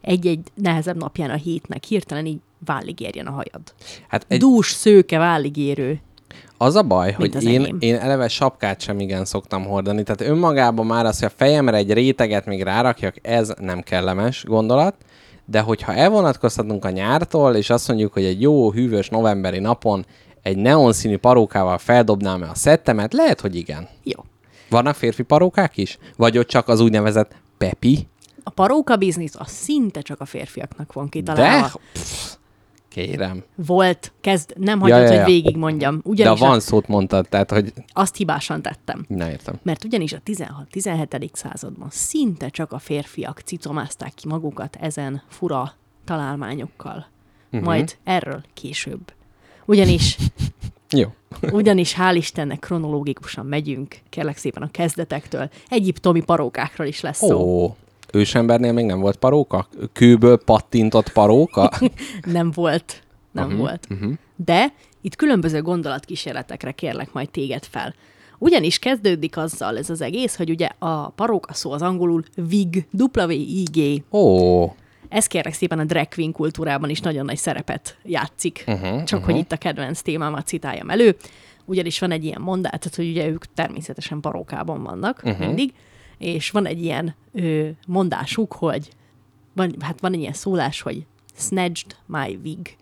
egy-egy 0.00 0.40
nehezebb 0.54 0.96
napján 0.96 1.30
a 1.30 1.34
hétnek 1.34 1.84
hirtelen 1.84 2.26
így 2.26 2.38
vállig 2.64 3.00
érjen 3.00 3.26
a 3.26 3.30
hajad. 3.30 3.74
Hát 4.08 4.24
Egy... 4.28 4.32
egy, 4.34 4.38
Dús, 4.38 4.70
szőke, 4.70 5.18
vállig 5.18 5.56
érő. 5.56 6.00
Az 6.58 6.74
a 6.74 6.82
baj, 6.82 7.14
Mint 7.18 7.34
hogy 7.34 7.44
én, 7.44 7.60
enyém. 7.60 7.76
én 7.80 7.96
eleve 7.96 8.28
sapkát 8.28 8.80
sem 8.80 9.00
igen 9.00 9.24
szoktam 9.24 9.64
hordani, 9.64 10.02
tehát 10.02 10.20
önmagában 10.20 10.86
már 10.86 11.04
az, 11.06 11.18
hogy 11.18 11.28
a 11.28 11.36
fejemre 11.36 11.76
egy 11.76 11.92
réteget 11.92 12.46
még 12.46 12.62
rárakjak, 12.62 13.14
ez 13.22 13.52
nem 13.60 13.80
kellemes 13.80 14.44
gondolat, 14.44 14.94
de 15.44 15.60
hogyha 15.60 15.94
elvonatkoztatunk 15.94 16.84
a 16.84 16.90
nyártól, 16.90 17.54
és 17.54 17.70
azt 17.70 17.88
mondjuk, 17.88 18.12
hogy 18.12 18.24
egy 18.24 18.40
jó, 18.40 18.72
hűvös 18.72 19.08
novemberi 19.08 19.58
napon 19.58 20.06
egy 20.42 20.56
neonszínű 20.56 21.16
parókával 21.16 21.78
feldobnám 21.78 22.42
a 22.42 22.54
szettemet, 22.54 23.12
lehet, 23.12 23.40
hogy 23.40 23.56
igen. 23.56 23.88
Jó. 24.02 24.24
Vannak 24.70 24.94
férfi 24.94 25.22
parókák 25.22 25.76
is? 25.76 25.98
Vagy 26.16 26.38
ott 26.38 26.48
csak 26.48 26.68
az 26.68 26.80
úgynevezett 26.80 27.34
pepi? 27.58 28.08
A 28.42 28.50
paróka 28.50 28.96
biznisz 28.96 29.34
az 29.38 29.50
szinte 29.50 30.00
csak 30.00 30.20
a 30.20 30.24
férfiaknak 30.24 30.92
van 30.92 31.08
kitalálva. 31.08 31.66
De? 31.66 31.72
Pff, 31.92 32.35
kérem. 33.04 33.44
Volt, 33.54 34.12
kezd, 34.20 34.52
nem 34.56 34.80
hagyod, 34.80 34.98
Ja, 34.98 35.02
ja, 35.04 35.08
hogy 35.08 35.18
ja. 35.18 35.24
végig 35.24 35.56
mondjam. 35.56 35.94
De 35.94 36.00
Ugyanis 36.04 36.40
a 36.40 36.46
van 36.46 36.56
a, 36.56 36.60
szót 36.60 36.88
mondtad, 36.88 37.28
tehát, 37.28 37.50
hogy... 37.50 37.72
azt 37.92 38.16
hibásan 38.16 38.62
tettem. 38.62 39.04
Na, 39.08 39.30
értem. 39.30 39.58
Mert 39.62 39.84
ugyanis 39.84 40.12
a 40.12 40.18
16-17. 40.24 41.28
században 41.32 41.88
szinte 41.90 42.48
csak 42.48 42.72
a 42.72 42.78
férfiak 42.78 43.40
cicomázták 43.44 44.14
ki 44.14 44.28
magukat 44.28 44.76
ezen 44.80 45.22
fura 45.28 45.74
találmányokkal. 46.04 47.06
Uh-huh. 47.50 47.68
Majd 47.68 47.96
erről 48.04 48.42
később. 48.54 49.12
Ugyanis, 49.64 50.16
Jó. 50.90 51.08
ugyanis 51.50 51.96
hál' 51.98 52.14
Istennek 52.14 52.58
kronológikusan 52.58 53.46
megyünk, 53.46 53.96
kérlek 54.08 54.36
szépen 54.36 54.62
a 54.62 54.70
kezdetektől. 54.70 55.48
Egyiptomi 55.68 56.20
parókákról 56.20 56.86
is 56.86 57.00
lesz 57.00 57.18
szó. 57.18 57.64
Ó, 57.64 57.76
ősembernél 58.12 58.72
még 58.72 58.84
nem 58.84 59.00
volt 59.00 59.16
paróka? 59.16 59.68
Kőből 59.92 60.38
pattintott 60.44 61.12
paróka? 61.12 61.70
Nem 62.24 62.50
volt. 62.50 63.02
Nem 63.32 63.44
uh-huh, 63.44 63.60
volt. 63.60 63.86
Uh-huh. 63.90 64.12
De 64.36 64.72
itt 65.00 65.16
különböző 65.16 65.62
gondolatkísérletekre 65.62 66.72
kérlek 66.72 67.12
majd 67.12 67.30
téged 67.30 67.64
fel. 67.64 67.94
Ugyanis 68.38 68.78
kezdődik 68.78 69.36
azzal 69.36 69.78
ez 69.78 69.90
az 69.90 70.00
egész, 70.00 70.36
hogy 70.36 70.50
ugye 70.50 70.68
a 70.78 71.08
paróka 71.08 71.52
szó 71.52 71.72
az 71.72 71.82
angolul 71.82 72.22
wig, 72.50 72.86
W-I-G. 72.92 74.02
Ó, 74.10 74.64
Ez 75.08 75.26
kérlek 75.26 75.54
szépen 75.54 75.78
a 75.78 75.84
drag 75.84 76.08
queen 76.08 76.32
kultúrában 76.32 76.90
is 76.90 77.00
nagyon 77.00 77.24
nagy 77.24 77.36
szerepet 77.36 77.98
játszik. 78.02 78.64
Uh-huh, 78.66 79.02
Csak 79.02 79.18
uh-huh. 79.18 79.24
hogy 79.24 79.36
itt 79.36 79.52
a 79.52 79.56
kedvenc 79.56 80.00
témámat 80.00 80.46
citáljam 80.46 80.90
elő. 80.90 81.16
Ugyanis 81.64 81.98
van 81.98 82.10
egy 82.10 82.24
ilyen 82.24 82.40
mondás, 82.40 82.78
hogy 82.96 83.08
ugye 83.08 83.28
ők 83.28 83.44
természetesen 83.54 84.20
parókában 84.20 84.82
vannak 84.82 85.20
uh-huh. 85.24 85.46
mindig, 85.46 85.72
és 86.18 86.50
van 86.50 86.66
egy 86.66 86.82
ilyen 86.82 87.14
ö, 87.32 87.68
mondásuk, 87.86 88.52
hogy 88.52 88.88
van, 89.52 89.74
hát 89.80 90.00
van 90.00 90.12
egy 90.12 90.20
ilyen 90.20 90.32
szólás, 90.32 90.80
hogy 90.80 91.06
snatched 91.38 91.96
my 92.06 92.38
wig, 92.44 92.76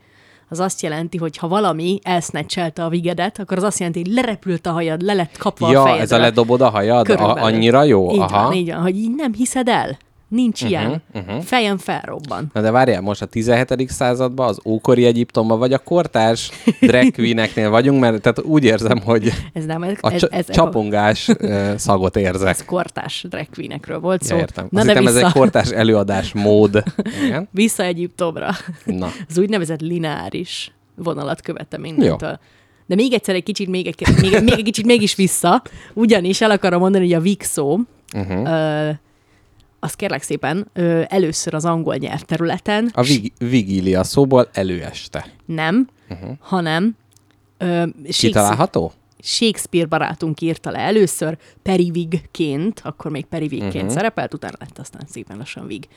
az 0.49 0.61
azt 0.61 0.83
jelenti, 0.83 1.17
hogy 1.17 1.37
ha 1.37 1.49
valami 1.49 1.99
elsznecselte 2.03 2.85
a 2.85 2.89
vigedet, 2.89 3.39
akkor 3.39 3.57
az 3.57 3.63
azt 3.63 3.79
jelenti, 3.79 4.03
hogy 4.03 4.13
lerepült 4.13 4.67
a 4.67 4.73
hajad, 4.73 5.01
le 5.03 5.15
lett 5.15 5.37
kapva 5.37 5.67
a 5.67 5.71
Ja, 5.71 5.83
fejedre. 5.83 6.03
ez 6.03 6.13
a 6.13 6.19
ledobod 6.19 6.61
a 6.61 6.69
hajad? 6.71 7.09
A, 7.11 7.43
annyira 7.43 7.83
jó? 7.83 8.13
Így 8.13 8.19
Aha. 8.19 8.43
van, 8.43 8.53
így 8.53 8.69
van, 8.73 8.81
hogy 8.81 8.97
így 8.97 9.15
nem 9.15 9.33
hiszed 9.35 9.69
el. 9.69 9.97
Nincs 10.35 10.63
uh-huh, 10.63 10.71
ilyen. 10.71 11.03
Uh-huh. 11.15 11.43
Fejem 11.43 11.79
felrobban. 11.79 12.51
Na 12.53 12.61
de 12.61 12.71
várjál, 12.71 13.01
most 13.01 13.23
a 13.23 13.27
17. 13.27 13.89
században, 13.89 14.49
az 14.49 14.61
ókori 14.65 15.05
Egyiptomban, 15.05 15.59
vagy 15.59 15.73
a 15.73 15.79
kortárs 15.79 16.51
drag 16.81 17.13
queeneknél 17.13 17.71
vagyunk, 17.71 18.01
mert 18.01 18.21
tehát 18.21 18.41
úgy 18.43 18.65
érzem, 18.65 19.01
hogy 19.01 19.33
Ez 19.53 19.65
nem, 19.65 19.83
ez, 19.83 19.97
a 20.01 20.13
ez, 20.13 20.27
ez, 20.31 20.51
csapongás 20.51 21.29
ö, 21.39 21.73
szagot 21.77 22.17
érzek. 22.17 22.49
ez 22.49 22.65
kortás 22.65 23.27
drag 23.29 23.47
queenekről 23.55 24.01
volt 24.01 24.23
szó. 24.23 24.35
Ja, 24.35 24.41
értem. 24.41 24.67
Na 24.71 24.79
Azt 24.79 24.87
de 24.87 24.93
hittem, 24.93 25.07
ez 25.07 25.15
vissza, 25.15 25.27
egy 25.27 25.33
kortárs 25.33 25.71
előadás 25.71 26.33
mód. 26.33 26.83
Igen? 27.25 27.49
vissza 27.63 27.83
Egyiptomra. 27.83 28.51
Na. 28.85 29.09
Az 29.29 29.39
úgynevezett 29.39 29.81
lineáris 29.81 30.73
vonalat 30.95 31.41
követte 31.41 31.79
mindentől. 31.79 32.39
De 32.87 32.95
még 32.95 33.13
egyszer 33.13 33.35
egy 33.35 33.43
kicsit, 33.43 33.69
még 33.69 33.87
egy, 33.87 34.07
még, 34.21 34.43
még 34.43 34.53
egy 34.53 34.65
kicsit 34.65 34.87
mégis 34.87 35.15
vissza, 35.15 35.63
ugyanis 35.93 36.41
el 36.41 36.51
akarom 36.51 36.81
mondani, 36.81 37.05
hogy 37.05 37.15
a 37.15 37.21
VIX 37.21 37.47
szó, 37.49 37.79
uh-huh. 38.15 38.49
ö, 38.49 38.91
az 39.85 39.95
kérlek 39.95 40.23
szépen 40.23 40.67
ö, 40.73 41.03
először 41.09 41.55
az 41.55 41.65
angol 41.65 41.95
nyelvterületen 41.97 42.91
A 42.95 43.03
vig- 43.03 43.33
vigília 43.39 44.05
szóból 44.05 44.49
előeste. 44.53 45.27
nem, 45.45 45.89
uh-huh. 46.11 46.31
hanem 46.41 46.97
ö, 47.59 47.65
Shakespeare, 47.67 48.13
Kitalálható? 48.13 48.93
Shakespeare 49.23 49.87
barátunk 49.87 50.41
írta 50.41 50.71
le 50.71 50.79
először 50.79 51.39
Perivigként, 51.63 52.81
akkor 52.85 53.11
még 53.11 53.25
Perivigként 53.25 53.75
uh-huh. 53.75 53.91
szerepelt, 53.91 54.35
utána 54.35 54.55
lett 54.59 54.79
aztán 54.79 55.03
szépen 55.09 55.37
lassan 55.37 55.67
Vig. 55.67 55.89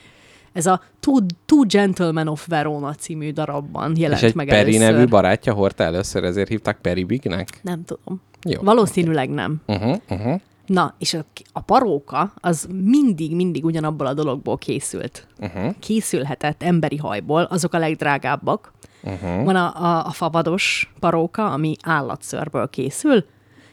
Ez 0.53 0.65
a 0.65 0.81
Two, 0.99 1.17
Two 1.45 1.65
Gentlemen 1.65 2.27
of 2.27 2.47
Verona 2.47 2.93
című 2.93 3.31
darabban 3.31 3.95
jelent 3.97 4.21
És 4.21 4.27
egy 4.27 4.35
meg 4.35 4.47
Peri 4.47 4.75
először. 4.75 4.93
nevű 4.93 5.07
barátja 5.07 5.53
hordta 5.53 5.83
először, 5.83 6.23
ezért 6.23 6.47
hívták 6.47 6.77
Peri 6.81 7.03
Bignek? 7.03 7.47
Nem 7.61 7.83
tudom. 7.85 8.21
Jó. 8.43 8.61
Valószínűleg 8.61 9.29
nem. 9.29 9.61
Uh-huh, 9.67 9.97
uh-huh. 10.09 10.41
Na, 10.67 10.95
és 10.99 11.13
a, 11.13 11.25
a 11.51 11.59
paróka 11.59 12.33
az 12.35 12.67
mindig, 12.83 13.35
mindig 13.35 13.65
ugyanabból 13.65 14.05
a 14.05 14.13
dologból 14.13 14.57
készült. 14.57 15.27
Uh-huh. 15.39 15.75
Készülhetett 15.79 16.63
emberi 16.63 16.97
hajból, 16.97 17.41
azok 17.41 17.73
a 17.73 17.77
legdrágábbak. 17.77 18.71
Uh-huh. 19.03 19.43
Van 19.43 19.55
a, 19.55 19.83
a, 19.83 20.05
a 20.05 20.11
favados 20.11 20.93
paróka, 20.99 21.51
ami 21.51 21.75
állatszörből 21.83 22.69
készül, 22.69 23.25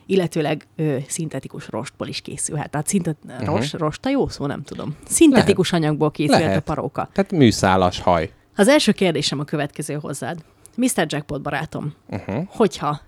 illetőleg 0.06 0.66
ö, 0.76 0.96
szintetikus 1.08 1.68
rostból 1.68 2.06
is 2.06 2.20
készülhet. 2.20 2.70
Tehát 2.70 2.86
szintet, 2.86 3.16
uh-huh. 3.26 3.46
rost, 3.46 3.72
rosta 3.72 4.08
jó 4.10 4.28
szó, 4.28 4.46
nem 4.46 4.62
tudom. 4.62 4.96
Szintetikus 5.06 5.70
Lehet. 5.70 5.86
anyagból 5.86 6.10
készülhet 6.10 6.44
Lehet. 6.44 6.68
a 6.68 6.74
paróka. 6.74 7.08
Tehát 7.12 7.32
műszálas 7.32 8.00
haj. 8.00 8.32
Az 8.56 8.68
első 8.68 8.92
kérdésem 8.92 9.40
a 9.40 9.44
következő 9.44 9.94
hozzád. 9.94 10.44
Mr. 10.76 11.06
Jackpot 11.06 11.42
barátom, 11.42 11.94
uh-huh. 12.08 12.44
hogyha 12.48 13.00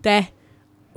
te 0.00 0.28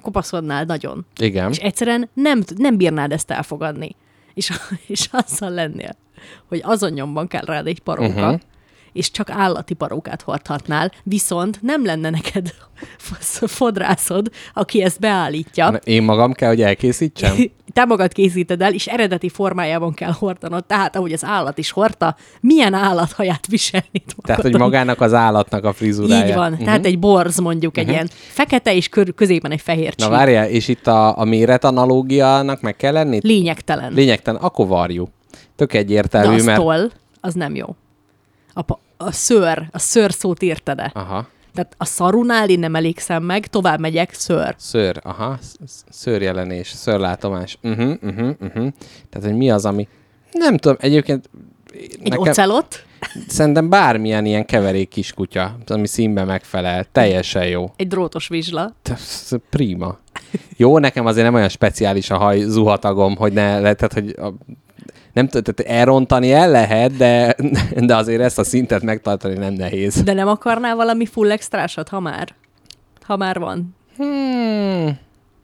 kopaszodnál 0.03 0.63
nagyon, 0.63 1.05
Igen. 1.19 1.49
és 1.49 1.57
egyszerűen 1.57 2.09
nem, 2.13 2.43
nem 2.57 2.77
bírnád 2.77 3.11
ezt 3.11 3.31
elfogadni, 3.31 3.95
és, 4.33 4.51
és 4.93 5.09
azzal 5.11 5.49
lennél, 5.49 5.95
hogy 6.47 6.61
azon 6.63 6.91
nyomban 6.91 7.27
kell 7.27 7.45
rád 7.45 7.67
egy 7.67 7.79
paróka, 7.79 8.25
uh-huh. 8.25 8.39
És 8.93 9.11
csak 9.11 9.29
állati 9.29 9.73
parókát 9.73 10.21
hordhatnál, 10.21 10.91
viszont 11.03 11.61
nem 11.61 11.85
lenne 11.85 12.09
neked 12.09 12.53
fodrászod, 13.59 14.29
aki 14.53 14.83
ezt 14.83 14.99
beállítja. 14.99 15.79
Én 15.83 16.03
magam 16.03 16.33
kell, 16.33 16.49
hogy 16.49 16.61
elkészítsem? 16.61 17.35
Te 17.73 17.85
magad 17.85 18.11
készíted 18.11 18.61
el, 18.61 18.73
és 18.73 18.87
eredeti 18.87 19.29
formájában 19.29 19.93
kell 19.93 20.11
hordanod, 20.11 20.65
tehát 20.65 20.95
ahogy 20.95 21.13
az 21.13 21.23
állat 21.23 21.57
is 21.57 21.71
hordta, 21.71 22.15
milyen 22.39 22.73
állathaját 22.73 23.47
viselni 23.47 24.03
Tehát, 24.21 24.41
hogy 24.41 24.57
magának 24.57 25.01
az 25.01 25.13
állatnak 25.13 25.63
a 25.63 25.73
frizurája. 25.73 26.25
Így 26.27 26.33
van. 26.33 26.51
Uh-huh. 26.51 26.65
Tehát 26.65 26.85
egy 26.85 26.99
borz 26.99 27.39
mondjuk 27.39 27.77
egy 27.77 27.87
ilyen 27.87 28.09
fekete, 28.11 28.75
és 28.75 28.89
kör, 28.89 29.13
középen 29.13 29.51
egy 29.51 29.61
fehér 29.61 29.93
Na 29.97 30.03
csík. 30.05 30.13
várjál, 30.13 30.47
és 30.47 30.67
itt 30.67 30.87
a, 30.87 31.17
a 31.17 31.23
méret 31.23 31.63
analógiának 31.63 32.61
meg 32.61 32.75
kell 32.75 32.93
lenni? 32.93 33.19
Lényegtelen. 33.21 33.93
Lényegtelen, 33.93 34.41
akkor 34.41 34.67
varjú. 34.67 35.09
Tök 35.55 35.71
De 35.71 35.77
egyértelmű, 35.77 36.35
az 36.35 36.45
mert... 36.45 36.59
toll, 36.59 36.91
az 37.21 37.33
nem 37.33 37.55
jó. 37.55 37.75
A, 38.53 38.73
a 38.97 39.11
szőr, 39.11 39.67
a 39.71 39.79
szőr 39.79 40.13
szót 40.13 40.43
írtad-e? 40.43 40.91
Aha. 40.93 41.27
Tehát 41.53 41.75
a 41.77 41.85
szarunál 41.85 42.49
én 42.49 42.59
nem 42.59 42.75
elégszem 42.75 43.23
meg, 43.23 43.47
tovább 43.47 43.79
megyek, 43.79 44.13
szőr. 44.13 44.55
Szőr, 44.57 44.99
aha, 45.03 45.37
sz- 45.41 45.57
sz- 45.67 45.85
szőrjelenés, 45.89 46.67
szőrlátomás. 46.67 47.57
Uh-huh, 47.63 47.93
uh-huh, 48.01 48.29
uh-huh. 48.41 48.67
Tehát, 49.09 49.27
hogy 49.27 49.37
mi 49.37 49.51
az, 49.51 49.65
ami... 49.65 49.87
Nem 50.31 50.57
tudom, 50.57 50.77
egyébként 50.79 51.29
Egy 51.73 51.99
nekem 52.03 52.19
ocelot, 52.19 52.85
szerintem 53.27 53.69
bármilyen 53.69 54.25
ilyen 54.25 54.45
keverék 54.45 54.89
kiskutya, 54.89 55.57
ami 55.65 55.87
színbe 55.87 56.23
megfelel, 56.23 56.85
teljesen 56.91 57.45
jó. 57.47 57.71
egy 57.75 57.87
drótos 57.87 58.27
vizsla. 58.27 58.75
Prima. 59.49 59.97
Jó, 60.57 60.77
nekem 60.77 61.05
azért 61.05 61.25
nem 61.25 61.33
olyan 61.33 61.49
speciális 61.49 62.09
a 62.09 62.17
haj 62.17 62.39
zuhatagom, 62.39 63.15
hogy 63.15 63.33
ne, 63.33 63.59
tehát, 63.59 63.93
hogy 63.93 64.15
a, 64.19 64.33
nem 65.13 65.27
tehát 65.27 65.59
elrontani 65.59 66.31
el 66.31 66.49
lehet, 66.51 66.95
de, 66.97 67.35
de 67.75 67.95
azért 67.95 68.21
ezt 68.21 68.39
a 68.39 68.43
szintet 68.43 68.81
megtartani 68.81 69.37
nem 69.37 69.53
nehéz. 69.53 70.03
De 70.03 70.13
nem 70.13 70.27
akarnál 70.27 70.75
valami 70.75 71.05
full 71.05 71.31
extrásat, 71.31 71.89
ha 71.89 71.99
már? 71.99 72.35
Ha 73.01 73.17
már 73.17 73.39
van 73.39 73.75
Hmm. 73.97 74.97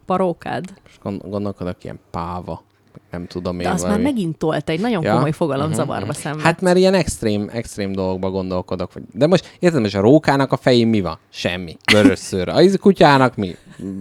parókád. 0.06 0.64
Most 0.84 1.00
gond- 1.02 1.30
gondolkodok 1.30 1.84
ilyen 1.84 2.00
páva. 2.12 2.64
Nem 3.12 3.28
tudom 3.28 3.60
én 3.60 3.66
De 3.68 3.70
az 3.74 3.82
már 3.82 3.90
valami. 3.92 4.10
megint 4.10 4.38
tolt 4.38 4.70
egy 4.70 4.80
nagyon 4.80 5.04
Ja. 5.04 5.14
komoly 5.14 5.32
fogalomzavarba 5.32 6.14
szenved. 6.14 6.42
Hát 6.42 6.62
mert 6.62 6.78
ilyen 6.78 6.94
extrém, 6.94 7.50
extrém 7.54 7.92
dolgokba 7.92 8.30
gondolkodok. 8.30 8.92
De 9.14 9.28
most 9.28 9.56
érted, 9.60 9.82
most 9.82 9.96
a 9.96 10.02
rókának 10.02 10.52
a 10.52 10.58
fején 10.58 10.88
mi 10.88 11.02
van? 11.02 11.18
Semmi. 11.30 11.78
Vörös 11.92 12.20
szőr. 12.20 12.50
A 12.50 12.62
kutyának 12.80 13.36
mi? 13.36 13.56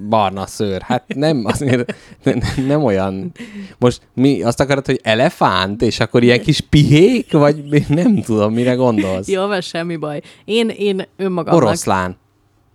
Barna 0.08 0.46
szőr. 0.46 0.82
Hát 0.82 1.04
nem, 1.14 1.42
azért 1.44 1.94
nem, 2.22 2.40
nem 2.66 2.84
olyan. 2.84 3.32
Most 3.78 4.00
mi 4.14 4.42
azt 4.42 4.60
akarod, 4.60 4.86
hogy 4.86 5.00
elefánt, 5.02 5.82
és 5.82 6.00
akkor 6.00 6.22
ilyen 6.22 6.40
kis 6.40 6.60
pihék? 6.60 7.32
Vagy 7.32 7.84
nem 7.88 8.22
tudom, 8.22 8.52
mire 8.52 8.74
gondolsz? 8.74 9.28
Jó, 9.28 9.46
van 9.46 9.60
semmi 9.60 9.96
baj. 9.96 10.20
Én, 10.44 10.68
én 10.68 11.06
önmagamnak... 11.16 11.62
Oroszlán. 11.62 12.16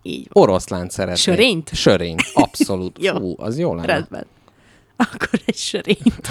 Így 0.06 0.28
van. 0.32 0.44
Oroszlán 0.44 0.90
szeretnék. 0.90 1.18
Sörényt? 1.24 1.70
Sörényt. 1.74 2.22
Abszolút. 2.34 2.98
Jó. 3.06 3.14
Fú, 3.16 3.34
az 3.38 3.60
jó 3.60 3.76
lenne. 3.76 3.88
Rendben. 3.88 4.26
Akkor 4.96 5.40
egy 5.46 5.56
sörényt. 5.56 6.28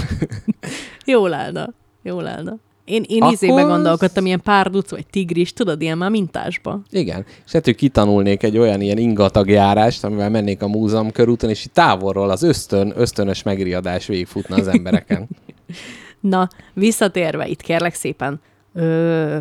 Jól 1.05 1.32
állna. 1.32 1.72
Jól 2.02 2.26
állna. 2.26 2.56
Én, 2.84 3.05
én 3.09 3.22
Akkor- 3.22 3.32
izébe 3.34 3.62
gondolkodtam, 3.62 4.26
ilyen 4.26 4.40
párduc 4.40 4.90
vagy 4.90 5.06
tigris, 5.06 5.52
tudod, 5.52 5.82
ilyen 5.82 5.98
már 5.98 6.10
mintásba. 6.10 6.80
Igen. 6.90 7.24
És 7.44 7.52
lehet, 7.52 7.64
hogy 7.64 7.74
kitanulnék 7.74 8.43
egy 8.43 8.59
olyan 8.59 8.80
ilyen 8.80 8.98
ingatagjárást, 8.98 10.05
amivel 10.05 10.30
mennék 10.30 10.62
a 10.62 10.68
múzeum 10.68 11.10
körúton, 11.10 11.51
és 11.51 11.64
itt 11.64 11.72
távolról 11.72 12.30
az 12.30 12.43
ösztön, 12.43 12.93
ösztönös 12.97 13.43
megriadás 13.43 14.06
végigfutna 14.06 14.56
az 14.56 14.68
embereken. 14.68 15.28
Na, 16.20 16.48
visszatérve 16.74 17.47
itt 17.47 17.60
kérlek 17.60 17.94
szépen, 17.94 18.40
ö, 18.74 19.39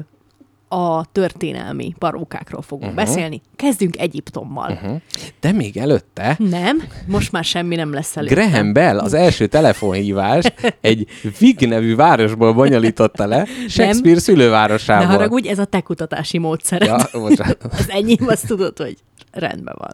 a 0.74 1.06
történelmi 1.12 1.94
parókákról 2.00 2.62
fogunk 2.62 2.92
uh-huh. 2.92 3.06
beszélni. 3.06 3.42
Kezdünk 3.56 3.98
Egyiptommal. 3.98 4.72
Uh-huh. 4.72 5.02
De 5.40 5.52
még 5.52 5.78
előtte 5.78 6.36
Nem, 6.40 6.84
most 7.08 7.32
már 7.32 7.44
semmi 7.44 7.76
nem 7.76 7.94
lesz 7.94 8.18
elő. 8.18 8.28
Graham 8.28 8.74
Bell 8.74 9.00
az 9.00 9.14
első 9.14 9.48
telefonhívást 9.48 10.76
egy 10.82 11.08
Vig 11.40 11.68
nevű 11.68 11.96
városból 11.96 12.54
bonyolította 12.54 13.26
le, 13.26 13.46
Shakespeare 13.68 14.16
Ne 14.16 14.20
szülővárosából. 14.20 15.06
haragudj, 15.06 15.50
ez 15.50 15.60
a 15.60 15.66
te 15.66 15.82
kutatási 15.82 16.38
módszered. 16.38 16.88
Ja, 16.88 17.20
bocsánat. 17.20 17.64
az 17.80 17.90
enyém, 17.90 18.28
azt 18.28 18.48
tudod, 18.48 18.78
hogy 18.78 18.98
rendben 19.32 19.76
van. 19.78 19.94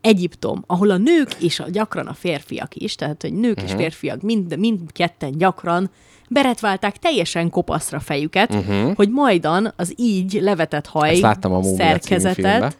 Egyiptom, 0.00 0.64
ahol 0.66 0.90
a 0.90 0.96
nők 0.96 1.34
és 1.40 1.60
a, 1.60 1.70
gyakran 1.70 2.06
a 2.06 2.14
férfiak 2.14 2.74
is, 2.74 2.94
tehát 2.94 3.22
hogy 3.22 3.32
nők 3.32 3.56
uh-huh. 3.56 3.70
és 3.70 3.76
férfiak 3.76 4.22
mind, 4.22 4.58
mindketten 4.58 5.38
gyakran 5.38 5.90
beretválták 6.32 6.96
teljesen 6.96 7.50
kopaszra 7.50 8.00
fejüket, 8.00 8.54
uh-huh. 8.54 8.94
hogy 8.94 9.10
majdan 9.10 9.72
az 9.76 9.94
így 9.96 10.38
levetett 10.40 10.86
haj 10.86 11.10
Ezt 11.10 11.20
láttam 11.20 11.52
a 11.52 11.62
szerkezetet 11.62 12.78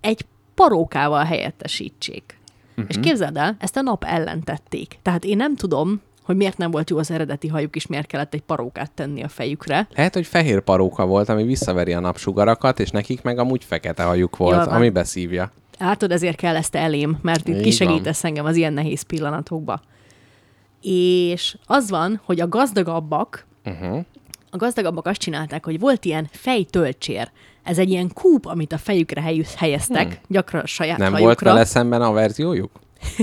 egy 0.00 0.24
parókával 0.54 1.24
helyettesítsék. 1.24 2.38
Uh-huh. 2.70 2.84
És 2.88 2.96
képzeld 3.00 3.36
el, 3.36 3.56
ezt 3.58 3.76
a 3.76 3.82
nap 3.82 4.04
ellen 4.04 4.42
tették. 4.42 4.98
Tehát 5.02 5.24
én 5.24 5.36
nem 5.36 5.56
tudom, 5.56 6.00
hogy 6.24 6.36
miért 6.36 6.58
nem 6.58 6.70
volt 6.70 6.90
jó 6.90 6.98
az 6.98 7.10
eredeti 7.10 7.48
hajuk, 7.48 7.76
és 7.76 7.86
miért 7.86 8.06
kellett 8.06 8.34
egy 8.34 8.42
parókát 8.42 8.90
tenni 8.90 9.22
a 9.22 9.28
fejükre. 9.28 9.88
Lehet, 9.94 10.14
hogy 10.14 10.26
fehér 10.26 10.60
paróka 10.60 11.06
volt, 11.06 11.28
ami 11.28 11.42
visszaveri 11.42 11.92
a 11.92 12.00
napsugarakat, 12.00 12.80
és 12.80 12.90
nekik 12.90 13.22
meg 13.22 13.38
amúgy 13.38 13.64
fekete 13.64 14.02
hajuk 14.02 14.36
volt, 14.36 14.64
van. 14.64 14.74
ami 14.74 14.90
beszívja. 14.90 15.50
Látod, 15.78 16.12
ezért 16.12 16.36
kell 16.36 16.56
ezt 16.56 16.74
elém, 16.74 17.18
mert 17.22 17.48
itt 17.48 17.60
kisegítesz 17.60 18.24
engem 18.24 18.44
az 18.44 18.56
ilyen 18.56 18.72
nehéz 18.72 19.02
pillanatokba. 19.02 19.80
És 20.90 21.56
az 21.66 21.90
van, 21.90 22.20
hogy 22.24 22.40
a 22.40 22.48
gazdagabbak, 22.48 23.46
Uh-huh. 23.64 24.04
a 24.50 24.56
gazdagabbak 24.56 25.06
azt 25.06 25.20
csinálták, 25.20 25.64
hogy 25.64 25.78
volt 25.80 26.04
ilyen 26.04 26.28
fejtölcsér. 26.32 27.30
Ez 27.62 27.78
egy 27.78 27.88
ilyen 27.90 28.10
kúp, 28.12 28.46
amit 28.46 28.72
a 28.72 28.78
fejükre 28.78 29.20
helyez- 29.20 29.54
helyeztek, 29.54 30.06
hmm. 30.06 30.18
gyakran 30.28 30.62
a 30.62 30.66
saját 30.66 30.98
Nem 30.98 31.10
volt 31.10 31.22
hajukra. 31.22 31.52
vele 31.52 31.64
szemben 31.64 32.02
a 32.02 32.12
verziójuk? 32.12 32.70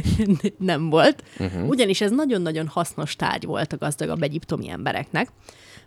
nem 0.58 0.90
volt. 0.90 1.24
Uh-huh. 1.40 1.68
Ugyanis 1.68 2.02
ez 2.02 2.12
nagyon-nagyon 2.12 2.68
hasznos 2.68 3.16
tárgy 3.16 3.46
volt 3.46 3.74
a 3.74 3.78
gazdagabb 3.78 4.22
egyiptomi 4.22 4.70
embereknek, 4.70 5.28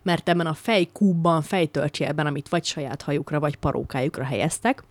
mert 0.02 0.28
ebben 0.28 0.46
a 0.46 0.54
fejkúbban, 0.54 1.42
fejtölcsélben, 1.42 2.26
amit 2.26 2.48
vagy 2.48 2.64
saját 2.64 3.02
hajukra, 3.02 3.40
vagy 3.40 3.56
parókájukra 3.56 4.24
helyeztek, 4.24 4.84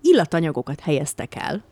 illatanyagokat 0.00 0.80
helyeztek 0.80 1.34
el, 1.34 1.62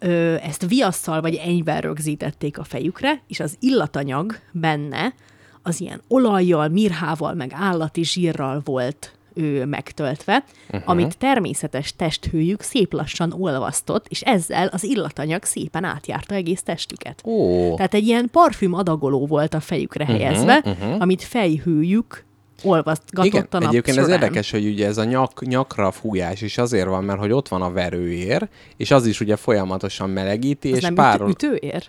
ö, 0.00 0.34
ezt 0.34 0.68
viasszal 0.68 1.20
vagy 1.20 1.34
enyvel 1.34 1.80
rögzítették 1.80 2.58
a 2.58 2.64
fejükre, 2.64 3.22
és 3.26 3.40
az 3.40 3.56
illatanyag 3.60 4.36
benne 4.52 5.14
az 5.62 5.80
ilyen 5.80 6.02
olajjal, 6.08 6.68
mirhával, 6.68 7.34
meg 7.34 7.52
állati 7.54 8.04
zsírral 8.04 8.60
volt 8.64 9.14
ő 9.34 9.64
megtöltve, 9.64 10.44
uh-huh. 10.66 10.82
amit 10.90 11.18
természetes 11.18 11.96
testhőjük 11.96 12.60
szép 12.60 12.92
lassan 12.92 13.34
olvasztott, 13.38 14.06
és 14.08 14.20
ezzel 14.20 14.66
az 14.66 14.84
illatanyag 14.84 15.44
szépen 15.44 15.84
átjárta 15.84 16.34
egész 16.34 16.62
testüket. 16.62 17.22
Ó, 17.24 17.74
Tehát 17.74 17.94
egy 17.94 18.06
ilyen 18.06 18.28
parfüm 18.32 18.74
adagoló 18.74 19.26
volt 19.26 19.54
a 19.54 19.60
fejükre 19.60 20.04
helyezve, 20.04 20.62
uh-huh. 20.64 21.00
amit 21.00 21.22
fejhőjük 21.22 22.24
olvasztgatott 22.62 23.54
igen, 23.54 23.68
egyébként 23.68 23.96
ez 23.96 24.08
érdekes, 24.08 24.50
hogy 24.50 24.66
ugye 24.66 24.86
ez 24.86 24.98
a 24.98 25.04
nyak, 25.04 25.46
nyakra 25.46 25.90
fújás 25.90 26.40
is 26.40 26.58
azért 26.58 26.86
van, 26.86 27.04
mert 27.04 27.18
hogy 27.18 27.32
ott 27.32 27.48
van 27.48 27.62
a 27.62 27.70
verőér, 27.70 28.48
és 28.76 28.90
az 28.90 29.06
is 29.06 29.20
ugye 29.20 29.36
folyamatosan 29.36 30.10
melegíti, 30.10 30.70
Az 30.70 30.76
és 30.76 30.82
nem 30.82 30.94
párol... 30.94 31.30
ütő, 31.30 31.52
ütőér? 31.52 31.84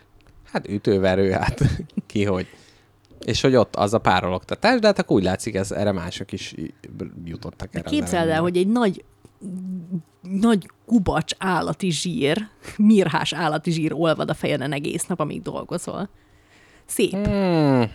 Hát 0.51 0.67
ütőverő, 0.67 1.31
hát 1.31 1.61
ki 2.07 2.23
hogy. 2.23 2.47
És 3.25 3.41
hogy 3.41 3.55
ott 3.55 3.75
az 3.75 3.93
a 3.93 3.99
párologtatás, 3.99 4.79
de 4.79 4.87
hát 4.87 4.99
akkor 4.99 5.15
úgy 5.15 5.23
látszik, 5.23 5.55
ez, 5.55 5.71
erre 5.71 5.91
mások 5.91 6.31
is 6.31 6.55
jutottak 7.25 7.75
erre. 7.75 7.85
az 7.85 7.91
Képzeld 7.91 8.29
el, 8.29 8.41
hogy 8.41 8.57
egy 8.57 8.67
nagy 8.67 9.03
nagy 10.21 10.69
kubacs 10.85 11.33
állati 11.37 11.91
zsír, 11.91 12.47
mirhás 12.77 13.33
állati 13.33 13.71
zsír 13.71 13.93
olvad 13.93 14.29
a 14.29 14.33
fejeden 14.33 14.73
egész 14.73 15.05
nap, 15.05 15.19
amíg 15.19 15.41
dolgozol. 15.41 16.09
Szép. 16.85 17.25
Hmm. 17.25 17.91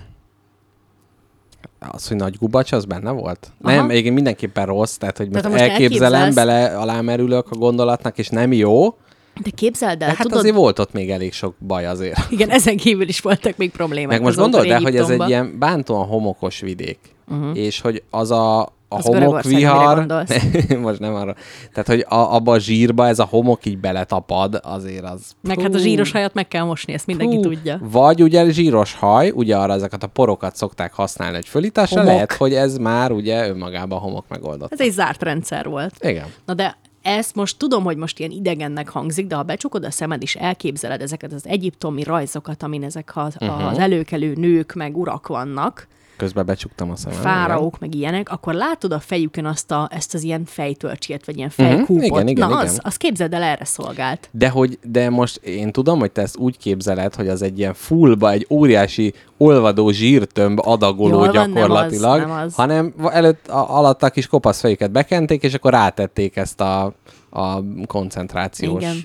Az, 1.78 2.08
hogy 2.08 2.16
nagy 2.16 2.36
gubacs, 2.38 2.72
az 2.72 2.84
benne 2.84 3.10
volt? 3.10 3.52
Aha. 3.62 3.76
Nem, 3.76 3.90
igen, 3.90 4.12
mindenképpen 4.12 4.66
rossz, 4.66 4.96
tehát 4.96 5.16
hogy 5.16 5.28
Tehát, 5.30 5.50
most 5.50 5.62
elképzelem, 5.62 6.20
elképzelsz- 6.20 6.34
bele 6.34 6.76
alámerülök 6.78 7.50
a 7.50 7.56
gondolatnak, 7.56 8.18
és 8.18 8.28
nem 8.28 8.52
jó, 8.52 8.96
De 9.42 9.50
képzeld 9.54 9.90
el, 9.90 9.96
de 9.96 10.04
hát 10.04 10.16
tudod, 10.22 10.38
azért 10.38 10.54
volt 10.54 10.78
ott 10.78 10.92
még 10.92 11.10
elég 11.10 11.32
sok 11.32 11.54
baj 11.66 11.86
azért. 11.86 12.18
igen, 12.30 12.50
ezen 12.50 12.76
kívül 12.76 13.08
is 13.08 13.20
voltak 13.20 13.56
még 13.56 13.70
problémák. 13.70 14.08
Meg 14.08 14.22
most 14.22 14.36
gondold 14.36 14.70
el, 14.70 14.80
hogy 14.80 14.96
ez 14.96 15.08
egy 15.08 15.28
ilyen 15.28 15.58
bántóan 15.58 16.06
homokos 16.06 16.60
vidék, 16.60 16.98
uh-huh. 17.28 17.58
és 17.58 17.80
hogy 17.80 18.02
az 18.10 18.30
a, 18.30 18.75
a 18.88 19.02
homokvihar, 19.02 19.96
gondolsz? 19.96 20.44
most 20.80 20.98
nem 20.98 21.14
arra, 21.14 21.34
tehát 21.70 21.86
hogy 21.86 22.04
a, 22.08 22.34
abba 22.34 22.52
a 22.52 22.58
zsírba 22.58 23.06
ez 23.06 23.18
a 23.18 23.24
homok 23.24 23.66
így 23.66 23.78
beletapad, 23.78 24.60
azért 24.62 25.04
az... 25.04 25.32
Meg 25.40 25.60
hát 25.60 25.74
a 25.74 25.78
zsíros 25.78 26.12
hajat 26.12 26.34
meg 26.34 26.48
kell 26.48 26.64
mosni, 26.64 26.92
ezt 26.92 27.06
mindenki 27.06 27.36
Hú, 27.36 27.42
tudja. 27.42 27.78
Vagy 27.82 28.22
ugye 28.22 28.50
zsíros 28.50 28.94
haj, 28.94 29.30
ugye 29.30 29.56
arra 29.56 29.72
ezeket 29.72 30.02
a 30.02 30.06
porokat 30.06 30.56
szokták 30.56 30.92
használni, 30.94 31.34
hogy 31.34 31.46
fölításra 31.48 31.98
Homok. 31.98 32.12
lehet, 32.14 32.32
hogy 32.32 32.54
ez 32.54 32.76
már 32.78 33.12
ugye 33.12 33.48
önmagában 33.48 33.98
homok 33.98 34.24
megoldott. 34.28 34.72
Ez 34.72 34.80
egy 34.80 34.92
zárt 34.92 35.22
rendszer 35.22 35.68
volt. 35.68 35.94
Igen. 36.00 36.26
Na 36.46 36.54
de 36.54 36.76
ezt 37.02 37.34
most 37.34 37.58
tudom, 37.58 37.84
hogy 37.84 37.96
most 37.96 38.18
ilyen 38.18 38.30
idegennek 38.30 38.88
hangzik, 38.88 39.26
de 39.26 39.34
ha 39.34 39.42
becsukod 39.42 39.84
a 39.84 39.90
szemed 39.90 40.22
és 40.22 40.34
elképzeled 40.34 41.00
ezeket 41.00 41.32
az 41.32 41.46
egyiptomi 41.46 42.02
rajzokat, 42.02 42.62
amin 42.62 42.84
ezek 42.84 43.12
Mhm. 43.14 43.26
uh-huh. 43.40 43.66
az 43.70 43.78
előkelő 43.78 44.32
nők 44.36 44.72
meg 44.74 44.96
urak 44.96 45.26
vannak, 45.26 45.86
Közben 46.16 46.46
becsuktam 46.46 46.90
a 46.90 46.96
szemem. 46.96 47.18
fáraók 47.18 47.78
meg 47.78 47.94
ilyenek, 47.94 48.28
akkor 48.30 48.54
látod 48.54 48.92
a 48.92 48.98
fejükön 49.00 49.44
azt 49.44 49.70
a, 49.70 49.88
ezt 49.92 50.14
az 50.14 50.22
ilyen 50.22 50.44
fejtölcsét, 50.44 51.24
vagy 51.24 51.36
ilyen 51.36 51.50
fejkúpot. 51.50 52.04
igen, 52.04 52.26
igen, 52.28 52.48
Na 52.48 52.54
igen. 52.54 52.66
az, 52.66 52.78
az 52.82 52.96
képzeld 52.96 53.32
el, 53.34 53.42
erre 53.42 53.64
szolgált. 53.64 54.28
De, 54.32 54.48
hogy, 54.48 54.78
de 54.84 55.10
most 55.10 55.36
én 55.36 55.72
tudom, 55.72 55.98
hogy 55.98 56.12
te 56.12 56.22
ezt 56.22 56.36
úgy 56.36 56.58
képzeled, 56.58 57.14
hogy 57.14 57.28
az 57.28 57.42
egy 57.42 57.58
ilyen 57.58 57.74
fullba, 57.74 58.30
egy 58.30 58.46
óriási 58.50 59.12
olvadó 59.36 59.90
zsírtömb 59.90 60.58
adagoló 60.62 61.08
Jól 61.14 61.18
van, 61.18 61.30
nem 61.32 61.42
az, 61.42 61.52
gyakorlatilag, 61.54 62.18
nem 62.20 62.30
az. 62.30 62.54
hanem 62.54 62.94
előtt 63.10 63.48
a, 63.48 63.76
alatt 63.76 64.02
a 64.02 64.10
kis 64.10 64.26
kopasz 64.26 64.60
fejüket 64.60 64.90
bekenték, 64.90 65.42
és 65.42 65.54
akkor 65.54 65.70
rátették 65.72 66.36
ezt 66.36 66.60
a, 66.60 66.94
a 67.30 67.60
koncentrációs 67.86 68.82
Igen. 68.82 68.96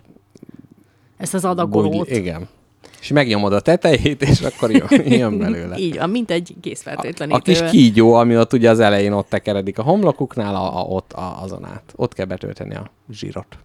Ezt 1.18 1.34
az 1.34 1.46
adagolót. 1.46 1.92
bugy- 1.98 2.10
Igen. 2.10 2.48
És 3.02 3.08
megnyomod 3.08 3.54
a 3.54 3.60
tetejét, 3.60 4.22
és 4.22 4.42
akkor 4.42 4.72
jön, 4.72 5.12
jön 5.12 5.38
belőle. 5.38 5.78
Így 5.78 5.98
van, 5.98 6.10
mint 6.10 6.32
egy 6.32 6.54
A 6.56 6.60
készfertőtlenítő. 6.62 7.52
kis 7.52 7.70
kígyó, 7.70 8.14
ami 8.14 8.38
ott 8.38 8.54
ugye 8.54 8.70
az 8.70 8.80
elején 8.80 9.12
ott 9.12 9.30
tekeredik 9.30 9.80
a 9.80 9.84
homlokuknál, 9.84 10.56
a, 10.56 10.80
a, 10.80 10.82
ott 10.82 11.14
a, 11.14 11.42
azon 11.44 11.66
át. 11.66 11.94
Ott 11.96 12.14
kell 12.14 12.26
betölteni 12.26 12.76
a 12.76 12.92
zsírot. 13.12 13.58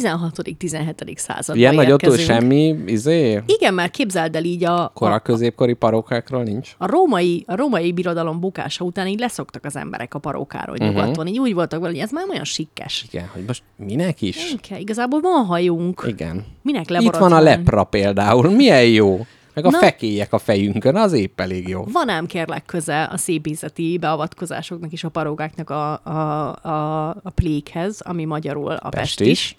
16.-17. 0.00 1.16
században 1.16 1.56
Ilyen 1.56 1.74
nagyot 1.74 2.00
túl 2.00 2.16
semmi, 2.16 2.76
izé, 2.86 3.42
Igen, 3.46 3.74
mert 3.74 3.90
képzeld 3.90 4.36
el 4.36 4.44
így 4.44 4.64
a, 4.64 4.90
kora 4.94 5.18
középkori 5.18 5.72
parókákról 5.72 6.42
nincs. 6.42 6.74
a 6.78 6.86
római, 6.86 7.44
a 7.46 7.56
római 7.56 7.92
birodalom 7.92 8.40
bukása 8.40 8.84
után 8.84 9.06
így 9.06 9.18
leszoktak 9.18 9.64
az 9.64 9.76
emberek 9.76 10.14
a 10.14 10.18
parókáról 10.18 10.76
uh-huh. 10.80 10.94
nyugaton. 10.94 11.26
Így 11.26 11.38
úgy 11.38 11.54
voltak 11.54 11.80
vele, 11.80 11.92
hogy 11.92 12.02
ez 12.02 12.10
már 12.10 12.24
olyan 12.30 12.44
sikkes. 12.44 13.06
Igen, 13.10 13.30
hogy 13.32 13.44
most 13.46 13.62
minek 13.76 14.22
is? 14.22 14.54
Kell, 14.68 14.78
igazából 14.78 15.20
van 15.20 15.44
hajunk. 15.44 16.04
Igen. 16.06 16.44
Minek 16.62 16.90
Itt 16.90 17.16
van 17.16 17.32
a 17.32 17.40
lepra 17.40 17.84
például. 17.84 18.50
Milyen 18.50 18.84
jó. 18.84 19.26
Meg 19.54 19.64
a 19.64 19.70
Na. 19.70 19.78
fekélyek 19.78 20.32
a 20.32 20.38
fejünkön, 20.38 20.96
az 20.96 21.12
épp 21.12 21.40
elég 21.40 21.68
jó. 21.68 21.84
Van 21.92 22.08
ám 22.08 22.26
kérlek 22.26 22.64
köze 22.66 23.08
a 23.12 23.16
szépészeti 23.16 23.98
beavatkozásoknak 23.98 24.92
és 24.92 25.04
a 25.04 25.08
parókáknak 25.08 25.70
a, 25.70 26.04
a, 26.04 26.48
a, 26.62 27.08
a 27.08 27.30
plékhez, 27.34 28.00
ami 28.00 28.24
magyarul 28.24 28.72
a 28.72 28.88
Pest 28.88 29.18
pestis. 29.18 29.54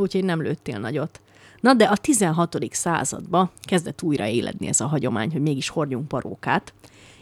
Úgyhogy 0.00 0.24
nem 0.24 0.42
lőttél 0.42 0.78
nagyot. 0.78 1.20
Na 1.60 1.74
de 1.74 1.84
a 1.84 1.96
16. 1.96 2.56
században 2.70 3.50
kezdett 3.62 4.02
újra 4.02 4.26
éledni 4.26 4.66
ez 4.66 4.80
a 4.80 4.86
hagyomány, 4.86 5.30
hogy 5.32 5.40
mégis 5.40 5.68
hordjunk 5.68 6.08
parókát. 6.08 6.72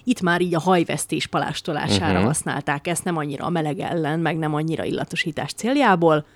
Itt 0.05 0.21
már 0.21 0.41
így 0.41 0.55
a 0.55 0.61
hajvesztés 0.61 1.27
palástolására 1.27 2.05
Mhm. 2.05 2.13
uh-huh. 2.13 2.27
használták 2.27 2.87
ezt, 2.87 3.05
nem 3.05 3.17
annyira 3.17 3.45
a 3.45 3.51
meleg 3.51 3.79
ellen, 3.79 4.21
meg 4.21 4.37
nem 4.39 4.55
annyira 4.55 4.85
illatosítás 4.85 5.53
céljából, 5.53 6.27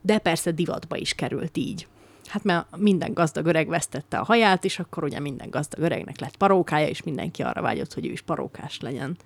de 0.00 0.18
persze 0.18 0.50
divatba 0.50 0.96
is 0.96 1.14
került 1.14 1.56
így. 1.56 1.86
Hát 2.26 2.44
mert 2.44 2.66
minden 2.76 3.12
gazdag 3.12 3.46
öreg 3.46 3.68
vesztette 3.68 4.18
a 4.18 4.24
haját, 4.24 4.64
és 4.64 4.78
akkor 4.78 5.04
ugye 5.04 5.20
minden 5.20 5.50
gazdag 5.50 5.80
öregnek 5.80 6.20
lett 6.20 6.36
parókája, 6.36 6.86
és 6.86 7.02
mindenki 7.02 7.42
arra 7.42 7.62
vágyott, 7.62 7.94
hogy 7.94 8.06
ő 8.06 8.10
is 8.10 8.20
parókás 8.20 8.80
legyen. 8.80 9.16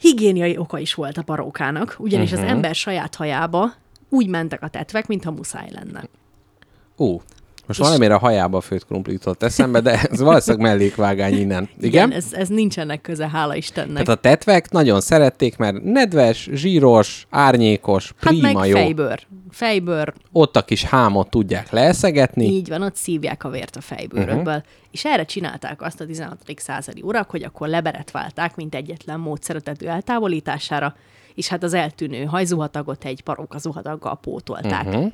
Higiéniai 0.00 0.56
oka 0.56 0.78
is 0.78 0.94
volt 0.94 1.16
a 1.16 1.22
parókának, 1.22 1.96
ugyanis 1.98 2.30
uh-huh. 2.30 2.44
az 2.44 2.52
ember 2.52 2.74
saját 2.74 3.14
hajába 3.14 3.72
úgy 4.08 4.28
mentek 4.28 4.62
a 4.62 4.68
tetvek, 4.68 5.06
mintha 5.06 5.30
muszáj 5.30 5.68
lenne. 5.70 6.08
Ú, 6.96 7.20
most 7.66 7.78
valamire 7.78 8.14
a 8.14 8.18
hajába 8.18 8.60
főtt 8.60 8.86
krumpli 8.86 9.12
jutott 9.12 9.42
eszembe, 9.42 9.80
de 9.80 10.00
ez 10.10 10.20
valószínűleg 10.20 10.66
mellékvágány 10.66 11.38
innen. 11.38 11.68
Igen? 11.78 11.88
Igen 11.88 12.12
ez, 12.12 12.32
ez 12.32 12.48
nincsenek 12.48 13.00
köze, 13.00 13.28
hála 13.28 13.54
Istennek. 13.54 14.04
Tehát 14.04 14.08
a 14.08 14.14
tetvek 14.14 14.70
nagyon 14.70 15.00
szerették, 15.00 15.56
mert 15.56 15.82
nedves, 15.82 16.48
zsíros, 16.52 17.26
árnyékos, 17.30 18.12
hát 18.20 18.32
prima 18.32 18.52
meg 18.52 18.68
jó. 18.68 18.76
fejbőr. 18.76 19.26
Fejbőr, 19.50 20.12
Ott 20.32 20.56
a 20.56 20.62
kis 20.62 20.84
hámot 20.84 21.30
tudják 21.30 21.70
leeszegetni. 21.70 22.44
így 22.44 22.68
van, 22.68 22.82
ott 22.82 22.96
szívják 22.96 23.44
a 23.44 23.48
vért 23.48 23.76
a 23.76 23.80
fejbőrökből. 23.80 24.54
Uh-huh. 24.54 24.70
És 24.90 25.04
erre 25.04 25.24
csinálták 25.24 25.82
azt 25.82 26.00
a 26.00 26.06
16. 26.06 26.38
századi 26.56 27.00
urak, 27.02 27.30
hogy 27.30 27.42
akkor 27.42 27.68
leberetválták, 27.68 28.56
mint 28.56 28.74
egyetlen 28.74 29.20
módszer 29.20 29.56
a 29.56 29.60
tető 29.60 29.88
eltávolítására, 29.88 30.94
és 31.36 31.48
hát 31.48 31.62
az 31.62 31.74
eltűnő 31.74 32.24
hajzuhatagot 32.24 33.04
egy 33.04 33.22
paróka 33.22 33.58
zuhataggal 33.58 34.18
pótolták. 34.20 34.86
Uh-huh. 34.86 35.12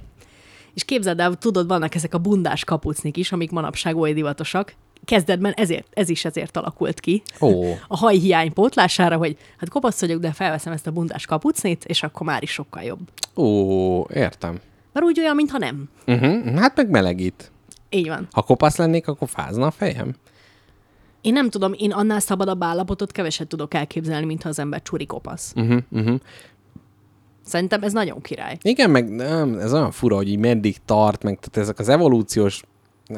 És 0.74 0.84
képzeld 0.84 1.20
el, 1.20 1.34
tudod, 1.34 1.66
vannak 1.66 1.94
ezek 1.94 2.14
a 2.14 2.18
bundás 2.18 2.64
kapucnik 2.64 3.16
is, 3.16 3.32
amik 3.32 3.50
manapság 3.50 3.96
oly 3.96 4.12
divatosak. 4.12 4.74
Kezdetben 5.04 5.52
ezért, 5.52 5.86
ez 5.92 6.08
is 6.08 6.24
ezért 6.24 6.56
alakult 6.56 7.00
ki. 7.00 7.22
Ó, 7.40 7.62
A 7.88 7.96
hajhiány 7.96 8.52
pótlására, 8.52 9.16
hogy 9.16 9.36
hát 9.56 9.68
kopasz 9.68 10.00
vagyok, 10.00 10.20
de 10.20 10.32
felveszem 10.32 10.72
ezt 10.72 10.86
a 10.86 10.90
bundás 10.90 11.26
kapucnit, 11.26 11.84
és 11.84 12.02
akkor 12.02 12.26
már 12.26 12.42
is 12.42 12.50
sokkal 12.50 12.82
jobb. 12.82 13.08
ó, 13.36 14.00
értem. 14.14 14.60
Mert 14.92 15.06
úgy 15.06 15.18
olyan, 15.20 15.36
mintha 15.36 15.58
nem. 15.58 15.88
Uh-huh. 16.06 16.58
Hát 16.58 16.76
meg 16.76 16.90
melegít. 16.90 17.50
Így 17.90 18.08
van. 18.08 18.28
Ha 18.32 18.42
kopasz 18.42 18.76
lennék, 18.76 19.08
akkor 19.08 19.28
fázna 19.28 19.66
a 19.66 19.70
fejem. 19.70 20.14
Én 21.22 21.32
nem 21.32 21.50
tudom, 21.50 21.72
én 21.76 21.92
annál 21.92 22.20
szabadabb 22.20 22.62
állapotot 22.62 23.12
keveset 23.12 23.48
tudok 23.48 23.74
elképzelni, 23.74 24.26
mintha 24.26 24.48
az 24.48 24.58
ember 24.58 24.82
csuri 24.82 25.06
kopasz. 25.06 25.52
Uh-huh, 25.56 25.82
uh-huh. 25.90 26.18
Szerintem 27.44 27.82
ez 27.82 27.92
nagyon 27.92 28.20
király. 28.20 28.58
Igen, 28.62 28.90
meg 28.90 29.10
nem, 29.10 29.58
ez 29.58 29.72
olyan 29.72 29.90
fura, 29.90 30.16
hogy 30.16 30.28
így 30.28 30.38
meddig 30.38 30.76
tart, 30.84 31.22
meg 31.22 31.38
tehát 31.38 31.56
ezek 31.56 31.78
az 31.78 31.88
evolúciós 31.88 32.62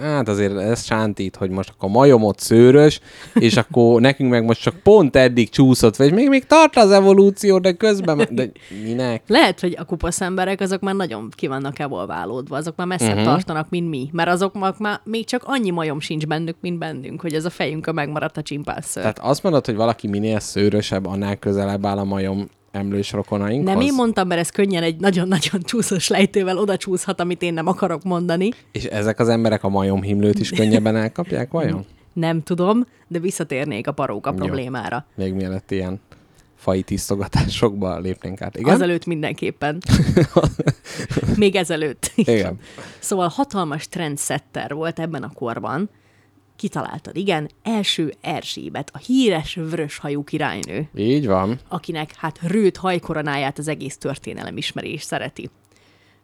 Hát 0.00 0.28
azért 0.28 0.58
ez 0.58 0.84
sántít, 0.84 1.36
hogy 1.36 1.50
most 1.50 1.70
akkor 1.70 1.90
majomot 1.90 2.40
szőrös, 2.40 3.00
és 3.34 3.56
akkor 3.56 4.00
nekünk 4.00 4.30
meg 4.30 4.44
most 4.44 4.60
csak 4.62 4.74
pont 4.82 5.16
eddig 5.16 5.48
csúszott, 5.48 5.96
vagy 5.96 6.12
még, 6.12 6.28
még 6.28 6.46
tart 6.46 6.76
az 6.76 6.90
evolúció, 6.90 7.58
de 7.58 7.72
közben, 7.72 8.28
de 8.30 8.50
minek? 8.84 9.22
Lehet, 9.26 9.60
hogy 9.60 9.76
a 9.78 9.84
kupasz 9.84 10.20
emberek 10.20 10.60
azok 10.60 10.80
már 10.80 10.94
nagyon 10.94 11.28
ki 11.36 11.46
vannak 11.46 11.78
evolválódva, 11.78 12.56
azok 12.56 12.76
már 12.76 12.86
messzebb 12.86 13.10
uh-huh. 13.10 13.24
tartanak, 13.24 13.68
mint 13.70 13.88
mi, 13.88 14.08
mert 14.12 14.28
azok 14.28 14.78
már 14.78 15.00
még 15.04 15.26
csak 15.26 15.42
annyi 15.44 15.70
majom 15.70 16.00
sincs 16.00 16.26
bennük, 16.26 16.56
mint 16.60 16.78
bennünk, 16.78 17.20
hogy 17.20 17.34
ez 17.34 17.44
a 17.44 17.50
fejünkön 17.50 17.94
megmaradt 17.94 18.36
a 18.36 18.42
csimpászszőr. 18.42 19.02
Tehát 19.02 19.18
azt 19.18 19.42
mondod, 19.42 19.66
hogy 19.66 19.76
valaki 19.76 20.08
minél 20.08 20.40
szőrösebb, 20.40 21.06
annál 21.06 21.36
közelebb 21.36 21.86
áll 21.86 21.98
a 21.98 22.04
majom 22.04 22.48
emlős 22.74 23.12
rokonainkhoz? 23.12 23.74
Nem 23.74 23.80
én 23.80 23.94
mondtam, 23.94 24.26
mert 24.26 24.40
ez 24.40 24.50
könnyen 24.50 24.82
egy 24.82 24.96
nagyon-nagyon 24.96 25.60
csúszós 25.62 26.08
lejtővel 26.08 26.58
oda 26.58 26.76
csúszhat, 26.76 27.20
amit 27.20 27.42
én 27.42 27.54
nem 27.54 27.66
akarok 27.66 28.02
mondani. 28.02 28.48
És 28.72 28.84
ezek 28.84 29.18
az 29.18 29.28
emberek 29.28 29.64
a 29.64 29.68
majomhimlőt 29.68 30.38
is 30.38 30.50
könnyebben 30.50 30.96
elkapják, 30.96 31.50
vajon? 31.50 31.84
Nem 32.12 32.42
tudom, 32.42 32.86
de 33.08 33.18
visszatérnék 33.18 33.86
a 33.86 33.92
paróka 33.92 34.32
problémára. 34.32 35.06
Még 35.14 35.32
mielőtt 35.32 35.70
ilyen 35.70 36.00
fai 36.56 36.82
tisztogatásokba 36.82 37.98
lépnénk 37.98 38.40
át. 38.40 38.56
Igen? 38.56 38.74
Azelőtt 38.74 39.06
mindenképpen. 39.06 39.78
Még 41.36 41.56
ezelőtt. 41.56 42.12
Igen. 42.14 42.58
Szóval 42.98 43.28
hatalmas 43.28 43.88
trendsetter 43.88 44.74
volt 44.74 44.98
ebben 44.98 45.22
a 45.22 45.30
korban. 45.34 45.90
Kitaláltad, 46.56 47.16
igen, 47.16 47.50
első 47.62 48.14
Erzsébet, 48.20 48.90
a 48.92 48.98
híres 48.98 49.54
vöröshajú 49.54 50.24
királynő, 50.24 50.88
Így 50.96 51.26
van. 51.26 51.58
akinek 51.68 52.14
hát 52.16 52.38
rőt 52.42 52.76
hajkoronáját 52.76 53.58
az 53.58 53.68
egész 53.68 53.98
történelem 53.98 54.56
ismeri 54.56 54.92
és 54.92 55.02
szereti. 55.02 55.50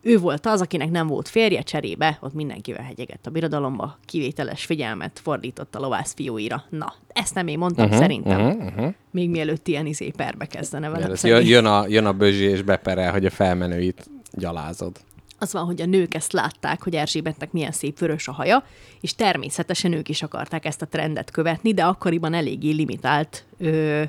Ő 0.02 0.18
volt 0.18 0.46
az, 0.46 0.60
akinek 0.60 0.90
nem 0.90 1.06
volt 1.06 1.28
férje 1.28 1.62
cserébe, 1.62 2.18
ott 2.20 2.34
mindenkivel 2.34 2.82
hegyegett 2.82 3.26
a 3.26 3.30
birodalomba, 3.30 3.98
kivételes 4.04 4.64
figyelmet 4.64 5.20
fordított 5.22 5.74
a 5.74 5.80
lovász 5.80 6.14
fiúira. 6.14 6.64
Na, 6.68 6.94
ezt 7.08 7.34
nem 7.34 7.46
én 7.46 7.58
mondtam, 7.58 7.84
uh-huh, 7.84 8.00
szerintem. 8.00 8.46
Uh-huh, 8.46 8.64
uh-huh. 8.64 8.94
Még 9.10 9.30
mielőtt 9.30 9.68
ilyen 9.68 9.86
izé 9.86 10.10
perbe 10.16 10.46
kezdene 10.46 10.90
jön, 11.22 11.46
jön, 11.46 11.64
a, 11.64 11.84
jön 11.88 12.06
a 12.06 12.12
bözsi 12.12 12.44
és 12.44 12.62
beperel, 12.62 13.12
hogy 13.12 13.26
a 13.26 13.30
felmenőit 13.30 14.10
gyalázod. 14.32 14.96
Az 15.42 15.52
van, 15.52 15.64
hogy 15.64 15.82
a 15.82 15.86
nők 15.86 16.14
ezt 16.14 16.32
látták, 16.32 16.82
hogy 16.82 16.94
Erzsébetnek 16.94 17.52
milyen 17.52 17.72
szép 17.72 17.98
vörös 17.98 18.28
a 18.28 18.32
haja, 18.32 18.64
és 19.00 19.14
természetesen 19.14 19.92
ők 19.92 20.08
is 20.08 20.22
akarták 20.22 20.64
ezt 20.64 20.82
a 20.82 20.86
trendet 20.86 21.30
követni, 21.30 21.74
de 21.74 21.84
akkoriban 21.84 22.34
eléggé 22.34 22.70
limitált 22.70 23.44
ö, 23.58 24.02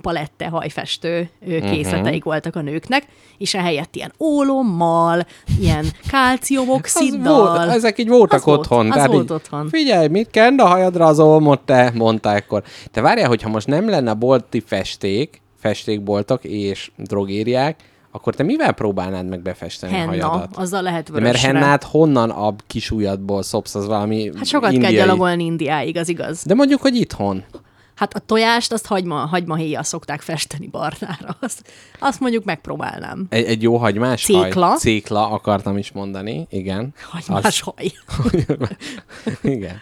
palette, 0.00 0.46
hajfestő 0.48 1.28
ö, 1.46 1.58
Mhm. 1.58 1.70
készleteik 1.70 2.24
voltak 2.24 2.56
a 2.56 2.60
nőknek, 2.60 3.06
és 3.38 3.54
ehelyett 3.54 3.96
ilyen 3.96 4.12
ólommal, 4.20 5.26
ilyen 5.60 5.86
kálciumoxiddal. 6.10 7.46
Az 7.50 7.56
volt, 7.58 7.70
ezek 7.76 7.98
így 7.98 8.08
voltak 8.08 8.38
Az 8.38 8.44
volt, 8.44 8.58
otthon. 8.58 8.86
az 8.86 8.92
tehát 8.94 9.10
volt 9.10 9.24
így, 9.24 9.32
otthon. 9.32 9.68
Figyelj, 9.68 10.08
mit 10.08 10.30
kend 10.30 10.60
a 10.60 10.66
hajadra 10.66 11.06
az 11.06 11.20
olmot, 11.20 11.60
te, 11.60 11.92
mondta 11.94 12.34
ekkor. 12.34 12.62
Te 12.90 13.00
várjál, 13.00 13.28
hogyha 13.28 13.48
most 13.48 13.66
nem 13.66 13.88
lenne 13.88 14.14
bolti 14.14 14.60
festék, 14.66 15.40
festékboltok 15.60 16.44
és 16.44 16.90
drogériák, 16.96 17.80
akkor 18.10 18.34
te 18.34 18.42
mivel 18.42 18.72
próbálnád 18.72 19.28
meg 19.28 19.40
befesteni 19.42 19.92
a 19.92 19.96
Henna, 19.96 20.08
hajadat? 20.08 20.56
azzal 20.56 20.82
lehet 20.82 21.04
De 21.10 21.12
vörösre. 21.12 21.52
mert 21.52 21.60
hennát 21.60 21.82
honnan 21.84 22.30
a 22.30 22.54
kis 22.66 22.90
ujjadból 22.90 23.42
szopsz, 23.42 23.74
az 23.74 23.86
valami 23.86 24.30
Hát 24.36 24.46
sokat 24.46 24.72
indiai. 24.72 24.94
kell 24.94 25.04
gyalogolni 25.04 25.44
Indiáig, 25.44 25.96
az 25.96 26.08
igaz. 26.08 26.42
De 26.44 26.54
mondjuk, 26.54 26.80
hogy 26.80 26.96
itthon. 26.96 27.44
Hát 27.94 28.14
a 28.14 28.18
tojást, 28.18 28.72
azt 28.72 28.86
hagyma, 28.86 29.14
hagymahéjjal 29.14 29.82
szokták 29.82 30.20
festeni 30.20 30.66
barnára. 30.66 31.36
Azt, 31.40 31.70
azt 31.98 32.20
mondjuk 32.20 32.44
megpróbálnám. 32.44 33.26
Egy, 33.28 33.44
egy 33.44 33.62
jó 33.62 33.76
hagymás 33.76 34.22
Cékla. 34.24 34.66
haj. 34.66 34.76
Cékla 34.78 35.30
akartam 35.30 35.76
is 35.76 35.92
mondani, 35.92 36.46
igen. 36.50 36.94
Hagymás 37.10 37.60
haj. 37.60 37.92
igen. 39.54 39.80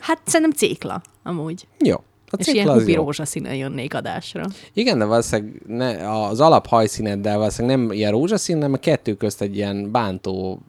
Hát 0.00 0.20
szerintem 0.24 0.52
cékla, 0.58 1.02
amúgy. 1.22 1.66
Jó. 1.78 1.96
A 2.40 2.40
És 2.40 2.54
ilyen 2.54 2.72
hupi 2.72 2.94
rózsaszínen 2.94 3.54
jönnék 3.54 3.94
adásra. 3.94 4.44
Igen, 4.72 4.98
de 4.98 5.04
valószínűleg 5.04 5.62
ne, 5.66 6.10
az 6.10 6.40
alap 6.40 6.66
hajszíneddel 6.66 7.38
valószínűleg 7.38 7.78
nem 7.78 7.92
ilyen 7.92 8.10
rózsaszín, 8.10 8.54
hanem 8.54 8.72
a 8.72 8.76
kettő 8.76 9.14
közt 9.14 9.42
egy 9.42 9.56
ilyen 9.56 9.90
bántó... 9.90 10.60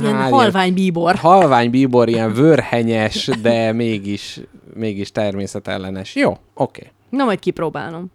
Ilyen 0.00 0.14
Há, 0.14 0.28
halvány 0.28 0.74
bíbor. 0.74 1.14
halvány 1.14 1.70
bíbor, 1.70 2.08
ilyen 2.08 2.32
vörhenyes, 2.32 3.30
de 3.42 3.72
mégis, 3.72 4.40
mégis 4.74 5.12
természetellenes. 5.12 6.14
Jó, 6.14 6.30
oké. 6.30 6.38
Okay. 6.54 6.92
Na, 7.08 7.24
majd 7.24 7.38
kipróbálom. 7.38 8.10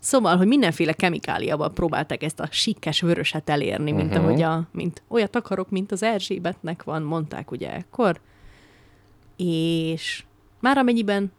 Szóval, 0.00 0.36
hogy 0.36 0.46
mindenféle 0.46 0.92
kemikáliával 0.92 1.70
próbálták 1.70 2.22
ezt 2.22 2.40
a 2.40 2.48
sikkes 2.50 3.00
vöröset 3.00 3.48
elérni, 3.50 3.92
mint 3.92 4.10
uh-huh. 4.10 4.24
ahogy 4.24 4.42
a, 4.42 4.68
mint 4.72 5.02
olyat 5.08 5.36
akarok, 5.36 5.70
mint 5.70 5.92
az 5.92 6.02
Erzsébetnek 6.02 6.82
van, 6.82 7.02
mondták 7.02 7.50
ugye 7.50 7.72
ekkor. 7.72 8.20
És 9.36 10.24
már 10.60 10.78
amennyiben 10.78 11.32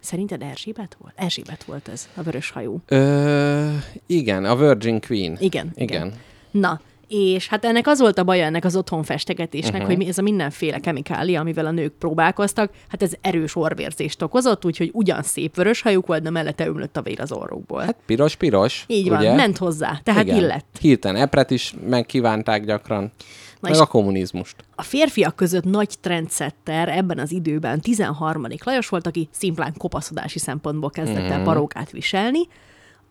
Szerinted 0.00 0.42
Erzsébet 0.42 0.96
volt? 1.00 1.12
Erzsébet 1.16 1.64
volt 1.64 1.88
ez, 1.88 2.08
a 2.14 2.22
vörös 2.22 2.50
hajú. 2.50 2.80
Ö, 2.86 3.68
igen, 4.06 4.44
a 4.44 4.56
Virgin 4.56 5.00
Queen. 5.00 5.36
Igen, 5.40 5.70
Igen. 5.74 5.88
igen. 5.88 6.12
Na, 6.50 6.80
és 7.08 7.48
hát 7.48 7.64
ennek 7.64 7.86
az 7.86 8.00
volt 8.00 8.18
a 8.18 8.24
baja 8.24 8.44
ennek 8.44 8.64
az 8.64 8.76
otthon 8.76 9.02
festegetésnek, 9.02 9.72
uh-huh. 9.72 9.86
hogy 9.86 9.96
mi- 9.96 10.08
ez 10.08 10.18
a 10.18 10.22
mindenféle 10.22 10.78
kemikália, 10.78 11.40
amivel 11.40 11.66
a 11.66 11.70
nők 11.70 11.92
próbálkoztak, 11.92 12.72
hát 12.88 13.02
ez 13.02 13.12
erős 13.20 13.56
orvérzést 13.56 14.22
okozott, 14.22 14.64
úgyhogy 14.64 14.90
ugyan 14.92 15.22
szép 15.22 15.56
vörös 15.56 15.82
hajuk 15.82 16.06
volt, 16.06 16.22
de 16.22 16.30
mellette 16.30 16.66
ömlött 16.66 16.96
a 16.96 17.02
vér 17.02 17.20
az 17.20 17.32
orrukból. 17.32 17.80
Hát, 17.80 17.96
piros-piros. 18.06 18.84
Így 18.86 19.08
van, 19.08 19.18
ugye? 19.18 19.34
ment 19.34 19.58
hozzá, 19.58 20.00
tehát 20.02 20.24
Igen. 20.24 20.36
illett. 20.36 20.66
Hirtelen 20.80 21.22
epret 21.22 21.50
is 21.50 21.74
megkívánták 21.88 22.64
gyakran. 22.64 23.12
Na 23.60 23.68
meg 23.68 23.72
és- 23.72 23.78
a 23.80 23.86
kommunizmust. 23.86 24.56
A 24.74 24.82
férfiak 24.82 25.36
között 25.36 25.64
nagy 25.64 25.94
trendsetter 26.00 26.88
ebben 26.88 27.18
az 27.18 27.32
időben 27.32 27.80
13. 27.80 28.46
Lajos 28.64 28.88
volt, 28.88 29.06
aki 29.06 29.28
szimplán 29.30 29.74
kopaszodási 29.78 30.38
szempontból 30.38 30.90
kezdett 30.90 31.22
Mhm. 31.22 31.32
el 31.32 31.42
parókát 31.42 31.90
viselni, 31.90 32.40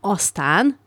aztán 0.02 0.78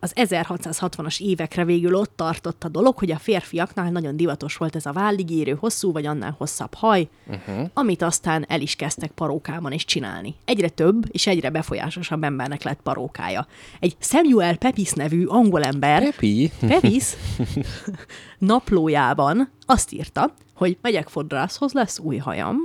az 0.00 0.12
1660-as 0.14 1.20
évekre 1.20 1.64
végül 1.64 1.94
ott 1.94 2.12
tartott 2.16 2.64
a 2.64 2.68
dolog, 2.68 2.98
hogy 2.98 3.10
a 3.10 3.18
férfiaknál 3.18 3.90
nagyon 3.90 4.16
divatos 4.16 4.56
volt 4.56 4.76
ez 4.76 4.86
a 4.86 4.92
vállig 4.92 5.30
érő 5.30 5.56
hosszú 5.60 5.92
vagy 5.92 6.06
annál 6.06 6.34
hosszabb 6.38 6.74
haj, 6.74 7.08
uh-huh. 7.26 7.68
amit 7.74 8.02
aztán 8.02 8.44
el 8.48 8.60
is 8.60 8.76
kezdtek 8.76 9.10
parókában 9.10 9.72
is 9.72 9.84
csinálni. 9.84 10.34
Egyre 10.44 10.68
több 10.68 11.04
és 11.10 11.26
egyre 11.26 11.50
befolyásosabb 11.50 12.22
embernek 12.22 12.62
lett 12.62 12.80
parókája. 12.82 13.46
Egy 13.80 13.96
Samuel 14.00 14.56
Pepys 14.56 14.92
nevű 14.92 15.24
angol 15.24 15.62
ember 15.62 16.02
Pepi. 16.02 16.50
Pepis 16.60 17.04
naplójában 18.38 19.50
azt 19.66 19.92
írta, 19.92 20.34
hogy 20.54 20.78
megyek 20.82 21.08
fodrászhoz, 21.08 21.72
lesz 21.72 21.98
új 21.98 22.16
hajam, 22.16 22.56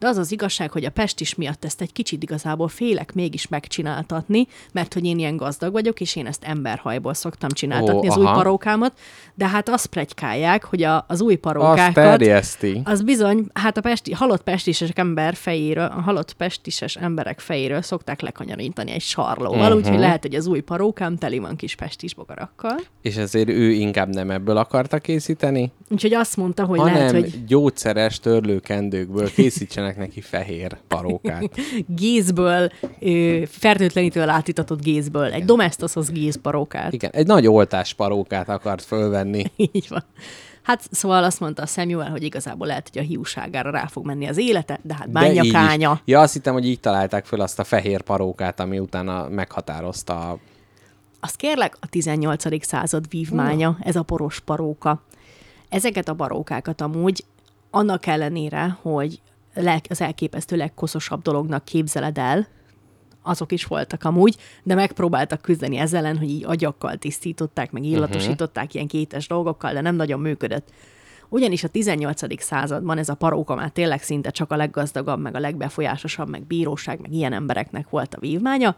de 0.00 0.08
az 0.08 0.16
az 0.16 0.32
igazság, 0.32 0.70
hogy 0.70 0.84
a 0.84 0.90
pestis 0.90 1.34
miatt 1.34 1.64
ezt 1.64 1.80
egy 1.80 1.92
kicsit 1.92 2.22
igazából 2.22 2.68
félek 2.68 3.12
mégis 3.14 3.48
megcsináltatni, 3.48 4.46
mert 4.72 4.94
hogy 4.94 5.04
én 5.04 5.18
ilyen 5.18 5.36
gazdag 5.36 5.72
vagyok, 5.72 6.00
és 6.00 6.16
én 6.16 6.26
ezt 6.26 6.44
emberhajból 6.44 7.14
szoktam 7.14 7.48
csináltatni 7.50 8.08
Ó, 8.08 8.10
az 8.10 8.16
új 8.16 8.24
aha. 8.24 8.34
parókámat, 8.34 8.92
de 9.34 9.48
hát 9.48 9.68
azt 9.68 9.86
plegykálják, 9.86 10.64
hogy 10.64 10.82
a, 10.82 11.04
az 11.08 11.20
új 11.20 11.32
Azt 11.32 11.40
parókákat... 11.42 11.94
terjeszti. 11.94 12.80
Az 12.84 13.02
bizony, 13.02 13.46
hát 13.52 13.76
a 13.76 13.80
pesti, 13.80 14.12
halott 14.12 14.42
pestisek 14.42 14.98
ember 14.98 15.34
fejéről, 15.34 15.84
a 15.84 16.00
halott 16.00 16.32
pestises 16.32 16.96
emberek 16.96 17.40
fejéről 17.40 17.82
szokták 17.82 18.20
lekanyarítani 18.20 18.90
egy 18.90 19.00
sarlóval, 19.00 19.50
Mhm. 19.50 19.60
uh-huh. 19.60 19.78
úgyhogy 19.78 19.98
lehet, 19.98 20.22
hogy 20.22 20.34
az 20.34 20.46
új 20.46 20.60
parókám 20.60 21.16
teli 21.16 21.38
van 21.38 21.56
kis 21.56 21.74
pestis 21.74 22.14
bogarakkal. 22.14 22.76
És 23.02 23.16
ezért 23.16 23.48
ő 23.48 23.70
inkább 23.70 24.08
nem 24.08 24.30
ebből 24.30 24.56
akarta 24.56 24.98
készíteni, 24.98 25.72
Úgyhogy 25.92 26.14
azt 26.14 26.36
mondta, 26.36 26.64
hogy 26.64 26.78
hanem 26.78 26.94
lehet, 26.94 27.10
hogy 27.10 27.44
gyógyszeres 27.44 28.20
törlőkendőkből 28.20 29.30
készítsenek 29.36 29.89
neki 29.96 30.20
fehér 30.20 30.76
parókát. 30.88 31.54
gézből, 31.86 32.70
ö, 33.00 33.42
fertőtlenítővel 33.46 34.30
átítatott 34.30 34.82
gézből, 34.82 35.32
egy 35.32 35.44
domestoshoz 35.44 36.10
gézparókát. 36.10 36.92
Igen, 36.92 37.10
egy 37.12 37.26
nagy 37.26 37.46
oltás 37.46 37.94
parókát 37.94 38.48
akart 38.48 38.82
fölvenni. 38.82 39.44
Így 39.72 39.86
van. 39.88 40.04
Hát 40.62 40.88
szóval 40.90 41.24
azt 41.24 41.40
mondta 41.40 41.62
a 41.62 41.66
Samuel, 41.66 42.10
hogy 42.10 42.22
igazából 42.22 42.66
lehet, 42.66 42.88
hogy 42.92 43.02
a 43.02 43.04
hiúságára 43.04 43.70
rá 43.70 43.86
fog 43.86 44.06
menni 44.06 44.26
az 44.26 44.36
élete, 44.38 44.78
de 44.82 44.94
hát 44.94 45.06
De 45.06 45.12
bánja 45.12 45.42
is. 45.42 45.52
kánya. 45.52 46.00
Ja, 46.04 46.20
azt 46.20 46.32
hittem, 46.32 46.52
hogy 46.52 46.66
így 46.66 46.80
találták 46.80 47.24
föl 47.24 47.40
azt 47.40 47.58
a 47.58 47.64
fehér 47.64 48.00
parókát, 48.02 48.60
ami 48.60 48.78
utána 48.78 49.28
meghatározta 49.28 50.30
a... 50.30 50.38
Azt 51.20 51.36
kérlek, 51.36 51.76
a 51.80 51.86
18. 51.88 52.66
század 52.66 53.04
vívmánya, 53.08 53.76
ez 53.80 53.96
a 53.96 54.02
poros 54.02 54.40
paróka. 54.40 55.02
Ezeket 55.68 56.08
a 56.08 56.14
parókákat 56.14 56.80
amúgy 56.80 57.24
annak 57.70 58.06
ellenére, 58.06 58.78
hogy 58.82 59.20
az 59.88 60.00
elképesztő 60.00 60.56
legkoszosabb 60.56 61.22
dolognak 61.22 61.64
képzeled 61.64 62.18
el, 62.18 62.46
azok 63.22 63.52
is 63.52 63.64
voltak 63.64 64.04
amúgy, 64.04 64.36
de 64.62 64.74
megpróbáltak 64.74 65.40
küzdeni 65.40 65.76
ezzel 65.76 66.04
ellen, 66.04 66.18
hogy 66.18 66.30
így 66.30 66.44
agyakkal 66.44 66.96
tisztították, 66.96 67.72
meg 67.72 67.84
illatosították 67.84 68.64
uh-huh. 68.64 68.74
ilyen 68.74 68.86
kétes 68.86 69.28
dolgokkal, 69.28 69.72
de 69.72 69.80
nem 69.80 69.94
nagyon 69.94 70.20
működött. 70.20 70.68
Ugyanis 71.28 71.64
a 71.64 71.68
18. 71.68 72.42
században 72.42 72.98
ez 72.98 73.08
a 73.08 73.14
paróka 73.14 73.54
már 73.54 73.70
tényleg 73.70 74.02
szinte 74.02 74.30
csak 74.30 74.50
a 74.50 74.56
leggazdagabb, 74.56 75.20
meg 75.20 75.34
a 75.34 75.38
legbefolyásosabb, 75.38 76.28
meg 76.28 76.42
bíróság, 76.42 77.00
meg 77.00 77.12
ilyen 77.12 77.32
embereknek 77.32 77.88
volt 77.90 78.14
a 78.14 78.20
vívmánya, 78.20 78.76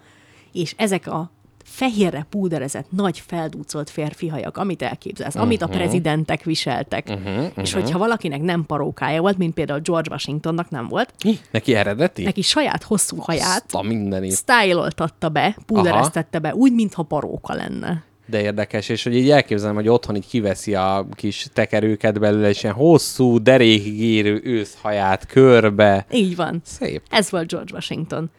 és 0.52 0.74
ezek 0.76 1.06
a 1.06 1.30
fehérre 1.72 2.26
púderezett, 2.30 2.86
nagy 2.90 3.22
feldúcolt 3.26 3.90
férfi 3.90 4.28
hajak, 4.28 4.56
amit 4.56 4.82
elképzelsz, 4.82 5.34
uh-huh. 5.34 5.42
amit 5.42 5.62
a 5.62 5.66
prezidentek 5.66 6.42
viseltek. 6.42 7.06
Uh-huh, 7.08 7.36
uh-huh. 7.36 7.62
És 7.62 7.72
hogyha 7.72 7.98
valakinek 7.98 8.40
nem 8.40 8.66
parókája 8.66 9.20
volt, 9.20 9.38
mint 9.38 9.54
például 9.54 9.80
George 9.80 10.10
Washingtonnak 10.10 10.70
nem 10.70 10.88
volt, 10.88 11.14
Neki 11.50 11.74
eredeti? 11.74 12.22
neki 12.22 12.42
saját 12.42 12.82
hosszú 12.82 13.16
haját 13.16 13.62
Azt 13.64 13.74
a 13.74 13.82
mindenit. 13.82 14.32
styloltatta 14.36 15.28
be, 15.28 15.56
púdereztette 15.66 16.38
be, 16.38 16.54
úgy, 16.54 16.72
mintha 16.72 17.02
paróka 17.02 17.54
lenne. 17.54 18.04
De 18.26 18.40
érdekes, 18.40 18.88
és 18.88 19.02
hogy 19.02 19.16
így 19.16 19.30
elképzelem, 19.30 19.74
hogy 19.74 19.88
otthon 19.88 20.16
így 20.16 20.26
kiveszi 20.26 20.74
a 20.74 21.06
kis 21.14 21.46
tekerőket 21.52 22.20
belőle, 22.20 22.48
és 22.48 22.62
ilyen 22.62 22.74
hosszú, 22.74 23.42
derékig 23.42 24.00
érő 24.00 24.40
őszhaját 24.44 25.26
körbe. 25.26 26.06
Így 26.10 26.36
van. 26.36 26.60
Szép. 26.64 27.02
Ez 27.10 27.30
volt 27.30 27.46
George 27.46 27.72
Washington. 27.74 28.30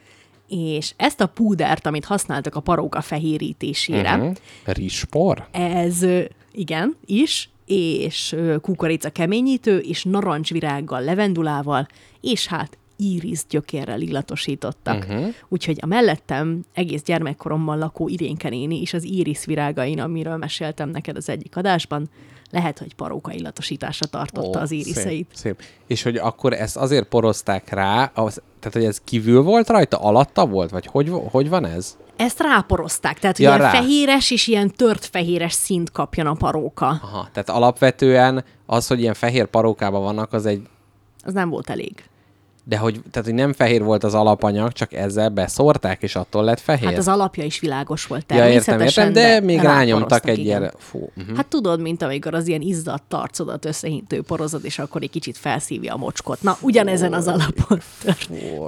És 0.56 0.94
ezt 0.98 1.22
a 1.22 1.28
púdert, 1.28 1.86
amit 1.86 2.06
használtak 2.06 2.56
a 2.56 2.60
paróka 2.60 3.02
fehérítésére, 3.02 4.16
uh-huh. 4.16 4.36
Rizspor? 4.66 5.48
ez 5.52 6.06
igen, 6.52 6.96
is, 7.06 7.50
és 7.66 8.36
kukorica 8.62 9.10
keményítő, 9.10 9.78
és 9.78 10.04
narancsvirággal, 10.04 11.02
levendulával, 11.02 11.88
és 12.22 12.48
hát 12.48 12.78
íris 12.98 13.46
gyökérrel 13.50 14.02
illatosítottak. 14.02 15.06
Uh-huh. 15.10 15.34
Úgyhogy 15.50 15.78
a 15.82 15.86
mellettem 15.86 16.64
egész 16.74 17.02
gyermekkoromban 17.02 17.78
lakó 17.78 18.08
Irénke 18.08 18.50
néni 18.50 18.82
és 18.82 18.94
az 18.94 19.06
íris 19.06 19.46
virágain, 19.46 20.00
amiről 20.00 20.38
meséltem 20.38 20.90
neked 20.90 21.18
az 21.18 21.30
egyik 21.30 21.58
adásban, 21.58 22.10
lehet, 22.52 22.80
hogy 22.80 22.96
paróka 22.96 23.32
illatosításra 23.32 24.08
tartotta 24.08 24.60
Ó, 24.60 24.62
az 24.62 24.72
íriszeit. 24.72 25.28
Szép, 25.34 25.56
szép. 25.58 25.62
És 25.88 26.04
hogy 26.04 26.16
akkor 26.16 26.54
ezt 26.54 26.78
azért 26.78 27.08
porozták 27.08 27.70
rá, 27.70 28.12
az, 28.14 28.42
tehát 28.60 28.74
hogy 28.78 28.86
ez 28.86 29.02
kívül 29.04 29.42
volt 29.42 29.70
rajta, 29.70 29.98
alatta 29.98 30.46
volt, 30.46 30.70
vagy 30.70 30.86
hogy, 30.86 31.12
hogy 31.32 31.50
van 31.50 31.66
ez? 31.66 31.98
Ezt 32.16 32.40
ráporozták, 32.40 33.20
tehát 33.20 33.36
hogy 33.36 33.46
Ja, 33.46 33.56
ilyen 33.56 33.72
rá. 33.72 33.80
fehéres 33.80 34.32
és 34.32 34.48
ilyen 34.48 34.72
tört 34.76 35.06
fehéres 35.06 35.54
szint 35.54 35.92
kapjon 35.92 36.28
a 36.28 36.34
paróka. 36.34 36.86
Aha, 36.86 37.28
tehát 37.32 37.50
alapvetően 37.50 38.44
az, 38.66 38.88
hogy 38.88 39.00
ilyen 39.00 39.14
fehér 39.14 39.46
parókában 39.46 40.02
vannak, 40.02 40.34
az 40.34 40.46
egy 40.46 40.62
Az 41.24 41.34
nem 41.34 41.50
volt 41.50 41.70
elég. 41.70 42.04
De 42.66 42.78
hogy, 42.78 43.02
tehát, 43.12 43.28
hogy 43.28 43.38
nem 43.38 43.54
fehér 43.54 43.84
volt 43.84 44.04
az 44.04 44.14
alapanyag, 44.14 44.72
csak 44.72 44.94
ezzel 44.94 45.30
beszórták, 45.30 46.02
és 46.02 46.16
attól 46.16 46.44
lett 46.44 46.60
fehér. 46.60 46.86
Hát 46.86 46.98
az 46.98 47.08
alapja 47.08 47.44
is 47.44 47.60
világos 47.60 48.06
volt 48.06 48.26
ja, 48.32 48.48
értem, 48.48 48.64
természetesen, 48.64 49.08
értem, 49.08 49.40
de 49.40 49.46
még 49.46 49.62
rányomtak 49.62 50.28
egy 50.28 50.38
igen. 50.38 50.62
ilyen... 50.62 50.74
Fú, 50.78 51.10
uh-huh. 51.18 51.36
Hát 51.36 51.48
tudod, 51.48 51.82
mint 51.82 52.02
amikor 52.02 52.34
az 52.34 52.48
ilyen 52.48 52.62
izzadt 52.62 53.14
arcodat 53.14 53.66
összehintő 53.66 54.22
porozod, 54.22 54.66
és 54.66 54.80
akkor 54.80 55.02
egy 55.02 55.10
kicsit 55.10 55.38
felszívja 55.38 55.94
a 55.94 55.98
mocskot. 55.98 56.42
Na, 56.42 56.58
ugyanezen 56.62 57.14
az 57.14 57.28
alapon. 57.28 57.80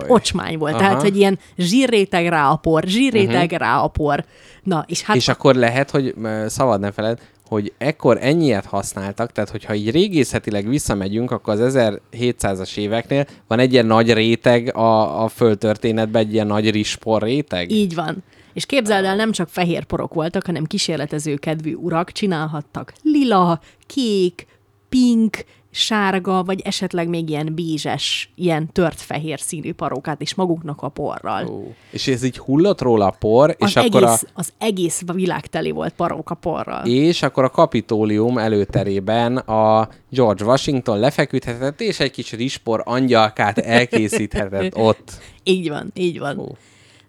Ocsmány 0.07 0.57
volt. 0.57 0.73
Aha. 0.73 0.83
Tehát, 0.83 1.01
hogy 1.01 1.17
ilyen 1.17 1.39
zsírréteg 1.57 2.27
rá 2.27 2.49
a 2.49 2.55
por, 2.55 2.83
zsírréteg 2.83 3.43
uh-huh. 3.43 3.59
rá 3.59 3.77
a 3.79 3.87
por. 3.87 4.25
Na, 4.63 4.85
és 4.87 5.03
hát 5.03 5.15
és 5.15 5.27
akkor 5.27 5.55
lehet, 5.55 5.91
hogy 5.91 6.15
szabad 6.47 6.79
ne 6.79 6.91
feled, 6.91 7.19
hogy 7.47 7.73
ekkor 7.77 8.17
ennyiet 8.21 8.65
használtak, 8.65 9.31
tehát 9.31 9.49
hogyha 9.49 9.73
így 9.73 9.91
régészetileg 9.91 10.67
visszamegyünk, 10.67 11.31
akkor 11.31 11.61
az 11.61 11.75
1700-as 12.11 12.77
éveknél 12.77 13.25
van 13.47 13.59
egy 13.59 13.73
ilyen 13.73 13.85
nagy 13.85 14.13
réteg 14.13 14.75
a, 14.75 15.23
a 15.23 15.27
földtörténetben, 15.27 16.21
egy 16.21 16.33
ilyen 16.33 16.47
nagy 16.47 16.71
rispor 16.71 17.21
réteg. 17.21 17.71
Így 17.71 17.95
van. 17.95 18.23
És 18.53 18.65
képzeld 18.65 19.05
el, 19.05 19.15
nem 19.15 19.31
csak 19.31 19.49
fehér 19.49 19.83
porok 19.83 20.13
voltak, 20.13 20.45
hanem 20.45 20.63
kísérletező 20.63 21.35
kedvű 21.35 21.73
urak 21.73 22.11
csinálhattak 22.11 22.93
lila, 23.01 23.59
kék, 23.85 24.47
pink, 24.89 25.37
sárga, 25.75 26.43
vagy 26.43 26.61
esetleg 26.61 27.07
még 27.07 27.29
ilyen 27.29 27.53
bízes, 27.53 28.29
ilyen 28.35 28.71
tört 28.71 29.01
fehér 29.01 29.39
színű 29.39 29.73
parókát 29.73 30.21
is 30.21 30.33
maguknak 30.33 30.81
a 30.81 30.89
porral. 30.89 31.47
Ó. 31.47 31.73
És 31.91 32.07
ez 32.07 32.23
így 32.23 32.37
hullott 32.37 32.81
róla 32.81 33.05
a 33.07 33.15
por, 33.19 33.49
Az, 33.49 33.67
és 33.67 33.75
akkor 33.75 34.03
egész, 34.03 34.23
a... 34.23 34.27
az 34.33 34.53
egész 34.57 35.01
világ 35.13 35.47
teli 35.47 35.71
volt 35.71 35.93
paróka 35.93 36.35
porral. 36.35 36.85
És 36.85 37.21
akkor 37.21 37.43
a 37.43 37.49
kapitólium 37.49 38.37
előterében 38.37 39.37
a 39.37 39.89
George 40.09 40.45
Washington 40.45 40.99
lefeküdhetett, 40.99 41.81
és 41.81 41.99
egy 41.99 42.11
kis 42.11 42.31
rispor 42.31 42.81
angyalkát 42.85 43.57
elkészíthetett 43.57 44.77
ott. 44.87 45.11
Így 45.43 45.69
van, 45.69 45.91
így 45.93 46.19
van. 46.19 46.39
Ó. 46.39 46.55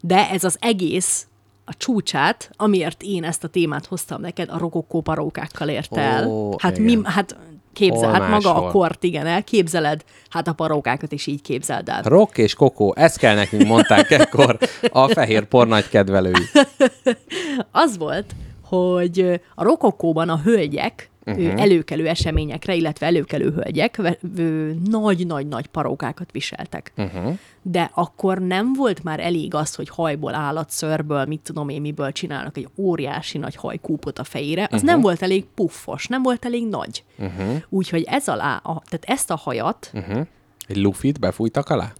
De 0.00 0.30
ez 0.30 0.44
az 0.44 0.56
egész 0.60 1.26
a 1.64 1.74
csúcsát, 1.76 2.50
amiért 2.56 3.02
én 3.02 3.24
ezt 3.24 3.44
a 3.44 3.48
témát 3.48 3.86
hoztam 3.86 4.20
neked, 4.20 4.48
a 4.50 4.58
rokokó 4.58 5.00
parókákkal 5.00 5.68
érte 5.68 6.00
el. 6.00 6.28
Ó, 6.28 6.54
hát, 6.58 6.78
igen. 6.78 6.98
mi, 6.98 7.04
hát 7.04 7.36
képzel, 7.76 8.12
hát 8.12 8.28
maga 8.28 8.54
a 8.54 8.70
kort, 8.70 9.04
igen, 9.04 9.26
elképzeled, 9.26 10.04
hát 10.28 10.48
a 10.48 10.52
parókákat 10.52 11.12
is 11.12 11.26
így 11.26 11.42
képzeld 11.42 11.88
el. 11.88 12.02
Rock 12.02 12.38
és 12.38 12.54
kokó, 12.54 12.94
ezt 12.96 13.18
kell 13.18 13.34
nekünk, 13.34 13.66
mondták 13.66 14.10
ekkor 14.10 14.58
a 14.88 15.08
fehér 15.08 15.44
por 15.44 15.66
nagy 15.66 15.88
kedvelői. 15.88 16.44
Az 17.70 17.98
volt, 17.98 18.34
hogy 18.64 19.40
a 19.54 19.64
rokokóban 19.64 20.28
a 20.28 20.40
hölgyek 20.44 21.10
uh-huh. 21.26 21.60
előkelő 21.60 22.06
eseményekre, 22.06 22.74
illetve 22.74 23.06
előkelő 23.06 23.50
hölgyek 23.50 24.00
nagy-nagy-nagy 24.84 25.66
parókákat 25.66 26.32
viseltek. 26.32 26.92
Uh-huh. 26.96 27.38
De 27.62 27.90
akkor 27.94 28.38
nem 28.38 28.72
volt 28.72 29.02
már 29.02 29.20
elég 29.20 29.54
az, 29.54 29.74
hogy 29.74 29.88
hajból, 29.88 30.34
állatszörből, 30.34 31.24
mit 31.24 31.40
tudom 31.40 31.68
én, 31.68 31.80
miből 31.80 32.12
csinálnak 32.12 32.56
egy 32.56 32.68
óriási 32.76 33.38
nagy 33.38 33.56
hajkúpot 33.56 34.18
a 34.18 34.24
fejére, 34.24 34.62
az 34.62 34.68
uh-huh. 34.72 34.88
nem 34.88 35.00
volt 35.00 35.22
elég 35.22 35.44
puffos, 35.54 36.06
nem 36.06 36.22
volt 36.22 36.44
elég 36.44 36.68
nagy. 36.68 37.04
Uh-huh. 37.18 37.62
Úgyhogy 37.68 38.04
ez 38.06 38.28
alá, 38.28 38.56
a, 38.56 38.82
tehát 38.88 39.04
ezt 39.06 39.30
a 39.30 39.36
hajat 39.36 39.90
Uh-huh. 39.92 40.26
Egy 40.66 40.76
lufit 40.76 41.20
befújtak 41.20 41.68
alá? 41.68 41.92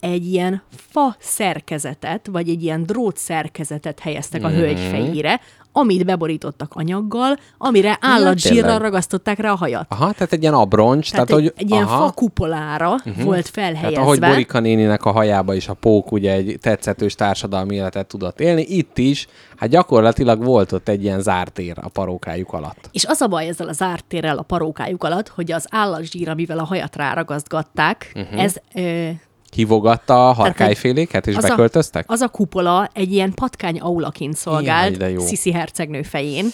egy 0.00 0.26
ilyen 0.26 0.62
fa 0.70 1.16
szerkezetet, 1.18 2.26
vagy 2.26 2.48
egy 2.48 2.62
ilyen 2.62 2.82
drót 2.82 3.16
szerkezetet 3.16 3.98
helyeztek 3.98 4.44
a 4.44 4.48
hölgy 4.48 4.78
fejére, 4.78 5.40
amit 5.72 6.04
beborítottak 6.04 6.74
anyaggal, 6.74 7.36
amire 7.58 7.98
állatzsírral 8.00 8.62
tényleg. 8.62 8.80
ragasztották 8.80 9.38
rá 9.38 9.50
a 9.50 9.56
hajat. 9.56 9.86
Aha, 9.88 10.12
tehát 10.12 10.32
egy 10.32 10.42
ilyen 10.42 10.54
abroncs. 10.54 11.10
Tehát, 11.10 11.26
Tehát, 11.26 11.42
egy, 11.42 11.52
hogy, 11.56 11.64
egy 11.64 11.70
ilyen 11.70 11.84
aha, 11.84 12.06
fa 12.06 12.12
kupolára 12.12 12.90
uh-huh. 12.92 13.24
volt 13.24 13.52
tehát 13.52 13.74
felhelyezve. 13.74 14.02
ahogy 14.02 14.20
Borika 14.20 14.60
néninek 14.60 15.04
a 15.04 15.10
hajába 15.10 15.54
is 15.54 15.68
a 15.68 15.74
pók 15.74 16.12
ugye 16.12 16.32
egy 16.32 16.58
tetszetős 16.60 17.14
társadalmi 17.14 17.74
életet 17.74 18.06
tudott 18.06 18.40
élni, 18.40 18.62
itt 18.62 18.98
is, 18.98 19.26
hát 19.56 19.68
gyakorlatilag 19.68 20.44
volt 20.44 20.72
ott 20.72 20.88
egy 20.88 21.02
ilyen 21.02 21.20
zárt 21.20 21.52
tér 21.52 21.76
a 21.80 21.88
parókájuk 21.88 22.52
alatt. 22.52 22.88
És 22.92 23.04
az 23.04 23.20
a 23.20 23.26
baj 23.26 23.48
ezzel 23.48 23.68
az 23.68 23.82
ártérrel 23.82 24.38
a 24.38 24.42
parókájuk 24.42 25.04
alatt, 25.04 25.28
hogy 25.28 25.52
az 25.52 25.66
állatzsír, 25.70 26.28
amivel 26.28 26.58
a 26.58 26.64
hajat 26.64 26.96
ráragasztgatták, 26.96 28.12
uh-huh. 28.14 28.42
ez... 28.42 28.54
Ö, 28.74 29.08
Hívogatta 29.50 30.28
a 30.28 30.32
harkályféléket, 30.32 31.26
és 31.26 31.36
az 31.36 31.48
beköltöztek? 31.48 32.10
A, 32.10 32.12
az 32.12 32.20
a 32.20 32.28
kupola 32.28 32.90
egy 32.92 33.12
ilyen 33.12 33.34
patkány 33.34 33.80
aulaként 33.80 34.36
szolgált 34.36 34.96
Jaj, 34.96 35.12
de. 35.14 35.20
Sziszi 35.20 35.52
hercegnő 35.52 36.02
fején. 36.02 36.46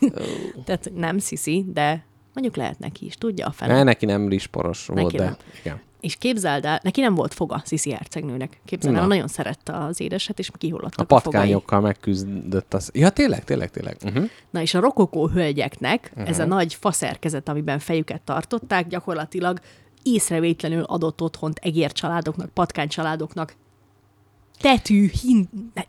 Tehát 0.64 0.92
nem 0.94 1.18
Sziszi, 1.18 1.64
de 1.72 2.04
mondjuk 2.34 2.56
lehet 2.56 2.78
neki 2.78 3.06
is, 3.06 3.14
tudja 3.14 3.46
a 3.46 3.50
fene. 3.50 3.72
Ne, 3.74 3.82
neki 3.82 4.04
nem 4.04 4.28
risporos 4.28 4.86
volt, 4.86 5.02
Neki 5.02 5.16
de 5.16 5.24
nem. 5.24 5.36
igen. 5.60 5.80
És 6.00 6.16
képzeld 6.16 6.64
el, 6.64 6.80
neki 6.82 7.00
nem 7.00 7.14
volt 7.14 7.34
foga 7.34 7.62
Sziszi 7.64 7.92
hercegnőnek. 7.92 8.60
Képzeld 8.64 8.94
el, 8.94 9.00
Na. 9.00 9.06
nagyon 9.06 9.28
szerette 9.28 9.76
az 9.76 10.00
édeset, 10.00 10.38
és 10.38 10.50
A 10.52 10.56
kihullottak 10.58 11.10
a, 11.10 11.18
fogai. 11.18 11.22
patkányokkal 11.22 11.80
megküzdött 11.80 12.74
az... 12.74 12.90
Ja, 12.94 13.08
tényleg, 13.10 13.44
tényleg, 13.44 13.70
tényleg. 13.70 13.96
Uh-huh. 14.04 14.24
Na 14.50 14.60
és 14.60 14.74
a 14.74 14.80
rokokó 14.80 15.28
hölgyeknek 15.28 16.10
uh-huh. 16.12 16.28
Ez 16.28 16.38
a 16.38 16.44
nagy 16.44 16.74
faszerkezet, 16.74 17.48
amiben 17.48 17.78
fejüket 17.78 18.20
tartották, 18.22 18.86
gyakorlatilag 18.86 19.60
észrevétlenül 20.02 20.82
adott 20.82 21.20
otthont 21.22 21.58
egér 21.62 21.92
családoknak, 21.92 22.48
patkány 22.48 22.88
családoknak, 22.88 23.54
tetű, 24.60 25.10
hin, 25.22 25.48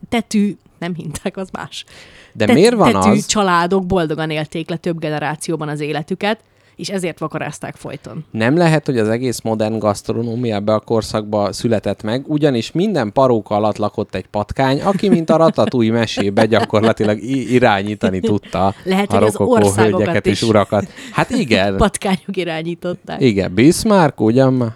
tetű, 0.09 0.57
nem 0.79 0.93
hinták, 0.95 1.37
az 1.37 1.49
más. 1.51 1.85
De 2.33 2.53
miért 2.53 2.75
van 2.75 2.91
tetű 2.91 3.09
az- 3.09 3.25
családok 3.25 3.85
boldogan 3.85 4.29
élték 4.29 4.69
le 4.69 4.77
több 4.77 4.99
generációban 4.99 5.69
az 5.69 5.79
életüket, 5.79 6.43
és 6.75 6.89
ezért 6.89 7.19
vakarázták 7.19 7.75
folyton. 7.75 8.25
Nem 8.31 8.57
lehet, 8.57 8.85
hogy 8.85 8.97
az 8.97 9.07
egész 9.07 9.41
modern 9.41 9.77
gasztronómia 9.79 10.55
ebbe 10.55 10.73
a 10.73 10.79
korszakba 10.79 11.53
született 11.53 12.03
meg, 12.03 12.23
ugyanis 12.27 12.71
minden 12.71 13.11
paróka 13.11 13.55
alatt 13.55 13.77
lakott 13.77 14.15
egy 14.15 14.27
patkány, 14.27 14.81
aki, 14.81 15.09
mint 15.09 15.29
a 15.29 15.35
ratatúj 15.35 15.87
mesébe 15.87 16.45
gyakorlatilag 16.45 17.21
irányítani 17.23 18.19
tudta 18.19 18.73
Lehet, 18.83 19.13
a 19.13 19.19
rokokó 19.19 19.71
hölgyeket 19.75 20.25
és 20.25 20.41
urakat. 20.41 20.87
Hát 21.11 21.29
igen, 21.29 21.77
Patkányok 21.87 22.37
irányították. 22.37 23.21
igen, 23.21 23.53
Bismarck, 23.53 24.21
ugyan? 24.21 24.75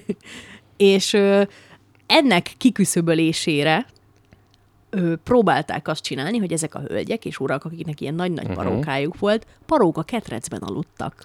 És 0.76 1.12
ö, 1.12 1.42
ennek 2.06 2.52
kiküszöbölésére 2.58 3.86
ö, 4.90 5.16
próbálták 5.16 5.88
azt 5.88 6.02
csinálni, 6.02 6.38
hogy 6.38 6.52
ezek 6.52 6.74
a 6.74 6.80
hölgyek 6.80 7.24
és 7.24 7.40
urak, 7.40 7.64
akiknek 7.64 8.00
ilyen 8.00 8.14
nagy-nagy 8.14 8.48
uh-huh. 8.48 8.64
parókájuk 8.64 9.18
volt, 9.18 9.46
paróka 9.66 10.02
ketrecben 10.02 10.60
aludtak. 10.60 11.24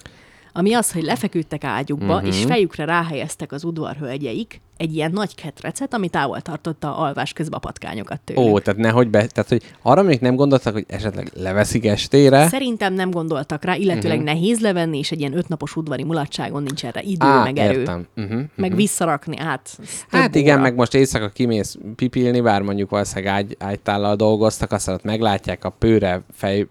Ami 0.54 0.74
az, 0.74 0.92
hogy 0.92 1.04
lefeküdtek 1.04 1.64
ágyukba, 1.64 2.16
uh-huh. 2.16 2.28
és 2.28 2.44
fejükre 2.44 2.86
ráhelyeztek 2.86 3.52
az 3.52 3.64
udvarhölgyeik 3.64 4.62
egy 4.78 4.96
ilyen 4.96 5.12
nagy 5.12 5.36
ketrecet, 5.36 5.94
ami 5.94 6.10
távol 6.10 6.42
tartotta 6.42 6.98
a 6.98 7.04
alvás 7.04 7.34
közben 7.34 7.60
a 7.60 7.62
patkányokat 7.62 8.22
tőlük. 8.22 8.44
Ó, 8.44 8.60
tehát 8.60 8.80
nehogy 8.80 9.10
be, 9.10 9.26
tehát 9.26 9.50
hogy 9.50 9.64
arra 9.82 10.02
még 10.02 10.20
nem 10.20 10.36
gondoltak, 10.36 10.74
hogy 10.74 10.86
esetleg 10.88 11.32
leveszik 11.36 11.86
estére. 11.86 12.48
Szerintem 12.48 12.94
nem 12.94 13.12
gondoltak 13.12 13.64
rá, 13.64 13.76
illetőleg 13.76 14.20
uh-huh. 14.20 14.34
nehéz 14.34 14.60
levenni, 14.60 14.98
és 14.98 15.12
egy 15.12 15.20
ilyen 15.20 15.38
ötnapos 15.38 15.76
udvari 15.76 16.04
mulatságon 16.04 16.64
nincs 16.64 16.86
erre 16.86 17.02
idő, 17.02 17.26
Á, 17.26 17.44
meg 17.44 17.58
erő. 17.58 17.80
értem. 17.80 18.08
Uh-huh. 18.16 18.42
Meg 18.56 18.76
visszarakni 18.76 19.38
ez 19.38 19.76
több 19.76 19.86
Hát 20.10 20.36
igen, 20.36 20.54
óra. 20.54 20.62
meg 20.62 20.76
most 20.76 20.94
éjszaka 20.94 21.30
kimész 21.30 21.78
pipilni, 21.96 22.42
bár 22.42 22.62
mondjuk 22.62 22.90
valószínűleg 22.90 23.34
ágy, 23.34 23.56
ágytállal 23.60 24.16
dolgoztak, 24.16 24.72
aztán 24.72 24.96
ott 24.96 25.04
meglátják 25.04 25.64
a 25.66 25.70
pőre 25.70 26.22
fej 26.34 26.68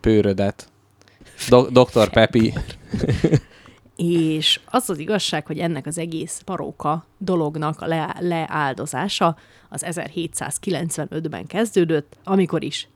pőrödet. 0.00 0.68
Do- 1.48 1.72
Dr. 1.72 2.10
Pepi. 2.10 2.52
És 4.02 4.60
az 4.70 4.90
az 4.90 4.98
igazság, 4.98 5.46
hogy 5.46 5.58
ennek 5.58 5.86
az 5.86 5.98
egész 5.98 6.40
paróka 6.44 7.04
dolognak 7.18 7.80
a 7.80 7.86
le- 7.86 8.16
leáldozása 8.20 9.36
az 9.68 9.84
1795-ben 9.88 11.46
kezdődött, 11.46 12.16
amikor 12.24 12.62
is 12.64 12.88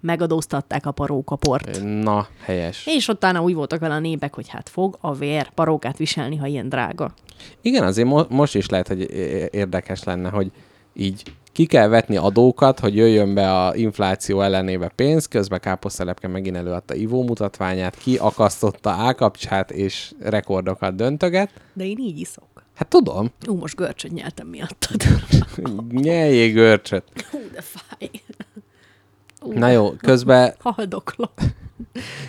megadóztatták 0.00 0.86
a 0.86 0.90
parókaport. 0.90 1.80
Na, 1.82 2.26
helyes. 2.40 2.86
És 2.86 3.08
utána 3.08 3.42
úgy 3.42 3.54
voltak 3.54 3.80
vele 3.80 3.94
a 3.94 3.98
népek, 3.98 4.34
hogy 4.34 4.48
hát 4.48 4.68
fog 4.68 4.98
a 5.00 5.14
vér 5.14 5.50
parókát 5.50 5.96
viselni, 5.96 6.36
ha 6.36 6.46
ilyen 6.46 6.68
drága. 6.68 7.14
Igen, 7.60 7.84
azért 7.84 8.08
mo- 8.08 8.30
most 8.30 8.54
is 8.54 8.68
lehet, 8.68 8.88
hogy 8.88 9.00
érdekes 9.50 10.04
lenne, 10.04 10.28
hogy 10.28 10.50
így 10.94 11.22
ki 11.52 11.66
kell 11.66 11.88
vetni 11.88 12.16
adókat, 12.16 12.80
hogy 12.80 12.96
jöjjön 12.96 13.34
be 13.34 13.64
a 13.64 13.74
infláció 13.74 14.40
ellenébe 14.40 14.88
pénz, 14.88 15.26
közben 15.26 15.60
Káposztelepke 15.60 16.28
megint 16.28 16.56
előadta 16.56 16.94
ivó 16.94 17.22
mutatványát, 17.22 17.96
kiakasztotta 17.96 18.90
ákapcsát 18.90 19.70
és 19.70 20.12
rekordokat 20.20 20.94
döntöget. 20.94 21.50
De 21.72 21.84
én 21.84 21.98
így 21.98 22.18
iszok. 22.18 22.64
Hát 22.74 22.88
tudom. 22.88 23.30
Ú, 23.48 23.54
most 23.54 23.76
görcsöt 23.76 24.12
nyeltem 24.12 24.46
miattad. 24.46 25.02
Nyeljék 25.90 26.54
görcsöt. 26.54 27.04
Ú, 27.32 27.38
de 27.52 27.60
fáj. 27.60 28.10
Na 29.54 29.68
jó, 29.68 29.90
közben, 29.90 30.54
Haldoklok. 30.58 31.32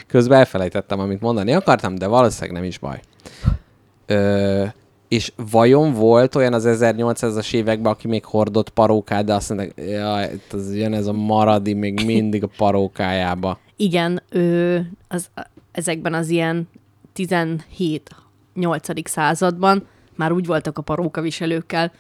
közben 0.08 0.40
elfelejtettem, 0.40 1.00
amit 1.00 1.22
mondani 1.22 1.54
akartam, 1.54 1.96
de 1.96 2.08
valószínűleg 2.08 2.56
nem 2.56 2.64
is 2.64 2.78
baj. 2.78 3.00
Ö, 4.06 4.66
és 5.14 5.32
vajon 5.52 5.94
volt 5.94 6.36
olyan 6.36 6.54
az 6.54 6.66
1800-as 6.68 7.54
években, 7.54 7.92
aki 7.92 8.08
még 8.08 8.26
hordott 8.26 8.70
parókát, 8.70 9.26
de 9.26 9.34
azt 9.34 9.50
mondták, 9.50 9.86
jaj, 9.90 10.32
az 10.52 10.76
jön 10.76 10.94
ez 10.94 11.08
a 11.08 11.14
maradi 11.14 11.74
még 11.74 12.06
mindig 12.06 12.44
a 12.44 12.50
parókájába. 12.58 13.60
Igen, 13.76 14.22
ő, 14.30 14.82
az, 15.08 15.30
ezekben 15.72 16.14
az 16.14 16.30
ilyen 16.30 16.70
17-8. 17.16 19.08
században 19.08 19.88
már 20.16 20.32
úgy 20.32 20.46
voltak 20.46 20.78
a 20.78 20.82
parókaviselőkkel, 20.82 21.92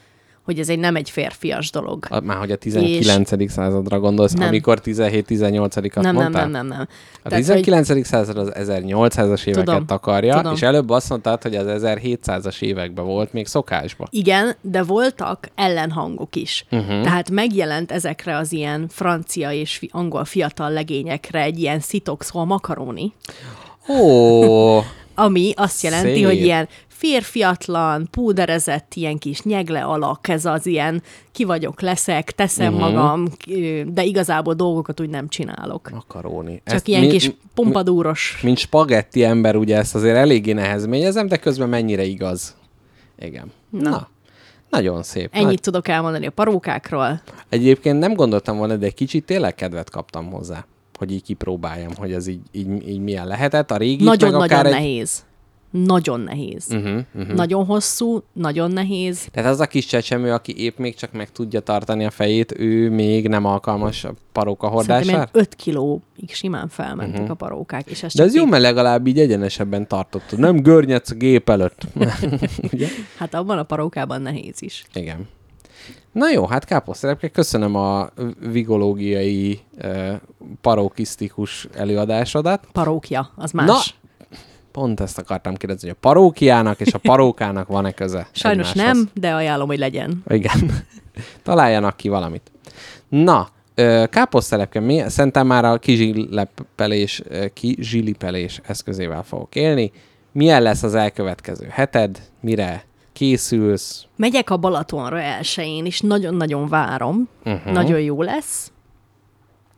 hogy 0.44 0.60
ez 0.60 0.70
egy 0.70 0.80
nem 0.80 0.96
egy 0.96 1.10
férfias 1.10 1.72
dolog. 1.72 2.06
A- 2.10 2.20
Már 2.20 2.38
hogy 2.38 2.52
a 2.52 2.56
19. 2.56 3.52
századra 3.52 4.00
gondolsz, 4.00 4.34
Nem. 4.34 4.48
amikor 4.48 4.80
17-18-at 4.84 5.94
nem, 5.96 6.04
nem, 6.04 6.16
mondtál? 6.16 6.42
nem, 6.48 6.52
nem, 6.52 6.68
nem. 6.68 6.88
A 7.24 7.30
Tehát, 7.30 7.44
19. 7.46 8.06
század 8.06 8.38
az 8.38 8.52
1800-as 8.56 9.46
éveket 9.46 9.66
Tudom, 9.66 9.86
takarja, 9.86 10.36
tudom. 10.36 10.54
és 10.54 10.62
előbb 10.62 10.90
azt 10.90 11.10
mondtad, 11.10 11.42
hogy 11.42 11.56
az 11.56 11.82
1700-as 11.84 12.62
években 12.62 13.06
volt 13.06 13.34
még 13.34 13.48
szokásban. 13.48 14.08
Igen, 14.12 14.56
de 14.62 14.84
voltak 14.84 15.48
ellenhangok 15.56 16.36
is. 16.36 16.66
Uh-huh. 16.72 17.02
Tehát 17.04 17.30
megjelent 17.30 17.92
ezekre 17.92 18.38
az 18.38 18.52
ilyen 18.52 18.88
francia 18.90 19.52
és 19.52 19.76
fi- 19.78 19.90
angol 19.94 20.26
fiatal 20.26 20.72
legényekre 20.72 21.42
egy 21.42 21.60
ilyen 21.60 21.80
szitox, 21.80 22.26
szóval 22.26 22.46
makaróni, 22.46 23.14
Ó, 23.90 24.78
ami 25.16 25.54
azt 25.56 25.84
jelenti, 25.84 26.14
Szép. 26.14 26.26
hogy 26.26 26.42
ilyen 26.42 26.68
férfiatlan, 27.04 28.08
púderezett, 28.12 28.94
ilyen 28.94 29.18
kis 29.18 29.42
nyegle 29.42 29.84
alak, 29.84 30.28
ez 30.28 30.46
az 30.46 30.66
ilyen 30.66 31.02
ki 31.32 31.44
vagyok, 31.44 31.82
leszek, 31.82 32.32
teszem 32.32 32.74
uh-huh. 32.74 32.92
magam, 32.92 33.28
de 33.88 34.04
igazából 34.04 34.54
dolgokat 34.54 35.00
úgy 35.00 35.10
nem 35.10 35.28
csinálok. 35.28 35.90
makaróni. 35.90 36.62
Csak 36.66 36.76
Ezt 36.76 36.88
ilyen 36.88 37.02
mi- 37.02 37.08
kis 37.08 37.32
pompadúros. 37.54 38.40
Mint 38.44 38.58
spagetti 38.58 39.24
ember, 39.24 39.56
ugye 39.56 39.78
ezt 39.78 39.96
azért 39.96 40.16
eléggé 40.16 40.52
nehezményezem, 40.52 41.28
de 41.28 41.38
közben 41.38 41.70
mennyire 41.70 42.04
igaz. 42.04 42.56
Igen. 43.20 43.52
Na. 43.70 43.90
Na. 43.90 44.08
Nagyon 44.70 45.04
szép. 45.04 45.30
Ennyit 45.32 45.46
Nagy... 45.46 45.60
tudok 45.60 45.88
elmondani 45.88 46.26
a 46.26 46.32
parókákról. 46.32 47.22
Egyébként 47.50 48.00
nem 48.00 48.14
gondoltam 48.14 48.58
volna, 48.58 48.76
de 48.76 48.86
egy 48.86 48.94
kicsit 48.94 49.26
tényleg 49.26 49.56
kedvet 49.56 49.90
kaptam 49.90 50.32
hozzá, 50.32 50.66
hogy 50.98 51.12
így 51.12 51.24
kipróbáljam, 51.24 51.92
hogy 51.98 52.14
ez 52.14 52.28
így, 52.28 52.42
így, 52.52 52.88
így 52.88 53.00
milyen 53.00 53.28
lehetett. 53.28 53.72
A 53.72 53.78
régi 53.78 54.04
Nagyon-nagyon 54.04 54.42
akár 54.42 54.66
egy... 54.66 54.72
nehéz. 54.72 55.24
Nagyon 55.74 56.20
nehéz. 56.20 56.68
Uh-huh, 56.70 57.02
uh-huh. 57.16 57.36
Nagyon 57.36 57.66
hosszú, 57.66 58.24
nagyon 58.34 58.72
nehéz. 58.72 59.28
Tehát 59.32 59.52
az 59.52 59.60
a 59.60 59.66
kis 59.66 59.86
csecsemő, 59.86 60.32
aki 60.32 60.64
épp 60.64 60.78
még 60.78 60.96
csak 60.96 61.12
meg 61.12 61.32
tudja 61.32 61.60
tartani 61.60 62.06
a 62.06 62.10
fejét, 62.12 62.60
ő 62.60 62.90
még 62.90 63.28
nem 63.28 63.46
alkalmas 63.46 64.04
a 64.04 64.14
paróka 64.32 64.68
Szerintem 64.68 64.96
hordására? 64.96 65.18
ilyen 65.18 65.30
5 65.32 65.56
kilóig 65.56 66.02
simán 66.28 66.68
felmentek 66.68 67.14
uh-huh. 67.14 67.30
a 67.30 67.34
parókák. 67.34 67.90
És 67.90 68.04
ez. 68.04 68.14
De 68.14 68.24
ez 68.24 68.36
jó, 68.36 68.44
így- 68.44 68.50
mert 68.50 68.64
legalább 68.64 69.08
így 69.08 69.20
egyenesebben 69.20 69.88
tartottad. 69.88 70.40
Nem 70.40 70.62
görnyedsz 70.62 71.12
a 71.12 71.16
gép 71.16 71.50
előtt. 71.50 71.82
Hát 73.18 73.34
abban 73.34 73.58
a 73.58 73.64
parókában 73.64 74.22
nehéz 74.22 74.62
is. 74.62 74.86
Igen. 74.94 75.28
Na 76.12 76.30
jó, 76.30 76.46
hát 76.46 76.66
káposztelepke, 76.66 77.28
köszönöm 77.28 77.76
a 77.76 78.10
vigológiai 78.52 79.60
uh, 79.84 80.14
parokisztikus 80.62 81.68
előadásodat. 81.76 82.68
Parókja, 82.72 83.32
az 83.36 83.52
más. 83.52 83.68
Na, 83.68 83.80
Pont 84.74 85.00
ezt 85.00 85.18
akartam 85.18 85.56
kérdezni, 85.56 85.88
hogy 85.88 85.98
a 85.98 86.08
parókiának 86.08 86.80
és 86.80 86.94
a 86.94 86.98
parókának 86.98 87.68
van-e 87.68 87.92
köze? 87.92 88.28
Sajnos 88.32 88.70
egymáshoz? 88.70 88.98
nem, 88.98 89.10
de 89.14 89.34
ajánlom, 89.34 89.68
hogy 89.68 89.78
legyen. 89.78 90.24
Igen. 90.28 90.86
Találjanak 91.44 91.98
ki 91.98 92.10
valamit. 92.10 92.52
Na, 93.10 93.50
káposztelepke, 94.10 94.80
mi 94.80 95.04
szerintem 95.08 95.48
már 95.48 95.66
a 95.66 95.78
kizsilepelés, 95.78 97.22
ö, 97.28 97.46
kizsilipelés 97.54 98.62
eszközével 98.64 99.24
fogok 99.24 99.56
élni. 99.56 99.92
Milyen 100.32 100.62
lesz 100.62 100.84
az 100.84 100.96
elkövetkező 100.96 101.68
heted? 101.70 102.22
Mire 102.40 102.86
készülsz? 103.14 104.06
Megyek 104.16 104.50
a 104.50 104.58
Balatonra 104.58 105.22
elsőjén, 105.22 105.86
és 105.86 106.00
nagyon-nagyon 106.02 106.68
várom. 106.68 107.30
Uh-huh. 107.46 107.74
Nagyon 107.74 108.00
jó 108.00 108.22
lesz. 108.22 108.72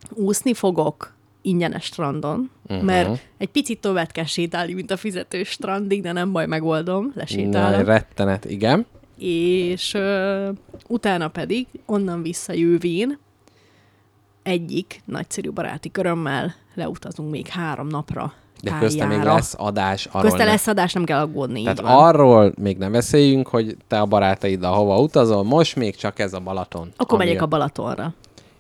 Úszni 0.10 0.54
fogok 0.54 1.15
ingyenes 1.46 1.84
strandon, 1.84 2.50
uh-huh. 2.68 2.86
mert 2.86 3.22
egy 3.38 3.50
picit 3.50 3.80
tovább 3.80 4.12
kell 4.12 4.26
sétálni, 4.26 4.74
mint 4.74 4.92
a 4.92 4.98
fizetős 4.98 5.50
strandig, 5.50 6.02
de 6.02 6.12
nem 6.12 6.32
baj, 6.32 6.46
megoldom, 6.46 7.06
Na, 7.06 7.12
lesétálok. 7.16 7.86
rettenet, 7.86 8.46
igen. 8.46 8.86
és 9.18 9.94
ö, 9.94 10.50
utána 10.88 11.28
pedig 11.28 11.68
onnan 11.86 12.22
visszajövén 12.22 13.18
egyik 14.44 15.02
nagyszerű 15.06 15.52
baráti 15.52 15.92
körömmel 15.92 16.56
leutazunk 16.74 17.32
még 17.32 17.48
három 17.48 17.88
napra 17.88 18.34
De 18.62 18.78
közte 18.80 19.06
még 19.06 19.22
lesz 19.22 19.56
adás. 19.58 20.06
Arról 20.06 20.22
Közte 20.22 20.44
ne- 20.44 20.52
lesz 20.52 20.68
adás, 20.68 20.94
nem 20.94 21.04
kell 21.04 21.20
aggódni. 21.20 21.62
Tehát 21.62 21.78
így 21.80 21.86
van. 21.86 22.04
arról 22.04 22.54
még 22.62 22.78
nem 22.78 22.92
beszéljünk, 22.92 23.48
hogy 23.48 23.78
te 23.88 24.00
a 24.00 24.06
barátaiddal 24.06 24.74
hova 24.74 25.00
utazol, 25.00 25.44
most 25.44 25.76
még 25.76 25.96
csak 25.96 26.20
ez 26.20 26.34
a 26.34 26.40
Balaton. 26.40 26.92
Akkor 26.98 27.18
ami 27.18 27.26
megyek 27.26 27.42
a. 27.42 27.46
Balatonra. 27.46 28.14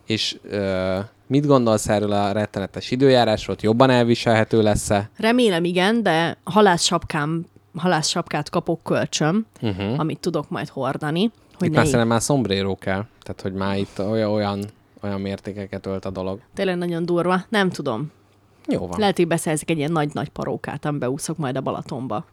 És 0.06 0.38
ö, 0.50 1.00
mit 1.28 1.46
gondolsz 1.46 1.88
erről 1.90 2.12
a 2.12 2.32
rettenetes 2.32 2.92
időjárásról? 2.92 3.56
Jobban 3.60 3.90
elviselhető 3.90 4.62
lesz-e? 4.62 5.10
Remélem 5.18 5.64
igen, 5.64 6.04
de 6.04 6.38
halászsapkám, 6.44 7.46
halászsapkát 7.78 8.50
kapok 8.50 8.84
kölcsön, 8.84 9.46
Uh-huh. 9.62 10.00
amit 10.00 10.20
tudok 10.20 10.50
majd 10.50 10.68
hordani. 10.70 11.32
Hogy 11.58 11.68
Itt 11.68 11.74
már 11.76 11.84
szerintem 11.86 12.08
már 12.08 12.22
szombréró 12.22 12.76
kell. 12.76 13.06
Tehát, 13.24 13.42
hogy 13.42 13.54
már 13.54 13.78
itt 13.78 14.00
olyan, 14.00 14.30
olyan, 14.32 14.66
olyan 15.02 15.22
mértékeket 15.22 15.86
ölt 15.86 16.06
a 16.06 16.10
dolog. 16.10 16.40
Tényleg 16.54 16.78
nagyon 16.78 17.06
durva. 17.06 17.46
Nem 17.50 17.70
tudom. 17.70 18.12
Jó 18.68 18.88
van. 18.88 19.00
Lehet, 19.00 19.16
hogy 19.18 19.28
beszerzek 19.28 19.70
egy 19.70 19.78
ilyen 19.78 19.92
nagy-nagy 19.92 20.30
parókát, 20.30 20.86
amiben 20.86 21.10
úszok 21.10 21.38
majd 21.38 21.56
a 21.56 21.62
Balatonba. 21.62 22.26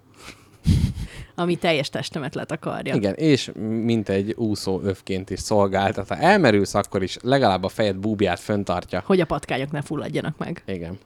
ami 1.34 1.56
teljes 1.56 1.88
testemet 1.88 2.34
letakarja. 2.34 2.94
Igen, 2.94 3.14
és 3.14 3.50
mint 3.84 4.08
egy 4.08 4.34
úszó 4.36 4.80
övként 4.82 5.30
is 5.30 5.40
szolgáltat. 5.40 6.08
Ha 6.08 6.16
elmerülsz, 6.16 6.74
akkor 6.74 7.02
is 7.02 7.16
legalább 7.22 7.64
a 7.64 7.68
fejed 7.68 7.96
búbját 7.96 8.40
föntartja. 8.40 9.02
Hogy 9.06 9.20
a 9.20 9.26
patkányok 9.26 9.70
ne 9.70 9.82
fulladjanak 9.82 10.38
meg. 10.38 10.62
Igen. 10.66 10.98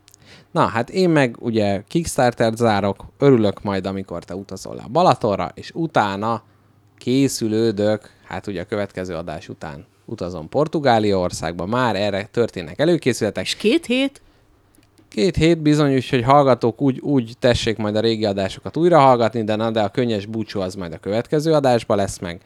Na, 0.50 0.66
hát 0.66 0.90
én 0.90 1.10
meg 1.10 1.36
ugye 1.38 1.82
Kickstarter-t 1.88 2.56
zárok, 2.56 3.04
örülök 3.18 3.62
majd, 3.62 3.86
amikor 3.86 4.24
te 4.24 4.34
utazol 4.34 4.74
le 4.74 4.82
a 4.82 4.88
Balatonra, 4.88 5.50
és 5.54 5.70
utána 5.74 6.42
készülődök, 6.98 8.10
hát 8.24 8.46
ugye 8.46 8.60
a 8.60 8.64
következő 8.64 9.14
adás 9.14 9.48
után 9.48 9.86
utazom 10.04 10.48
Portugália 10.48 11.18
országba, 11.18 11.66
már 11.66 11.96
erre 11.96 12.24
történnek 12.24 12.78
előkészületek. 12.78 13.44
És 13.44 13.56
két 13.56 13.86
hét? 13.86 14.20
Két 15.08 15.36
hét 15.36 15.58
bizony, 15.58 16.02
hogy 16.10 16.22
hallgatók 16.22 16.80
úgy, 16.80 17.00
úgy 17.00 17.32
tessék 17.38 17.76
majd 17.76 17.96
a 17.96 18.00
régi 18.00 18.24
adásokat 18.24 18.76
újra 18.76 18.98
hallgatni, 18.98 19.44
de 19.44 19.56
na, 19.56 19.70
de 19.70 19.80
a 19.80 19.88
könnyes 19.88 20.26
búcsú 20.26 20.60
az 20.60 20.74
majd 20.74 20.92
a 20.92 20.98
következő 20.98 21.52
adásban 21.52 21.96
lesz 21.96 22.18
meg. 22.18 22.40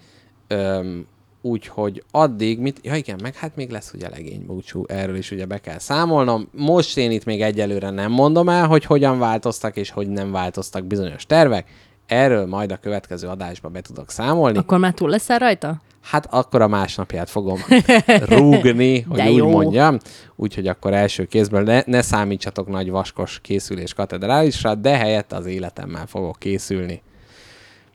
Öm, 0.46 1.06
úgyhogy 1.42 2.04
addig, 2.10 2.58
mit, 2.58 2.80
ja 2.82 2.94
igen, 2.94 3.18
meg 3.22 3.34
hát 3.34 3.56
még 3.56 3.70
lesz 3.70 3.92
ugye 3.94 4.08
legény 4.08 4.46
búcsú, 4.46 4.84
erről 4.88 5.16
is 5.16 5.30
ugye 5.30 5.46
be 5.46 5.58
kell 5.58 5.78
számolnom. 5.78 6.48
Most 6.52 6.96
én 6.96 7.10
itt 7.10 7.24
még 7.24 7.42
egyelőre 7.42 7.90
nem 7.90 8.10
mondom 8.10 8.48
el, 8.48 8.66
hogy 8.66 8.84
hogyan 8.84 9.18
változtak 9.18 9.76
és 9.76 9.90
hogy 9.90 10.08
nem 10.08 10.32
változtak 10.32 10.84
bizonyos 10.84 11.26
tervek. 11.26 11.68
Erről 12.06 12.46
majd 12.46 12.72
a 12.72 12.76
következő 12.76 13.28
adásban 13.28 13.72
be 13.72 13.80
tudok 13.80 14.10
számolni. 14.10 14.58
Akkor 14.58 14.78
már 14.78 14.92
túl 14.92 15.08
leszel 15.08 15.38
rajta? 15.38 15.80
Hát 16.02 16.26
akkor 16.30 16.62
a 16.62 16.68
másnapját 16.68 17.30
fogom 17.30 17.58
rúgni, 18.28 19.00
hogy 19.00 19.28
úgy 19.28 19.36
jó. 19.36 19.50
mondjam. 19.50 19.98
Úgyhogy 20.36 20.66
akkor 20.66 20.92
első 20.92 21.24
kézből 21.24 21.62
ne, 21.62 21.82
ne 21.86 22.02
számítsatok 22.02 22.68
nagy 22.68 22.90
vaskos 22.90 23.38
készülés 23.42 23.94
katedrálisra, 23.94 24.74
de 24.74 24.96
helyett 24.96 25.32
az 25.32 25.46
életemmel 25.46 26.06
fogok 26.06 26.36
készülni. 26.38 27.02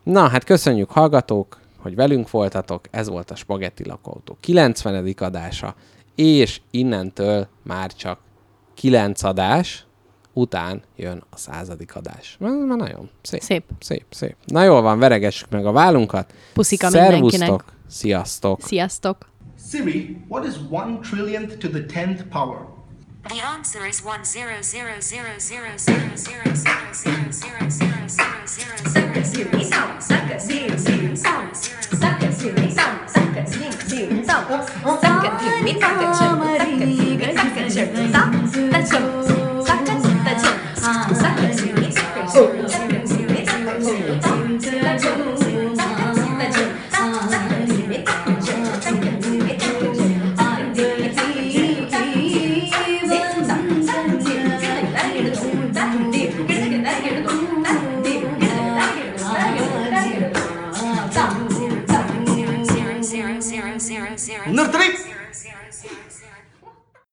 Na, 0.04 0.28
hát 0.28 0.44
köszönjük 0.44 0.92
hallgatók, 0.92 1.60
hogy 1.78 1.96
velünk 1.96 2.32
voltatok. 2.32 2.82
Ez 2.92 3.10
volt 3.10 3.32
a 3.32 3.36
Spagetti 3.36 3.86
Lakóautó 3.86 4.38
90. 4.40 5.14
adása, 5.18 5.76
és 6.16 6.62
innentől 6.72 7.48
már 7.64 7.94
csak 7.94 8.20
9 8.74 9.24
adás 9.24 9.86
után 10.34 10.82
jön 10.96 11.24
a 11.30 11.38
századik 11.38 11.96
adás. 11.96 12.36
Már 12.40 12.78
nagyon 12.78 13.10
szép. 13.22 13.42
Szép. 13.42 13.64
Szép, 13.80 14.06
szép. 14.10 14.36
Na 14.46 14.64
jól 14.64 14.82
van, 14.82 15.00
veregessük 15.00 15.50
meg 15.50 15.66
a 15.66 15.72
vállunkat. 15.72 16.34
Puszika 16.54 16.90
Szervusztok, 16.90 17.32
mindenkinek. 17.32 17.75
Sziasztok. 17.90 18.62
Sziasztok. 18.62 19.30
Siri, 19.70 20.18
what 20.28 20.46
is 20.46 20.56
one 20.70 21.00
trillionth 21.02 21.58
to 21.60 21.70
the 21.70 21.86
tenth 21.86 22.30
power? 22.30 22.68
The 23.28 23.42
answer 23.58 23.88
is 23.88 24.04
one 24.06 24.24
zero 24.24 24.62
zero 24.62 25.00
zero 25.00 25.40
zero 25.40 25.78
zero 25.78 26.16
zero 26.16 26.54
zero 26.54 27.32
zero 27.32 27.70
zero 27.70 27.70
zero 27.70 28.08
zero 28.08 29.22
zero 29.28 29.62
zero 29.62 30.00
zero 30.00 30.78
zero 30.78 30.96